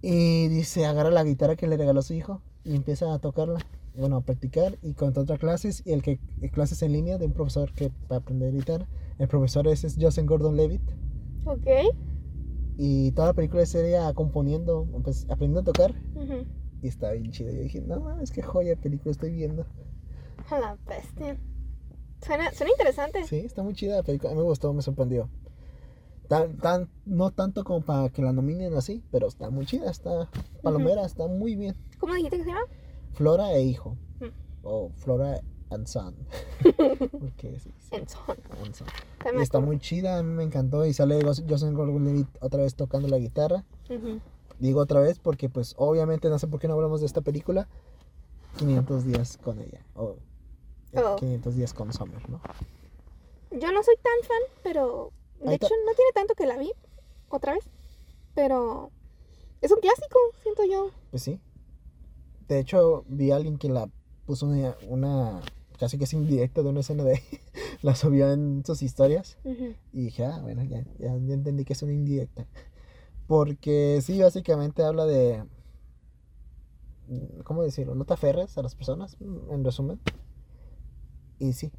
Y 0.01 0.49
dice, 0.49 0.87
agarra 0.87 1.11
la 1.11 1.22
guitarra 1.22 1.57
que 1.57 1.66
le 1.66 1.76
regaló 1.76 2.01
su 2.01 2.14
hijo 2.14 2.41
y 2.64 2.74
empieza 2.74 3.12
a 3.12 3.18
tocarla, 3.18 3.61
bueno, 3.95 4.16
a 4.16 4.20
practicar 4.22 4.78
y 4.82 4.95
con 4.95 5.16
otras 5.16 5.38
clases 5.38 5.82
y 5.84 5.93
el 5.93 6.03
que 6.03 6.18
clases 6.53 6.82
en 6.82 6.93
línea 6.93 7.18
de 7.18 7.26
un 7.26 7.32
profesor 7.32 7.72
que 7.72 7.91
para 8.09 8.20
aprender 8.20 8.53
guitarra. 8.53 8.86
El 9.18 9.28
profesor 9.28 9.66
ese 9.68 9.86
es 9.86 9.97
Joseph 10.01 10.26
Gordon-Levitt. 10.26 10.82
Ok. 11.45 11.66
Y 12.76 13.12
toda 13.12 13.28
la 13.28 13.34
película 13.34 13.62
es 13.62 13.74
ella 13.74 14.12
componiendo, 14.14 14.86
pues, 15.03 15.24
aprendiendo 15.24 15.61
a 15.61 15.64
tocar. 15.64 15.95
Ujú. 16.14 16.47
Y 16.82 16.88
está 16.88 17.12
bien 17.12 17.30
chido. 17.30 17.53
Yo 17.53 17.61
dije, 17.61 17.82
no 17.82 18.01
mames, 18.01 18.30
qué 18.30 18.43
joya 18.43 18.76
película 18.76 19.11
estoy 19.11 19.32
viendo. 19.32 19.66
A 20.49 20.59
la 20.59 20.78
bestia. 20.88 21.38
Suena, 22.22 22.51
suena 22.53 22.72
interesante. 22.72 23.24
Sí, 23.24 23.41
está 23.41 23.62
muy 23.62 23.74
chida 23.74 23.97
la 23.97 24.03
película. 24.03 24.30
A 24.30 24.34
mí 24.34 24.41
me 24.41 24.47
gustó, 24.47 24.72
me 24.72 24.82
sorprendió. 24.82 25.28
Tan, 26.28 26.59
tan, 26.59 26.88
no 27.05 27.32
tanto 27.32 27.64
como 27.64 27.84
para 27.84 28.09
que 28.09 28.22
la 28.22 28.32
nominen 28.32 28.74
así, 28.74 29.03
pero 29.11 29.26
está 29.26 29.51
muy 29.51 29.66
chida, 29.66 29.91
está 29.91 30.30
palomera, 30.62 31.05
está 31.05 31.26
muy 31.26 31.57
bien. 31.57 31.76
¿Cómo 31.99 32.14
dijiste 32.14 32.38
que 32.38 32.45
se 32.45 32.51
llama? 32.51 32.66
Flora 33.12 33.52
e 33.52 33.62
hijo. 33.62 33.96
Mm. 34.20 34.28
O 34.62 34.90
Flora 34.96 35.40
and 35.70 35.86
Son. 35.86 36.14
Porque 36.64 37.58
sí, 37.61 37.70
sí, 37.78 37.88
En 37.96 38.08
son. 38.08 38.36
and 38.64 38.74
Son. 38.74 38.86
Y 39.38 39.42
está 39.42 39.61
muy 39.61 39.78
chida, 39.78 40.18
a 40.18 40.22
mí 40.22 40.32
me 40.32 40.42
encantó. 40.42 40.84
Y 40.86 40.92
sale 40.92 41.22
Jos- 41.22 41.44
Joseph 41.48 41.72
Gordon-Levitt 41.74 42.28
otra 42.40 42.62
vez 42.62 42.74
tocando 42.74 43.08
la 43.08 43.18
guitarra. 43.18 43.64
Digo 44.58 44.80
otra 44.80 45.00
vez 45.00 45.18
porque 45.18 45.48
pues 45.48 45.74
obviamente 45.78 46.28
no 46.28 46.38
sé 46.38 46.46
por 46.46 46.61
qué 46.61 46.68
no 46.68 46.74
hablamos 46.74 47.00
de 47.00 47.06
esta 47.06 47.20
película. 47.22 47.68
500 48.58 49.04
días 49.04 49.38
con 49.42 49.58
ella. 49.61 49.80
O 49.94 50.16
eh, 50.92 51.00
Oh. 51.02 51.16
500 51.16 51.54
días 51.54 51.72
con 51.72 51.92
Summer, 51.92 52.28
¿no? 52.28 52.40
Yo 53.52 53.72
no 53.72 53.82
soy 53.82 53.94
tan 54.02 54.12
fan, 54.28 54.42
pero 54.62 55.12
de 55.40 55.54
hecho 55.54 55.68
no 55.86 55.92
tiene 55.94 56.12
tanto 56.14 56.34
que 56.34 56.46
la 56.46 56.56
vi 56.56 56.72
otra 57.28 57.54
vez. 57.54 57.64
Pero 58.34 58.90
es 59.61 59.70
un 59.72 59.78
clásico, 59.80 60.18
siento 60.42 60.64
yo. 60.64 60.90
Pues 61.11 61.22
sí. 61.22 61.40
De 62.51 62.59
hecho, 62.59 63.05
vi 63.07 63.30
a 63.30 63.36
alguien 63.36 63.59
que 63.59 63.68
la 63.68 63.88
puso 64.26 64.46
una, 64.46 64.74
una 64.88 65.40
casi 65.78 65.98
que 65.98 66.05
es 66.05 66.12
indirecta 66.12 66.64
de 66.64 66.68
una 66.68 66.80
escena 66.80 67.05
de 67.05 67.22
la 67.82 67.94
subió 67.94 68.32
en 68.32 68.64
sus 68.66 68.82
historias. 68.82 69.38
Y 69.92 70.03
dije, 70.03 70.24
ah, 70.24 70.40
bueno, 70.42 70.64
ya, 70.64 70.84
ya, 70.98 71.14
entendí 71.14 71.64
que 71.64 71.74
es 71.74 71.82
una 71.84 71.92
indirecta. 71.92 72.48
Porque 73.28 74.01
sí, 74.03 74.20
básicamente 74.20 74.82
habla 74.82 75.07
de. 75.07 75.44
¿Cómo 77.44 77.62
decirlo? 77.62 77.94
No 77.94 78.05
te 78.05 78.14
aferres 78.14 78.59
a 78.59 78.62
las 78.62 78.74
personas, 78.74 79.16
en 79.20 79.62
resumen. 79.62 80.01
Y 81.38 81.53
sí. 81.53 81.70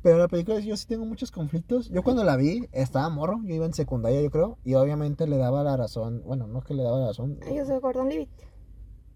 Pero 0.00 0.16
la 0.16 0.28
película 0.28 0.58
yo 0.60 0.74
sí 0.74 0.86
tengo 0.86 1.04
muchos 1.04 1.30
conflictos. 1.30 1.90
Yo 1.90 2.02
cuando 2.02 2.24
la 2.24 2.36
vi, 2.36 2.66
estaba 2.72 3.10
morro, 3.10 3.40
yo 3.44 3.54
iba 3.54 3.66
en 3.66 3.74
secundaria, 3.74 4.22
yo 4.22 4.30
creo. 4.30 4.56
Y 4.64 4.72
obviamente 4.72 5.26
le 5.26 5.36
daba 5.36 5.62
la 5.62 5.76
razón. 5.76 6.22
Bueno, 6.24 6.46
no 6.46 6.60
es 6.60 6.64
que 6.64 6.72
le 6.72 6.82
daba 6.82 6.98
la 6.98 7.08
razón. 7.08 7.38
Yo 7.54 7.66
soy 7.66 7.78
Gordon 7.78 8.08
Levitt. 8.08 8.30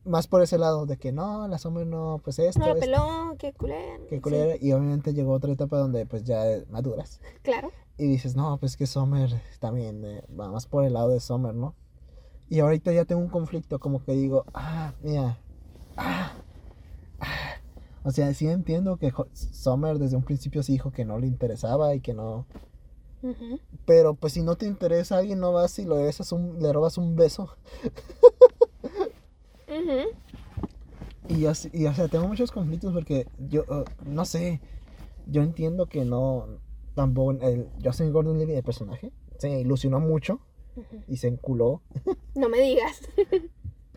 Más 0.04 0.26
por 0.26 0.42
ese 0.42 0.58
lado 0.58 0.86
de 0.86 0.96
que 0.96 1.12
no, 1.12 1.46
la 1.48 1.58
Summer 1.58 1.86
no, 1.86 2.20
pues 2.24 2.38
esto, 2.38 2.60
No 2.60 2.66
la 2.66 2.72
esto, 2.72 2.80
peló, 2.84 3.36
qué 3.38 3.52
culera. 3.52 3.98
sí, 4.08 4.20
culera. 4.20 4.56
Y 4.60 4.72
obviamente 4.72 5.14
llegó 5.14 5.32
otra 5.32 5.52
etapa 5.52 5.78
donde 5.78 6.06
pues 6.06 6.24
ya 6.24 6.42
maduras. 6.70 7.20
claro. 7.42 7.70
Y 7.98 8.06
dices, 8.06 8.34
no, 8.34 8.56
pues 8.58 8.76
que 8.76 8.86
Summer 8.86 9.30
también 9.60 10.04
eh, 10.04 10.24
va 10.38 10.50
más 10.50 10.66
por 10.66 10.84
el 10.84 10.94
lado 10.94 11.10
de 11.10 11.20
Summer, 11.20 11.54
¿no? 11.54 11.74
Y 12.48 12.60
ahorita 12.60 12.92
ya 12.92 13.04
tengo 13.04 13.20
un 13.20 13.28
conflicto, 13.28 13.78
como 13.78 14.02
que 14.02 14.12
digo, 14.12 14.44
ah, 14.54 14.92
mira, 15.02 15.38
ah, 15.96 16.32
ah. 17.20 17.28
O 18.04 18.10
sea, 18.10 18.32
sí 18.34 18.48
entiendo 18.48 18.96
que 18.96 19.12
Summer 19.32 19.98
desde 19.98 20.16
un 20.16 20.24
principio 20.24 20.62
sí 20.62 20.72
dijo 20.72 20.90
que 20.90 21.04
no 21.04 21.18
le 21.18 21.26
interesaba 21.26 21.94
y 21.94 22.00
que 22.00 22.14
no. 22.14 22.46
Pero 23.86 24.14
pues 24.14 24.32
si 24.32 24.42
no 24.42 24.56
te 24.56 24.66
interesa 24.66 25.18
alguien, 25.18 25.38
no 25.38 25.52
vas 25.52 25.78
y 25.78 25.84
lo 25.84 25.96
besas 25.96 26.32
un, 26.32 26.60
le 26.60 26.72
robas 26.72 26.98
un 26.98 27.14
beso. 27.14 27.56
Y, 31.28 31.46
así- 31.46 31.70
y 31.72 31.86
o 31.86 31.94
sea, 31.94 32.08
tengo 32.08 32.26
muchos 32.28 32.50
conflictos 32.50 32.92
porque 32.92 33.26
yo, 33.48 33.62
uh, 33.68 33.84
no 34.04 34.24
sé, 34.24 34.60
yo 35.26 35.42
entiendo 35.42 35.86
que 35.86 36.04
no, 36.04 36.46
tampoco, 36.94 37.32
el 37.32 37.68
Justin 37.82 38.12
Gordon 38.12 38.38
Levy, 38.38 38.54
el 38.54 38.62
personaje, 38.62 39.12
se 39.38 39.60
ilusionó 39.60 40.00
mucho 40.00 40.40
y 41.08 41.16
se 41.18 41.28
enculó. 41.28 41.80
No 42.34 42.48
me 42.48 42.60
digas. 42.60 43.00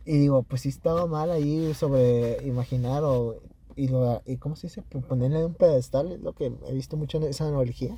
Y 0.05 0.17
digo, 0.19 0.43
pues 0.43 0.61
sí 0.61 0.69
estaba 0.69 1.07
mal 1.07 1.31
ahí 1.31 1.73
sobre 1.73 2.45
imaginar 2.45 3.03
o, 3.03 3.37
y, 3.75 3.87
lo, 3.87 4.21
y 4.25 4.37
¿cómo 4.37 4.55
se 4.55 4.67
dice? 4.67 4.81
Ponerle 4.83 5.43
un 5.45 5.55
pedestal, 5.55 6.11
es 6.11 6.19
lo 6.19 6.33
que 6.33 6.51
he 6.67 6.73
visto 6.73 6.95
mucho 6.97 7.17
en 7.17 7.23
esa 7.23 7.47
analogía. 7.47 7.97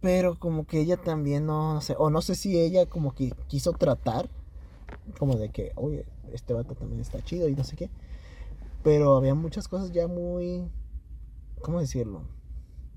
Pero 0.00 0.38
como 0.38 0.64
que 0.64 0.80
ella 0.80 0.96
también 0.96 1.46
no, 1.46 1.74
no 1.74 1.80
sé, 1.80 1.94
o 1.98 2.08
no 2.10 2.20
sé 2.22 2.34
si 2.36 2.58
ella 2.58 2.86
como 2.86 3.14
que 3.14 3.32
quiso 3.48 3.72
tratar, 3.72 4.28
como 5.18 5.36
de 5.36 5.50
que, 5.50 5.72
oye, 5.76 6.06
este 6.32 6.54
vato 6.54 6.74
también 6.74 7.00
está 7.00 7.22
chido 7.22 7.48
y 7.48 7.54
no 7.54 7.64
sé 7.64 7.76
qué. 7.76 7.90
Pero 8.82 9.16
había 9.16 9.34
muchas 9.34 9.68
cosas 9.68 9.90
ya 9.92 10.06
muy, 10.06 10.68
¿cómo 11.60 11.80
decirlo? 11.80 12.22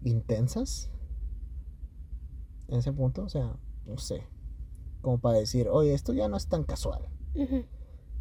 Intensas. 0.04 0.90
En 2.68 2.80
ese 2.80 2.94
punto, 2.94 3.24
o 3.24 3.30
sea, 3.30 3.58
no 3.86 3.98
sé. 3.98 4.24
Como 5.02 5.20
para 5.20 5.40
decir, 5.40 5.68
oye, 5.70 5.94
esto 5.94 6.14
ya 6.14 6.28
no 6.28 6.38
es 6.38 6.48
tan 6.48 6.64
casual. 6.64 7.10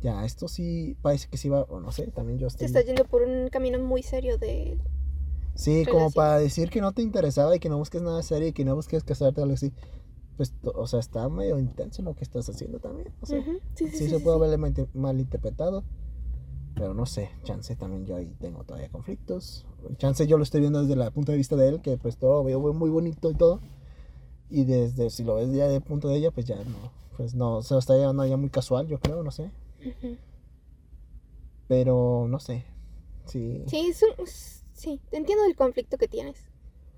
Ya, 0.01 0.25
esto 0.25 0.49
sí 0.49 0.97
parece 1.03 1.29
que 1.29 1.37
sí 1.37 1.49
va, 1.49 1.63
o 1.63 1.81
no 1.81 1.93
sé, 1.93 2.07
también 2.09 2.39
yo 2.39 2.47
Te 2.49 2.53
estoy... 2.65 2.67
estás 2.67 2.87
yendo 2.87 3.05
por 3.05 3.23
un 3.23 3.49
camino 3.49 3.79
muy 3.79 4.03
serio 4.03 4.39
de... 4.39 4.79
Sí, 5.55 5.85
como 5.85 6.11
para 6.11 6.39
decir 6.39 6.71
que 6.71 6.81
no 6.81 6.93
te 6.93 7.03
interesaba 7.03 7.55
y 7.55 7.59
que 7.59 7.69
no 7.69 7.77
busques 7.77 8.01
nada 8.01 8.23
serio 8.23 8.49
y 8.49 8.53
que 8.53 8.65
no 8.65 8.75
busques 8.75 9.05
casarte 9.05 9.41
o 9.41 9.45
algo 9.45 9.55
así. 9.55 9.73
Pues, 10.41 10.55
o 10.63 10.87
sea, 10.87 11.01
está 11.01 11.29
medio 11.29 11.59
intenso 11.59 12.01
lo 12.01 12.15
que 12.15 12.25
estás 12.25 12.49
haciendo 12.49 12.79
también. 12.79 13.13
O 13.21 13.27
sea, 13.27 13.41
Ujú. 13.41 13.59
Sí, 13.75 13.89
sí, 13.89 13.91
sí, 13.91 13.99
sí, 14.05 14.09
se 14.09 14.21
puede 14.21 14.39
haber 14.39 14.59
mal- 14.59 14.89
malinterpretado. 14.95 15.85
Pero 16.75 16.95
no 16.95 17.05
sé, 17.05 17.29
chance 17.43 17.77
también 17.77 18.07
yo 18.07 18.17
ahí 18.17 18.35
tengo 18.41 18.65
todavía 18.65 18.89
conflictos. 18.89 19.67
Chance 19.99 20.27
yo 20.27 20.39
lo 20.39 20.43
estoy 20.45 20.63
viendo 20.63 20.81
desde 20.81 20.95
el 20.99 21.13
punto 21.13 21.33
de 21.33 21.37
vista 21.37 21.57
de 21.57 21.69
él, 21.69 21.83
que 21.83 21.99
pues 21.99 22.17
todo 22.17 22.39
lo 22.39 22.45
veo 22.45 22.73
muy 22.73 22.89
bonito 22.89 23.31
y 23.31 23.35
todo. 23.35 23.61
Y 24.49 24.65
desde, 24.65 25.11
si 25.11 25.25
lo 25.25 25.35
ves 25.35 25.53
ya 25.53 25.69
del 25.69 25.83
punto 25.83 26.09
de 26.09 26.17
ella, 26.17 26.31
pues 26.31 26.47
ya 26.47 26.57
no. 26.57 26.91
Pues 27.19 27.35
no, 27.35 27.61
se 27.61 27.75
lo 27.75 27.81
está 27.81 27.95
llevando 27.99 28.25
ya 28.25 28.39
muy 28.39 28.49
casual, 28.49 28.87
yo 28.89 28.99
creo, 28.99 29.23
no 29.23 29.31
sé. 29.31 29.51
Pero 31.69 32.27
no 32.31 32.39
sé. 32.41 32.65
Sí. 33.27 33.63
Sí, 33.67 33.89
es 33.91 34.03
un- 34.03 34.27
sí, 34.73 35.01
entiendo 35.13 35.45
el 35.45 35.55
conflicto 35.55 35.99
que 35.99 36.09
tienes. 36.09 36.47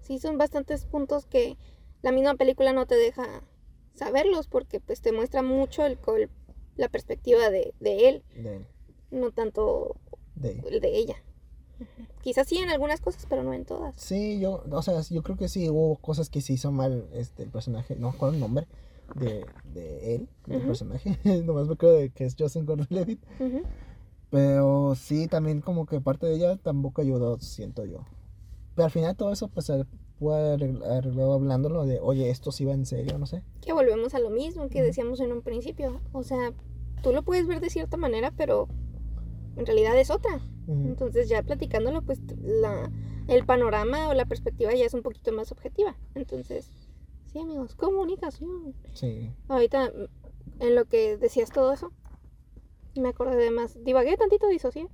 Sí, 0.01 0.18
son 0.20 0.38
bastantes 0.38 0.84
puntos 0.84 1.26
que 1.26 1.57
la 2.03 2.12
misma 2.12 2.34
película 2.34 2.72
no 2.72 2.86
te 2.86 2.96
deja 2.96 3.42
saberlos 3.94 4.46
porque 4.48 4.80
pues 4.80 5.00
te 5.00 5.12
muestra 5.12 5.42
mucho 5.42 5.84
el, 5.86 5.98
col- 5.98 6.30
la 6.76 6.88
perspectiva 6.88 7.50
de, 7.50 7.74
de 7.80 8.09
él, 8.09 8.24
De 8.34 8.57
él. 8.57 8.66
no 9.11 9.30
tanto 9.30 9.96
De 10.34 10.62
el 10.66 10.80
de 10.80 10.96
ella. 10.98 11.16
Quizás 12.22 12.46
sí 12.46 12.59
en 12.59 12.70
algunas 12.70 13.00
cosas, 13.00 13.26
pero 13.28 13.42
no 13.42 13.53
en 13.53 13.64
todas. 13.64 13.96
Sí, 13.96 14.38
yo, 14.38 14.62
o 14.70 14.82
sea, 14.82 15.00
yo 15.11 15.22
creo 15.22 15.36
que 15.36 15.48
sí 15.48 15.68
hubo 15.68 15.96
cosas 15.96 16.30
que 16.30 16.40
se 16.40 16.53
hizo 16.53 16.70
mal 16.70 17.09
este 17.12 17.42
el 17.42 17.50
personaje, 17.50 17.96
no 17.96 18.12
recuerdo 18.12 18.34
el 18.34 18.40
nombre 18.40 18.66
de, 19.16 19.44
de 19.64 20.14
él, 20.14 20.28
del 20.46 20.59
Ujú. 20.59 20.66
personaje, 20.68 21.18
nomás 21.44 21.66
me 21.66 21.74
acuerdo 21.74 21.96
de 21.96 22.11
que 22.11 22.24
es 22.24 22.36
Justin 22.38 22.64
Gordon-Levitt, 22.66 23.20
Ujú. 23.40 23.62
pero 24.30 24.94
sí 24.94 25.26
también 25.28 25.61
como 25.61 25.84
que 25.86 26.00
parte 26.00 26.26
de 26.26 26.36
ella 26.36 26.57
tampoco 26.57 27.03
ayudó, 27.03 27.38
siento 27.40 27.84
yo. 27.84 28.05
Pero 28.74 28.84
al 28.86 28.90
final 28.92 29.16
todo 29.16 29.32
eso 29.32 29.48
pues 29.48 29.70
se 30.23 30.29
puede 30.29 30.57
arregl- 30.57 30.85
arreglar 30.85 31.31
hablándolo 31.31 31.85
de, 31.85 31.99
oye, 32.01 32.31
esto 32.31 32.53
sí 32.53 32.64
va 32.64 32.73
en 32.73 32.87
serio, 32.87 33.18
no 33.18 33.27
sé. 33.27 33.43
Que 33.61 33.73
volvemos 33.73 34.14
a 34.14 34.18
lo 34.20 34.31
mismo 34.31 34.68
que 34.68 34.83
decíamos 34.83 35.20
en 35.20 35.33
un 35.33 35.43
principio. 35.43 36.01
O 36.12 36.23
sea, 36.23 36.53
tú 37.03 37.12
lo 37.12 37.23
puedes 37.23 37.47
ver 37.47 37.61
de 37.61 37.70
cierta 37.70 37.97
manera, 37.97 38.33
pero 38.37 38.68
en 39.57 39.66
realidad 39.66 39.99
es 39.99 40.11
otra. 40.11 40.41
Entonces 40.68 41.29
ya 41.29 41.43
platicándolo, 41.43 42.03
pues 42.03 42.20
la, 42.41 42.91
el 43.27 43.45
panorama 43.45 44.09
o 44.09 44.14
la 44.14 44.27
perspectiva 44.27 44.73
ya 44.75 44.85
es 44.87 44.95
un 44.95 45.03
poquito 45.03 45.33
más 45.33 45.51
objetiva. 45.51 45.97
Entonces, 46.14 46.70
sí 47.33 47.41
amigos, 47.41 47.75
comunicación. 47.75 48.75
Sí, 48.95 49.31
Ahorita, 49.49 49.93
en 50.61 50.75
lo 50.77 50.85
que 50.85 51.16
decías 51.16 51.51
todo 51.51 51.73
eso, 51.73 51.91
me 52.95 53.09
acordé 53.09 53.37
de 53.37 53.51
más, 53.51 53.77
divagué 53.83 54.16
tantito, 54.16 54.47
disocié, 54.47 54.87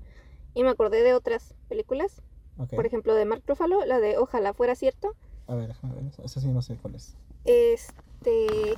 y 0.55 0.62
me 0.62 0.70
acordé 0.70 1.03
de 1.03 1.12
otras 1.14 1.55
películas. 1.68 2.22
Por 2.66 2.86
ejemplo, 2.86 3.14
de 3.14 3.24
Mark 3.24 3.42
Ruffalo, 3.46 3.84
la 3.84 4.00
de 4.00 4.18
Ojalá 4.18 4.52
fuera 4.52 4.74
cierto. 4.74 5.14
A 5.46 5.54
ver, 5.54 5.68
déjame 5.68 5.94
ver, 5.94 6.04
esa- 6.24 6.40
sí 6.40 6.48
no 6.48 6.61
sé 6.62 6.76
cuál 6.76 6.94
es. 6.96 7.16
Este... 7.44 8.74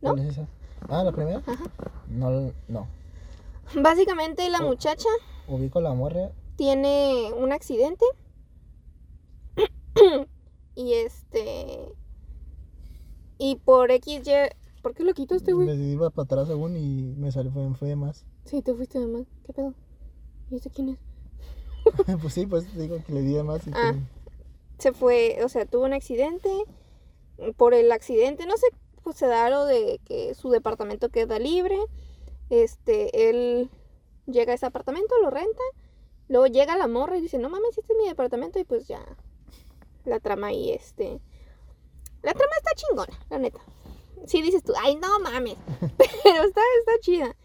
¿No? 0.00 0.10
¿Cuál 0.14 0.20
es 0.20 0.28
esa? 0.30 0.48
Ah, 0.88 1.02
la 1.04 1.12
primera. 1.12 1.42
Ajá. 1.46 1.64
No, 2.08 2.52
no. 2.68 2.86
Básicamente 3.80 4.48
la 4.48 4.58
Oh. 4.60 4.68
muchacha 4.68 5.08
Ubico 5.46 5.80
la 5.80 5.92
morra. 5.92 6.30
tiene 6.56 7.32
un 7.36 7.52
accidente 7.52 8.04
y 10.74 10.92
este 10.94 11.92
y 13.38 13.56
por 13.56 13.90
X 13.90 14.22
Y 14.26 14.30
¿por 14.82 14.94
qué 14.94 15.04
lo 15.04 15.12
quitaste, 15.12 15.52
güey? 15.52 15.66
Me 15.66 15.74
iba 15.74 16.10
para 16.10 16.24
atrás 16.24 16.48
según 16.48 16.76
y 16.76 17.14
me 17.16 17.30
salió 17.32 17.50
fue, 17.50 17.68
fue 17.74 17.88
de 17.88 17.96
más. 17.96 18.24
Sí, 18.44 18.62
te 18.62 18.72
fuiste 18.74 18.98
de 18.98 19.06
más. 19.06 19.26
¿Qué 19.44 19.52
pedo? 19.52 19.74
¿Y 20.50 20.56
este 20.56 20.70
quién 20.70 20.90
es? 20.90 20.98
pues 22.22 22.34
sí, 22.34 22.46
pues 22.46 22.74
digo 22.76 22.98
que 23.06 23.12
le 23.12 23.20
di 23.22 23.42
más 23.42 23.66
y 23.66 23.70
Ah. 23.74 23.94
que- 23.94 24.82
Se 24.82 24.92
fue, 24.92 25.38
o 25.44 25.48
sea, 25.48 25.66
tuvo 25.66 25.84
un 25.84 25.92
accidente. 25.92 26.48
Por 27.56 27.72
el 27.74 27.92
accidente, 27.92 28.46
no 28.46 28.56
sé, 28.56 28.66
pues 29.04 29.16
se 29.16 29.26
da 29.26 29.48
lo 29.48 29.64
de 29.64 30.00
que 30.04 30.34
su 30.34 30.50
departamento 30.50 31.08
queda 31.08 31.38
libre. 31.38 31.78
Este, 32.50 33.28
él 33.30 33.70
llega 34.26 34.52
a 34.52 34.54
ese 34.56 34.66
apartamento, 34.66 35.14
lo 35.22 35.30
renta. 35.30 35.62
Luego 36.28 36.46
llega 36.46 36.76
la 36.76 36.88
morra 36.88 37.16
y 37.16 37.20
dice, 37.20 37.38
no 37.38 37.48
mames, 37.48 37.78
este 37.78 37.92
es 37.92 37.98
mi 37.98 38.08
departamento. 38.08 38.58
Y 38.58 38.64
pues 38.64 38.86
ya, 38.88 39.04
la 40.04 40.18
trama 40.20 40.48
ahí, 40.48 40.70
este... 40.72 41.20
La 42.22 42.34
trama 42.34 42.52
está 42.58 42.72
chingona, 42.74 43.18
la 43.30 43.38
neta. 43.38 43.60
Sí 44.26 44.42
dices 44.42 44.62
tú, 44.64 44.72
ay, 44.82 44.96
no 44.96 45.18
mames. 45.20 45.54
Pero 45.80 46.42
está, 46.44 46.60
está 46.80 46.92
chida. 47.00 47.36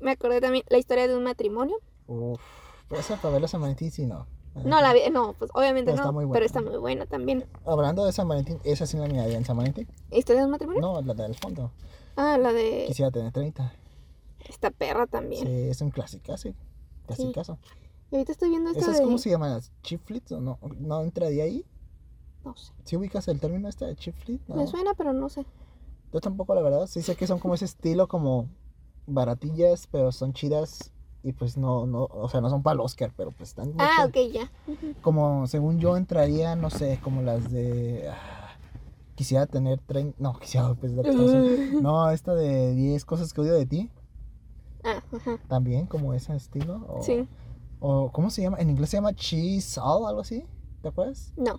Me 0.00 0.10
acordé 0.10 0.40
también 0.40 0.64
la 0.68 0.78
historia 0.78 1.06
de 1.06 1.16
un 1.16 1.22
matrimonio. 1.22 1.78
Uf, 2.08 2.40
pero 2.88 3.00
esa 3.00 3.16
para 3.16 3.32
ver 3.32 3.42
la 3.42 3.48
San 3.48 3.60
Valentín 3.60 3.90
sí 3.90 4.06
no. 4.06 4.26
No, 4.64 4.80
la 4.80 4.94
vi, 4.94 5.00
no, 5.12 5.34
pues 5.34 5.50
obviamente 5.52 5.90
Pero 5.90 5.96
está 5.96 6.06
no, 6.06 6.12
muy 6.14 6.24
buena. 6.24 6.32
pero 6.34 6.46
está 6.46 6.60
muy 6.62 6.78
buena 6.78 7.04
también. 7.06 7.44
Hablando 7.66 8.06
de 8.06 8.12
San 8.12 8.26
Valentín, 8.26 8.58
esa 8.64 8.86
sí 8.86 8.96
la 8.96 9.06
miraría 9.06 9.36
en 9.36 9.44
San 9.44 9.56
Valentín. 9.56 9.86
¿Historia 10.10 10.40
de 10.40 10.46
un 10.46 10.52
matrimonio? 10.52 10.80
No, 10.80 11.02
la 11.02 11.12
del 11.12 11.34
fondo. 11.34 11.70
Ah, 12.16 12.38
la 12.38 12.52
de 12.54 12.84
Quisiera 12.86 13.10
tener 13.10 13.32
30. 13.32 13.70
esta 14.48 14.70
perra 14.70 15.06
también. 15.06 15.46
Sí, 15.46 15.52
es 15.52 15.80
un 15.82 15.90
clásico, 15.90 16.36
sí. 16.38 16.54
Clasicazo. 17.06 17.58
Y 18.10 18.14
ahorita 18.16 18.32
estoy 18.32 18.48
viendo 18.48 18.70
esta 18.70 18.82
¿Esas 18.82 18.98
de... 18.98 19.04
cómo 19.04 19.18
se 19.18 19.30
llaman? 19.30 19.60
¿Chiflits 19.82 20.32
o 20.32 20.40
no? 20.40 20.58
¿No 20.78 21.02
entraría 21.02 21.44
ahí? 21.44 21.64
No 22.44 22.56
sé. 22.56 22.72
¿Sí 22.84 22.96
ubicas 22.96 23.28
el 23.28 23.40
término 23.40 23.68
este 23.68 23.84
de 23.84 23.96
chiflit? 23.96 24.40
No. 24.48 24.56
Me 24.56 24.66
suena, 24.66 24.94
pero 24.94 25.12
no 25.12 25.28
sé. 25.28 25.44
Yo 26.12 26.20
tampoco, 26.20 26.54
la 26.54 26.62
verdad. 26.62 26.86
Sí 26.86 27.02
sé 27.02 27.16
que 27.16 27.26
son 27.26 27.40
como 27.40 27.54
ese 27.54 27.64
estilo 27.64 28.08
como 28.08 28.48
baratillas, 29.06 29.86
pero 29.88 30.12
son 30.12 30.32
chidas. 30.32 30.92
Y 31.22 31.32
pues 31.32 31.56
no, 31.56 31.86
no, 31.86 32.04
o 32.04 32.28
sea, 32.28 32.40
no 32.40 32.50
son 32.50 32.62
para 32.62 32.74
el 32.74 32.80
Oscar, 32.80 33.12
pero 33.16 33.32
pues 33.32 33.48
están 33.50 33.72
Ah, 33.78 34.06
ok, 34.06 34.16
ya. 34.32 34.50
Como, 35.02 35.46
según 35.48 35.78
yo, 35.80 35.96
entraría, 35.96 36.54
no 36.54 36.70
sé, 36.70 37.00
como 37.02 37.22
las 37.22 37.50
de... 37.50 38.08
ah, 38.08 38.50
quisiera 39.16 39.46
tener 39.46 39.80
30... 39.80 40.16
No, 40.20 40.38
quisiera, 40.38 40.72
pues, 40.74 40.92
que. 40.92 41.72
No, 41.82 42.10
esta 42.10 42.34
de 42.34 42.74
10 42.74 43.04
cosas 43.04 43.32
que 43.32 43.40
odio 43.40 43.54
de 43.54 43.66
ti. 43.66 43.90
Ah, 44.84 45.02
ajá. 45.12 45.38
También, 45.48 45.86
como 45.86 46.14
ese 46.14 46.36
estilo. 46.36 46.84
O, 46.88 47.02
Sí. 47.02 47.26
O, 47.80 48.10
¿cómo 48.12 48.30
se 48.30 48.42
llama? 48.42 48.58
En 48.58 48.70
inglés 48.70 48.90
se 48.90 48.96
llama 48.96 49.12
cheese 49.14 49.78
all, 49.82 50.06
algo 50.06 50.20
así. 50.20 50.44
¿Te 50.80 50.88
acuerdas? 50.88 51.32
No. 51.36 51.58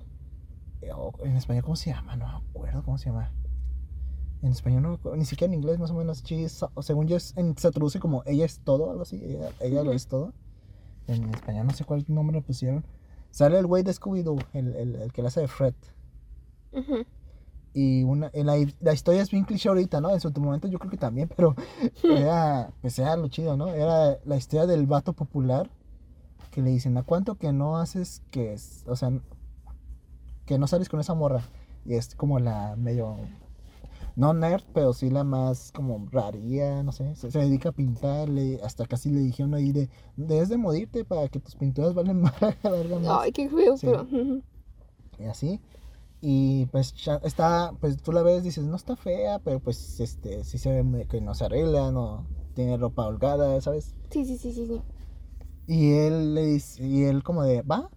Eh, 0.81 0.91
O 0.93 1.11
en 1.23 1.35
español, 1.35 1.63
¿cómo 1.63 1.75
se 1.75 1.89
llama? 1.91 2.15
No 2.15 2.25
me 2.25 2.49
acuerdo 2.49 2.83
cómo 2.83 2.97
se 2.97 3.09
llama. 3.09 3.31
En 4.43 4.51
español 4.51 4.83
no 5.03 5.15
ni 5.15 5.25
siquiera 5.25 5.51
en 5.51 5.59
inglés 5.59 5.79
más 5.79 5.89
o 5.91 5.95
menos 5.95 6.23
según 6.81 7.07
yo 7.07 7.17
es- 7.17 7.33
en- 7.37 7.57
se 7.57 7.71
traduce 7.71 7.99
como 7.99 8.21
ella 8.25 8.45
es 8.45 8.59
todo, 8.59 8.91
algo 8.91 9.01
así, 9.01 9.19
ella, 9.23 9.49
ella 9.59 9.83
lo 9.83 9.91
es 9.93 10.07
todo. 10.07 10.33
En 11.07 11.33
español 11.33 11.65
no 11.67 11.73
sé 11.73 11.85
cuál 11.85 12.05
nombre 12.07 12.35
le 12.37 12.41
pusieron. 12.43 12.85
Sale 13.31 13.57
el 13.59 13.65
güey 13.65 13.83
de 13.83 13.91
Scooby-Doo, 13.93 14.39
el, 14.53 14.75
el, 14.75 14.95
el 14.95 15.11
que 15.13 15.21
le 15.21 15.27
hace 15.29 15.41
de 15.41 15.47
Fred. 15.47 15.73
Ujú. 16.73 17.05
Y 17.73 18.03
una, 18.03 18.31
la, 18.33 18.55
la 18.79 18.93
historia 18.93 19.21
es 19.21 19.29
bien 19.29 19.43
cliché 19.45 19.69
ahorita, 19.69 20.01
¿no? 20.01 20.11
En 20.11 20.19
su 20.19 20.31
momento 20.31 20.67
yo 20.67 20.79
creo 20.79 20.89
que 20.91 20.97
también, 20.97 21.29
pero 21.35 21.55
era, 22.03 22.71
pues 22.81 22.97
era 22.99 23.15
lo 23.15 23.27
chido, 23.27 23.55
¿no? 23.57 23.67
Era 23.69 24.17
la 24.25 24.37
historia 24.37 24.65
del 24.65 24.85
vato 24.87 25.13
popular 25.13 25.69
que 26.51 26.61
le 26.61 26.71
dicen, 26.71 26.97
¿a 26.97 27.03
cuánto 27.03 27.35
que 27.35 27.53
no 27.53 27.77
haces 27.77 28.21
que, 28.31 28.53
es- 28.53 28.83
o 28.87 28.95
sea, 28.95 29.11
que 30.45 30.57
no 30.57 30.67
sales 30.67 30.89
con 30.89 30.99
esa 30.99 31.13
morra? 31.13 31.41
Y 31.85 31.93
es 31.95 32.15
como 32.15 32.39
la 32.39 32.75
medio, 32.77 33.15
no 34.17 34.33
nerd, 34.33 34.63
pero 34.73 34.91
sí 34.93 35.09
la 35.09 35.23
más 35.23 35.71
como 35.71 36.05
raría, 36.11 36.83
no 36.83 36.91
sé, 36.91 37.15
se, 37.15 37.31
se 37.31 37.39
dedica 37.39 37.69
a 37.69 37.71
pintar, 37.71 38.27
le- 38.27 38.59
hasta 38.63 38.85
casi 38.85 39.09
le 39.11 39.21
dijeron 39.21 39.53
ahí 39.53 39.71
de, 39.71 39.89
debes 40.17 40.49
de 40.49 40.57
morirte 40.57 41.05
para 41.05 41.29
que 41.29 41.39
tus 41.39 41.55
pinturas 41.55 41.93
valen 41.93 42.19
más, 42.21 42.33
valgan 42.63 43.03
más 43.03 43.19
Ay, 43.21 43.31
qué 43.31 43.47
feo, 43.49 43.77
Sí. 43.77 43.85
pero. 43.87 44.05
y 45.19 45.23
así. 45.25 45.61
Y 46.19 46.65
pues 46.67 46.93
está, 47.23 47.73
pues 47.79 48.01
tú 48.01 48.11
la 48.11 48.23
ves, 48.23 48.43
dices, 48.43 48.65
no 48.65 48.75
está 48.75 48.95
fea, 48.95 49.39
pero 49.39 49.59
pues 49.59 49.99
este, 49.99 50.43
sí 50.43 50.57
se 50.57 50.81
ve 50.81 51.05
que 51.07 51.21
no 51.21 51.35
se 51.35 51.45
arregla, 51.45 51.91
no 51.91 52.25
tiene 52.55 52.75
ropa 52.75 53.05
holgada, 53.05 53.61
¿sabes? 53.61 53.93
Sí, 54.09 54.25
sí, 54.25 54.35
sí, 54.37 54.51
sí, 54.51 54.65
sí. 54.65 54.81
Y 55.67 55.93
él 55.93 56.33
le 56.33 56.43
dice, 56.45 56.83
y 56.83 57.03
él 57.03 57.21
como 57.23 57.43
de, 57.43 57.61
va, 57.61 57.89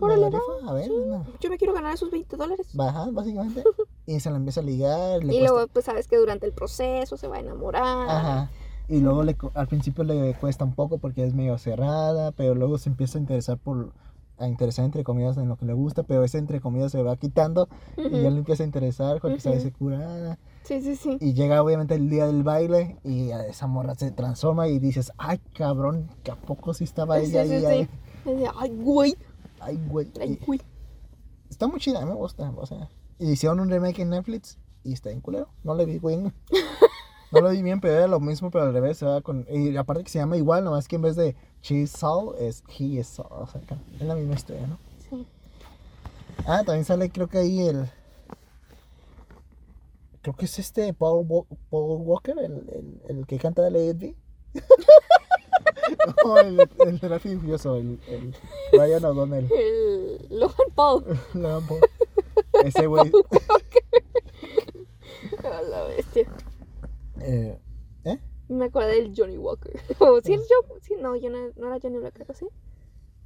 ¿Me 0.00 0.06
Órale, 0.06 0.30
va, 0.30 0.70
a 0.70 0.72
ver, 0.74 0.90
no. 0.90 1.24
Yo 1.40 1.50
me 1.50 1.56
quiero 1.58 1.72
ganar 1.74 1.94
esos 1.94 2.10
20 2.10 2.36
dólares. 2.36 2.68
baja, 2.74 3.10
básicamente. 3.10 3.64
y 4.06 4.20
se 4.20 4.30
la 4.30 4.36
empieza 4.36 4.60
a 4.60 4.64
ligar, 4.64 5.24
le 5.24 5.34
Y 5.34 5.38
cuesta- 5.38 5.52
luego, 5.54 5.68
pues 5.72 5.84
sabes 5.84 6.06
que 6.08 6.16
durante 6.16 6.46
el 6.46 6.52
proceso 6.52 7.16
se 7.16 7.26
va 7.28 7.36
a 7.36 7.40
enamorar. 7.40 8.08
Ajá. 8.08 8.50
Y 8.88 9.00
luego 9.00 9.24
le, 9.24 9.36
al 9.54 9.66
principio 9.66 10.04
le 10.04 10.34
cuesta 10.34 10.64
un 10.64 10.74
poco 10.74 10.98
porque 10.98 11.24
es 11.24 11.34
medio 11.34 11.58
cerrada, 11.58 12.30
pero 12.32 12.54
luego 12.54 12.78
se 12.78 12.88
empieza 12.88 13.18
a 13.18 13.20
interesar 13.20 13.58
por, 13.58 13.92
a 14.38 14.46
interesar 14.46 14.84
entre 14.84 15.02
comillas 15.02 15.36
en 15.38 15.48
lo 15.48 15.56
que 15.56 15.64
le 15.66 15.72
gusta, 15.72 16.04
pero 16.04 16.22
ese 16.22 16.38
entre 16.38 16.60
comillas 16.60 16.92
se 16.92 17.02
va 17.02 17.16
quitando 17.16 17.68
y 17.96 18.02
ya 18.10 18.30
le 18.30 18.38
empieza 18.38 18.62
a 18.62 18.66
interesar 18.66 19.20
porque 19.20 19.40
se 19.40 19.48
Ujú. 19.48 19.58
dice 19.58 19.72
curada. 19.72 20.38
Sí, 20.62 20.80
sí, 20.82 20.94
sí. 20.94 21.16
Y 21.20 21.32
llega 21.34 21.60
obviamente 21.62 21.94
el 21.96 22.08
día 22.10 22.26
del 22.26 22.42
baile 22.44 22.98
y 23.02 23.30
esa 23.30 23.66
morra 23.66 23.94
se 23.96 24.10
transforma 24.12 24.68
y 24.68 24.78
dices, 24.78 25.10
ay 25.18 25.38
cabrón, 25.54 26.08
que 26.22 26.30
a 26.30 26.36
poco 26.36 26.72
sí 26.74 26.84
estaba 26.84 27.18
Sí, 27.20 27.26
ella 27.26 27.44
sí, 27.44 27.52
ahí, 27.54 27.60
sí. 27.60 27.66
ahí? 28.30 28.44
Ay, 28.56 28.70
güey. 28.70 29.16
Ay, 29.60 29.80
güey. 29.88 30.10
Ay, 30.20 30.38
güey. 30.46 30.60
está 31.50 31.66
muy 31.66 31.80
chida, 31.80 32.04
me 32.06 32.14
gusta, 32.14 32.52
o 32.56 32.66
sea. 32.66 32.88
Y 33.18 33.30
hicieron 33.32 33.60
un 33.60 33.70
remake 33.70 34.00
en 34.00 34.10
Netflix 34.10 34.58
y 34.84 34.92
está 34.92 35.10
en 35.10 35.20
culero. 35.20 35.48
No 35.64 35.74
le 35.74 35.86
vi 35.86 35.98
bien. 35.98 36.32
No 37.32 37.40
lo 37.40 37.50
vi 37.50 37.60
bien, 37.60 37.80
pero 37.80 37.92
era 37.94 38.06
lo 38.06 38.20
mismo, 38.20 38.52
pero 38.52 38.64
al 38.66 38.72
revés. 38.72 39.04
con, 39.24 39.44
y 39.50 39.76
aparte 39.76 40.04
que 40.04 40.10
se 40.10 40.20
llama 40.20 40.36
igual, 40.36 40.62
nomás 40.62 40.86
que 40.86 40.94
en 40.94 41.02
vez 41.02 41.16
de 41.16 41.34
She's 41.60 41.90
Saul 41.90 42.36
es 42.38 42.62
He 42.68 42.84
is 42.84 43.08
Saul. 43.08 43.28
O 43.32 43.46
sea, 43.48 43.60
es 44.00 44.06
la 44.06 44.14
misma 44.14 44.34
historia, 44.34 44.64
¿no? 44.68 44.78
Sí. 45.10 45.26
Ah, 46.46 46.62
también 46.64 46.84
sale, 46.84 47.10
creo 47.10 47.26
que 47.28 47.38
ahí 47.38 47.66
el. 47.66 47.90
Creo 50.22 50.36
que 50.36 50.44
es 50.44 50.58
este 50.60 50.94
Paul, 50.94 51.26
Wa- 51.28 51.44
Paul 51.68 52.00
Walker, 52.02 52.38
el, 52.38 52.52
el, 52.54 53.02
el 53.18 53.26
que 53.26 53.38
canta 53.38 53.68
It 53.68 53.98
Be. 53.98 54.14
no, 56.24 56.38
el, 56.38 56.60
el 56.86 56.98
de 56.98 57.16
y 57.16 57.36
Furioso, 57.36 57.76
el, 57.76 58.00
el 58.08 58.34
Ryan 58.72 59.04
O'Donnell. 59.04 59.50
El 59.52 60.26
Logan 60.30 60.68
Paul. 60.74 61.04
Logan 61.34 61.66
Paul. 61.66 61.80
Ese 62.66 62.86
güey. 62.86 63.12
A 65.44 65.62
la 65.62 65.84
bestia. 65.84 66.28
Eh, 67.20 67.58
¿Eh? 68.04 68.20
Me 68.48 68.66
acordé 68.66 69.02
del 69.02 69.14
Johnny 69.16 69.38
Walker. 69.38 69.80
¿O 70.00 70.20
sí 70.20 70.34
es 70.34 70.48
yo? 70.48 70.78
Sí, 70.82 70.94
no, 71.00 71.16
yo 71.16 71.30
no, 71.30 71.38
no 71.56 71.68
era 71.68 71.78
Johnny 71.80 71.98
Walker, 71.98 72.26
¿o 72.28 72.34
¿sí? 72.34 72.46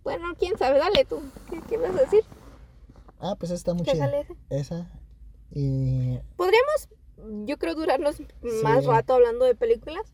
Bueno, 0.02 0.34
quién 0.38 0.56
sabe, 0.58 0.78
dale 0.78 1.04
tú. 1.04 1.20
¿Qué, 1.48 1.60
qué 1.68 1.76
vas 1.78 1.96
a 1.96 2.00
decir? 2.00 2.24
Ah, 3.18 3.36
pues 3.38 3.50
está 3.50 3.74
muy 3.74 3.84
¿Qué 3.84 3.92
chida. 3.92 4.10
Esa. 4.50 4.90
Y. 5.52 6.18
Podríamos, 6.36 6.88
yo 7.46 7.58
creo, 7.58 7.74
durarnos 7.74 8.16
más 8.62 8.84
rato 8.84 9.14
hablando 9.14 9.44
de 9.44 9.54
películas. 9.54 10.12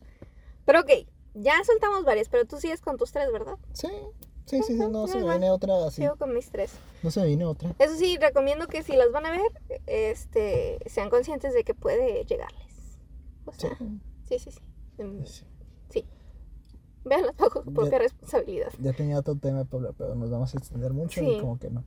Pero 0.65 0.81
ok, 0.81 0.89
ya 1.33 1.63
soltamos 1.63 2.03
varias, 2.03 2.29
pero 2.29 2.45
tú 2.45 2.57
sigues 2.57 2.81
con 2.81 2.97
tus 2.97 3.11
tres, 3.11 3.31
¿verdad? 3.31 3.57
Sí, 3.73 3.87
sí, 4.47 4.63
sí, 4.63 4.73
sí, 4.77 4.83
no 4.91 5.05
se 5.07 5.19
me 5.19 5.29
viene 5.29 5.51
otra 5.51 5.85
así. 5.85 6.01
Sigo 6.01 6.15
con 6.15 6.33
mis 6.33 6.49
tres. 6.49 6.71
No 7.03 7.11
se 7.11 7.19
me 7.21 7.27
viene 7.27 7.45
otra. 7.45 7.75
Eso 7.77 7.95
sí, 7.95 8.17
recomiendo 8.17 8.65
que 8.67 8.81
si 8.81 8.95
las 8.95 9.11
van 9.11 9.25
a 9.27 9.31
ver, 9.31 9.41
este, 9.85 10.79
sean 10.87 11.09
conscientes 11.11 11.53
de 11.53 11.63
que 11.63 11.75
puede 11.75 12.25
llegarles. 12.25 12.97
O 13.45 13.51
Sí. 13.51 13.59
sea, 13.61 13.77
sí, 14.27 14.39
sí, 14.39 14.51
sí. 14.51 15.03
Mm, 15.03 15.23
sí. 15.25 15.45
Sí. 15.89 16.05
Véanlas 17.05 17.35
bajo 17.37 17.63
propia 17.63 17.99
responsabilidad. 17.99 18.69
Ya 18.79 18.93
tenía 18.93 19.19
otro 19.19 19.35
tema, 19.35 19.65
pero, 19.65 19.93
pero 19.93 20.15
nos 20.15 20.29
vamos 20.31 20.53
a 20.53 20.57
extender 20.57 20.93
mucho 20.93 21.19
Sí. 21.21 21.27
y 21.29 21.39
como 21.39 21.59
que 21.59 21.69
no. 21.69 21.83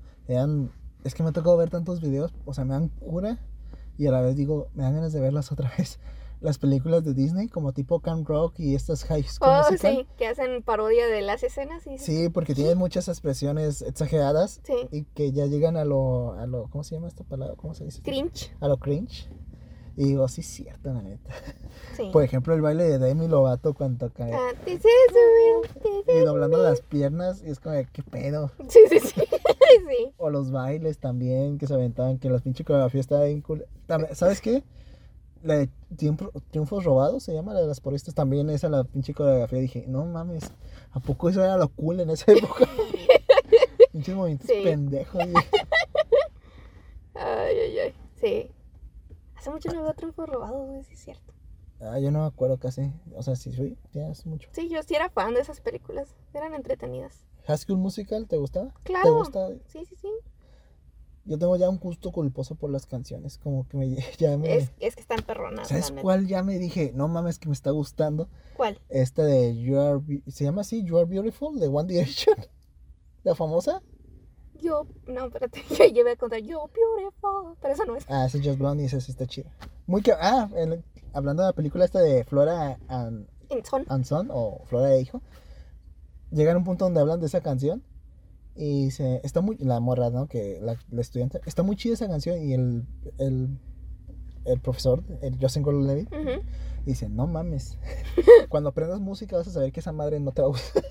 Es 1.02 1.14
que 1.14 1.22
me 1.22 1.30
ha 1.30 1.32
tocado 1.32 1.56
ver 1.56 1.70
tantos 1.70 2.00
videos, 2.00 2.32
o 2.44 2.54
sea, 2.54 2.64
me 2.64 2.74
dan 2.74 2.88
cura 2.88 3.38
y 3.98 4.06
a 4.06 4.12
la 4.12 4.20
vez 4.20 4.36
digo, 4.36 4.68
me 4.74 4.82
dan 4.84 4.94
ganas 4.94 5.12
de 5.12 5.20
verlas 5.20 5.50
otra 5.50 5.70
vez. 5.78 5.98
Las 6.40 6.58
películas 6.58 7.04
de 7.04 7.12
Disney, 7.12 7.48
como 7.48 7.72
tipo 7.72 8.00
Camp 8.00 8.26
Rock 8.26 8.54
y 8.60 8.74
estas 8.74 9.04
High 9.04 9.24
School 9.24 9.48
Oh, 9.50 9.70
Musical. 9.70 9.96
sí, 9.96 10.06
que 10.16 10.26
hacen 10.26 10.62
parodia 10.62 11.06
de 11.06 11.20
las 11.20 11.42
escenas. 11.42 11.86
Y... 11.86 11.98
Sí, 11.98 12.28
porque 12.30 12.54
tienen 12.54 12.78
muchas 12.78 13.08
expresiones 13.08 13.82
exageradas 13.82 14.60
Sí. 14.64 14.74
y 14.90 15.04
que 15.04 15.32
ya 15.32 15.44
llegan 15.46 15.76
a 15.76 15.84
lo, 15.84 16.32
a 16.32 16.46
lo, 16.46 16.68
¿cómo 16.70 16.82
se 16.82 16.94
llama 16.94 17.08
esta 17.08 17.24
palabra? 17.24 17.56
¿Cómo 17.56 17.74
se 17.74 17.84
dice? 17.84 18.00
Cringe. 18.02 18.52
A 18.60 18.68
lo 18.68 18.78
cringe. 18.78 19.28
Y 19.96 20.04
digo, 20.04 20.26
sí, 20.28 20.40
es 20.40 20.46
cierto, 20.46 20.92
la 20.92 21.02
neta. 21.02 21.30
Sí. 21.96 22.08
Por 22.12 22.22
ejemplo, 22.24 22.54
el 22.54 22.62
baile 22.62 22.84
de 22.84 22.98
Demi 22.98 23.28
Lovato 23.28 23.74
cuando 23.74 24.10
cae 24.10 24.32
Ah, 24.32 24.52
this 24.64 24.76
is 24.78 24.82
real, 24.84 25.82
this 26.06 26.14
y 26.16 26.24
doblando 26.24 26.62
las 26.62 26.80
piernas 26.80 27.42
y 27.44 27.50
es 27.50 27.60
como, 27.60 27.74
¿qué 27.92 28.02
pedo? 28.02 28.50
Sí, 28.68 28.78
sí, 28.88 28.98
sí. 29.00 29.20
sí. 29.20 30.12
O 30.16 30.30
los 30.30 30.50
bailes 30.50 30.98
también 30.98 31.58
que 31.58 31.66
se 31.66 31.74
aventaban, 31.74 32.18
que 32.18 32.30
las 32.30 32.40
pinches 32.42 32.64
coreografías 32.66 33.02
estaban 33.02 33.26
bien 33.26 33.42
cool. 33.42 33.66
¿Sabes 34.14 34.40
qué? 34.40 34.64
La 35.42 35.54
de 35.56 35.70
Triunfo- 35.96 36.30
Triunfos 36.50 36.84
Robados 36.84 37.22
se 37.22 37.32
llama, 37.32 37.54
la 37.54 37.60
de 37.60 37.66
las 37.66 37.80
poristas, 37.80 38.14
también 38.14 38.50
esa 38.50 38.68
la 38.68 38.84
pinche 38.84 39.14
coreografía. 39.14 39.58
Dije, 39.58 39.84
no 39.88 40.04
mames, 40.04 40.52
¿a 40.92 41.00
poco 41.00 41.28
eso 41.30 41.42
era 41.42 41.56
lo 41.56 41.68
cool 41.68 42.00
en 42.00 42.10
esa 42.10 42.32
época? 42.32 42.66
Pinches 43.92 44.14
movimientos 44.14 44.48
Sí. 44.48 44.60
pendejos. 44.62 45.22
Ay, 47.14 47.56
ay, 47.58 47.78
ay. 47.78 47.94
Sí. 48.20 48.50
Hace 49.36 49.50
mucho 49.50 49.70
no 49.72 49.82
veo 49.82 49.94
triunfos 49.94 50.28
robados, 50.28 50.66
güey, 50.68 50.84
sí 50.84 50.94
es 50.94 51.00
cierto. 51.00 51.32
Ah, 51.80 51.98
yo 51.98 52.10
no 52.10 52.20
me 52.20 52.26
acuerdo 52.26 52.58
casi. 52.58 52.92
O 53.14 53.22
sea, 53.22 53.36
sí, 53.36 53.52
sí, 53.52 53.78
ya 53.92 54.10
hace 54.10 54.28
mucho. 54.28 54.50
Sí, 54.52 54.68
yo 54.68 54.82
sí 54.82 54.94
era 54.94 55.08
fan 55.08 55.32
de 55.34 55.40
esas 55.40 55.60
películas. 55.60 56.14
Eran 56.34 56.54
entretenidas. 56.54 57.24
High 57.46 57.56
School 57.56 57.78
Musical, 57.78 58.26
¿te 58.28 58.36
gustaba? 58.36 58.68
¿Te 58.84 58.92
Claro. 58.92 59.14
gusta? 59.14 59.48
Sí, 59.66 59.84
sí, 59.86 59.96
sí. 59.96 60.08
Yo 61.30 61.38
tengo 61.38 61.54
ya 61.54 61.68
un 61.70 61.78
gusto 61.78 62.10
culposo 62.10 62.56
por 62.56 62.72
las 62.72 62.86
canciones. 62.86 63.38
Como 63.38 63.64
que 63.68 63.76
me, 63.76 63.94
ya 64.18 64.36
me. 64.36 64.56
Es, 64.56 64.72
es 64.80 64.96
que 64.96 65.00
están 65.00 65.22
perronas. 65.22 65.68
¿Sabes 65.68 65.92
cuál 65.92 66.26
ya 66.26 66.42
me 66.42 66.58
dije? 66.58 66.90
No 66.92 67.06
mames, 67.06 67.38
que 67.38 67.46
me 67.46 67.54
está 67.54 67.70
gustando. 67.70 68.28
¿Cuál? 68.56 68.80
Esta 68.88 69.22
de 69.22 69.56
You 69.56 69.78
Are. 69.78 70.00
¿Se 70.26 70.42
llama 70.42 70.62
así? 70.62 70.82
You 70.82 70.98
Are 70.98 71.06
Beautiful, 71.06 71.60
de 71.60 71.68
One 71.68 71.86
Direction. 71.86 72.34
La 73.22 73.36
famosa. 73.36 73.80
Yo, 74.60 74.88
no, 75.06 75.26
espérate, 75.26 75.62
yo 75.70 75.84
llevé 75.84 76.10
a 76.10 76.16
contar 76.16 76.40
Yo 76.40 76.68
Beautiful, 76.74 77.56
pero 77.62 77.74
eso 77.74 77.84
no 77.84 77.94
es. 77.94 78.04
Ah, 78.08 78.26
esa 78.26 78.36
es 78.36 78.44
Just 78.44 78.58
Blonde 78.58 78.82
y 78.82 78.86
esa 78.86 79.00
sí 79.00 79.12
está 79.12 79.24
chida. 79.28 79.52
Muy 79.86 80.02
que. 80.02 80.10
Ah, 80.10 80.50
hablando 81.12 81.44
de 81.44 81.50
la 81.50 81.52
película 81.52 81.84
esta 81.84 82.00
de 82.00 82.24
Flora 82.24 82.76
and, 82.88 83.28
En 83.50 83.64
son. 83.64 83.86
and 83.88 84.04
Son 84.04 84.30
o 84.32 84.64
Flora 84.64 84.96
e 84.96 85.02
Hijo. 85.02 85.22
Llegan 86.32 86.56
a 86.56 86.58
un 86.58 86.64
punto 86.64 86.86
donde 86.86 86.98
hablan 86.98 87.20
de 87.20 87.26
esa 87.26 87.40
canción. 87.40 87.84
Y 88.62 88.90
se, 88.90 89.20
está 89.24 89.40
muy. 89.40 89.56
La 89.58 89.80
morra, 89.80 90.10
¿no? 90.10 90.26
Que 90.26 90.58
la, 90.60 90.76
la 90.90 91.00
estudiante. 91.00 91.40
Está 91.46 91.62
muy 91.62 91.76
chida 91.76 91.94
esa 91.94 92.08
canción. 92.08 92.42
Y 92.42 92.52
el. 92.52 92.84
El, 93.18 93.58
el 94.44 94.60
profesor, 94.60 95.02
el 95.22 95.38
Justin 95.40 95.62
Gordon 95.62 95.86
Levitt, 95.86 96.10
dice: 96.84 97.08
No 97.08 97.26
mames. 97.26 97.78
Cuando 98.50 98.68
aprendas 98.68 99.00
música 99.00 99.36
vas 99.36 99.48
a 99.48 99.50
saber 99.50 99.72
que 99.72 99.80
esa 99.80 99.92
madre 99.92 100.20
no 100.20 100.32
te 100.32 100.42
va 100.42 100.48
a 100.48 100.50
gustar. 100.50 100.84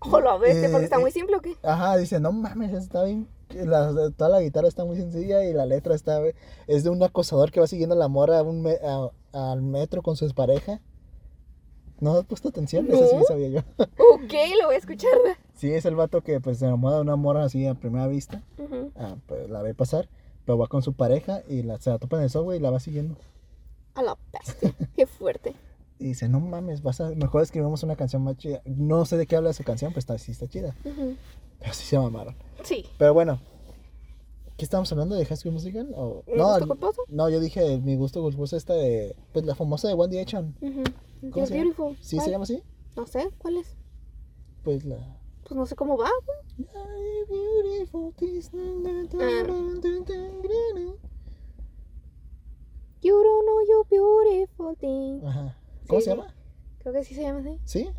Ojo, 0.00 0.20
lo 0.20 0.38
bestia, 0.38 0.70
porque 0.70 0.84
está 0.84 0.96
Eh, 0.96 1.00
muy 1.00 1.10
simple 1.10 1.36
o 1.36 1.40
qué. 1.40 1.56
Ajá, 1.62 1.96
dice, 1.96 2.20
no 2.20 2.30
mames, 2.32 2.72
está 2.72 3.04
bien. 3.04 3.28
la- 3.54 4.10
toda 4.16 4.30
la 4.30 4.40
guitarra 4.40 4.68
está 4.68 4.84
muy 4.84 4.96
sencilla 4.96 5.44
y 5.44 5.52
la 5.52 5.66
letra 5.66 5.94
está. 5.94 6.20
Es 6.66 6.84
de 6.84 6.90
un 6.90 7.02
acosador 7.02 7.50
que 7.50 7.60
va 7.60 7.66
siguiendo 7.66 7.94
a 7.94 7.98
la 7.98 8.08
morra 8.08 8.38
a 8.38 8.42
un 8.42 8.62
me- 8.62 8.78
a- 8.82 9.10
al 9.32 9.62
metro 9.62 10.02
con 10.02 10.16
su 10.16 10.28
pareja. 10.34 10.80
¿No 12.00 12.12
has 12.16 12.24
puesto 12.26 12.48
atención? 12.48 12.86
Eso 12.90 13.06
sí 13.08 13.16
No. 13.16 13.24
sabía 13.24 13.48
yo. 13.48 13.60
Ok, 13.78 14.32
lo 14.60 14.66
voy 14.66 14.74
a 14.76 14.78
escuchar. 14.78 15.10
Sí, 15.58 15.72
es 15.72 15.84
el 15.86 15.96
vato 15.96 16.22
que 16.22 16.40
pues 16.40 16.58
se 16.58 16.66
enamora 16.66 16.96
de 16.96 17.02
una 17.02 17.16
morra 17.16 17.42
así 17.42 17.66
a 17.66 17.74
primera 17.74 18.06
vista. 18.06 18.42
Ah, 18.94 19.16
pues 19.26 19.50
la 19.50 19.60
ve 19.60 19.74
pasar, 19.74 20.08
pero 20.44 20.56
va 20.56 20.68
con 20.68 20.82
su 20.82 20.92
pareja 20.92 21.42
y 21.48 21.62
la, 21.62 21.80
se 21.80 21.90
la 21.90 21.98
topa 21.98 22.16
en 22.16 22.22
el 22.22 22.30
subway 22.30 22.58
y 22.58 22.62
la 22.62 22.70
va 22.70 22.78
siguiendo. 22.78 23.16
A 23.94 24.02
la 24.02 24.16
bestia. 24.32 24.72
Qué 24.96 25.06
fuerte. 25.06 25.56
Y 25.98 26.04
dice, 26.04 26.28
no 26.28 26.38
mames, 26.38 26.80
vas 26.84 27.00
a, 27.00 27.10
mejor 27.10 27.42
escribimos 27.42 27.82
una 27.82 27.96
canción 27.96 28.22
más 28.22 28.36
chida. 28.36 28.62
No 28.66 29.04
sé 29.04 29.16
de 29.16 29.26
qué 29.26 29.34
habla 29.34 29.50
esa 29.50 29.64
canción, 29.64 29.92
pues 29.92 30.02
está, 30.02 30.16
sí 30.16 30.30
está 30.30 30.46
chida. 30.46 30.76
Ujú. 30.84 31.16
Pero 31.58 31.74
sí 31.74 31.84
se 31.84 31.98
mamaron. 31.98 32.36
Sí. 32.62 32.86
Pero 32.96 33.12
bueno, 33.12 33.40
¿qué 34.56 34.64
estamos 34.64 34.92
hablando 34.92 35.16
de 35.16 35.24
High 35.24 35.38
School 35.38 35.54
Musical? 35.54 35.92
O, 35.96 36.22
¿Mi 36.28 36.36
no, 36.36 36.56
gusto 36.66 37.02
no, 37.08 37.28
yo 37.28 37.40
dije 37.40 37.78
mi 37.78 37.96
gusto 37.96 38.22
culposo 38.22 38.56
esta 38.56 38.74
de, 38.74 39.16
pues 39.32 39.44
la 39.44 39.56
famosa 39.56 39.88
de 39.88 39.94
One 39.94 40.08
Direction. 40.12 40.54
¿Cómo 41.32 41.46
se 41.46 41.54
llama? 41.54 41.64
beautiful. 41.64 41.96
¿Sí 42.00 42.14
¿Cuál? 42.14 42.24
se 42.24 42.30
llama 42.30 42.44
así? 42.44 42.62
No 42.96 43.06
sé, 43.08 43.28
¿cuál 43.38 43.56
es? 43.56 43.74
Pues 44.62 44.84
la... 44.84 45.17
Pues 45.48 45.56
no 45.56 45.64
sé 45.64 45.74
cómo 45.76 45.96
va, 45.96 46.10
you 46.58 46.66
Ah. 49.18 49.42
You 53.00 53.22
don't 53.22 53.44
know 53.46 53.60
you 53.66 53.84
beautiful 53.88 54.76
thing. 54.76 55.24
Ajá. 55.24 55.56
¿Cómo 55.86 56.00
Sí, 56.00 56.04
se 56.04 56.10
llama? 56.10 56.34
Creo 56.80 56.92
que 56.92 57.04
sí 57.04 57.14
se 57.14 57.22
llama 57.22 57.40
así. 57.40 57.58
¿Sí? 57.64 57.90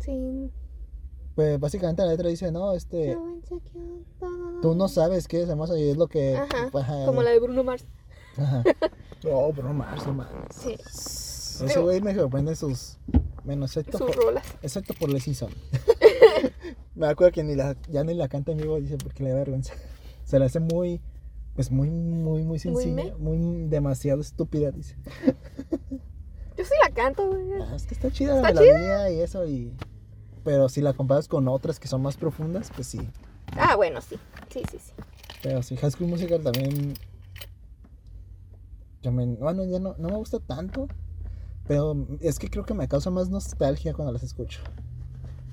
Sí. 0.00 0.50
Pues 1.36 1.60
básicamente 1.60 2.02
la 2.02 2.08
letra 2.08 2.28
dice, 2.28 2.50
no, 2.50 2.72
este, 2.72 3.16
tú 4.60 4.74
no 4.74 4.88
sabes 4.88 5.28
que 5.28 5.36
eres 5.36 5.50
hermosa 5.50 5.78
y 5.78 5.90
es 5.90 5.96
lo 5.96 6.08
que... 6.08 6.36
Ajá, 6.36 6.70
ajá, 6.72 7.06
Como 7.06 7.22
la 7.22 7.30
de 7.30 7.38
Bruno 7.38 7.62
Mars. 7.62 7.86
Ajá. 8.36 8.64
No, 9.24 9.52
pero 9.54 9.68
no 9.68 9.74
más, 9.74 10.04
no. 10.04 10.26
Sí. 10.50 10.74
Ese 11.64 11.78
güey 11.80 12.00
me 12.00 12.12
sorprende 12.12 12.56
sus... 12.56 12.98
Menos 13.44 13.76
excepto, 13.76 13.98
Sus 13.98 14.08
por, 14.14 14.24
rolas. 14.24 14.46
excepto 14.62 14.94
por 14.94 15.10
Les 15.10 15.24
Season. 15.24 15.50
me 16.94 17.06
acuerdo 17.08 17.32
que 17.32 17.42
ni 17.42 17.54
la, 17.56 17.76
ya 17.88 18.04
ni 18.04 18.14
la 18.14 18.28
canta 18.28 18.52
en 18.52 18.58
vivo, 18.58 18.78
dice, 18.80 18.96
porque 18.98 19.24
le 19.24 19.30
da 19.30 19.36
vergüenza. 19.36 19.74
Se 20.24 20.38
la 20.38 20.46
hace 20.46 20.60
muy... 20.60 21.00
Pues 21.54 21.70
muy, 21.70 21.90
muy, 21.90 22.44
muy 22.44 22.58
sencilla. 22.58 22.94
me. 22.94 23.12
Muy, 23.16 23.66
demasiado 23.68 24.20
estúpida, 24.22 24.70
dice. 24.70 24.96
Yo 26.56 26.64
sí 26.64 26.72
la 26.82 26.90
canto, 26.94 27.28
güey. 27.28 27.44
Ah, 27.60 27.74
es 27.76 27.86
que 27.86 27.94
está 27.94 28.10
chida 28.10 28.40
la 28.40 28.48
Está 28.48 28.60
melodía 28.62 29.10
y 29.10 29.20
eso 29.20 29.46
y... 29.46 29.74
Pero 30.44 30.68
si 30.68 30.80
la 30.80 30.92
comparas 30.92 31.28
con 31.28 31.46
otras 31.48 31.78
que 31.78 31.88
son 31.88 32.02
más 32.02 32.16
profundas, 32.16 32.70
pues 32.74 32.86
sí. 32.86 33.00
Ah, 33.56 33.76
bueno, 33.76 34.00
sí. 34.00 34.16
Sí, 34.52 34.62
sí, 34.70 34.78
sí. 34.78 34.92
Pero 35.42 35.62
sí, 35.62 35.76
High 35.76 35.90
School 35.90 36.08
Musical 36.08 36.42
también. 36.42 36.94
Yo 39.02 39.12
me- 39.12 39.26
bueno, 39.36 39.64
ya 39.64 39.78
no, 39.78 39.94
no 39.98 40.08
me 40.08 40.16
gusta 40.16 40.38
tanto. 40.40 40.88
Pero 41.72 42.06
es 42.20 42.38
que 42.38 42.50
creo 42.50 42.66
que 42.66 42.74
me 42.74 42.86
causa 42.86 43.08
más 43.08 43.30
nostalgia 43.30 43.94
cuando 43.94 44.12
las 44.12 44.22
escucho. 44.22 44.60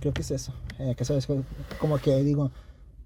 Creo 0.02 0.14
que 0.14 0.22
es 0.22 0.32
eso. 0.32 0.54
eh, 0.78 0.94
que 0.94 1.06
sabes, 1.06 1.26
como 1.80 1.98
que 1.98 2.14
digo, 2.26 2.52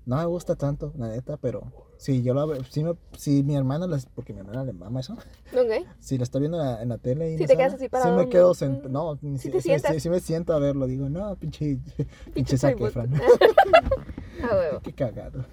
no 0.07 0.17
me 0.17 0.25
gusta 0.25 0.55
tanto, 0.55 0.91
la 0.97 1.09
neta, 1.09 1.37
pero 1.37 1.61
si 1.97 2.23
yo 2.23 2.33
la 2.33 2.47
si, 2.71 2.83
me- 2.83 2.95
si 3.15 3.43
mi 3.43 3.55
hermana, 3.55 3.85
las, 3.85 4.07
porque 4.07 4.33
mi 4.33 4.39
hermana 4.39 4.63
le 4.63 4.73
mama 4.73 4.99
eso, 5.01 5.13
Ok. 5.53 5.85
si 5.99 6.17
la 6.17 6.23
está 6.23 6.39
viendo 6.39 6.59
en 6.59 6.65
la, 6.65 6.81
en 6.81 6.89
la 6.89 6.97
tele 6.97 7.29
y 7.29 7.33
no 7.33 7.37
te 7.37 7.45
sabe, 7.49 7.57
quedas 7.57 7.73
así 7.75 7.87
parado, 7.87 8.17
Sí 8.19 8.25
me 8.25 8.29
quedo 8.31 8.53
sentado, 8.55 8.89
no, 8.89 9.15
Sí 9.15 9.37
si- 9.37 9.49
te 9.51 9.57
sí, 9.61 9.69
sientas. 9.69 10.01
sí 10.01 10.09
me 10.09 10.19
siento 10.19 10.53
a 10.53 10.59
verlo, 10.59 10.87
digo, 10.87 11.07
no, 11.07 11.35
pinche, 11.35 11.77
pinche 12.33 12.57
but- 12.75 12.87
Efron. 12.87 13.13
A 14.43 14.55
huevo. 14.55 14.79
Qué 14.81 14.91
cagado. 14.93 15.45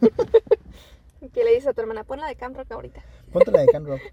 ¿Qué 1.34 1.44
le 1.44 1.50
dices 1.52 1.66
a 1.68 1.72
tu 1.74 1.82
hermana? 1.82 2.04
Ponla 2.04 2.26
de 2.26 2.36
Camp 2.36 2.56
Rock 2.56 2.72
ahorita. 2.72 3.02
Ponte 3.30 3.50
la 3.52 3.60
de 3.60 3.66
Can 3.66 3.84
Rock. 3.84 4.00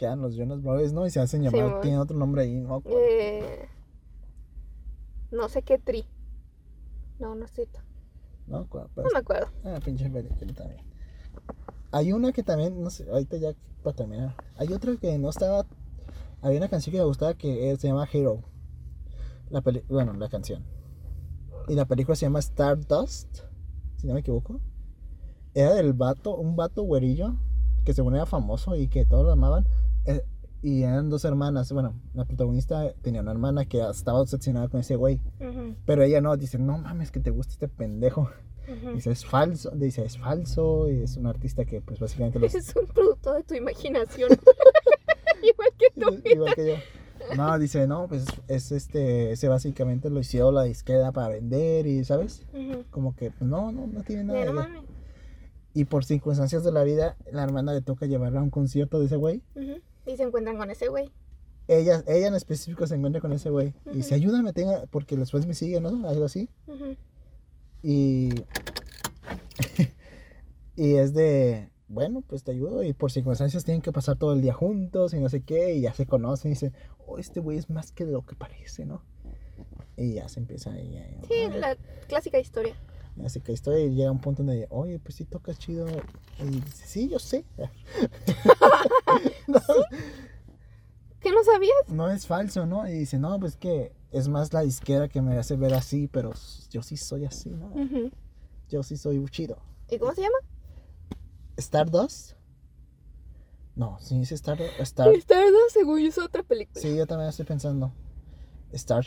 Quedan 0.00 0.22
los 0.22 0.34
Jonas 0.34 0.62
Brothers, 0.62 0.94
¿no? 0.94 1.06
Y 1.06 1.10
se 1.10 1.20
hacen 1.20 1.42
llamar, 1.42 1.72
mon. 1.72 1.80
tienen 1.82 2.00
otro 2.00 2.16
nombre 2.16 2.40
ahí, 2.40 2.54
¿no? 2.58 2.80
Eh, 2.86 3.68
no 5.30 5.46
sé 5.50 5.60
qué 5.60 5.76
tri. 5.76 6.06
No, 7.18 7.34
no 7.34 7.44
es 7.44 7.50
cierto. 7.50 7.80
¿No? 8.46 8.66
¿Cuál? 8.66 8.84
No 8.96 9.02
Pues, 9.02 9.12
me 9.12 9.18
acuerdo. 9.18 9.48
ah, 9.62 9.78
pinche 9.84 10.08
película 10.08 10.54
también. 10.54 10.80
Hay 11.92 12.14
una 12.14 12.32
que 12.32 12.42
también, 12.42 12.82
no 12.82 12.88
sé, 12.88 13.06
ahorita 13.10 13.36
ya 13.36 13.52
para 13.82 13.94
terminar. 13.94 14.34
Hay 14.56 14.72
otra 14.72 14.96
que 14.96 15.18
no 15.18 15.28
estaba. 15.28 15.66
Había 16.40 16.56
una 16.56 16.68
canción 16.70 16.92
que 16.92 16.98
me 17.00 17.04
gustaba 17.04 17.34
que 17.34 17.76
se 17.76 17.88
llama 17.88 18.08
Hero. 18.10 18.40
La 19.50 19.60
peli 19.60 19.82
bueno, 19.86 20.14
la 20.14 20.30
canción. 20.30 20.64
Y 21.68 21.74
la 21.74 21.84
película 21.84 22.16
se 22.16 22.24
llama 22.24 22.38
Stardust, 22.38 23.40
si 23.96 24.06
no 24.06 24.14
me 24.14 24.20
equivoco. 24.20 24.62
Era 25.52 25.74
del 25.74 25.92
vato, 25.92 26.34
un 26.36 26.56
vato 26.56 26.84
güerillo 26.84 27.34
que 27.84 27.92
según 27.92 28.14
era 28.14 28.24
famoso 28.24 28.76
y 28.76 28.88
que 28.88 29.04
todos 29.04 29.26
lo 29.26 29.32
amaban. 29.32 29.66
Eh, 30.06 30.22
y 30.62 30.82
eran 30.82 31.08
dos 31.08 31.24
hermanas. 31.24 31.72
Bueno, 31.72 31.94
la 32.14 32.24
protagonista 32.24 32.92
tenía 33.02 33.22
una 33.22 33.32
hermana 33.32 33.64
que 33.64 33.80
estaba 33.80 34.20
obsesionada 34.20 34.68
con 34.68 34.80
ese 34.80 34.96
güey. 34.96 35.20
Ujú, 35.40 35.74
Pero 35.86 36.02
ella 36.02 36.20
no, 36.20 36.36
dice, 36.36 36.58
no 36.58 36.78
mames, 36.78 37.10
que 37.10 37.20
te 37.20 37.30
gusta 37.30 37.52
este 37.52 37.68
pendejo. 37.68 38.30
Dice, 38.94 39.10
es 39.10 39.24
falso. 39.26 39.70
Dice, 39.70 40.04
es 40.04 40.16
falso. 40.18 40.88
Y 40.88 41.02
es 41.02 41.16
un 41.16 41.26
artista 41.26 41.64
que, 41.64 41.80
pues, 41.80 41.98
básicamente 41.98 42.38
los. 42.38 42.54
Es 42.54 42.74
un 42.76 42.86
producto 42.86 43.32
de 43.32 43.42
tu 43.42 43.54
imaginación. 43.54 44.30
Igual 45.42 45.68
que 45.78 46.00
tú. 46.00 46.28
Igual 46.28 46.54
que 46.54 46.66
yo. 46.68 46.74
No, 47.36 47.58
dice, 47.58 47.86
no, 47.86 48.06
pues 48.06 48.26
es 48.48 48.70
este. 48.70 49.32
Ese 49.32 49.48
básicamente 49.48 50.08
lo 50.10 50.20
hicieron 50.20 50.54
la 50.54 50.62
disquera 50.64 51.10
para 51.10 51.28
vender 51.28 51.86
y, 51.86 52.04
¿sabes? 52.04 52.46
Como 52.90 53.16
que, 53.16 53.30
pues, 53.30 53.48
no, 53.48 53.72
no, 53.72 53.86
no 53.86 54.02
tiene 54.02 54.24
nada. 54.24 54.52
No. 54.52 54.84
Y 55.72 55.84
por 55.84 56.04
circunstancias 56.04 56.62
de 56.64 56.72
la 56.72 56.84
vida, 56.84 57.16
la 57.32 57.42
hermana 57.44 57.72
le 57.72 57.80
toca 57.80 58.06
llevarla 58.06 58.40
a 58.40 58.42
un 58.42 58.50
concierto 58.50 58.98
de 59.00 59.06
ese 59.06 59.16
güey. 59.16 59.42
Ujú. 59.54 59.80
Y 60.10 60.16
se 60.16 60.24
encuentran 60.24 60.56
con 60.56 60.70
ese 60.70 60.88
güey. 60.88 61.12
Ella, 61.68 62.02
ella 62.08 62.26
en 62.26 62.34
específico 62.34 62.84
se 62.86 62.96
encuentra 62.96 63.20
con 63.20 63.32
ese 63.32 63.48
güey. 63.48 63.74
Y 63.92 63.98
dice, 63.98 64.16
ayúdame, 64.16 64.52
tenga, 64.52 64.86
porque 64.90 65.16
después 65.16 65.46
me 65.46 65.54
sigue, 65.54 65.80
¿no? 65.80 66.08
Algo 66.08 66.24
así. 66.24 66.48
Y. 67.82 68.30
y 70.76 70.94
es 70.96 71.14
de. 71.14 71.70
Bueno, 71.86 72.22
pues 72.26 72.42
te 72.42 72.50
ayudo. 72.50 72.82
Y 72.82 72.92
por 72.92 73.12
circunstancias 73.12 73.64
tienen 73.64 73.82
que 73.82 73.92
pasar 73.92 74.16
todo 74.16 74.32
el 74.32 74.42
día 74.42 74.52
juntos 74.52 75.14
y 75.14 75.20
no 75.20 75.28
sé 75.28 75.42
qué. 75.42 75.74
Y 75.74 75.82
ya 75.82 75.94
se 75.94 76.06
conocen 76.06 76.50
y 76.50 76.54
dicen, 76.54 76.74
oh, 77.06 77.18
este 77.18 77.38
güey 77.38 77.58
es 77.58 77.70
más 77.70 77.92
que 77.92 78.04
de 78.04 78.12
lo 78.12 78.26
que 78.26 78.34
parece, 78.34 78.84
¿no? 78.84 79.04
Y 79.96 80.14
ya 80.14 80.28
se 80.28 80.40
empieza 80.40 80.72
Sí, 81.28 81.48
la 81.54 81.76
clásica 82.08 82.40
historia. 82.40 82.74
Así 83.24 83.40
que 83.40 83.52
estoy 83.52 83.82
y 83.82 83.94
llega 83.94 84.10
un 84.10 84.20
punto 84.20 84.42
donde, 84.42 84.66
oye, 84.70 84.98
pues 84.98 85.14
sí 85.14 85.24
tocas 85.24 85.58
chido. 85.58 85.86
Y 86.38 86.60
dice, 86.60 86.86
sí, 86.86 87.08
yo 87.08 87.18
sé. 87.18 87.44
no, 89.46 89.60
¿Qué 91.20 91.30
no 91.30 91.44
sabías? 91.44 91.74
no 91.88 92.10
es 92.10 92.26
falso, 92.26 92.66
¿no? 92.66 92.88
Y 92.88 92.92
dice, 92.92 93.18
no, 93.18 93.38
pues 93.38 93.56
que 93.56 93.92
es 94.10 94.28
más 94.28 94.52
la 94.52 94.62
disquera 94.62 95.08
que 95.08 95.22
me 95.22 95.36
hace 95.36 95.56
ver 95.56 95.74
así, 95.74 96.08
pero 96.08 96.32
yo 96.70 96.82
sí 96.82 96.96
soy 96.96 97.24
así, 97.24 97.50
¿no? 97.50 97.72
Yo 98.68 98.82
sí 98.82 98.96
soy 98.96 99.24
chido. 99.28 99.58
¿Y 99.90 99.98
cómo 99.98 100.14
se 100.14 100.22
llama? 100.22 100.38
¿Stardust? 101.56 102.32
No, 103.74 103.98
sí 104.00 104.20
es 104.20 104.32
Star, 104.32 104.60
Star. 104.80 105.08
Stardust, 105.14 105.72
según 105.72 106.00
yo, 106.00 106.08
es 106.08 106.18
otra 106.18 106.42
película. 106.42 106.80
Sí, 106.80 106.96
yo 106.96 107.06
también 107.06 107.28
estoy 107.28 107.46
pensando. 107.46 107.92
¿Star 108.72 109.04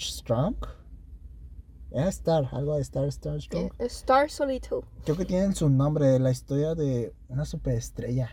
Era 1.94 2.10
Star, 2.10 2.50
algo 2.52 2.76
de 2.76 2.82
Star, 2.82 3.06
Star 3.06 3.40
Strong. 3.40 3.72
Eh, 3.78 3.86
Star 3.86 4.28
Solito. 4.32 4.84
Creo 5.04 5.16
que 5.16 5.26
tienen 5.26 5.54
su 5.54 5.70
nombre 5.70 6.08
de 6.08 6.18
la 6.18 6.32
historia 6.32 6.74
de 6.74 7.14
una 7.30 7.46
superestrella. 7.46 8.32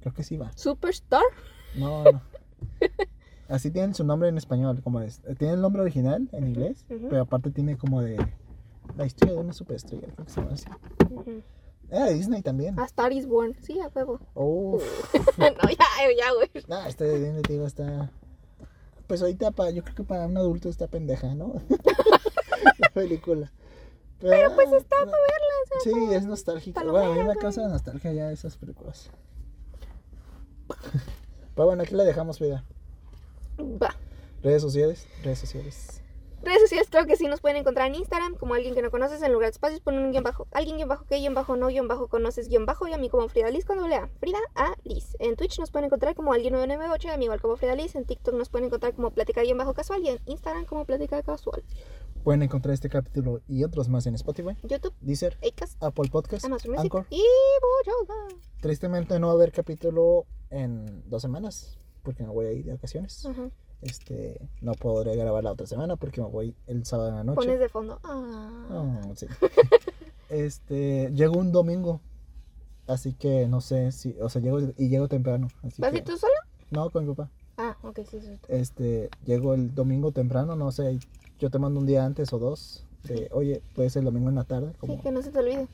Creo 0.00 0.12
que 0.12 0.24
sí 0.24 0.36
va. 0.36 0.50
Superstar. 0.56 1.22
No, 1.76 2.02
no. 2.02 2.20
Así 3.48 3.70
tienen 3.70 3.94
su 3.94 4.02
nombre 4.02 4.28
en 4.28 4.38
español, 4.38 4.80
como 4.82 5.00
es. 5.00 5.20
Tiene 5.38 5.54
el 5.54 5.60
nombre 5.60 5.82
original 5.82 6.28
en 6.32 6.48
inglés, 6.48 6.84
pero 6.88 7.22
aparte 7.22 7.50
tiene 7.50 7.76
como 7.78 8.02
de 8.02 8.16
la 8.96 9.06
historia 9.06 9.34
de 9.34 9.40
una 9.40 9.52
superestrella, 9.52 10.08
creo 10.12 10.24
que 10.24 10.32
se 10.32 10.40
llama 10.40 10.54
así. 10.54 10.66
Ujú. 11.10 11.42
Era 11.90 12.06
de 12.06 12.14
Disney 12.14 12.42
también. 12.42 12.78
A 12.78 12.84
Star 12.86 13.12
is 13.12 13.26
Born. 13.26 13.56
Sí, 13.62 13.78
a 13.80 13.88
huevo. 13.88 14.20
Uf. 14.34 14.82
no, 15.38 15.70
ya, 15.70 15.86
ya, 16.16 16.32
güey. 16.34 16.50
No, 16.68 16.86
este 16.86 17.04
de 17.04 17.18
Disney, 17.20 17.42
digo, 17.48 17.66
está. 17.66 18.10
Pues 19.06 19.22
ahorita, 19.22 19.50
para, 19.52 19.70
yo 19.70 19.82
creo 19.82 19.94
que 19.96 20.04
para 20.04 20.26
un 20.26 20.36
adulto 20.36 20.68
está 20.68 20.86
pendeja, 20.86 21.34
¿no? 21.34 21.54
la 22.78 22.88
película. 22.94 23.50
Pero, 24.20 24.54
pues 24.54 24.70
está 24.72 24.96
no- 25.04 25.10
para 25.10 25.22
verla. 25.22 25.54
o 25.64 25.66
sea, 25.68 25.80
Sí, 25.82 25.90
como- 25.90 26.12
es 26.12 26.24
nostálgico. 26.26 26.74
palomera, 26.74 27.06
Bueno, 27.06 27.20
a 27.20 27.24
mí 27.24 27.28
me 27.34 27.36
causa 27.40 27.66
nostalgia 27.68 28.12
ya 28.12 28.30
esas 28.32 28.56
películas. 28.56 29.10
Pero 31.54 31.66
bueno, 31.66 31.82
aquí 31.82 31.94
la 31.94 32.04
dejamos, 32.04 32.38
vida. 32.38 32.64
Va. 33.58 33.94
Redes 34.42 34.62
sociales, 34.62 35.06
redes 35.22 35.38
sociales. 35.38 35.99
Redes 36.42 36.62
sociales, 36.62 36.88
creo 36.90 37.04
que 37.06 37.16
sí 37.16 37.26
nos 37.26 37.40
pueden 37.40 37.58
encontrar 37.58 37.88
en 37.88 37.96
Instagram 37.96 38.34
como 38.36 38.54
alguien 38.54 38.74
que 38.74 38.80
no 38.80 38.90
conoces 38.90 39.20
en 39.22 39.32
lugar 39.32 39.48
de 39.48 39.52
espacios 39.52 39.80
ponen 39.80 40.04
un 40.04 40.10
guion 40.10 40.24
bajo. 40.24 40.46
Alguien 40.52 40.76
guion 40.76 40.88
bajo 40.88 41.04
que 41.04 41.18
guion 41.18 41.34
bajo 41.34 41.54
no 41.56 41.68
guion 41.68 41.86
bajo 41.86 42.08
conoces 42.08 42.48
guion 42.48 42.64
bajo 42.64 42.88
y 42.88 42.92
a 42.94 42.98
mí 42.98 43.10
como 43.10 43.28
Frida 43.28 43.50
Liz 43.50 43.66
con 43.66 43.76
doble 43.78 43.96
A. 43.96 44.08
Frida 44.20 44.38
A 44.54 44.74
Liz. 44.84 45.16
En 45.18 45.36
Twitch 45.36 45.58
nos 45.58 45.70
pueden 45.70 45.86
encontrar 45.86 46.14
como 46.14 46.32
alguien 46.32 46.54
998 46.54 47.08
y 47.08 47.10
a 47.10 47.16
mí 47.18 47.24
igual 47.24 47.42
como 47.42 47.56
Frida 47.56 47.74
Liz. 47.74 47.94
En 47.94 48.06
TikTok 48.06 48.34
nos 48.34 48.48
pueden 48.48 48.66
encontrar 48.66 48.94
como 48.94 49.10
plática 49.10 49.42
guion 49.42 49.58
bajo 49.58 49.74
casual 49.74 50.02
y 50.02 50.08
en 50.08 50.18
Instagram 50.24 50.64
como 50.64 50.86
plática 50.86 51.22
casual. 51.22 51.62
Pueden 52.24 52.42
encontrar 52.42 52.72
este 52.74 52.88
capítulo 52.88 53.40
y 53.46 53.64
otros 53.64 53.88
más 53.88 54.06
en 54.06 54.14
Spotify, 54.14 54.56
YouTube, 54.62 54.94
Deezer, 55.00 55.38
Acast, 55.46 55.82
Apple 55.82 56.10
Podcasts, 56.10 56.44
Amazon 56.44 56.72
Music 56.72 56.84
Anchor. 56.84 57.06
y 57.10 57.22
Boyoga. 57.62 58.34
Tristemente 58.60 59.18
no 59.18 59.28
va 59.28 59.32
a 59.34 59.36
haber 59.36 59.52
capítulo 59.52 60.26
en 60.50 61.02
dos 61.08 61.22
semanas 61.22 61.78
porque 62.02 62.22
me 62.22 62.30
voy 62.30 62.46
a 62.46 62.52
ir 62.52 62.64
de 62.64 62.72
vacaciones. 62.72 63.24
Ajá. 63.26 63.50
Este, 63.82 64.40
no 64.60 64.72
podré 64.74 65.16
grabar 65.16 65.42
la 65.44 65.52
otra 65.52 65.66
semana 65.66 65.96
porque 65.96 66.20
me 66.20 66.28
voy 66.28 66.54
el 66.66 66.84
sábado 66.84 67.08
en 67.10 67.14
la 67.16 67.24
noche. 67.24 67.36
Pones 67.36 67.58
de 67.60 67.68
fondo. 67.68 67.98
Ah. 68.04 68.66
Ah, 68.70 69.00
sí. 69.16 69.26
este, 70.28 71.10
llego 71.14 71.38
un 71.38 71.52
domingo. 71.52 72.00
Así 72.86 73.12
que 73.14 73.46
no 73.46 73.60
sé 73.60 73.92
si, 73.92 74.16
o 74.20 74.28
sea, 74.28 74.42
llego 74.42 74.58
y 74.76 74.88
llego 74.88 75.08
temprano. 75.08 75.48
Así 75.62 75.80
¿Vas 75.80 75.92
que, 75.92 76.02
tú 76.02 76.16
solo? 76.16 76.32
no, 76.70 76.90
con 76.90 77.06
mi 77.06 77.14
papá. 77.14 77.30
Ah, 77.56 77.76
ok, 77.82 78.00
sí, 78.10 78.20
sí. 78.20 78.38
Este, 78.48 79.10
llego 79.24 79.54
el 79.54 79.74
domingo 79.74 80.10
temprano, 80.12 80.56
no 80.56 80.72
sé, 80.72 80.98
yo 81.38 81.50
te 81.50 81.58
mando 81.58 81.78
un 81.78 81.86
día 81.86 82.04
antes 82.04 82.32
o 82.32 82.38
dos. 82.38 82.86
De, 83.04 83.28
oye, 83.32 83.62
puede 83.74 83.88
ser 83.90 84.00
el 84.00 84.06
domingo 84.06 84.28
en 84.28 84.34
la 84.34 84.44
tarde, 84.44 84.72
Sí, 84.84 84.98
que 85.02 85.10
no 85.10 85.22
se 85.22 85.30
te 85.30 85.38
olvide. 85.38 85.68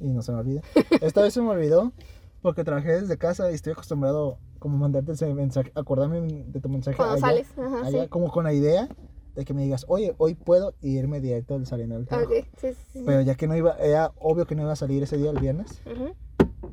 y 0.00 0.08
no 0.08 0.22
se 0.22 0.32
me 0.32 0.38
olvida. 0.38 0.62
Esta 1.00 1.20
vez 1.22 1.34
se 1.34 1.40
me 1.42 1.48
olvidó 1.50 1.92
porque 2.40 2.64
trabajé 2.64 3.00
desde 3.02 3.18
casa 3.18 3.50
y 3.52 3.54
estoy 3.54 3.72
acostumbrado 3.72 4.38
como 4.62 4.78
mandarte 4.78 5.10
ese 5.10 5.34
mensaje, 5.34 5.72
acordarme 5.74 6.20
de 6.20 6.60
tu 6.60 6.68
mensaje 6.68 6.96
Cuando 6.96 7.16
allá, 7.16 7.26
sales. 7.26 7.48
Ajá, 7.58 7.84
allá, 7.84 8.02
sí. 8.04 8.08
como 8.08 8.30
con 8.30 8.44
la 8.44 8.52
idea 8.52 8.88
de 9.34 9.44
que 9.44 9.54
me 9.54 9.62
digas, 9.62 9.84
oye, 9.88 10.14
hoy 10.18 10.36
puedo 10.36 10.74
irme 10.80 11.20
directo 11.20 11.56
al 11.56 11.66
saliendo 11.66 11.96
del 11.96 12.06
trabajo. 12.06 12.30
Ok, 12.32 12.46
sí, 12.60 12.68
sí. 12.92 13.02
Pero 13.04 13.22
ya 13.22 13.34
que 13.34 13.48
no 13.48 13.56
iba, 13.56 13.72
era 13.78 14.12
obvio 14.20 14.46
que 14.46 14.54
no 14.54 14.62
iba 14.62 14.70
a 14.70 14.76
salir 14.76 15.02
ese 15.02 15.16
día 15.16 15.30
el 15.30 15.40
viernes. 15.40 15.82
Ujú. 15.84 16.14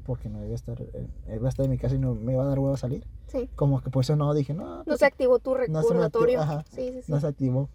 porque 0.06 0.30
no 0.30 0.44
iba 0.44 0.52
a 0.52 0.56
estar, 0.56 0.80
iba 1.34 1.48
a 1.48 1.50
estar 1.50 1.66
en 1.66 1.72
mi 1.72 1.80
casa 1.80 1.96
y 1.96 2.00
no 2.00 2.14
me 2.14 2.34
iba 2.34 2.44
a 2.44 2.46
dar 2.46 2.60
huevo 2.60 2.76
a 2.76 2.78
salir. 2.78 3.04
Sí. 3.26 3.50
Como 3.56 3.82
que 3.82 3.90
por 3.90 4.04
eso 4.04 4.16
no 4.16 4.32
dije, 4.36 4.54
no, 4.54 4.78
No 4.78 4.84
pues, 4.84 5.00
se 5.00 5.06
activó 5.08 5.40
tu 5.40 5.56
No 5.56 5.58
se 5.58 5.96
me 5.96 6.04
activó, 6.04 6.26
recordatorio. 6.26 6.42
ajá. 6.42 6.64
Sí, 6.70 6.92
sí, 6.94 7.02
sí. 7.02 7.12
no 7.12 7.20
se 7.20 7.26
activó. 7.26 7.70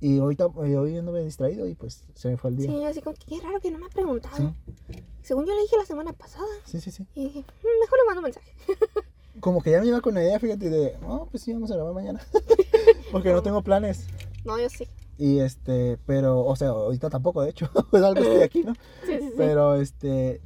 Y 0.00 0.18
eh, 0.18 0.20
hoy 0.20 0.96
anduve 0.96 1.24
distraído 1.24 1.66
y 1.66 1.74
pues 1.74 2.04
se 2.14 2.28
me 2.28 2.36
fue 2.36 2.50
el 2.50 2.56
día. 2.56 2.70
Sí, 2.70 2.76
yo 2.80 2.86
así 2.86 3.00
como, 3.02 3.16
que 3.16 3.26
qué 3.26 3.40
raro 3.42 3.58
que 3.60 3.72
no 3.72 3.78
me 3.80 3.86
ha 3.86 3.88
preguntado. 3.88 4.54
Según 5.22 5.46
yo 5.46 5.54
le 5.54 5.62
dije 5.62 5.76
la 5.76 5.84
semana 5.84 6.12
pasada. 6.12 6.46
sí, 6.64 6.80
sí, 6.80 6.92
sí. 6.92 7.04
Y 7.14 7.24
dije, 7.24 7.40
"Mm, 7.40 7.80
mejor 7.80 7.98
le 7.98 8.04
mando 8.06 8.20
un 8.20 8.24
mensaje. 8.24 8.52
Como 9.40 9.62
que 9.62 9.70
ya 9.70 9.80
me 9.80 9.86
iba 9.86 10.00
con 10.00 10.14
la 10.14 10.22
idea, 10.22 10.38
fíjate, 10.38 10.70
de, 10.70 10.96
no, 11.00 11.28
pues 11.30 11.42
sí, 11.42 11.52
vamos 11.52 11.70
a 11.70 11.74
grabar 11.74 11.94
mañana. 11.94 12.20
porque 13.12 13.32
no 13.32 13.42
tengo 13.42 13.62
planes. 13.62 14.06
No, 14.44 14.58
yo 14.58 14.68
sí. 14.68 14.88
Y 15.18 15.40
este, 15.40 15.98
pero, 16.06 16.44
o 16.44 16.54
sea, 16.56 16.68
ahorita 16.68 17.10
tampoco, 17.10 17.42
de 17.42 17.50
hecho, 17.50 17.70
pues 17.90 18.02
algo 18.02 18.20
estoy 18.22 18.42
aquí, 18.42 18.62
¿no? 18.64 18.72
Sí, 19.06 19.18
sí. 19.18 19.32
Pero 19.36 19.74
este, 19.76 20.40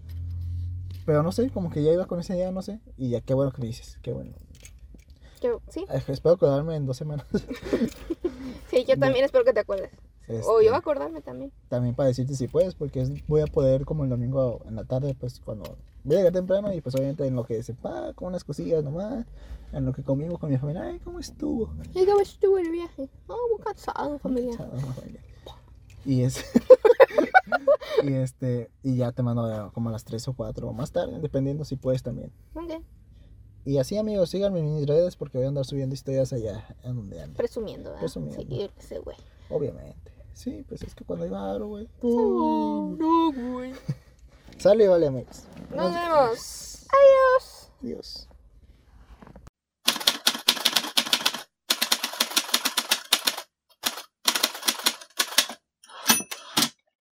pero 1.04 1.22
no 1.22 1.32
sé, 1.32 1.50
como 1.50 1.70
que 1.70 1.82
ya 1.82 1.92
iba 1.92 2.06
con 2.06 2.20
esa 2.20 2.34
idea, 2.36 2.50
no 2.52 2.62
sé. 2.62 2.80
Y 2.96 3.10
ya, 3.10 3.20
qué 3.20 3.34
bueno 3.34 3.52
que 3.52 3.60
me 3.60 3.66
dices, 3.68 3.98
qué 4.02 4.12
bueno. 4.12 4.32
Yo, 5.42 5.60
sí. 5.68 5.84
Eh, 5.90 6.02
Espero 6.08 6.34
acordarme 6.36 6.76
en 6.76 6.86
dos 6.86 6.96
semanas. 6.96 7.26
Sí, 8.70 8.84
yo 8.88 8.96
también 8.98 9.24
espero 9.24 9.44
que 9.44 9.52
te 9.52 9.60
acuerdes. 9.60 9.90
O 10.28 10.60
Este, 10.60 10.66
yo 10.66 10.74
acordarme 10.74 11.20
también. 11.20 11.52
También 11.68 11.94
para 11.94 12.06
decirte 12.08 12.34
si 12.36 12.46
puedes, 12.48 12.74
porque 12.74 13.02
es- 13.02 13.26
voy 13.26 13.40
a 13.42 13.46
poder 13.46 13.84
como 13.84 14.04
el 14.04 14.10
domingo 14.10 14.62
en 14.66 14.76
la 14.76 14.84
tarde, 14.84 15.14
pues 15.18 15.40
cuando 15.40 15.76
voy 16.04 16.16
a 16.16 16.18
llegar 16.18 16.32
temprano 16.32 16.72
y 16.72 16.80
pues 16.80 16.94
obviamente 16.94 17.26
en 17.26 17.34
lo 17.36 17.44
que 17.44 17.62
se 17.62 17.74
paga 17.74 18.12
con 18.14 18.28
unas 18.28 18.44
cosillas 18.44 18.82
nomás, 18.84 19.26
en 19.72 19.84
lo 19.86 19.92
que 19.92 20.02
comimos 20.02 20.38
con 20.38 20.50
mi 20.50 20.58
familia, 20.58 20.82
ay, 20.82 20.98
¿cómo 21.00 21.18
estuvo? 21.18 21.72
¿Y 21.94 22.04
cómo 22.04 22.20
estuvo 22.20 22.58
el 22.58 22.70
viaje? 22.70 23.08
Oh, 23.26 23.36
muy 23.50 23.64
cansado, 23.64 24.18
familia. 24.18 24.56
Chao, 24.56 24.70
familia. 24.70 25.20
Y 26.04 26.22
es 26.22 26.44
y 28.02 28.12
este 28.14 28.70
y 28.82 28.96
ya 28.96 29.12
te 29.12 29.22
mando 29.22 29.70
como 29.72 29.88
a 29.88 29.92
las 29.92 30.04
3 30.04 30.26
o 30.28 30.32
4 30.34 30.68
o 30.68 30.72
más 30.72 30.90
tarde, 30.92 31.20
dependiendo 31.20 31.64
si 31.64 31.76
puedes 31.76 32.02
también. 32.02 32.32
Ok, 32.54 32.82
Y 33.64 33.78
así 33.78 33.96
amigos, 33.96 34.30
síganme 34.30 34.58
en 34.58 34.74
mis 34.74 34.86
redes 34.86 35.14
porque 35.16 35.38
voy 35.38 35.44
a 35.44 35.48
andar 35.48 35.64
subiendo 35.64 35.94
historias 35.94 36.32
allá 36.32 36.76
en 36.82 36.96
donde 36.96 37.20
ando. 37.22 37.36
presumiendo, 37.36 37.90
¿verdad? 37.90 38.00
Presumiendo. 38.00 38.42
Sí, 38.42 38.70
ese 38.76 38.98
güey. 38.98 39.16
Obviamente. 39.48 40.10
Sí, 40.32 40.64
pues 40.68 40.82
es 40.82 40.94
que 40.94 41.04
cuando 41.04 41.24
iba 41.26 41.38
a 41.38 41.54
Aro, 41.54 41.68
güey. 41.68 41.88
Oh, 42.02 42.96
no, 42.98 43.32
güey. 43.52 43.72
Sale, 44.62 44.86
vale 44.86 45.08
amigos. 45.08 45.42
Nos 45.74 45.92
vemos. 45.92 46.86
Adiós. 46.88 47.68
Adiós. 47.82 48.28